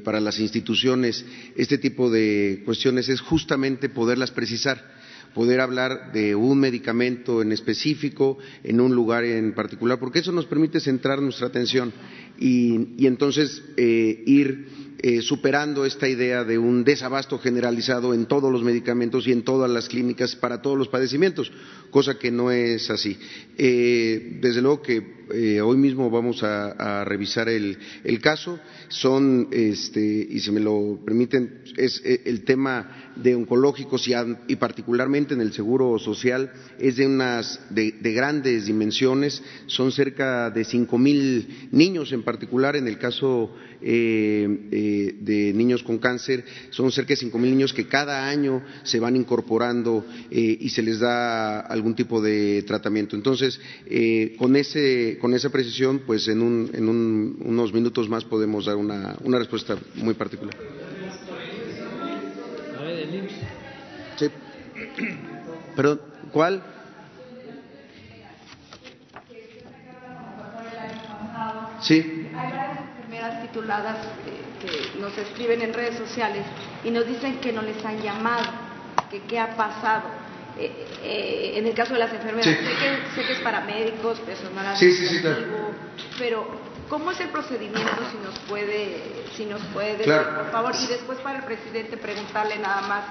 para 0.04 0.20
las 0.20 0.38
instituciones 0.38 1.24
este 1.56 1.78
tipo 1.78 2.10
de 2.10 2.60
cuestiones 2.66 3.08
es 3.08 3.22
justamente 3.22 3.88
poderlas 3.88 4.30
precisar 4.30 4.96
poder 5.36 5.60
hablar 5.60 6.12
de 6.14 6.34
un 6.34 6.58
medicamento 6.58 7.42
en 7.42 7.52
específico, 7.52 8.38
en 8.64 8.80
un 8.80 8.94
lugar 8.94 9.22
en 9.24 9.52
particular, 9.52 10.00
porque 10.00 10.20
eso 10.20 10.32
nos 10.32 10.46
permite 10.46 10.80
centrar 10.80 11.20
nuestra 11.20 11.48
atención 11.48 11.92
y, 12.38 13.06
entonces 13.06 13.62
ir 13.76 14.66
eh, 14.98 15.20
superando 15.20 15.84
esta 15.84 16.08
idea 16.08 16.42
de 16.42 16.56
un 16.56 16.82
desabasto 16.82 17.38
generalizado 17.38 18.14
en 18.14 18.24
todos 18.24 18.50
los 18.50 18.62
medicamentos 18.62 19.26
y 19.28 19.32
en 19.32 19.42
todas 19.42 19.70
las 19.70 19.90
clínicas 19.90 20.34
para 20.34 20.62
todos 20.62 20.78
los 20.78 20.88
padecimientos, 20.88 21.52
cosa 21.90 22.18
que 22.18 22.30
no 22.30 22.50
es 22.50 22.88
así. 22.88 23.18
Eh, 23.58 24.38
desde 24.40 24.62
luego 24.62 24.80
que 24.80 25.15
eh, 25.32 25.60
hoy 25.60 25.76
mismo 25.76 26.10
vamos 26.10 26.42
a, 26.42 27.04
revisar 27.04 27.48
el, 27.48 27.78
caso. 28.20 28.58
Son, 28.88 29.48
este, 29.50 30.00
y 30.00 30.40
si 30.40 30.50
me 30.50 30.60
lo 30.60 30.98
permiten, 31.04 31.62
es 31.76 32.02
el 32.04 32.44
tema 32.44 33.06
de 33.16 33.34
oncológicos 33.34 34.06
y, 34.46 34.56
particularmente 34.56 35.34
en 35.34 35.40
el 35.40 35.52
seguro 35.52 35.98
social 35.98 36.52
es 36.78 36.96
de 36.96 37.06
unas 37.06 37.60
de, 37.70 37.92
grandes 38.12 38.66
dimensiones. 38.66 39.42
Son 39.66 39.90
cerca 39.90 40.50
de 40.50 40.64
cinco 40.64 40.98
mil 40.98 41.68
niños 41.72 42.12
en 42.12 42.22
particular 42.22 42.76
en 42.76 42.88
el 42.88 42.98
caso 42.98 43.52
eh, 43.80 45.14
de 45.20 45.52
niños 45.52 45.82
con 45.82 45.98
cáncer, 45.98 46.44
son 46.70 46.90
cerca 46.92 47.10
de 47.10 47.16
cinco 47.16 47.38
mil 47.38 47.50
niños 47.50 47.72
que 47.72 47.86
cada 47.86 48.28
año 48.28 48.62
se 48.84 49.00
van 49.00 49.16
incorporando 49.16 50.04
eh, 50.30 50.58
y 50.60 50.68
se 50.70 50.82
les 50.82 51.00
da 51.00 51.60
algún 51.60 51.94
tipo 51.94 52.20
de 52.20 52.62
tratamiento. 52.66 53.16
Entonces, 53.16 53.60
eh, 53.86 54.34
con, 54.38 54.56
ese, 54.56 55.15
con 55.20 55.34
esa 55.34 55.50
precisión, 55.50 56.00
pues 56.06 56.28
en, 56.28 56.42
un, 56.42 56.70
en 56.72 56.88
unos 56.88 57.72
minutos 57.72 58.08
más 58.08 58.24
podemos 58.24 58.66
dar 58.66 58.76
una, 58.76 59.16
una 59.22 59.38
respuesta 59.38 59.76
muy 59.94 60.14
particular. 60.14 60.56
Sí. 64.16 64.28
Perdón, 65.74 66.00
¿cuál? 66.32 66.62
Sí 71.82 72.26
tituladas 73.56 73.96
que, 74.60 75.00
nos 75.00 75.16
escriben 75.16 75.62
en 75.62 75.72
redes 75.72 75.96
sociales 75.96 76.44
y 76.84 76.90
nos 76.90 77.06
dicen 77.06 77.38
que 77.40 77.52
no 77.52 77.62
les 77.62 77.82
han 77.84 78.02
llamado, 78.02 78.44
que 79.10 79.22
qué 79.22 79.38
ha 79.38 79.56
pasado. 79.56 80.25
Eh, 80.58 80.72
eh, 81.02 81.52
en 81.56 81.66
el 81.66 81.74
caso 81.74 81.92
de 81.92 81.98
las 81.98 82.12
enfermeras, 82.12 82.46
sé, 82.46 82.56
que, 82.56 83.14
sé, 83.14 83.26
que, 83.26 83.32
es 83.34 83.40
para 83.40 83.60
médicos, 83.60 84.18
personal 84.20 84.66
administrativo, 84.66 85.72
pero 86.18 86.46
¿cómo 86.88 87.10
es 87.10 87.20
el 87.20 87.28
procedimiento 87.28 88.02
si 88.10 88.16
nos 88.24 88.38
puede, 88.48 89.26
si 89.36 89.44
nos 89.44 89.60
puede 89.66 89.98
decir, 89.98 90.14
por 90.34 90.50
favor? 90.50 90.72
Y 90.82 90.86
después 90.86 91.18
para 91.18 91.40
el 91.40 91.44
presidente 91.44 91.98
preguntarle 91.98 92.58
nada 92.58 92.80
más, 92.88 93.04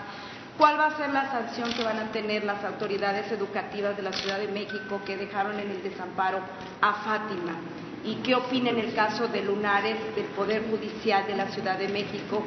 ¿cuál 0.57 0.79
va 0.79 0.87
a 0.87 0.97
ser 0.97 1.09
la 1.11 1.31
sanción 1.31 1.71
que 1.73 1.83
van 1.83 1.99
a 1.99 2.11
tener 2.11 2.43
las 2.43 2.63
autoridades 2.63 3.31
educativas 3.31 3.95
de 3.95 4.01
la 4.01 4.11
Ciudad 4.11 4.39
de 4.39 4.47
México 4.47 5.01
que 5.05 5.15
dejaron 5.15 5.59
en 5.59 5.69
el 5.69 5.83
desamparo 5.83 6.39
a 6.81 6.93
Fátima? 6.93 7.59
y 8.05 8.15
qué 8.17 8.35
opina 8.35 8.69
en 8.69 8.77
el 8.77 8.93
caso 8.93 9.27
de 9.27 9.41
Lunares 9.41 9.97
del 10.15 10.25
Poder 10.25 10.63
Judicial 10.69 11.25
de 11.25 11.35
la 11.35 11.47
Ciudad 11.47 11.77
de 11.77 11.87
México, 11.87 12.45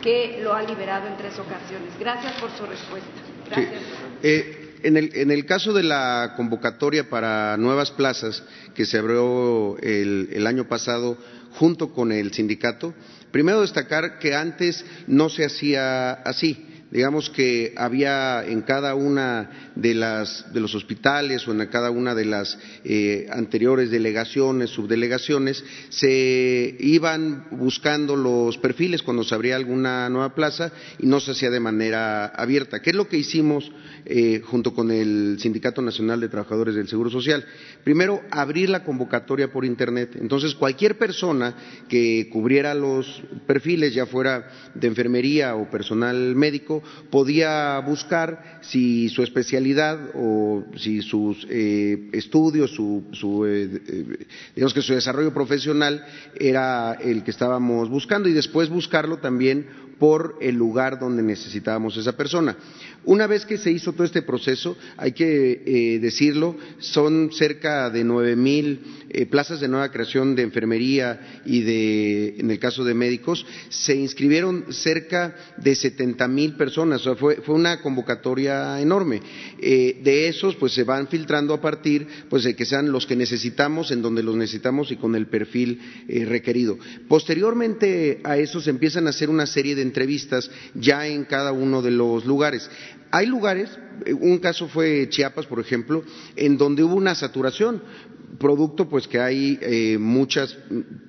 que 0.00 0.38
lo 0.40 0.54
ha 0.54 0.62
liberado 0.62 1.08
en 1.08 1.16
tres 1.16 1.36
ocasiones. 1.38 1.98
Gracias 1.98 2.34
por 2.34 2.50
su 2.52 2.64
respuesta. 2.64 3.08
Gracias. 3.46 3.82
Eh, 4.22 4.76
en, 4.82 4.96
el, 4.96 5.10
en, 5.14 5.30
el, 5.30 5.44
caso 5.46 5.72
de 5.72 5.82
la 5.82 6.34
convocatoria 6.36 7.08
para 7.08 7.56
nuevas 7.56 7.90
plazas 7.90 8.42
que 8.74 8.86
se 8.86 8.98
abrió 8.98 9.76
el, 9.78 10.28
el 10.32 10.46
año 10.46 10.68
pasado 10.68 11.18
junto 11.52 11.92
con 11.92 12.12
el 12.12 12.32
sindicato, 12.32 12.94
primero 13.30 13.60
destacar 13.60 14.18
que 14.18 14.34
antes 14.34 14.84
no 15.06 15.28
se 15.28 15.44
hacía 15.44 16.12
así 16.12 16.69
digamos 16.90 17.30
que 17.30 17.72
había 17.76 18.44
en 18.44 18.62
cada 18.62 18.94
una 18.94 19.72
de, 19.76 19.94
las, 19.94 20.52
de 20.52 20.60
los 20.60 20.74
hospitales 20.74 21.46
o 21.46 21.52
en 21.52 21.66
cada 21.66 21.90
una 21.90 22.14
de 22.14 22.24
las 22.24 22.58
eh, 22.84 23.26
anteriores 23.30 23.90
delegaciones, 23.90 24.70
subdelegaciones, 24.70 25.64
se 25.88 26.76
iban 26.80 27.46
buscando 27.52 28.16
los 28.16 28.58
perfiles 28.58 29.02
cuando 29.02 29.22
se 29.22 29.34
abría 29.34 29.56
alguna 29.56 30.08
nueva 30.08 30.34
plaza 30.34 30.72
y 30.98 31.06
no 31.06 31.20
se 31.20 31.32
hacía 31.32 31.50
de 31.50 31.60
manera 31.60 32.26
abierta. 32.26 32.80
¿Qué 32.80 32.90
es 32.90 32.96
lo 32.96 33.08
que 33.08 33.18
hicimos 33.18 33.70
eh, 34.04 34.42
junto 34.44 34.74
con 34.74 34.90
el 34.90 35.36
Sindicato 35.38 35.82
Nacional 35.82 36.20
de 36.20 36.28
Trabajadores 36.28 36.74
del 36.74 36.88
Seguro 36.88 37.10
Social? 37.10 37.44
Primero, 37.84 38.20
abrir 38.30 38.68
la 38.68 38.84
convocatoria 38.84 39.52
por 39.52 39.64
Internet. 39.64 40.16
Entonces, 40.20 40.54
cualquier 40.54 40.98
persona 40.98 41.54
que 41.88 42.28
cubriera 42.32 42.74
los 42.74 43.22
perfiles, 43.46 43.94
ya 43.94 44.06
fuera 44.06 44.50
de 44.74 44.86
enfermería 44.88 45.54
o 45.54 45.70
personal 45.70 46.34
médico, 46.34 46.79
podía 47.10 47.78
buscar 47.80 48.60
si 48.62 49.08
su 49.08 49.22
especialidad 49.22 49.98
o 50.14 50.64
si 50.76 51.02
sus 51.02 51.46
eh, 51.48 52.08
estudios, 52.12 52.70
su, 52.72 53.04
eh, 53.46 53.80
eh, 53.86 54.26
digamos 54.54 54.74
que 54.74 54.82
su 54.82 54.94
desarrollo 54.94 55.32
profesional 55.32 56.04
era 56.38 56.94
el 56.94 57.22
que 57.24 57.30
estábamos 57.30 57.88
buscando 57.88 58.28
y 58.28 58.32
después 58.32 58.68
buscarlo 58.68 59.18
también 59.18 59.66
por 59.98 60.38
el 60.40 60.54
lugar 60.54 60.98
donde 60.98 61.22
necesitábamos 61.22 61.96
esa 61.96 62.16
persona. 62.16 62.56
Una 63.04 63.26
vez 63.26 63.46
que 63.46 63.56
se 63.56 63.72
hizo 63.72 63.92
todo 63.92 64.04
este 64.04 64.22
proceso, 64.22 64.76
hay 64.98 65.12
que 65.12 65.62
eh, 65.64 65.98
decirlo, 66.00 66.56
son 66.80 67.30
cerca 67.32 67.88
de 67.88 68.04
nueve 68.04 68.36
mil 68.36 68.80
eh, 69.08 69.24
plazas 69.24 69.58
de 69.60 69.68
nueva 69.68 69.90
creación 69.90 70.36
de 70.36 70.42
enfermería 70.42 71.40
y 71.46 71.62
de, 71.62 72.34
en 72.38 72.50
el 72.50 72.58
caso 72.58 72.84
de 72.84 72.92
médicos, 72.92 73.46
se 73.70 73.96
inscribieron 73.96 74.66
cerca 74.70 75.34
de 75.56 75.74
setenta 75.74 76.28
mil 76.28 76.56
personas, 76.56 77.00
o 77.00 77.04
sea, 77.04 77.16
fue, 77.16 77.38
una 77.48 77.80
convocatoria 77.80 78.78
enorme. 78.80 79.22
Eh, 79.58 79.98
de 80.04 80.28
esos, 80.28 80.54
pues 80.56 80.72
se 80.72 80.84
van 80.84 81.08
filtrando 81.08 81.54
a 81.54 81.60
partir, 81.60 82.06
pues 82.28 82.44
de 82.44 82.54
que 82.54 82.66
sean 82.66 82.92
los 82.92 83.06
que 83.06 83.16
necesitamos, 83.16 83.90
en 83.90 84.02
donde 84.02 84.22
los 84.22 84.36
necesitamos 84.36 84.92
y 84.92 84.96
con 84.96 85.14
el 85.14 85.26
perfil 85.26 85.80
requerido. 86.06 86.78
Posteriormente 87.08 88.20
a 88.24 88.36
eso 88.36 88.60
se 88.60 88.70
empiezan 88.70 89.06
a 89.06 89.10
hacer 89.10 89.30
una 89.30 89.46
serie 89.46 89.74
de 89.74 89.82
entrevistas 89.82 90.50
ya 90.74 91.06
en 91.06 91.24
cada 91.24 91.52
uno 91.52 91.82
de 91.82 91.90
los 91.90 92.26
lugares. 92.26 92.70
Hay 93.10 93.26
lugares, 93.26 93.70
eh, 94.06 94.12
un 94.12 94.38
caso 94.38 94.68
fue 94.68 95.08
Chiapas, 95.08 95.46
por 95.46 95.60
ejemplo, 95.60 96.04
en 96.36 96.56
donde 96.56 96.84
hubo 96.84 96.94
una 96.94 97.14
saturación, 97.14 97.82
producto 98.38 98.88
pues 98.88 99.08
que 99.08 99.18
hay 99.18 99.58
eh, 99.60 99.98
muchas 99.98 100.56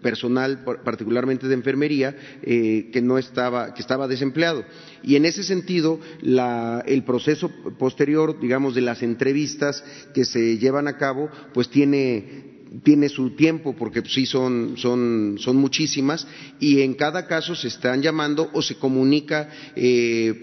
personal, 0.01 0.63
particularmente 0.83 1.47
de 1.47 1.53
enfermería, 1.53 2.15
eh, 2.41 2.89
que 2.91 3.01
no 3.01 3.19
estaba, 3.19 3.73
que 3.75 3.81
estaba 3.81 4.07
desempleado. 4.07 4.65
Y 5.03 5.15
en 5.15 5.25
ese 5.25 5.43
sentido, 5.43 5.99
el 6.21 7.03
proceso 7.03 7.49
posterior, 7.77 8.39
digamos, 8.39 8.73
de 8.73 8.81
las 8.81 9.03
entrevistas 9.03 9.83
que 10.13 10.25
se 10.25 10.57
llevan 10.57 10.87
a 10.87 10.97
cabo, 10.97 11.29
pues 11.53 11.69
tiene 11.69 12.49
tiene 12.83 13.09
su 13.09 13.31
tiempo 13.31 13.75
porque 13.75 14.01
sí 14.05 14.25
son, 14.25 14.75
son, 14.77 15.35
son, 15.39 15.57
muchísimas 15.57 16.25
y 16.57 16.79
en 16.79 16.93
cada 16.93 17.27
caso 17.27 17.53
se 17.53 17.67
están 17.67 18.01
llamando 18.01 18.49
o 18.53 18.61
se 18.61 18.75
comunica, 18.75 19.49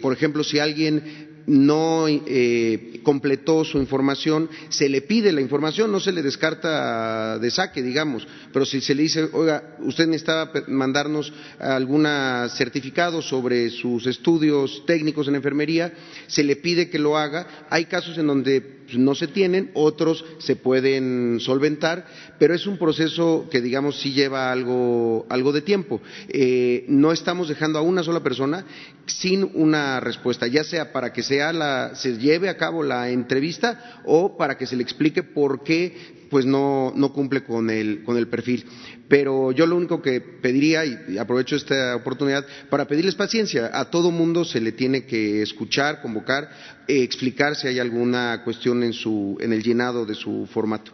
por 0.02 0.12
ejemplo, 0.12 0.44
si 0.44 0.58
alguien 0.58 1.27
no 1.48 2.06
eh, 2.08 3.00
completó 3.02 3.64
su 3.64 3.78
información, 3.78 4.48
se 4.68 4.88
le 4.88 5.02
pide 5.02 5.32
la 5.32 5.40
información, 5.40 5.90
no 5.90 5.98
se 5.98 6.12
le 6.12 6.22
descarta 6.22 7.38
de 7.38 7.50
saque, 7.50 7.82
digamos, 7.82 8.26
pero 8.52 8.64
si 8.64 8.80
se 8.80 8.94
le 8.94 9.02
dice, 9.02 9.28
oiga, 9.32 9.76
usted 9.80 10.06
necesitaba 10.06 10.52
mandarnos 10.68 11.32
algún 11.58 12.06
certificado 12.50 13.22
sobre 13.22 13.70
sus 13.70 14.06
estudios 14.06 14.84
técnicos 14.86 15.28
en 15.28 15.36
enfermería, 15.36 15.92
se 16.26 16.44
le 16.44 16.56
pide 16.56 16.90
que 16.90 16.98
lo 16.98 17.16
haga. 17.16 17.66
Hay 17.70 17.86
casos 17.86 18.16
en 18.18 18.26
donde 18.26 18.77
no 18.96 19.14
se 19.14 19.26
tienen, 19.26 19.70
otros 19.74 20.24
se 20.38 20.56
pueden 20.56 21.38
solventar, 21.40 22.06
pero 22.38 22.54
es 22.54 22.66
un 22.66 22.78
proceso 22.78 23.46
que, 23.50 23.60
digamos, 23.60 24.00
sí 24.00 24.12
lleva 24.12 24.50
algo, 24.50 25.26
algo 25.28 25.52
de 25.52 25.62
tiempo. 25.62 26.00
Eh, 26.28 26.84
no 26.88 27.12
estamos 27.12 27.48
dejando 27.48 27.78
a 27.78 27.82
una 27.82 28.02
sola 28.02 28.22
persona 28.22 28.64
sin 29.06 29.50
una 29.54 30.00
respuesta, 30.00 30.46
ya 30.46 30.64
sea 30.64 30.92
para 30.92 31.12
que 31.12 31.22
sea 31.22 31.52
la, 31.52 31.94
se 31.94 32.18
lleve 32.18 32.48
a 32.48 32.56
cabo 32.56 32.82
la 32.82 33.10
entrevista 33.10 34.00
o 34.04 34.36
para 34.36 34.56
que 34.56 34.66
se 34.66 34.76
le 34.76 34.82
explique 34.82 35.22
por 35.22 35.62
qué 35.62 36.18
pues 36.30 36.44
no, 36.44 36.92
no 36.94 37.12
cumple 37.12 37.42
con 37.42 37.70
el, 37.70 38.02
con 38.04 38.16
el 38.16 38.28
perfil. 38.28 38.66
Pero 39.08 39.52
yo 39.52 39.66
lo 39.66 39.76
único 39.76 40.02
que 40.02 40.20
pediría, 40.20 40.84
y 40.84 41.16
aprovecho 41.16 41.56
esta 41.56 41.96
oportunidad, 41.96 42.44
para 42.68 42.86
pedirles 42.86 43.14
paciencia, 43.14 43.70
a 43.72 43.90
todo 43.90 44.10
mundo 44.10 44.44
se 44.44 44.60
le 44.60 44.72
tiene 44.72 45.06
que 45.06 45.40
escuchar, 45.40 46.02
convocar, 46.02 46.50
eh, 46.86 47.02
explicar 47.02 47.56
si 47.56 47.68
hay 47.68 47.78
alguna 47.78 48.42
cuestión 48.44 48.82
en, 48.82 48.92
su, 48.92 49.38
en 49.40 49.54
el 49.54 49.62
llenado 49.62 50.04
de 50.04 50.14
su 50.14 50.46
formato. 50.52 50.92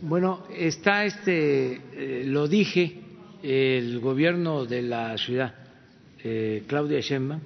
Bueno, 0.00 0.44
está 0.56 1.04
este, 1.04 1.80
eh, 1.92 2.22
lo 2.26 2.48
dije, 2.48 3.00
el 3.42 4.00
gobierno 4.00 4.64
de 4.64 4.82
la 4.82 5.16
ciudad, 5.18 5.54
eh, 6.22 6.64
Claudia 6.66 7.00
Sheinbaum, 7.00 7.40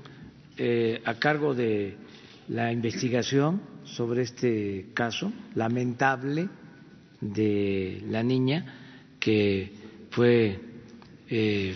a 1.05 1.14
cargo 1.14 1.55
de 1.55 1.97
la 2.48 2.72
investigación 2.72 3.60
sobre 3.84 4.22
este 4.22 4.86
caso 4.94 5.32
lamentable 5.55 6.48
de 7.23 8.03
la 8.09 8.23
niña 8.23 9.15
que 9.19 9.73
fue 10.11 10.61
eh, 11.31 11.74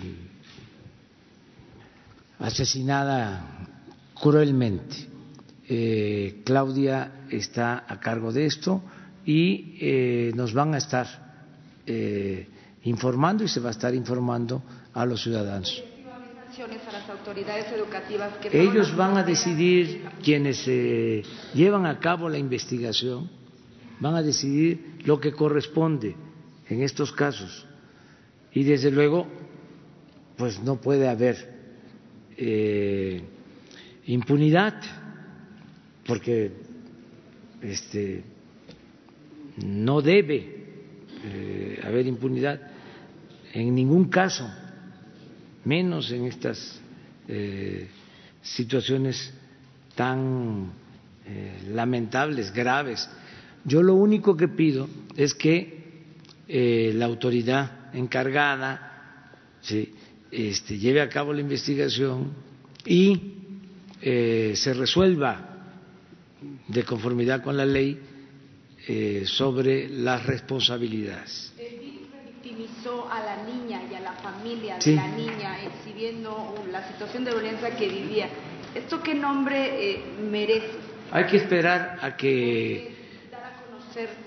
asesinada 2.41 3.69
cruelmente. 4.21 5.09
Eh, 5.69 6.43
Claudia 6.45 7.27
está 7.31 7.85
a 7.89 7.99
cargo 8.01 8.33
de 8.33 8.47
esto 8.47 8.83
y 9.25 9.79
eh, 9.81 10.33
nos 10.35 10.53
van 10.53 10.75
a 10.75 10.79
estar 10.79 11.25
informando 12.83 13.45
y 13.45 13.49
se 13.49 13.61
va 13.61 13.69
a 13.69 13.71
estar 13.71 13.95
informando 13.95 14.61
a 14.93 15.07
los 15.07 15.23
ciudadanos. 15.23 15.85
Ellos 18.53 18.97
van 18.97 19.17
a 19.17 19.23
decidir, 19.23 20.03
quienes 20.23 20.67
llevan 21.55 21.87
a 21.87 22.01
cabo 22.01 22.29
la 22.29 22.39
investigación, 22.39 23.31
van 24.01 24.15
a 24.15 24.23
decidir 24.23 24.99
lo 25.05 25.21
que 25.21 25.33
corresponde 25.33 26.15
en 26.69 26.83
estos 26.83 27.13
casos. 27.13 27.67
Y 28.53 28.65
desde 28.65 28.91
luego, 28.91 29.27
pues 30.37 30.61
no 30.61 30.81
puede 30.81 31.09
haber 31.09 31.55
eh, 32.37 33.23
impunidad, 34.07 34.81
porque 36.07 36.53
este, 37.63 38.23
no 39.65 40.01
debe 40.01 40.65
eh, 41.25 41.81
haber 41.85 42.07
impunidad 42.07 42.61
en 43.53 43.75
ningún 43.75 44.09
caso, 44.09 44.49
menos 45.65 46.11
en 46.13 46.27
estas 46.27 46.81
eh, 47.29 47.89
situaciones 48.43 49.33
tan 49.95 50.71
lamentables, 51.73 52.53
graves 52.53 53.09
yo 53.67 53.83
lo 53.83 53.95
único 53.95 54.37
que 54.37 54.49
pido 54.49 54.89
es 55.17 55.35
que 55.35 55.77
eh, 56.49 56.93
la 56.95 57.07
autoridad 57.07 57.95
encargada 57.95 59.33
este, 60.31 60.79
lleve 60.79 61.01
a 61.01 61.09
cabo 61.09 61.33
la 61.33 61.41
investigación 61.41 62.33
y 62.85 63.21
eh, 64.01 64.53
se 64.55 64.73
resuelva 64.73 65.65
de 66.69 66.85
conformidad 66.85 67.43
con 67.43 67.57
la 67.57 67.67
ley 67.67 67.99
eh, 68.87 69.25
sobre 69.27 69.89
las 69.89 70.25
responsabilidades. 70.25 71.53
victimizó 72.25 73.11
a 73.11 73.19
la 73.19 73.43
niña 73.43 73.83
y 73.91 73.95
a 73.95 74.01
la 74.01 74.13
familia 74.13 74.79
de 74.79 74.95
la 74.95 75.09
niña 75.09 75.65
exhibiendo 75.65 76.55
la 76.71 76.87
situación 76.87 77.25
de 77.25 77.33
violencia 77.33 77.77
que 77.77 77.89
vivía. 77.89 78.29
¿Esto 78.77 79.03
qué 79.03 79.15
nombre 79.15 80.03
merece? 80.31 80.71
Hay 81.11 81.27
que 81.27 81.39
esperar 81.39 81.99
a 82.03 82.17
que 82.17 82.96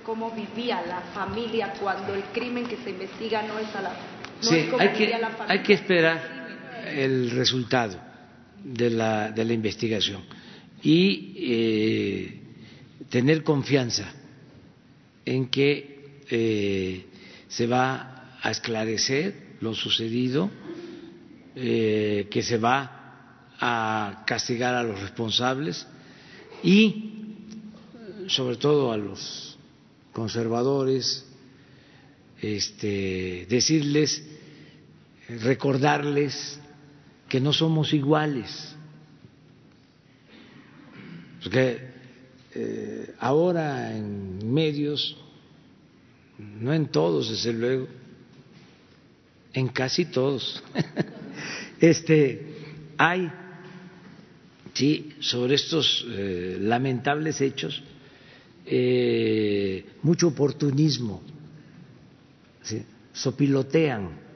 cómo 0.03 0.31
vivía 0.31 0.81
la 0.85 1.01
familia 1.13 1.73
cuando 1.79 2.13
el 2.13 2.23
crimen 2.25 2.65
que 2.65 2.77
se 2.77 2.91
investiga 2.91 3.43
no 3.43 3.59
es 3.59 3.73
a 3.75 3.81
la 3.81 3.91
sí, 4.39 4.69
hay 4.79 4.89
que, 4.89 5.13
hay 5.47 5.59
que 5.63 5.73
esperar 5.73 6.39
el 6.87 7.31
resultado 7.31 7.99
de 8.63 8.89
la, 8.89 9.31
de 9.31 9.45
la 9.45 9.53
investigación 9.53 10.23
y 10.81 11.35
eh, 11.37 12.41
tener 13.09 13.43
confianza 13.43 14.11
en 15.25 15.47
que 15.47 16.21
eh, 16.29 17.05
se 17.47 17.67
va 17.67 18.37
a 18.41 18.51
esclarecer 18.51 19.49
lo 19.61 19.73
sucedido, 19.73 20.49
eh, 21.55 22.27
que 22.31 22.41
se 22.41 22.57
va 22.57 22.95
a 23.59 24.23
castigar 24.25 24.75
a 24.75 24.83
los 24.83 25.01
responsables 25.01 25.85
y 26.63 27.11
sobre 28.27 28.55
todo 28.55 28.91
a 28.91 28.97
los 28.97 29.48
conservadores, 30.13 31.25
este, 32.41 33.45
decirles, 33.49 34.23
recordarles 35.27 36.59
que 37.27 37.39
no 37.39 37.53
somos 37.53 37.93
iguales, 37.93 38.75
porque 41.43 41.89
eh, 42.55 43.13
ahora 43.19 43.95
en 43.95 44.51
medios, 44.51 45.15
no 46.37 46.73
en 46.73 46.87
todos 46.87 47.29
desde 47.29 47.53
luego, 47.53 47.87
en 49.53 49.67
casi 49.67 50.05
todos, 50.05 50.63
este, 51.79 52.55
hay, 52.97 53.31
sí, 54.73 55.13
sobre 55.19 55.55
estos 55.55 56.05
eh, 56.09 56.57
lamentables 56.59 57.41
hechos, 57.41 57.83
eh, 58.71 59.83
mucho 60.03 60.27
oportunismo, 60.27 61.23
sopilotean. 63.11 64.29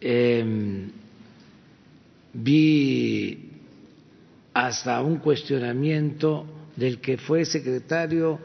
Em, 0.00 0.90
vi 2.34 3.50
hasta 4.54 5.02
un 5.02 5.18
cuestionamiento 5.18 6.46
del 6.76 7.00
que 7.00 7.18
fue 7.18 7.44
secretario 7.44 8.38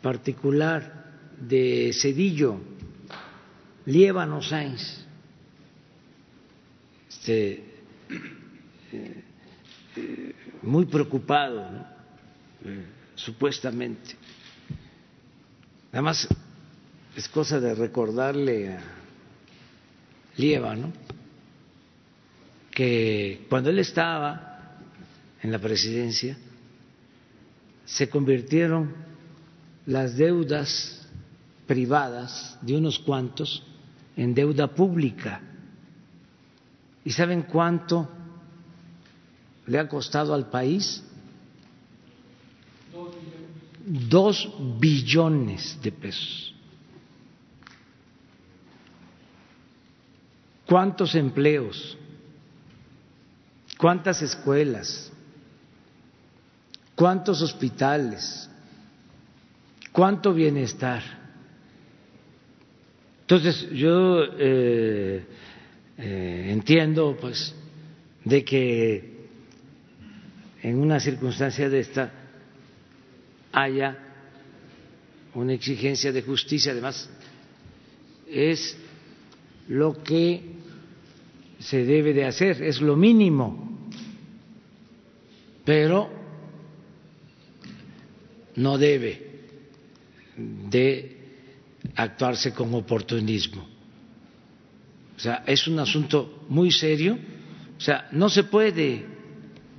particular 0.00 1.04
de 1.38 1.92
Cedillo, 1.92 2.58
Liébano 3.86 4.40
Sáenz, 4.40 5.04
este, 7.08 7.64
eh, 8.92 9.24
eh, 9.96 10.34
muy 10.62 10.86
preocupado. 10.86 11.90
Supuestamente. 13.24 14.16
Nada 15.92 16.02
más 16.02 16.28
es 17.16 17.28
cosa 17.28 17.60
de 17.60 17.74
recordarle 17.74 18.74
a 18.74 18.80
Lieva, 20.36 20.74
¿no? 20.74 20.92
Que 22.70 23.46
cuando 23.48 23.70
él 23.70 23.78
estaba 23.78 24.78
en 25.42 25.52
la 25.52 25.58
presidencia, 25.58 26.36
se 27.84 28.08
convirtieron 28.08 28.94
las 29.86 30.16
deudas 30.16 31.06
privadas 31.66 32.58
de 32.62 32.76
unos 32.76 32.98
cuantos 32.98 33.62
en 34.16 34.34
deuda 34.34 34.68
pública. 34.68 35.40
¿Y 37.04 37.10
saben 37.10 37.42
cuánto 37.42 38.08
le 39.66 39.78
ha 39.78 39.88
costado 39.88 40.32
al 40.34 40.48
país? 40.48 41.04
Dos 43.86 44.48
billones 44.78 45.78
de 45.82 45.92
pesos. 45.92 46.54
¿Cuántos 50.66 51.14
empleos? 51.14 51.98
¿Cuántas 53.76 54.22
escuelas? 54.22 55.12
¿Cuántos 56.94 57.42
hospitales? 57.42 58.48
¿Cuánto 59.90 60.32
bienestar? 60.32 61.02
Entonces 63.22 63.68
yo 63.70 64.22
eh, 64.38 65.26
eh, 65.98 66.46
entiendo 66.50 67.16
pues 67.20 67.54
de 68.24 68.44
que 68.44 69.28
en 70.62 70.78
una 70.78 71.00
circunstancia 71.00 71.68
de 71.68 71.80
esta 71.80 72.21
haya 73.52 73.98
una 75.34 75.52
exigencia 75.52 76.12
de 76.12 76.22
justicia, 76.22 76.72
además 76.72 77.08
es 78.26 78.76
lo 79.68 80.02
que 80.02 80.42
se 81.58 81.84
debe 81.84 82.12
de 82.12 82.24
hacer, 82.24 82.62
es 82.62 82.80
lo 82.80 82.96
mínimo, 82.96 83.88
pero 85.64 86.10
no 88.56 88.78
debe 88.78 89.30
de 90.36 91.16
actuarse 91.94 92.52
con 92.52 92.74
oportunismo. 92.74 93.68
O 95.16 95.20
sea, 95.20 95.44
es 95.46 95.68
un 95.68 95.78
asunto 95.78 96.44
muy 96.48 96.72
serio. 96.72 97.16
O 97.76 97.80
sea, 97.80 98.08
no 98.12 98.28
se 98.28 98.44
puede 98.44 99.04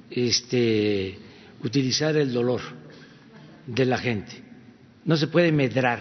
este, 0.10 1.18
utilizar 1.64 2.16
el 2.16 2.32
dolor 2.32 2.62
de 3.66 3.86
la 3.86 3.98
gente, 3.98 4.44
no 5.06 5.16
se 5.18 5.28
puede 5.28 5.52
medrar. 5.52 6.00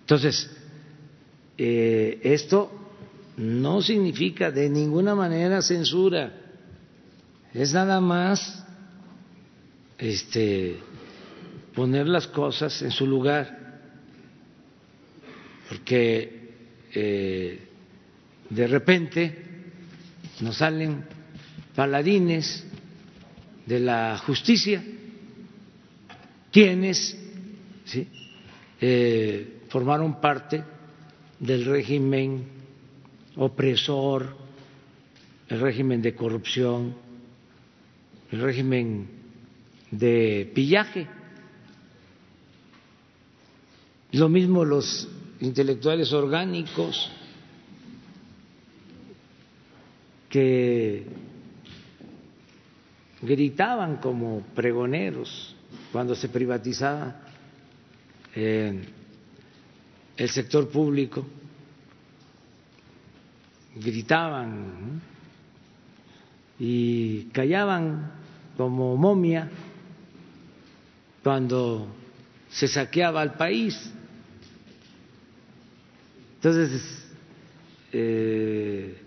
Entonces, 0.00 0.50
eh, 1.56 2.20
esto 2.22 2.70
no 3.36 3.80
significa 3.80 4.50
de 4.50 4.68
ninguna 4.68 5.14
manera 5.14 5.62
censura, 5.62 6.32
es 7.54 7.72
nada 7.72 8.00
más 8.00 8.64
este, 9.98 10.78
poner 11.74 12.06
las 12.06 12.26
cosas 12.26 12.82
en 12.82 12.90
su 12.90 13.06
lugar, 13.06 13.80
porque 15.68 16.50
eh, 16.94 17.68
de 18.50 18.66
repente 18.66 19.44
nos 20.40 20.56
salen 20.56 21.04
paladines 21.74 22.66
de 23.66 23.80
la 23.80 24.18
justicia, 24.18 24.82
quienes 26.50 27.16
eh, 28.80 29.60
formaron 29.68 30.20
parte 30.20 30.62
del 31.38 31.64
régimen 31.64 32.44
opresor, 33.36 34.36
el 35.48 35.60
régimen 35.60 36.02
de 36.02 36.14
corrupción, 36.14 36.94
el 38.30 38.40
régimen 38.40 39.08
de 39.90 40.50
pillaje. 40.54 41.06
Lo 44.12 44.28
mismo 44.28 44.64
los 44.64 45.08
intelectuales 45.40 46.12
orgánicos 46.12 47.10
que 50.28 51.06
gritaban 53.22 53.98
como 53.98 54.40
pregoneros 54.54 55.54
cuando 55.92 56.14
se 56.14 56.28
privatizaba 56.28 57.20
el 58.34 60.28
sector 60.28 60.68
público, 60.68 61.24
gritaban 63.76 65.00
y 66.58 67.24
callaban 67.32 68.12
como 68.56 68.96
momia 68.96 69.48
cuando 71.22 71.88
se 72.50 72.68
saqueaba 72.68 73.22
al 73.22 73.34
país. 73.34 73.90
Entonces, 76.36 77.06
eh, 77.92 79.00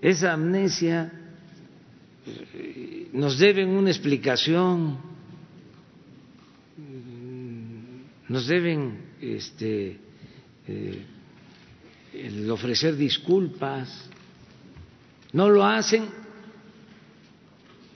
esa 0.00 0.32
amnesia 0.32 1.21
nos 3.12 3.38
deben 3.38 3.68
una 3.70 3.90
explicación, 3.90 4.98
nos 8.28 8.46
deben 8.46 8.98
este, 9.20 9.98
eh, 10.68 11.06
ofrecer 12.50 12.96
disculpas, 12.96 14.08
no 15.32 15.48
lo 15.48 15.64
hacen 15.64 16.06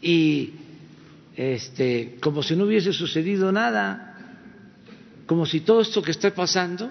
y 0.03 0.53
este, 1.37 2.17
como 2.21 2.43
si 2.43 2.57
no 2.57 2.65
hubiese 2.65 2.93
sucedido 2.93 3.53
nada, 3.53 4.17
como 5.27 5.47
si 5.47 5.61
todo 5.61 5.81
esto 5.81 6.03
que 6.03 6.11
está 6.11 6.35
pasando 6.35 6.91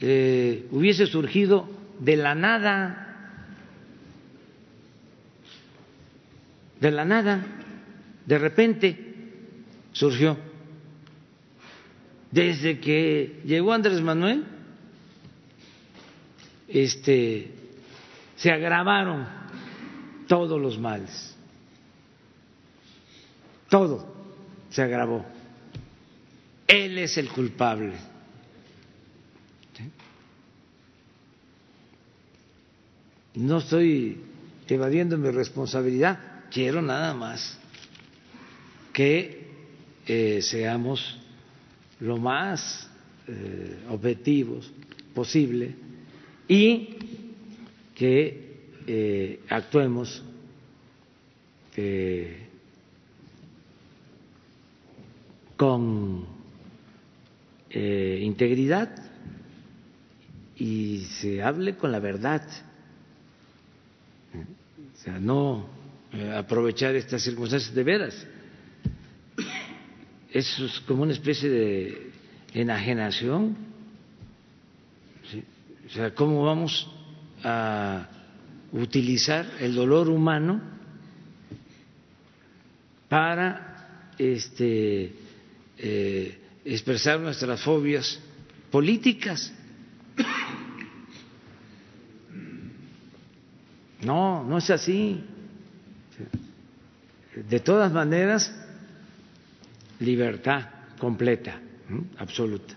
eh, 0.00 0.66
hubiese 0.70 1.06
surgido 1.06 1.68
de 1.98 2.16
la 2.16 2.34
nada. 2.34 3.07
De 6.80 6.90
la 6.90 7.04
nada, 7.04 7.44
de 8.26 8.38
repente 8.38 9.14
surgió. 9.92 10.36
Desde 12.30 12.78
que 12.78 13.40
llegó 13.44 13.72
Andrés 13.72 14.00
Manuel, 14.00 14.44
este, 16.68 17.50
se 18.36 18.50
agravaron 18.50 19.26
todos 20.26 20.60
los 20.60 20.78
males. 20.78 21.34
Todo 23.70 24.14
se 24.70 24.82
agravó. 24.82 25.24
Él 26.66 26.98
es 26.98 27.16
el 27.16 27.28
culpable. 27.30 27.94
No 33.34 33.58
estoy 33.58 34.20
evadiendo 34.66 35.16
mi 35.16 35.30
responsabilidad 35.30 36.18
quiero 36.50 36.82
nada 36.82 37.14
más 37.14 37.58
que 38.92 39.46
eh, 40.06 40.40
seamos 40.42 41.16
lo 42.00 42.16
más 42.16 42.88
eh, 43.26 43.84
objetivos 43.90 44.72
posible 45.14 45.74
y 46.48 46.96
que 47.94 48.70
eh, 48.86 49.40
actuemos 49.48 50.24
con 55.56 56.26
integridad 57.70 58.90
y 60.56 61.04
se 61.20 61.40
hable 61.40 61.76
con 61.76 61.92
la 61.92 62.00
verdad. 62.00 62.42
O 64.34 64.96
sea, 64.96 65.20
no 65.20 65.77
eh, 66.12 66.32
aprovechar 66.34 66.94
estas 66.94 67.22
circunstancias 67.22 67.74
de 67.74 67.84
veras. 67.84 68.26
Eso 70.32 70.66
es 70.66 70.80
como 70.80 71.02
una 71.02 71.12
especie 71.12 71.48
de 71.48 72.10
enajenación. 72.54 73.56
O 75.86 75.90
sea, 75.90 76.14
¿cómo 76.14 76.44
vamos 76.44 76.90
a 77.42 78.08
utilizar 78.72 79.46
el 79.60 79.74
dolor 79.74 80.08
humano 80.08 80.60
para 83.08 84.12
este, 84.18 85.12
eh, 85.78 86.38
expresar 86.64 87.20
nuestras 87.20 87.62
fobias 87.62 88.20
políticas? 88.70 89.52
No, 94.02 94.44
no 94.44 94.58
es 94.58 94.70
así. 94.70 95.24
De 97.46 97.60
todas 97.60 97.92
maneras, 97.92 98.52
libertad 100.00 100.62
completa, 100.98 101.60
absoluta. 102.18 102.74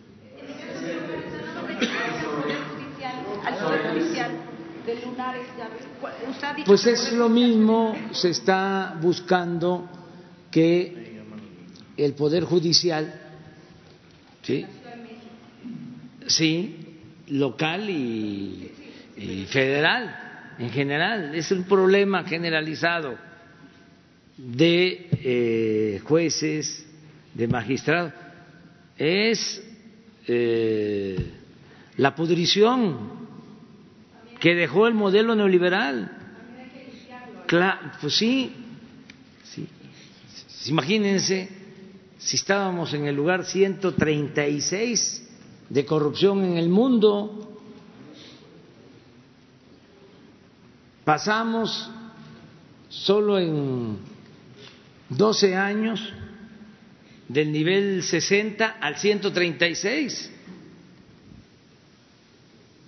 Pues 6.66 6.86
es 6.86 7.14
lo 7.14 7.30
mismo, 7.30 7.96
se 8.12 8.30
está 8.30 8.98
buscando 9.02 9.90
que 10.52 11.22
el 11.98 12.14
Poder 12.14 12.44
Judicial, 12.44 13.14
¿sí? 14.44 14.66
Sí, 16.28 17.00
local 17.30 17.90
y, 17.90 18.72
y 19.18 19.46
federal 19.46 20.54
en 20.60 20.70
general, 20.70 21.34
es 21.34 21.52
un 21.52 21.64
problema 21.64 22.24
generalizado 22.24 23.31
de 24.38 25.10
eh, 25.24 26.02
jueces, 26.04 26.86
de 27.34 27.48
magistrados, 27.48 28.14
es 28.98 29.64
eh, 30.28 31.32
la 31.98 32.16
pudrición 32.16 32.98
que 34.40 34.56
dejó 34.56 34.88
el 34.88 34.94
modelo 34.94 35.36
neoliberal. 35.36 36.18
Claro, 37.46 37.92
pues 38.00 38.16
sí, 38.16 38.54
sí. 39.44 39.68
Imagínense 40.68 41.50
si 42.18 42.38
estábamos 42.38 42.94
en 42.94 43.06
el 43.06 43.16
lugar 43.16 43.46
136 43.46 45.28
de 45.70 45.86
corrupción 45.86 46.44
en 46.44 46.58
el 46.58 46.70
mundo. 46.70 47.52
pasamos 51.04 51.90
solo 52.90 53.40
en 53.40 53.98
12 55.12 55.56
años 55.56 56.02
del 57.28 57.52
nivel 57.52 58.04
60 58.04 58.78
al 58.80 58.98
136. 58.98 60.32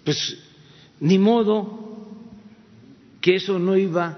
Pues 0.06 0.38
ni 1.00 1.18
modo 1.18 2.08
que 3.22 3.36
eso 3.36 3.60
no 3.60 3.78
iba 3.78 4.18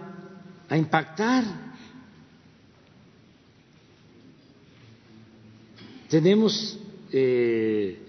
a 0.69 0.77
impactar. 0.77 1.44
Tenemos 6.10 6.80
eh, 7.11 7.99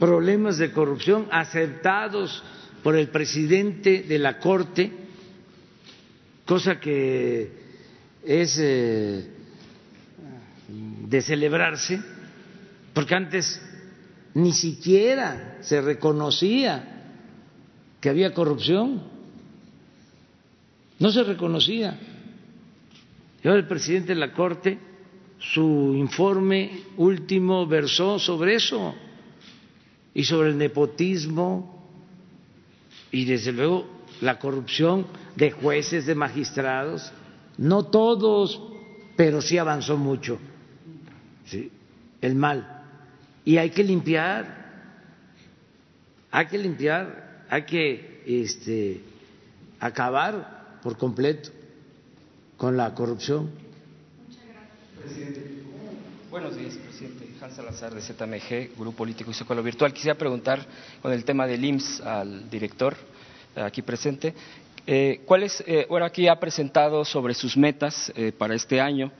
problemas 0.00 0.58
de 0.58 0.72
corrupción 0.72 1.28
aceptados 1.30 2.42
por 2.82 2.96
el 2.96 3.08
presidente 3.08 4.02
de 4.02 4.18
la 4.18 4.38
Corte, 4.38 4.90
cosa 6.46 6.80
que 6.80 7.67
es 8.24 8.58
eh, 8.58 9.28
de 10.68 11.22
celebrarse, 11.22 12.00
porque 12.92 13.14
antes 13.14 13.60
ni 14.34 14.52
siquiera 14.52 15.58
se 15.60 15.80
reconocía 15.80 16.98
que 18.00 18.08
había 18.08 18.34
corrupción, 18.34 19.02
no 20.98 21.10
se 21.10 21.22
reconocía. 21.24 21.98
Y 23.42 23.48
ahora 23.48 23.60
el 23.60 23.68
presidente 23.68 24.14
de 24.14 24.20
la 24.20 24.32
Corte, 24.32 24.78
su 25.38 25.94
informe 25.96 26.82
último 26.96 27.66
versó 27.66 28.18
sobre 28.18 28.56
eso 28.56 28.94
y 30.12 30.24
sobre 30.24 30.50
el 30.50 30.58
nepotismo 30.58 31.78
y 33.12 33.24
desde 33.24 33.52
luego 33.52 33.88
la 34.20 34.38
corrupción 34.38 35.06
de 35.36 35.52
jueces, 35.52 36.06
de 36.06 36.14
magistrados, 36.14 37.12
no 37.58 37.86
todos, 37.86 38.60
pero 39.16 39.42
sí 39.42 39.58
avanzó 39.58 39.96
mucho 39.96 40.38
el 42.20 42.34
mal. 42.34 42.84
Y 43.44 43.56
hay 43.56 43.70
que 43.70 43.84
limpiar, 43.84 44.66
hay 46.30 46.46
que 46.46 46.58
limpiar, 46.58 47.44
hay 47.48 47.64
que 47.64 48.22
este, 48.26 49.02
acabar 49.80 50.78
por 50.82 50.96
completo 50.96 51.50
con 52.56 52.76
la 52.76 52.94
corrupción. 52.94 53.50
Buenos 56.30 56.56
días, 56.56 56.74
presidente. 56.74 57.26
Hans 57.40 57.54
Salazar 57.54 57.94
de 57.94 58.02
ZMG, 58.02 58.76
Grupo 58.76 58.98
Político 58.98 59.30
y 59.30 59.34
Secuelo 59.34 59.62
Virtual. 59.62 59.92
Quisiera 59.92 60.18
preguntar 60.18 60.64
con 61.00 61.12
el 61.12 61.24
tema 61.24 61.46
del 61.46 61.64
IMSS 61.64 62.00
al 62.02 62.50
director 62.50 62.94
eh, 63.56 63.62
aquí 63.62 63.80
presente. 63.82 64.34
Eh, 64.90 65.20
¿Cuál 65.26 65.42
es, 65.42 65.62
eh, 65.66 65.84
bueno, 65.86 66.06
aquí 66.06 66.28
ha 66.28 66.40
presentado 66.40 67.04
sobre 67.04 67.34
sus 67.34 67.58
metas 67.58 68.10
eh, 68.16 68.32
para 68.32 68.54
este 68.54 68.80
año 68.80 69.12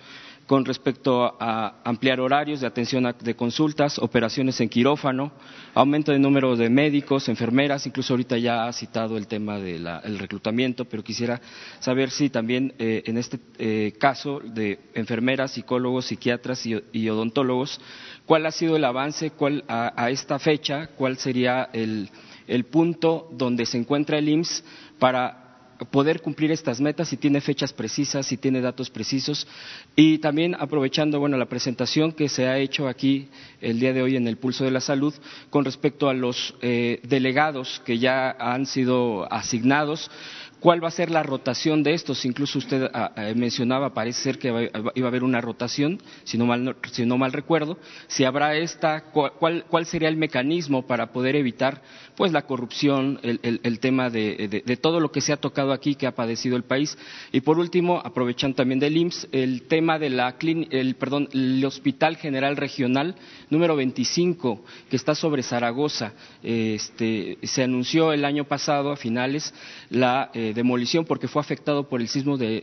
con 0.48 0.64
respecto 0.64 1.36
a 1.38 1.74
ampliar 1.84 2.20
horarios 2.20 2.62
de 2.62 2.66
atención 2.66 3.14
de 3.20 3.36
consultas, 3.36 3.98
operaciones 3.98 4.58
en 4.62 4.70
quirófano, 4.70 5.30
aumento 5.74 6.10
de 6.10 6.18
número 6.18 6.56
de 6.56 6.70
médicos, 6.70 7.28
enfermeras, 7.28 7.86
incluso 7.86 8.14
ahorita 8.14 8.38
ya 8.38 8.66
ha 8.66 8.72
citado 8.72 9.18
el 9.18 9.26
tema 9.26 9.58
del 9.58 10.18
reclutamiento, 10.18 10.86
pero 10.86 11.04
quisiera 11.04 11.38
saber 11.80 12.10
si 12.10 12.30
también 12.30 12.72
eh, 12.78 13.02
en 13.04 13.18
este 13.18 13.38
eh, 13.58 13.92
caso 14.00 14.40
de 14.42 14.80
enfermeras, 14.94 15.50
psicólogos, 15.50 16.06
psiquiatras 16.06 16.64
y, 16.64 17.08
odontólogos, 17.10 17.78
cuál 18.24 18.46
ha 18.46 18.50
sido 18.50 18.74
el 18.76 18.86
avance 18.86 19.32
cuál, 19.32 19.64
a, 19.68 20.08
esta 20.08 20.38
fecha, 20.38 20.86
cuál 20.96 21.18
sería 21.18 21.68
el, 21.74 22.08
el 22.46 22.64
punto 22.64 23.28
donde 23.32 23.66
se 23.66 23.76
encuentra 23.76 24.16
el 24.16 24.30
IMSS 24.30 24.64
para 24.98 25.47
poder 25.86 26.20
cumplir 26.20 26.50
estas 26.50 26.80
metas, 26.80 27.08
si 27.08 27.16
tiene 27.16 27.40
fechas 27.40 27.72
precisas, 27.72 28.26
si 28.26 28.36
tiene 28.36 28.60
datos 28.60 28.90
precisos. 28.90 29.46
Y 29.96 30.18
también 30.18 30.56
aprovechando 30.58 31.20
bueno, 31.20 31.36
la 31.36 31.46
presentación 31.46 32.12
que 32.12 32.28
se 32.28 32.46
ha 32.46 32.58
hecho 32.58 32.88
aquí 32.88 33.28
el 33.60 33.80
día 33.80 33.92
de 33.92 34.02
hoy 34.02 34.16
en 34.16 34.28
el 34.28 34.36
Pulso 34.36 34.64
de 34.64 34.70
la 34.70 34.80
Salud 34.80 35.14
con 35.50 35.64
respecto 35.64 36.08
a 36.08 36.14
los 36.14 36.54
eh, 36.62 37.00
delegados 37.04 37.80
que 37.84 37.98
ya 37.98 38.30
han 38.30 38.66
sido 38.66 39.32
asignados 39.32 40.10
¿Cuál 40.60 40.82
va 40.82 40.88
a 40.88 40.90
ser 40.90 41.10
la 41.10 41.22
rotación 41.22 41.84
de 41.84 41.94
estos? 41.94 42.24
Incluso 42.24 42.58
usted 42.58 42.90
ah, 42.92 43.12
ah, 43.14 43.32
mencionaba, 43.36 43.94
parece 43.94 44.22
ser 44.22 44.38
que 44.40 44.48
iba 44.94 45.06
a 45.06 45.08
haber 45.08 45.22
una 45.22 45.40
rotación, 45.40 46.00
si 46.24 46.36
no 46.36 46.46
mal, 46.46 46.76
si 46.90 47.06
no 47.06 47.16
mal 47.16 47.32
recuerdo. 47.32 47.78
Si 48.08 48.24
habrá 48.24 48.56
esta, 48.56 49.04
¿cuál, 49.12 49.64
¿cuál, 49.68 49.86
sería 49.86 50.08
el 50.08 50.16
mecanismo 50.16 50.84
para 50.84 51.12
poder 51.12 51.36
evitar 51.36 51.80
pues, 52.16 52.32
la 52.32 52.42
corrupción, 52.42 53.20
el, 53.22 53.78
tema 53.78 54.10
de, 54.10 54.78
todo 54.82 54.98
lo 54.98 55.12
que 55.12 55.20
se 55.20 55.32
ha 55.32 55.36
tocado 55.36 55.72
aquí 55.72 55.94
que 55.94 56.08
ha 56.08 56.16
padecido 56.16 56.56
el 56.56 56.64
país? 56.64 56.98
Y 57.30 57.40
por 57.40 57.60
último, 57.60 58.02
aprovechando 58.04 58.56
también 58.56 58.80
del 58.80 58.96
IMSS, 58.96 59.28
el 59.30 59.62
tema 59.62 60.00
de 60.00 60.10
la 60.10 60.34
el, 60.40 60.96
perdón, 60.96 61.28
el 61.32 61.64
Hospital 61.64 62.16
General 62.16 62.56
Regional 62.56 63.14
número 63.48 63.76
25, 63.76 64.64
que 64.90 64.96
está 64.96 65.14
sobre 65.14 65.44
Zaragoza. 65.44 66.14
Este, 66.42 67.38
se 67.44 67.62
anunció 67.62 68.12
el 68.12 68.24
año 68.24 68.44
pasado, 68.44 68.90
a 68.90 68.96
finales, 68.96 69.54
la. 69.90 70.30
Eh, 70.34 70.47
demolición 70.54 71.04
porque 71.04 71.28
fue 71.28 71.40
afectado 71.40 71.88
por 71.88 72.00
el 72.00 72.08
sismo 72.08 72.36
de, 72.36 72.62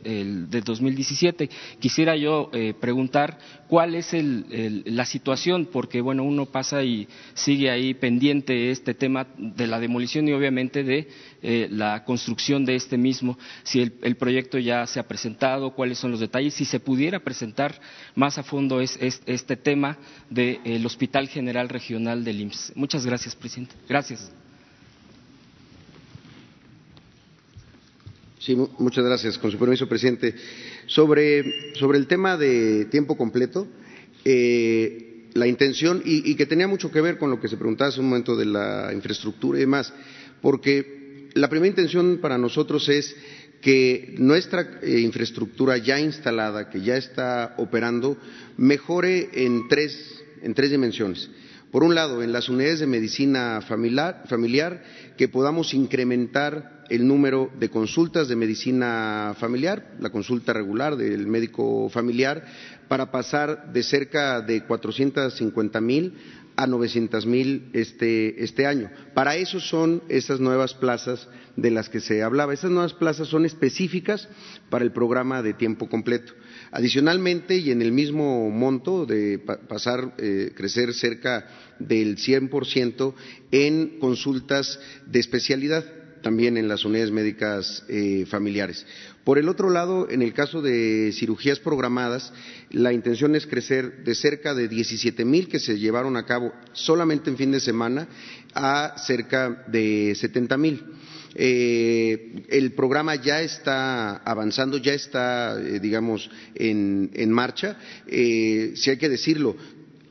de 0.49 0.61
2017. 0.61 1.49
Quisiera 1.79 2.15
yo 2.15 2.49
eh, 2.53 2.73
preguntar 2.79 3.37
cuál 3.67 3.95
es 3.95 4.11
la 4.13 5.05
situación, 5.05 5.67
porque 5.71 6.01
bueno, 6.01 6.23
uno 6.23 6.45
pasa 6.45 6.83
y 6.83 7.07
sigue 7.33 7.69
ahí 7.69 7.93
pendiente 7.93 8.71
este 8.71 8.93
tema 8.93 9.27
de 9.37 9.67
la 9.67 9.79
demolición 9.79 10.27
y 10.27 10.33
obviamente 10.33 10.83
de 10.83 11.07
eh, 11.41 11.67
la 11.69 12.03
construcción 12.03 12.65
de 12.65 12.75
este 12.75 12.97
mismo, 12.97 13.37
si 13.63 13.81
el, 13.81 14.15
proyecto 14.15 14.57
ya 14.57 14.85
se 14.87 14.99
ha 14.99 15.07
presentado, 15.07 15.73
cuáles 15.73 15.97
son 15.97 16.11
los 16.11 16.19
detalles, 16.19 16.53
si 16.53 16.65
se 16.65 16.79
pudiera 16.79 17.19
presentar 17.19 17.79
más 18.15 18.37
a 18.37 18.43
fondo 18.43 18.81
es, 18.81 18.97
este 18.99 19.55
tema 19.55 19.97
del 20.29 20.85
Hospital 20.85 21.27
General 21.27 21.69
Regional 21.69 22.23
del 22.23 22.41
IMSS. 22.41 22.73
Muchas 22.75 23.05
gracias, 23.05 23.35
presidente. 23.35 23.75
Gracias. 23.87 24.31
Sí, 28.39 28.55
muchas 28.55 29.05
gracias. 29.05 29.37
Con 29.37 29.51
su 29.51 29.57
permiso, 29.57 29.87
presidente. 29.87 30.35
Sobre, 30.87 31.39
el 31.39 32.07
tema 32.07 32.37
de 32.37 32.85
tiempo 32.85 33.17
completo, 33.17 33.67
eh, 34.23 35.29
la 35.33 35.47
intención, 35.47 36.01
y, 36.05 36.35
que 36.35 36.45
tenía 36.45 36.67
mucho 36.67 36.91
que 36.91 37.01
ver 37.01 37.17
con 37.17 37.29
lo 37.29 37.39
que 37.39 37.47
se 37.47 37.57
preguntaba 37.57 37.89
hace 37.89 37.99
un 37.99 38.09
momento 38.09 38.35
de 38.35 38.45
la 38.45 38.91
infraestructura 38.93 39.57
y 39.57 39.61
demás, 39.61 39.93
porque 40.41 41.29
la 41.33 41.49
primera 41.49 41.69
intención 41.69 42.19
para 42.21 42.37
nosotros 42.37 42.87
es 42.89 43.15
que 43.61 44.15
nuestra 44.17 44.79
eh, 44.81 44.99
infraestructura 44.99 45.77
ya 45.77 45.99
instalada, 45.99 46.69
que 46.69 46.81
ya 46.81 46.97
está 46.97 47.55
operando, 47.57 48.17
mejore 48.57 49.29
en 49.33 49.67
tres, 49.67 50.23
en 50.41 50.53
tres 50.53 50.71
dimensiones. 50.71 51.29
Por 51.75 51.83
un 51.83 51.93
lado, 51.93 52.23
en 52.23 52.31
las 52.31 52.47
unidades 52.47 52.79
de 52.79 52.87
medicina 52.87 53.59
familiar, 53.59 54.23
que 55.17 55.27
podamos 55.27 55.73
incrementar 55.73 56.85
el 56.87 57.05
número 57.05 57.51
de 57.59 57.69
consultas 57.69 58.29
de 58.29 58.37
medicina 58.37 59.35
familiar, 59.37 59.91
la 59.99 60.09
consulta 60.09 60.53
regular 60.53 60.95
del 60.95 61.27
médico 61.27 61.89
familiar, 61.89 62.45
para 62.87 63.11
pasar 63.11 63.73
de 63.73 63.83
cerca 63.83 64.39
de 64.39 64.63
450 64.63 65.81
mil 65.81 66.13
a 66.55 66.65
900 66.65 67.25
mil 67.25 67.69
este, 67.73 68.41
este, 68.41 68.65
año. 68.65 68.89
Para 69.13 69.35
eso 69.35 69.59
son 69.59 70.01
esas 70.07 70.39
nuevas 70.39 70.75
plazas 70.75 71.27
de 71.57 71.71
las 71.71 71.89
que 71.89 71.99
se 71.99 72.23
hablaba. 72.23 72.53
Esas 72.53 72.71
nuevas 72.71 72.93
plazas 72.93 73.27
son 73.27 73.45
específicas 73.45 74.29
para 74.69 74.85
el 74.85 74.93
programa 74.93 75.41
de 75.41 75.53
tiempo 75.53 75.89
completo. 75.89 76.31
Adicionalmente, 76.75 77.55
y 77.55 77.71
en 77.71 77.81
el 77.81 77.93
mismo 77.93 78.49
monto 78.51 79.05
de 79.05 79.39
pasar, 79.39 80.13
eh, 80.17 80.51
crecer 80.53 80.93
cerca 80.93 81.47
del 81.79 82.17
100% 82.17 83.13
en 83.49 83.97
consultas 83.97 84.77
de 85.05 85.21
especialidad 85.21 85.85
también 86.21 86.57
en 86.57 86.67
las 86.67 86.83
unidades 86.83 87.11
médicas 87.11 87.85
eh, 87.87 88.25
familiares. 88.27 88.85
Por 89.23 89.37
el 89.37 89.47
otro 89.47 89.69
lado, 89.69 90.09
en 90.09 90.21
el 90.21 90.33
caso 90.33 90.61
de 90.61 91.11
cirugías 91.13 91.59
programadas, 91.59 92.33
la 92.71 92.91
intención 92.91 93.37
es 93.37 93.47
crecer 93.47 94.03
de 94.03 94.13
cerca 94.13 94.53
de 94.53 94.67
17 94.67 95.23
mil 95.23 95.47
que 95.47 95.59
se 95.59 95.79
llevaron 95.79 96.17
a 96.17 96.25
cabo 96.25 96.51
solamente 96.73 97.29
en 97.29 97.37
fin 97.37 97.53
de 97.53 97.61
semana 97.61 98.09
a 98.53 98.95
cerca 98.97 99.63
de 99.67 100.13
70 100.13 100.57
mil. 100.57 100.83
Eh, 101.35 102.45
el 102.49 102.71
programa 102.71 103.15
ya 103.15 103.41
está 103.41 104.17
avanzando, 104.17 104.77
ya 104.77 104.93
está, 104.93 105.59
eh, 105.59 105.79
digamos, 105.79 106.29
en, 106.55 107.31
marcha. 107.31 107.77
si 108.07 108.89
hay 108.89 108.97
que 108.97 109.09
decirlo, 109.09 109.55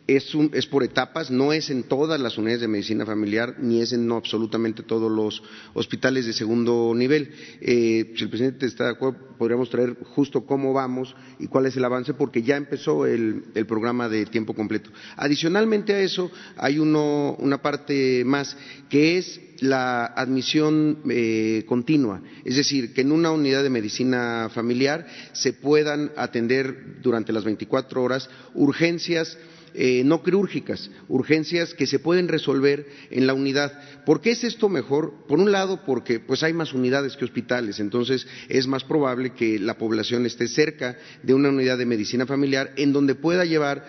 es, 0.06 0.34
un, 0.34 0.50
es, 0.52 0.66
por 0.66 0.82
etapas, 0.82 1.30
no 1.30 1.52
es 1.52 1.70
en 1.70 1.84
todas 1.84 2.20
las 2.20 2.36
unidades 2.36 2.60
de 2.60 2.68
medicina 2.68 3.06
familiar, 3.06 3.56
ni 3.58 3.80
es 3.80 3.92
en 3.92 4.06
no, 4.06 4.16
absolutamente 4.16 4.82
todos 4.82 5.10
los 5.10 5.42
hospitales 5.72 6.26
de 6.26 6.34
segundo 6.34 6.92
nivel. 6.94 7.32
Eh, 7.60 8.12
si 8.16 8.24
el 8.24 8.28
presidente 8.28 8.66
está 8.66 8.84
de 8.84 8.90
acuerdo, 8.90 9.18
podríamos 9.38 9.70
traer 9.70 9.96
justo 10.14 10.44
cómo 10.44 10.72
vamos 10.72 11.14
y 11.38 11.46
cuál 11.46 11.66
es 11.66 11.76
el 11.76 11.84
avance, 11.84 12.12
porque 12.12 12.42
ya 12.42 12.56
empezó 12.56 13.06
el, 13.06 13.44
el 13.54 13.66
programa 13.66 14.08
de 14.08 14.26
tiempo 14.26 14.52
completo. 14.52 14.90
Adicionalmente 15.16 15.94
a 15.94 16.00
eso, 16.00 16.30
hay 16.56 16.78
uno, 16.78 17.34
una 17.38 17.62
parte 17.62 18.24
más, 18.26 18.56
que 18.90 19.18
es 19.18 19.40
la 19.64 20.06
admisión 20.06 20.98
eh, 21.10 21.64
continua, 21.66 22.22
es 22.44 22.56
decir, 22.56 22.92
que 22.92 23.00
en 23.00 23.12
una 23.12 23.30
unidad 23.30 23.62
de 23.62 23.70
medicina 23.70 24.50
familiar 24.52 25.06
se 25.32 25.52
puedan 25.52 26.12
atender 26.16 27.00
durante 27.02 27.32
las 27.32 27.44
24 27.44 28.02
horas 28.02 28.28
urgencias 28.54 29.38
eh, 29.76 30.02
no 30.04 30.22
quirúrgicas, 30.22 30.88
urgencias 31.08 31.74
que 31.74 31.88
se 31.88 31.98
pueden 31.98 32.28
resolver 32.28 32.86
en 33.10 33.26
la 33.26 33.34
unidad. 33.34 33.72
¿Por 34.06 34.20
qué 34.20 34.30
es 34.30 34.44
esto 34.44 34.68
mejor? 34.68 35.26
Por 35.26 35.40
un 35.40 35.50
lado, 35.50 35.82
porque 35.84 36.20
pues 36.20 36.44
hay 36.44 36.52
más 36.52 36.72
unidades 36.72 37.16
que 37.16 37.24
hospitales, 37.24 37.80
entonces 37.80 38.24
es 38.48 38.68
más 38.68 38.84
probable 38.84 39.32
que 39.32 39.58
la 39.58 39.76
población 39.76 40.26
esté 40.26 40.46
cerca 40.46 40.96
de 41.24 41.34
una 41.34 41.48
unidad 41.48 41.76
de 41.76 41.86
medicina 41.86 42.24
familiar 42.24 42.72
en 42.76 42.92
donde 42.92 43.16
pueda 43.16 43.44
llevar 43.44 43.84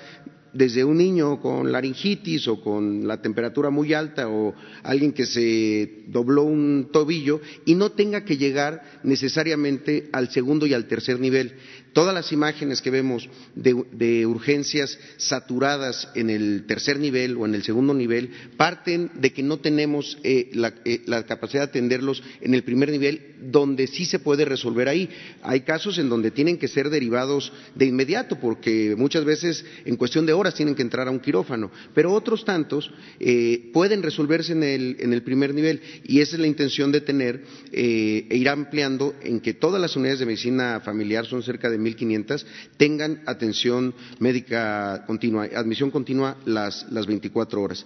desde 0.56 0.86
un 0.86 0.98
niño 0.98 1.41
con 1.41 1.69
laringitis 1.69 2.48
o 2.48 2.61
con 2.61 3.06
la 3.06 3.22
temperatura 3.22 3.69
muy 3.69 3.94
alta 3.94 4.30
o 4.30 4.56
alguien 4.84 5.11
que 5.11 5.26
se 5.26 6.06
dobló 6.07 6.44
un 6.44 6.88
tobillo 6.94 7.41
y 7.65 7.76
no 7.76 7.91
tenga 7.91 8.23
que 8.23 8.38
llegar 8.38 9.02
necesariamente 9.03 10.07
al 10.14 10.30
segundo 10.30 10.65
y 10.65 10.73
al 10.73 10.88
tercer 10.88 11.19
nivel. 11.19 11.53
Todas 11.95 12.13
las 12.13 12.34
imágenes 12.34 12.81
que 12.81 12.91
vemos 12.91 13.30
de, 13.55 14.26
urgencias 14.26 14.99
saturadas 15.15 16.09
en 16.13 16.30
el 16.30 16.65
tercer 16.67 16.99
nivel 16.99 17.38
o 17.38 17.45
en 17.45 17.55
el 17.55 17.63
segundo 17.63 17.93
nivel 17.93 18.31
parten 18.57 19.11
de 19.13 19.31
que 19.31 19.41
no 19.41 19.59
tenemos 19.59 20.17
eh, 20.22 20.51
eh, 20.84 21.01
la, 21.05 21.23
capacidad 21.23 21.61
de 21.61 21.69
atenderlos 21.69 22.22
en 22.41 22.53
el 22.53 22.63
primer 22.63 22.91
nivel, 22.91 23.35
donde 23.49 23.88
sí 23.88 24.03
se 24.03 24.19
puede 24.19 24.43
resolver 24.43 24.89
ahí. 24.89 25.09
Hay 25.41 25.61
casos 25.61 25.97
en 25.97 26.09
donde 26.09 26.31
tienen 26.31 26.57
que 26.57 26.67
ser 26.67 26.89
derivados 26.89 27.53
de 27.76 27.85
inmediato, 27.85 28.41
porque 28.41 28.93
muchas 28.97 29.23
veces 29.23 29.63
en 29.85 29.95
cuestión 29.95 30.26
de 30.26 30.34
horas 30.34 30.53
tienen 30.53 30.76
que 30.76 30.81
entrar 30.81 31.07
a 31.07 31.11
un 31.11 31.22
quirófano, 31.22 31.72
pero 31.93 32.11
otros 32.11 32.43
tantos 32.43 32.91
eh, 33.22 33.69
pueden 33.72 34.03
resolverse 34.03 34.51
en 34.51 34.63
el, 34.63 35.23
primer 35.23 35.53
nivel 35.53 35.80
y 36.03 36.19
esa 36.19 36.35
es 36.35 36.41
la 36.41 36.47
intención 36.47 36.91
de 36.91 36.99
tener 36.99 37.41
e 37.72 38.27
ir 38.31 38.49
ampliando 38.49 39.15
en 39.22 39.39
que 39.39 39.53
todas 39.53 39.81
las 39.81 39.95
unidades 39.95 40.19
de 40.19 40.26
medicina 40.26 40.81
familiar 40.84 41.26
son 41.26 41.41
cerca 41.41 41.69
de 41.69 41.84
1.500 41.85 42.45
tengan 42.77 43.21
atención 43.25 43.93
médica 44.19 45.03
continua, 45.05 45.45
admisión 45.55 45.91
continua 45.91 46.37
las, 46.45 46.91
las 46.91 47.05
24 47.05 47.61
horas. 47.61 47.85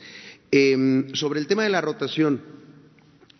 Em, 0.52 1.14
sobre 1.14 1.40
el 1.40 1.48
tema 1.48 1.64
de 1.64 1.70
la 1.70 1.82
rotación, 1.82 2.42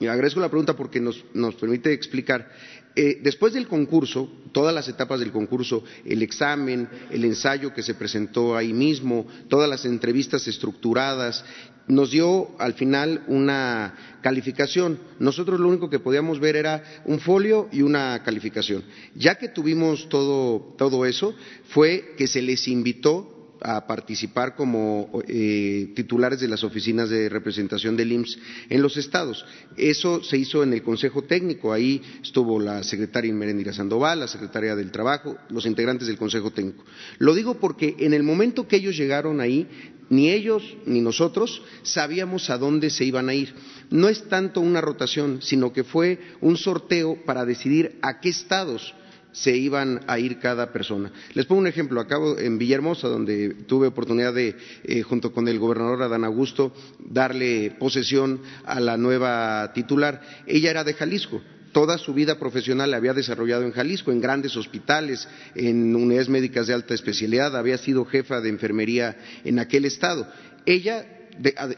agradezco 0.02 0.40
la 0.40 0.50
pregunta 0.50 0.76
porque 0.76 1.00
nos, 1.00 1.26
nos 1.34 1.56
permite 1.56 1.92
explicar. 1.94 2.50
Eh, 2.96 3.20
después 3.24 3.54
del 3.54 3.68
concurso, 3.68 4.30
todas 4.52 4.74
las 4.74 4.88
etapas 4.88 5.20
del 5.20 5.32
concurso, 5.32 5.84
el 6.06 6.22
examen, 6.22 6.88
el 7.12 7.24
ensayo 7.24 7.74
que 7.74 7.84
se 7.84 7.94
presentó 7.94 8.58
ahí 8.58 8.74
mismo, 8.74 9.28
todas 9.48 9.70
las 9.70 9.86
entrevistas 9.86 10.48
estructuradas, 10.48 11.46
nos 11.90 12.12
dio 12.12 12.50
al 12.60 12.76
final 12.76 13.24
una 13.28 14.20
calificación. 14.22 15.00
Nosotros 15.20 15.60
lo 15.60 15.68
único 15.68 15.90
que 15.90 16.00
podíamos 16.00 16.40
ver 16.40 16.56
era 16.56 17.02
un 17.06 17.20
folio 17.20 17.68
y 17.72 17.82
una 17.82 18.22
calificación. 18.24 18.84
Ya 19.16 19.36
que 19.36 19.50
tuvimos 19.50 20.08
todo, 20.08 20.76
todo 20.78 21.06
eso, 21.06 21.34
fue 21.70 22.14
que 22.16 22.28
se 22.28 22.42
les 22.42 22.68
invitó 22.68 23.36
a 23.62 23.86
participar 23.88 24.56
como 24.56 25.22
eh, 25.28 25.92
titulares 25.96 26.40
de 26.40 26.48
las 26.48 26.64
oficinas 26.64 27.10
de 27.10 27.28
representación 27.28 27.98
del 27.98 28.12
IMSS 28.12 28.40
en 28.70 28.82
los 28.82 28.96
estados. 28.96 29.46
Eso 29.76 30.24
se 30.24 30.38
hizo 30.38 30.64
en 30.64 30.74
el 30.74 30.84
Consejo 30.84 31.24
Técnico, 31.24 31.74
ahí 31.74 32.02
estuvo 32.22 32.60
la 32.60 32.84
secretaria 32.84 33.30
Inmerendira 33.30 33.74
Sandoval, 33.74 34.22
la 34.22 34.28
secretaria 34.28 34.76
del 34.76 34.92
Trabajo, 34.92 35.38
los 35.50 35.66
integrantes 35.66 36.08
del 36.08 36.18
Consejo 36.18 36.52
Técnico. 36.52 36.86
Lo 37.18 37.34
digo 37.34 37.56
porque 37.56 37.96
en 38.00 38.14
el 38.14 38.24
momento 38.24 38.68
que 38.68 38.78
ellos 38.78 38.96
llegaron 38.96 39.42
ahí, 39.42 39.68
ni 40.10 40.30
ellos 40.30 40.64
ni 40.86 41.02
nosotros 41.02 41.62
sabíamos 41.84 42.50
a 42.50 42.58
dónde 42.58 42.90
se 42.90 43.06
iban 43.06 43.30
a 43.30 43.34
ir. 43.34 43.54
No 43.90 44.10
es 44.10 44.28
tanto 44.28 44.62
una 44.62 44.82
rotación, 44.82 45.42
sino 45.42 45.74
que 45.74 45.84
fue 45.84 46.20
un 46.42 46.58
sorteo 46.58 47.18
para 47.26 47.46
decidir 47.46 47.98
a 48.02 48.20
qué 48.20 48.30
estados 48.30 48.94
se 49.32 49.56
iban 49.56 50.02
a 50.08 50.20
ir 50.20 50.40
cada 50.40 50.74
persona. 50.74 51.12
Les 51.34 51.46
pongo 51.46 51.62
un 51.62 51.68
ejemplo. 51.68 52.02
Acabo 52.02 52.38
en 52.38 52.58
Villahermosa, 52.58 53.08
donde 53.08 53.54
tuve 53.68 53.88
oportunidad 53.88 54.34
de, 54.34 54.56
eh, 54.84 55.02
junto 55.04 55.32
con 55.32 55.48
el 55.48 55.60
gobernador 55.60 56.02
Adán 56.02 56.24
Augusto, 56.24 56.74
darle 57.00 57.76
posesión 57.80 58.42
a 58.66 58.80
la 58.80 58.98
nueva 58.98 59.72
titular. 59.74 60.22
Ella 60.48 60.72
era 60.72 60.84
de 60.84 60.94
Jalisco. 60.94 61.42
Toda 61.72 61.98
su 61.98 62.14
vida 62.14 62.40
profesional 62.40 62.92
la 62.92 62.98
había 62.98 63.14
desarrollado 63.14 63.64
en 63.64 63.72
Jalisco, 63.72 64.12
en 64.12 64.22
grandes 64.22 64.56
hospitales, 64.56 65.28
en 65.56 65.96
unidades 65.96 66.30
médicas 66.30 66.68
de 66.68 66.74
alta 66.74 66.94
especialidad, 66.94 67.56
había 67.56 67.78
sido 67.78 68.06
jefa 68.06 68.42
de 68.42 68.50
enfermería 68.50 69.18
en 69.44 69.60
aquel 69.60 69.86
estado. 69.86 70.28
Ella 70.66 71.19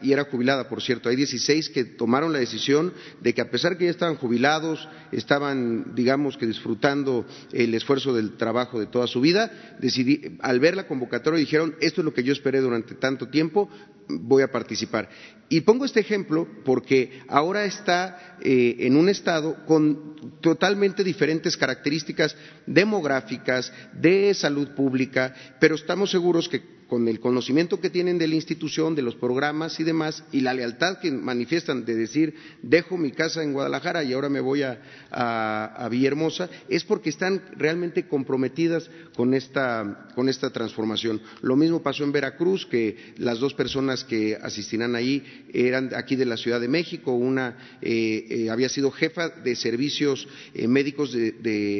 y 0.02 0.12
era 0.12 0.24
jubilada, 0.24 0.68
por 0.68 0.82
cierto. 0.82 1.08
Hay 1.08 1.16
16 1.16 1.70
que 1.70 1.84
tomaron 1.84 2.32
la 2.32 2.38
decisión 2.38 2.92
de 3.20 3.32
que 3.34 3.40
a 3.40 3.50
pesar 3.50 3.76
que 3.76 3.84
ya 3.84 3.90
estaban 3.90 4.16
jubilados, 4.16 4.88
estaban, 5.12 5.94
digamos 5.94 6.36
que 6.36 6.46
disfrutando 6.46 7.26
el 7.52 7.74
esfuerzo 7.74 8.14
del 8.14 8.36
trabajo 8.36 8.80
de 8.80 8.86
toda 8.86 9.06
su 9.06 9.20
vida, 9.20 9.76
decidí, 9.80 10.36
al 10.40 10.60
ver 10.60 10.76
la 10.76 10.86
convocatoria 10.86 11.38
dijeron, 11.38 11.76
esto 11.80 12.00
es 12.00 12.04
lo 12.04 12.14
que 12.14 12.24
yo 12.24 12.32
esperé 12.32 12.60
durante 12.60 12.94
tanto 12.94 13.28
tiempo, 13.28 13.68
voy 14.08 14.42
a 14.42 14.50
participar. 14.50 15.08
Y 15.48 15.60
pongo 15.60 15.84
este 15.84 16.00
ejemplo 16.00 16.48
porque 16.64 17.22
ahora 17.28 17.64
está 17.64 18.36
eh, 18.40 18.76
en 18.80 18.96
un 18.96 19.08
estado 19.08 19.64
con 19.66 20.38
totalmente 20.40 21.04
diferentes 21.04 21.56
características 21.56 22.34
demográficas, 22.66 23.72
de 23.92 24.32
salud 24.34 24.68
pública, 24.74 25.34
pero 25.60 25.74
estamos 25.74 26.10
seguros 26.10 26.48
que 26.48 26.81
con 26.92 27.08
el 27.08 27.20
conocimiento 27.20 27.80
que 27.80 27.88
tienen 27.88 28.18
de 28.18 28.28
la 28.28 28.34
institución, 28.34 28.94
de 28.94 29.00
los 29.00 29.14
programas 29.14 29.80
y 29.80 29.82
demás, 29.82 30.24
y 30.30 30.42
la 30.42 30.52
lealtad 30.52 30.98
que 30.98 31.10
manifiestan 31.10 31.86
de 31.86 31.94
decir, 31.94 32.34
dejo 32.60 32.98
mi 32.98 33.12
casa 33.12 33.42
en 33.42 33.54
Guadalajara 33.54 34.04
y 34.04 34.12
ahora 34.12 34.28
me 34.28 34.40
voy 34.40 34.62
a, 34.62 34.78
a, 35.10 35.88
Villahermosa, 35.90 36.50
es 36.68 36.84
porque 36.84 37.08
están 37.08 37.44
realmente 37.56 38.06
comprometidas 38.06 38.90
con 39.16 39.32
esta, 39.32 40.10
con 40.14 40.28
esta 40.28 40.50
transformación. 40.50 41.22
Lo 41.40 41.56
mismo 41.56 41.82
pasó 41.82 42.04
en 42.04 42.12
Veracruz, 42.12 42.66
que 42.66 43.14
las 43.16 43.38
dos 43.38 43.54
personas 43.54 44.04
que 44.04 44.36
asistirán 44.36 44.94
ahí 44.94 45.24
eran 45.54 45.94
aquí 45.94 46.14
de 46.14 46.26
la 46.26 46.36
Ciudad 46.36 46.60
de 46.60 46.68
México, 46.68 47.12
una 47.12 47.78
eh, 47.80 48.26
eh, 48.28 48.50
había 48.50 48.68
sido 48.68 48.90
jefa 48.90 49.30
de 49.30 49.56
servicios 49.56 50.28
eh, 50.52 50.68
médicos 50.68 51.10
de, 51.14 51.32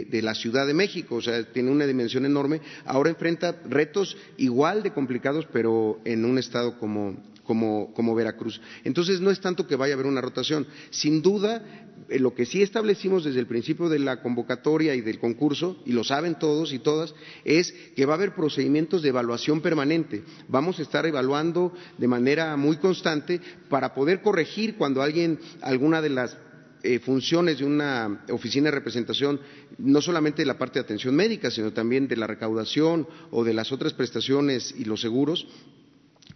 de, 0.09 0.23
la 0.23 0.35
Ciudad 0.35 0.67
de 0.67 0.73
México, 0.73 1.17
o 1.17 1.21
sea, 1.21 1.45
tiene 1.53 1.71
una 1.71 1.87
dimensión 1.87 2.25
enorme, 2.25 2.63
ahora 2.87 3.11
enfrenta 3.11 3.61
retos 3.69 4.17
igual 4.39 4.83
de 4.83 4.93
complicados, 5.03 5.49
pero 5.53 5.99
en 6.05 6.25
un 6.25 6.39
estado 6.39 6.79
como, 6.79 7.17
como, 7.43 8.15
Veracruz. 8.15 8.61
Entonces, 8.85 9.21
no 9.21 9.33
es 9.33 9.41
tanto 9.41 9.67
que 9.67 9.75
vaya 9.75 9.95
a 9.95 9.97
haber 9.97 10.07
una 10.07 10.21
rotación. 10.21 10.65
Sin 10.91 11.23
duda, 11.23 11.61
eh, 12.09 12.21
lo 12.21 12.35
que 12.37 12.47
sí 12.47 12.63
establecimos 12.63 13.25
desde 13.25 13.41
el 13.41 13.49
principio 13.49 13.89
de 13.89 13.99
la 13.99 14.23
convocatoria 14.23 14.95
y 14.95 15.01
del 15.01 15.19
concurso, 15.19 15.83
y 15.85 15.91
lo 15.91 16.05
saben 16.05 16.39
todos 16.39 16.73
y 16.73 16.79
todas, 16.79 17.17
es 17.45 17.73
que 17.97 18.07
va 18.07 18.13
a 18.13 18.17
haber 18.17 18.37
procedimientos 18.37 19.03
de 19.03 19.09
evaluación 19.09 19.61
permanente. 19.61 20.23
Vamos 20.47 20.79
a 20.79 20.83
estar 20.83 21.05
evaluando 21.05 21.73
de 21.99 22.07
manera 22.07 22.57
muy 22.57 22.77
constante 22.77 23.41
para 23.69 23.95
poder 23.95 24.23
corregir 24.23 24.77
cuando 24.77 25.03
alguien, 25.03 25.41
alguna 25.63 26.01
de 26.01 26.11
las 26.11 26.39
eh, 26.83 26.99
funciones 26.99 27.59
de 27.59 27.65
una 27.65 28.25
oficina 28.31 28.67
de 28.67 28.77
representación, 28.77 29.41
no 29.79 30.01
solamente 30.01 30.43
de 30.43 30.47
la 30.47 30.59
parte 30.59 30.79
de 30.79 30.85
atención 30.85 31.15
médica, 31.15 31.51
sino 31.51 31.73
también 31.73 32.09
de 32.09 32.17
la 32.17 32.27
recaudación 32.27 33.07
o 33.31 33.45
de 33.45 33.55
las 33.55 33.73
otras 33.73 33.93
prestaciones 33.93 34.75
y 34.77 34.85
los 34.85 35.01
seguros, 35.01 35.47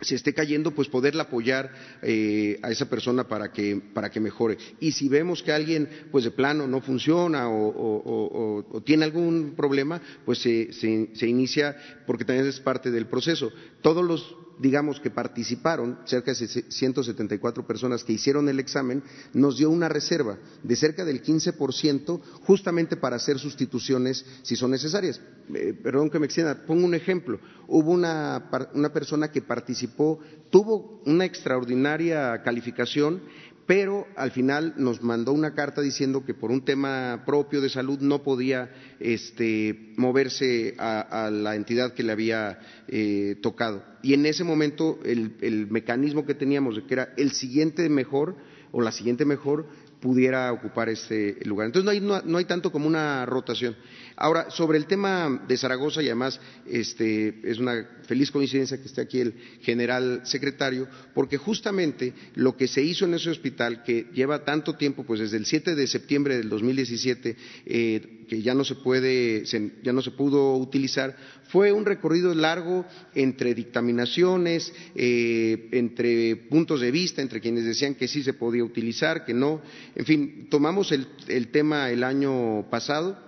se 0.01 0.15
esté 0.15 0.35
cayendo, 0.35 0.73
pues 0.73 0.89
poderla 0.89 1.25
apoyar 1.25 1.73
eh, 2.03 2.59
a 2.63 2.71
esa 2.71 2.89
persona 2.89 3.25
para 3.25 3.51
que, 3.51 3.81
para 3.95 4.11
que 4.11 4.21
mejore. 4.21 4.59
Y 4.81 4.93
si 4.93 5.09
vemos 5.09 5.43
que 5.43 5.53
alguien, 5.53 5.89
pues 6.11 6.25
de 6.25 6.31
plano 6.31 6.67
no 6.67 6.81
funciona 6.81 7.49
o, 7.49 8.83
tiene 8.85 9.05
algún 9.05 9.55
problema, 9.57 10.01
pues 10.25 10.39
se, 10.39 10.73
se, 10.73 11.27
inicia, 11.27 11.77
porque 12.07 12.25
también 12.25 12.47
es 12.47 12.61
parte 12.61 12.91
del 12.91 13.07
proceso. 13.07 13.51
Todos 13.81 14.05
los 14.05 14.37
digamos, 14.59 15.01
que 15.01 15.11
participaron, 15.11 15.99
cerca 16.05 16.33
de 16.33 16.47
174 16.47 17.67
personas 17.67 18.05
que 18.05 18.13
hicieron 18.13 18.49
el 18.49 18.61
examen, 18.61 19.03
nos 19.33 19.59
dio 19.59 19.71
una 19.71 19.89
reserva 19.89 20.39
de 20.63 20.77
cerca 20.77 21.05
del 21.05 21.23
15% 21.23 22.21
justamente 22.43 22.97
para 22.97 23.17
hacer 23.17 23.39
sustituciones 23.39 24.25
si 24.43 24.57
son 24.57 24.71
necesarias. 24.71 25.21
Eh, 25.55 25.75
perdón 25.75 26.11
que 26.11 26.19
me 26.19 26.27
extienda, 26.27 26.67
pongo 26.67 26.85
un 26.85 26.95
ejemplo. 26.95 27.39
Hubo 27.69 27.93
una, 27.93 28.51
una 28.75 28.93
persona 28.93 29.31
que 29.31 29.43
participó, 29.43 30.21
tuvo 30.51 31.03
una 31.05 31.25
extraordinaria 31.25 32.43
calificación, 32.43 33.23
pero 33.67 34.07
al 34.17 34.31
final 34.31 34.75
nos 34.77 35.03
mandó 35.03 35.33
una 35.33 35.55
carta 35.55 35.81
diciendo 35.81 36.25
que 36.25 36.35
por 36.35 36.53
un 36.53 36.65
tema 36.65 37.25
propio 37.27 37.61
de 37.61 37.69
salud 37.69 37.99
no 38.01 38.23
podía 38.23 38.71
este, 39.01 39.93
moverse 39.97 40.75
a, 40.79 41.31
la 41.33 41.57
entidad 41.57 41.93
que 41.93 42.05
le 42.05 42.13
había 42.13 42.61
eh, 42.87 43.37
tocado. 43.43 43.83
Y 44.03 44.15
en 44.15 44.25
ese 44.25 44.45
momento 44.45 45.01
el, 45.05 45.67
mecanismo 45.69 46.25
que 46.25 46.35
teníamos 46.35 46.77
de 46.77 46.85
que 46.85 46.95
era 46.95 47.13
el 47.17 47.33
siguiente 47.33 47.89
mejor 47.89 48.37
o 48.71 48.81
la 48.81 48.93
siguiente 48.93 49.25
mejor 49.25 49.67
pudiera 50.01 50.53
ocupar 50.53 50.89
ese 50.89 51.37
lugar. 51.45 51.67
Entonces 51.67 52.03
no 52.03 52.39
hay 52.39 52.45
tanto 52.45 52.71
como 52.71 52.87
una 52.87 53.27
rotación. 53.27 53.75
Ahora, 54.19 54.51
sobre 54.51 54.79
el 54.79 54.87
tema 54.87 55.45
de 55.47 55.59
Zaragoza, 55.59 56.03
y 56.03 56.07
además 56.07 56.41
este, 56.67 57.39
es 57.45 57.59
una 57.59 57.87
feliz 58.07 58.31
coincidencia 58.31 58.79
que 58.79 58.87
esté 58.87 59.03
aquí 59.03 59.21
el 59.21 59.35
general 59.61 60.23
secretario, 60.25 60.89
porque 61.15 61.37
justamente 61.37 62.15
lo 62.35 62.57
que 62.57 62.67
se 62.67 62.83
hizo 62.83 63.05
en 63.05 63.13
ese 63.13 63.29
hospital, 63.29 63.83
que 63.85 64.07
lleva 64.15 64.43
tanto 64.43 64.75
tiempo, 64.77 65.05
pues 65.05 65.21
desde 65.21 65.37
el 65.37 65.45
7 65.45 65.75
de 65.75 65.87
septiembre 65.87 66.39
del 66.39 66.49
2017, 66.49 67.37
eh, 67.67 68.25
que 68.27 68.41
ya 68.41 68.55
no 68.55 68.65
se 68.65 68.77
puede, 68.77 69.45
ya 69.45 69.93
no 69.93 70.01
se 70.01 70.13
pudo 70.13 70.57
utilizar, 70.57 71.15
fue 71.49 71.71
un 71.71 71.85
recorrido 71.85 72.35
largo 72.35 72.87
entre 73.15 73.55
dictaminaciones, 73.55 74.73
eh, 74.95 75.69
entre 75.73 76.37
puntos 76.37 76.81
de 76.81 76.91
vista, 76.91 77.21
entre 77.21 77.43
quienes 77.43 77.67
decían 77.67 77.95
que 77.95 78.09
sí 78.09 78.23
se 78.23 78.33
podía 78.33 78.65
utilizar, 78.65 79.27
que 79.27 79.35
no. 79.35 79.61
En 79.95 80.07
fin, 80.07 80.47
tomamos 80.49 80.91
el 80.91 81.49
tema 81.49 81.91
el 81.91 82.03
año 82.03 82.67
pasado 82.71 83.26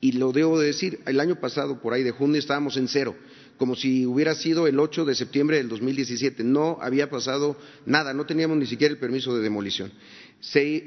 y 0.00 0.12
lo 0.12 0.32
debo 0.32 0.58
de 0.58 0.68
decir, 0.68 1.00
el 1.06 1.20
año 1.20 1.36
pasado, 1.36 1.80
por 1.80 1.92
ahí 1.92 2.02
de 2.02 2.10
junio, 2.10 2.38
estábamos 2.38 2.76
en 2.78 2.88
cero, 2.88 3.14
como 3.58 3.76
si 3.76 4.06
hubiera 4.06 4.34
sido 4.34 4.66
el 4.66 4.80
8 4.80 5.04
de 5.04 5.14
septiembre 5.14 5.58
del 5.58 5.68
2017. 5.68 6.42
No 6.42 6.78
había 6.80 7.10
pasado 7.10 7.58
nada, 7.84 8.14
no 8.14 8.24
teníamos 8.24 8.56
ni 8.56 8.64
siquiera 8.64 8.92
el 8.92 8.98
permiso 8.98 9.36
de 9.36 9.42
demolición. 9.42 9.92
Se, 10.40 10.86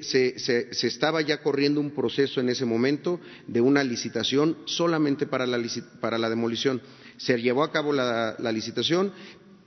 estaba 0.81 1.21
ya 1.21 1.43
corriendo 1.43 1.79
un 1.79 1.91
proceso 1.91 2.41
en 2.41 2.49
ese 2.49 2.65
momento 2.65 3.19
de 3.47 3.61
una 3.61 3.83
licitación 3.83 4.57
solamente 4.65 5.27
para 5.27 5.45
la, 5.45 6.29
demolición. 6.29 6.81
Se 7.17 7.39
llevó 7.39 7.63
a 7.63 7.71
cabo 7.71 7.93
la, 7.93 8.35
licitación, 8.51 9.13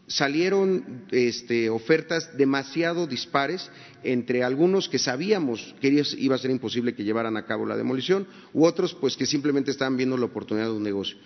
salieron 0.06 1.04
este, 1.10 1.68
ofertas 1.70 2.36
demasiado 2.36 3.06
dispares 3.06 3.70
entre 4.04 4.44
algunos 4.44 4.88
que 4.88 4.98
sabíamos 4.98 5.74
que 5.80 6.02
iba 6.18 6.34
a 6.34 6.38
ser 6.38 6.50
imposible 6.50 6.94
que 6.94 7.04
llevaran 7.04 7.36
a 7.36 7.44
cabo 7.44 7.66
la 7.66 7.76
demolición 7.76 8.26
u 8.52 8.64
otros 8.64 8.94
pues 8.94 9.16
que 9.16 9.26
simplemente 9.26 9.70
estaban 9.70 9.96
viendo 9.96 10.16
la 10.16 10.26
oportunidad 10.26 10.66
de 10.66 10.72
un 10.72 10.82
negocio. 10.82 11.16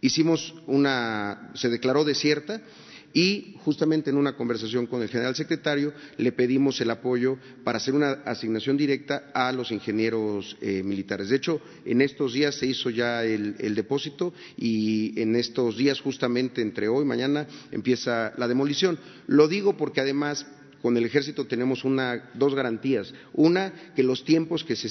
Hicimos 0.00 0.54
una, 0.66 1.50
se 1.54 1.68
declaró 1.68 2.04
desierta 2.04 2.62
y 3.12 3.56
justamente 3.64 4.10
en 4.10 4.16
una 4.16 4.36
conversación 4.36 4.86
con 4.86 5.02
el 5.02 5.08
general 5.08 5.34
secretario 5.34 5.92
le 6.16 6.32
pedimos 6.32 6.80
el 6.80 6.90
apoyo 6.90 7.38
para 7.64 7.78
hacer 7.78 7.94
una 7.94 8.12
asignación 8.24 8.76
directa 8.76 9.30
a 9.34 9.52
los 9.52 9.72
ingenieros 9.72 10.56
eh, 10.60 10.82
militares. 10.82 11.28
De 11.28 11.36
hecho, 11.36 11.60
en 11.84 12.00
estos 12.02 12.32
días 12.32 12.54
se 12.54 12.66
hizo 12.66 12.90
ya 12.90 13.24
el, 13.24 13.56
el, 13.58 13.74
depósito 13.74 14.32
y 14.56 15.20
en 15.20 15.36
estos 15.36 15.76
días, 15.76 16.00
justamente 16.00 16.62
entre 16.62 16.88
hoy 16.88 17.04
y 17.04 17.08
mañana, 17.08 17.46
empieza 17.70 18.32
la 18.36 18.48
demolición. 18.48 18.98
Lo 19.26 19.48
digo 19.48 19.76
porque 19.76 20.00
además 20.00 20.46
con 20.82 20.96
el 20.96 21.04
ejército 21.04 21.46
tenemos 21.46 21.82
dos 22.34 22.54
garantías. 22.54 23.12
Una, 23.32 23.72
que 23.94 24.02
los 24.02 24.24
tiempos 24.24 24.64
que 24.64 24.76
se, 24.76 24.88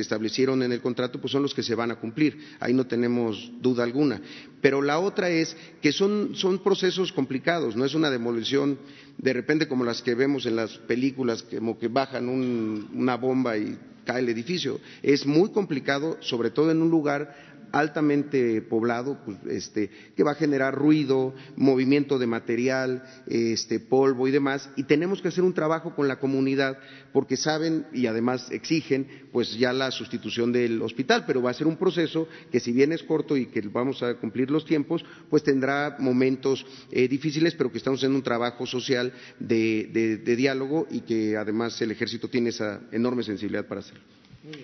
establecieron 0.00 0.62
en 0.62 0.72
el 0.72 0.80
contrato 0.80 1.20
pues 1.20 1.32
son 1.32 1.42
los 1.42 1.54
que 1.54 1.62
se 1.62 1.74
van 1.74 1.90
a 1.90 1.96
cumplir. 1.96 2.38
Ahí 2.60 2.72
no 2.72 2.86
tenemos 2.86 3.50
duda 3.60 3.84
alguna. 3.84 4.20
Pero 4.60 4.82
la 4.82 4.98
otra 4.98 5.30
es 5.30 5.56
que 5.80 5.92
son, 5.92 6.32
procesos 6.62 7.12
complicados. 7.12 7.76
No 7.76 7.84
es 7.84 7.94
una 7.94 8.10
demolición 8.10 8.78
de 9.18 9.32
repente 9.32 9.68
como 9.68 9.84
las 9.84 10.02
que 10.02 10.14
vemos 10.14 10.46
en 10.46 10.56
las 10.56 10.78
películas, 10.78 11.42
como 11.42 11.78
que 11.78 11.88
bajan 11.88 12.28
una 12.28 13.16
bomba 13.16 13.58
y 13.58 13.76
cae 14.04 14.20
el 14.20 14.28
edificio. 14.28 14.80
Es 15.02 15.26
muy 15.26 15.50
complicado, 15.50 16.18
sobre 16.20 16.50
todo 16.50 16.70
en 16.70 16.82
un 16.82 16.90
lugar 16.90 17.49
altamente 17.72 18.62
poblado, 18.62 19.18
pues, 19.24 19.38
este, 19.48 19.90
que 20.16 20.22
va 20.22 20.32
a 20.32 20.36
generar 20.36 20.74
ruido, 20.74 21.34
movimiento 21.56 22.18
de 22.18 22.26
material, 22.26 23.02
este, 23.26 23.80
polvo 23.80 24.28
y 24.28 24.30
demás, 24.30 24.70
y 24.76 24.84
tenemos 24.84 25.22
que 25.22 25.28
hacer 25.28 25.44
un 25.44 25.54
trabajo 25.54 25.94
con 25.94 26.08
la 26.08 26.18
comunidad 26.18 26.78
porque 27.12 27.36
saben 27.36 27.86
y 27.92 28.06
además 28.06 28.50
exigen 28.50 29.06
pues 29.32 29.56
ya 29.56 29.72
la 29.72 29.90
sustitución 29.90 30.52
del 30.52 30.80
hospital, 30.82 31.24
pero 31.26 31.42
va 31.42 31.50
a 31.50 31.54
ser 31.54 31.66
un 31.66 31.76
proceso 31.76 32.28
que 32.50 32.60
si 32.60 32.72
bien 32.72 32.92
es 32.92 33.02
corto 33.02 33.36
y 33.36 33.46
que 33.46 33.60
vamos 33.62 34.02
a 34.02 34.14
cumplir 34.14 34.50
los 34.50 34.64
tiempos, 34.64 35.04
pues 35.28 35.42
tendrá 35.42 35.96
momentos 35.98 36.64
eh, 36.90 37.08
difíciles, 37.08 37.54
pero 37.54 37.70
que 37.70 37.78
estamos 37.78 38.02
en 38.02 38.14
un 38.14 38.22
trabajo 38.22 38.66
social 38.66 39.12
de, 39.38 40.20
diálogo 40.36 40.86
y 40.90 41.00
que 41.00 41.36
además 41.36 41.80
el 41.82 41.90
ejército 41.90 42.28
tiene 42.28 42.50
esa 42.50 42.80
enorme 42.92 43.22
sensibilidad 43.22 43.66
para 43.66 43.80
hacerlo. 43.80 44.02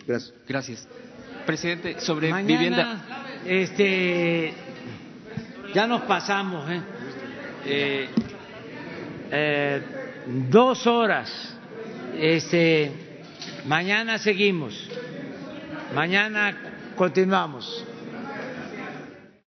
Gracias. 0.07 0.35
Gracias. 0.49 0.89
Presidente, 1.47 2.01
sobre 2.01 2.31
Mañana, 2.31 2.47
vivienda. 2.49 3.01
Este, 3.47 4.53
ya 5.73 5.87
nos 5.87 6.03
pasamos, 6.03 6.69
¿eh? 6.69 6.81
Eh, 7.65 8.09
¿eh? 9.31 9.83
dos 10.27 10.87
horas. 10.89 11.57
Este, 12.19 12.91
mañana 13.65 14.19
seguimos. 14.19 14.91
Mañana 15.95 16.57
continuamos. 16.97 17.86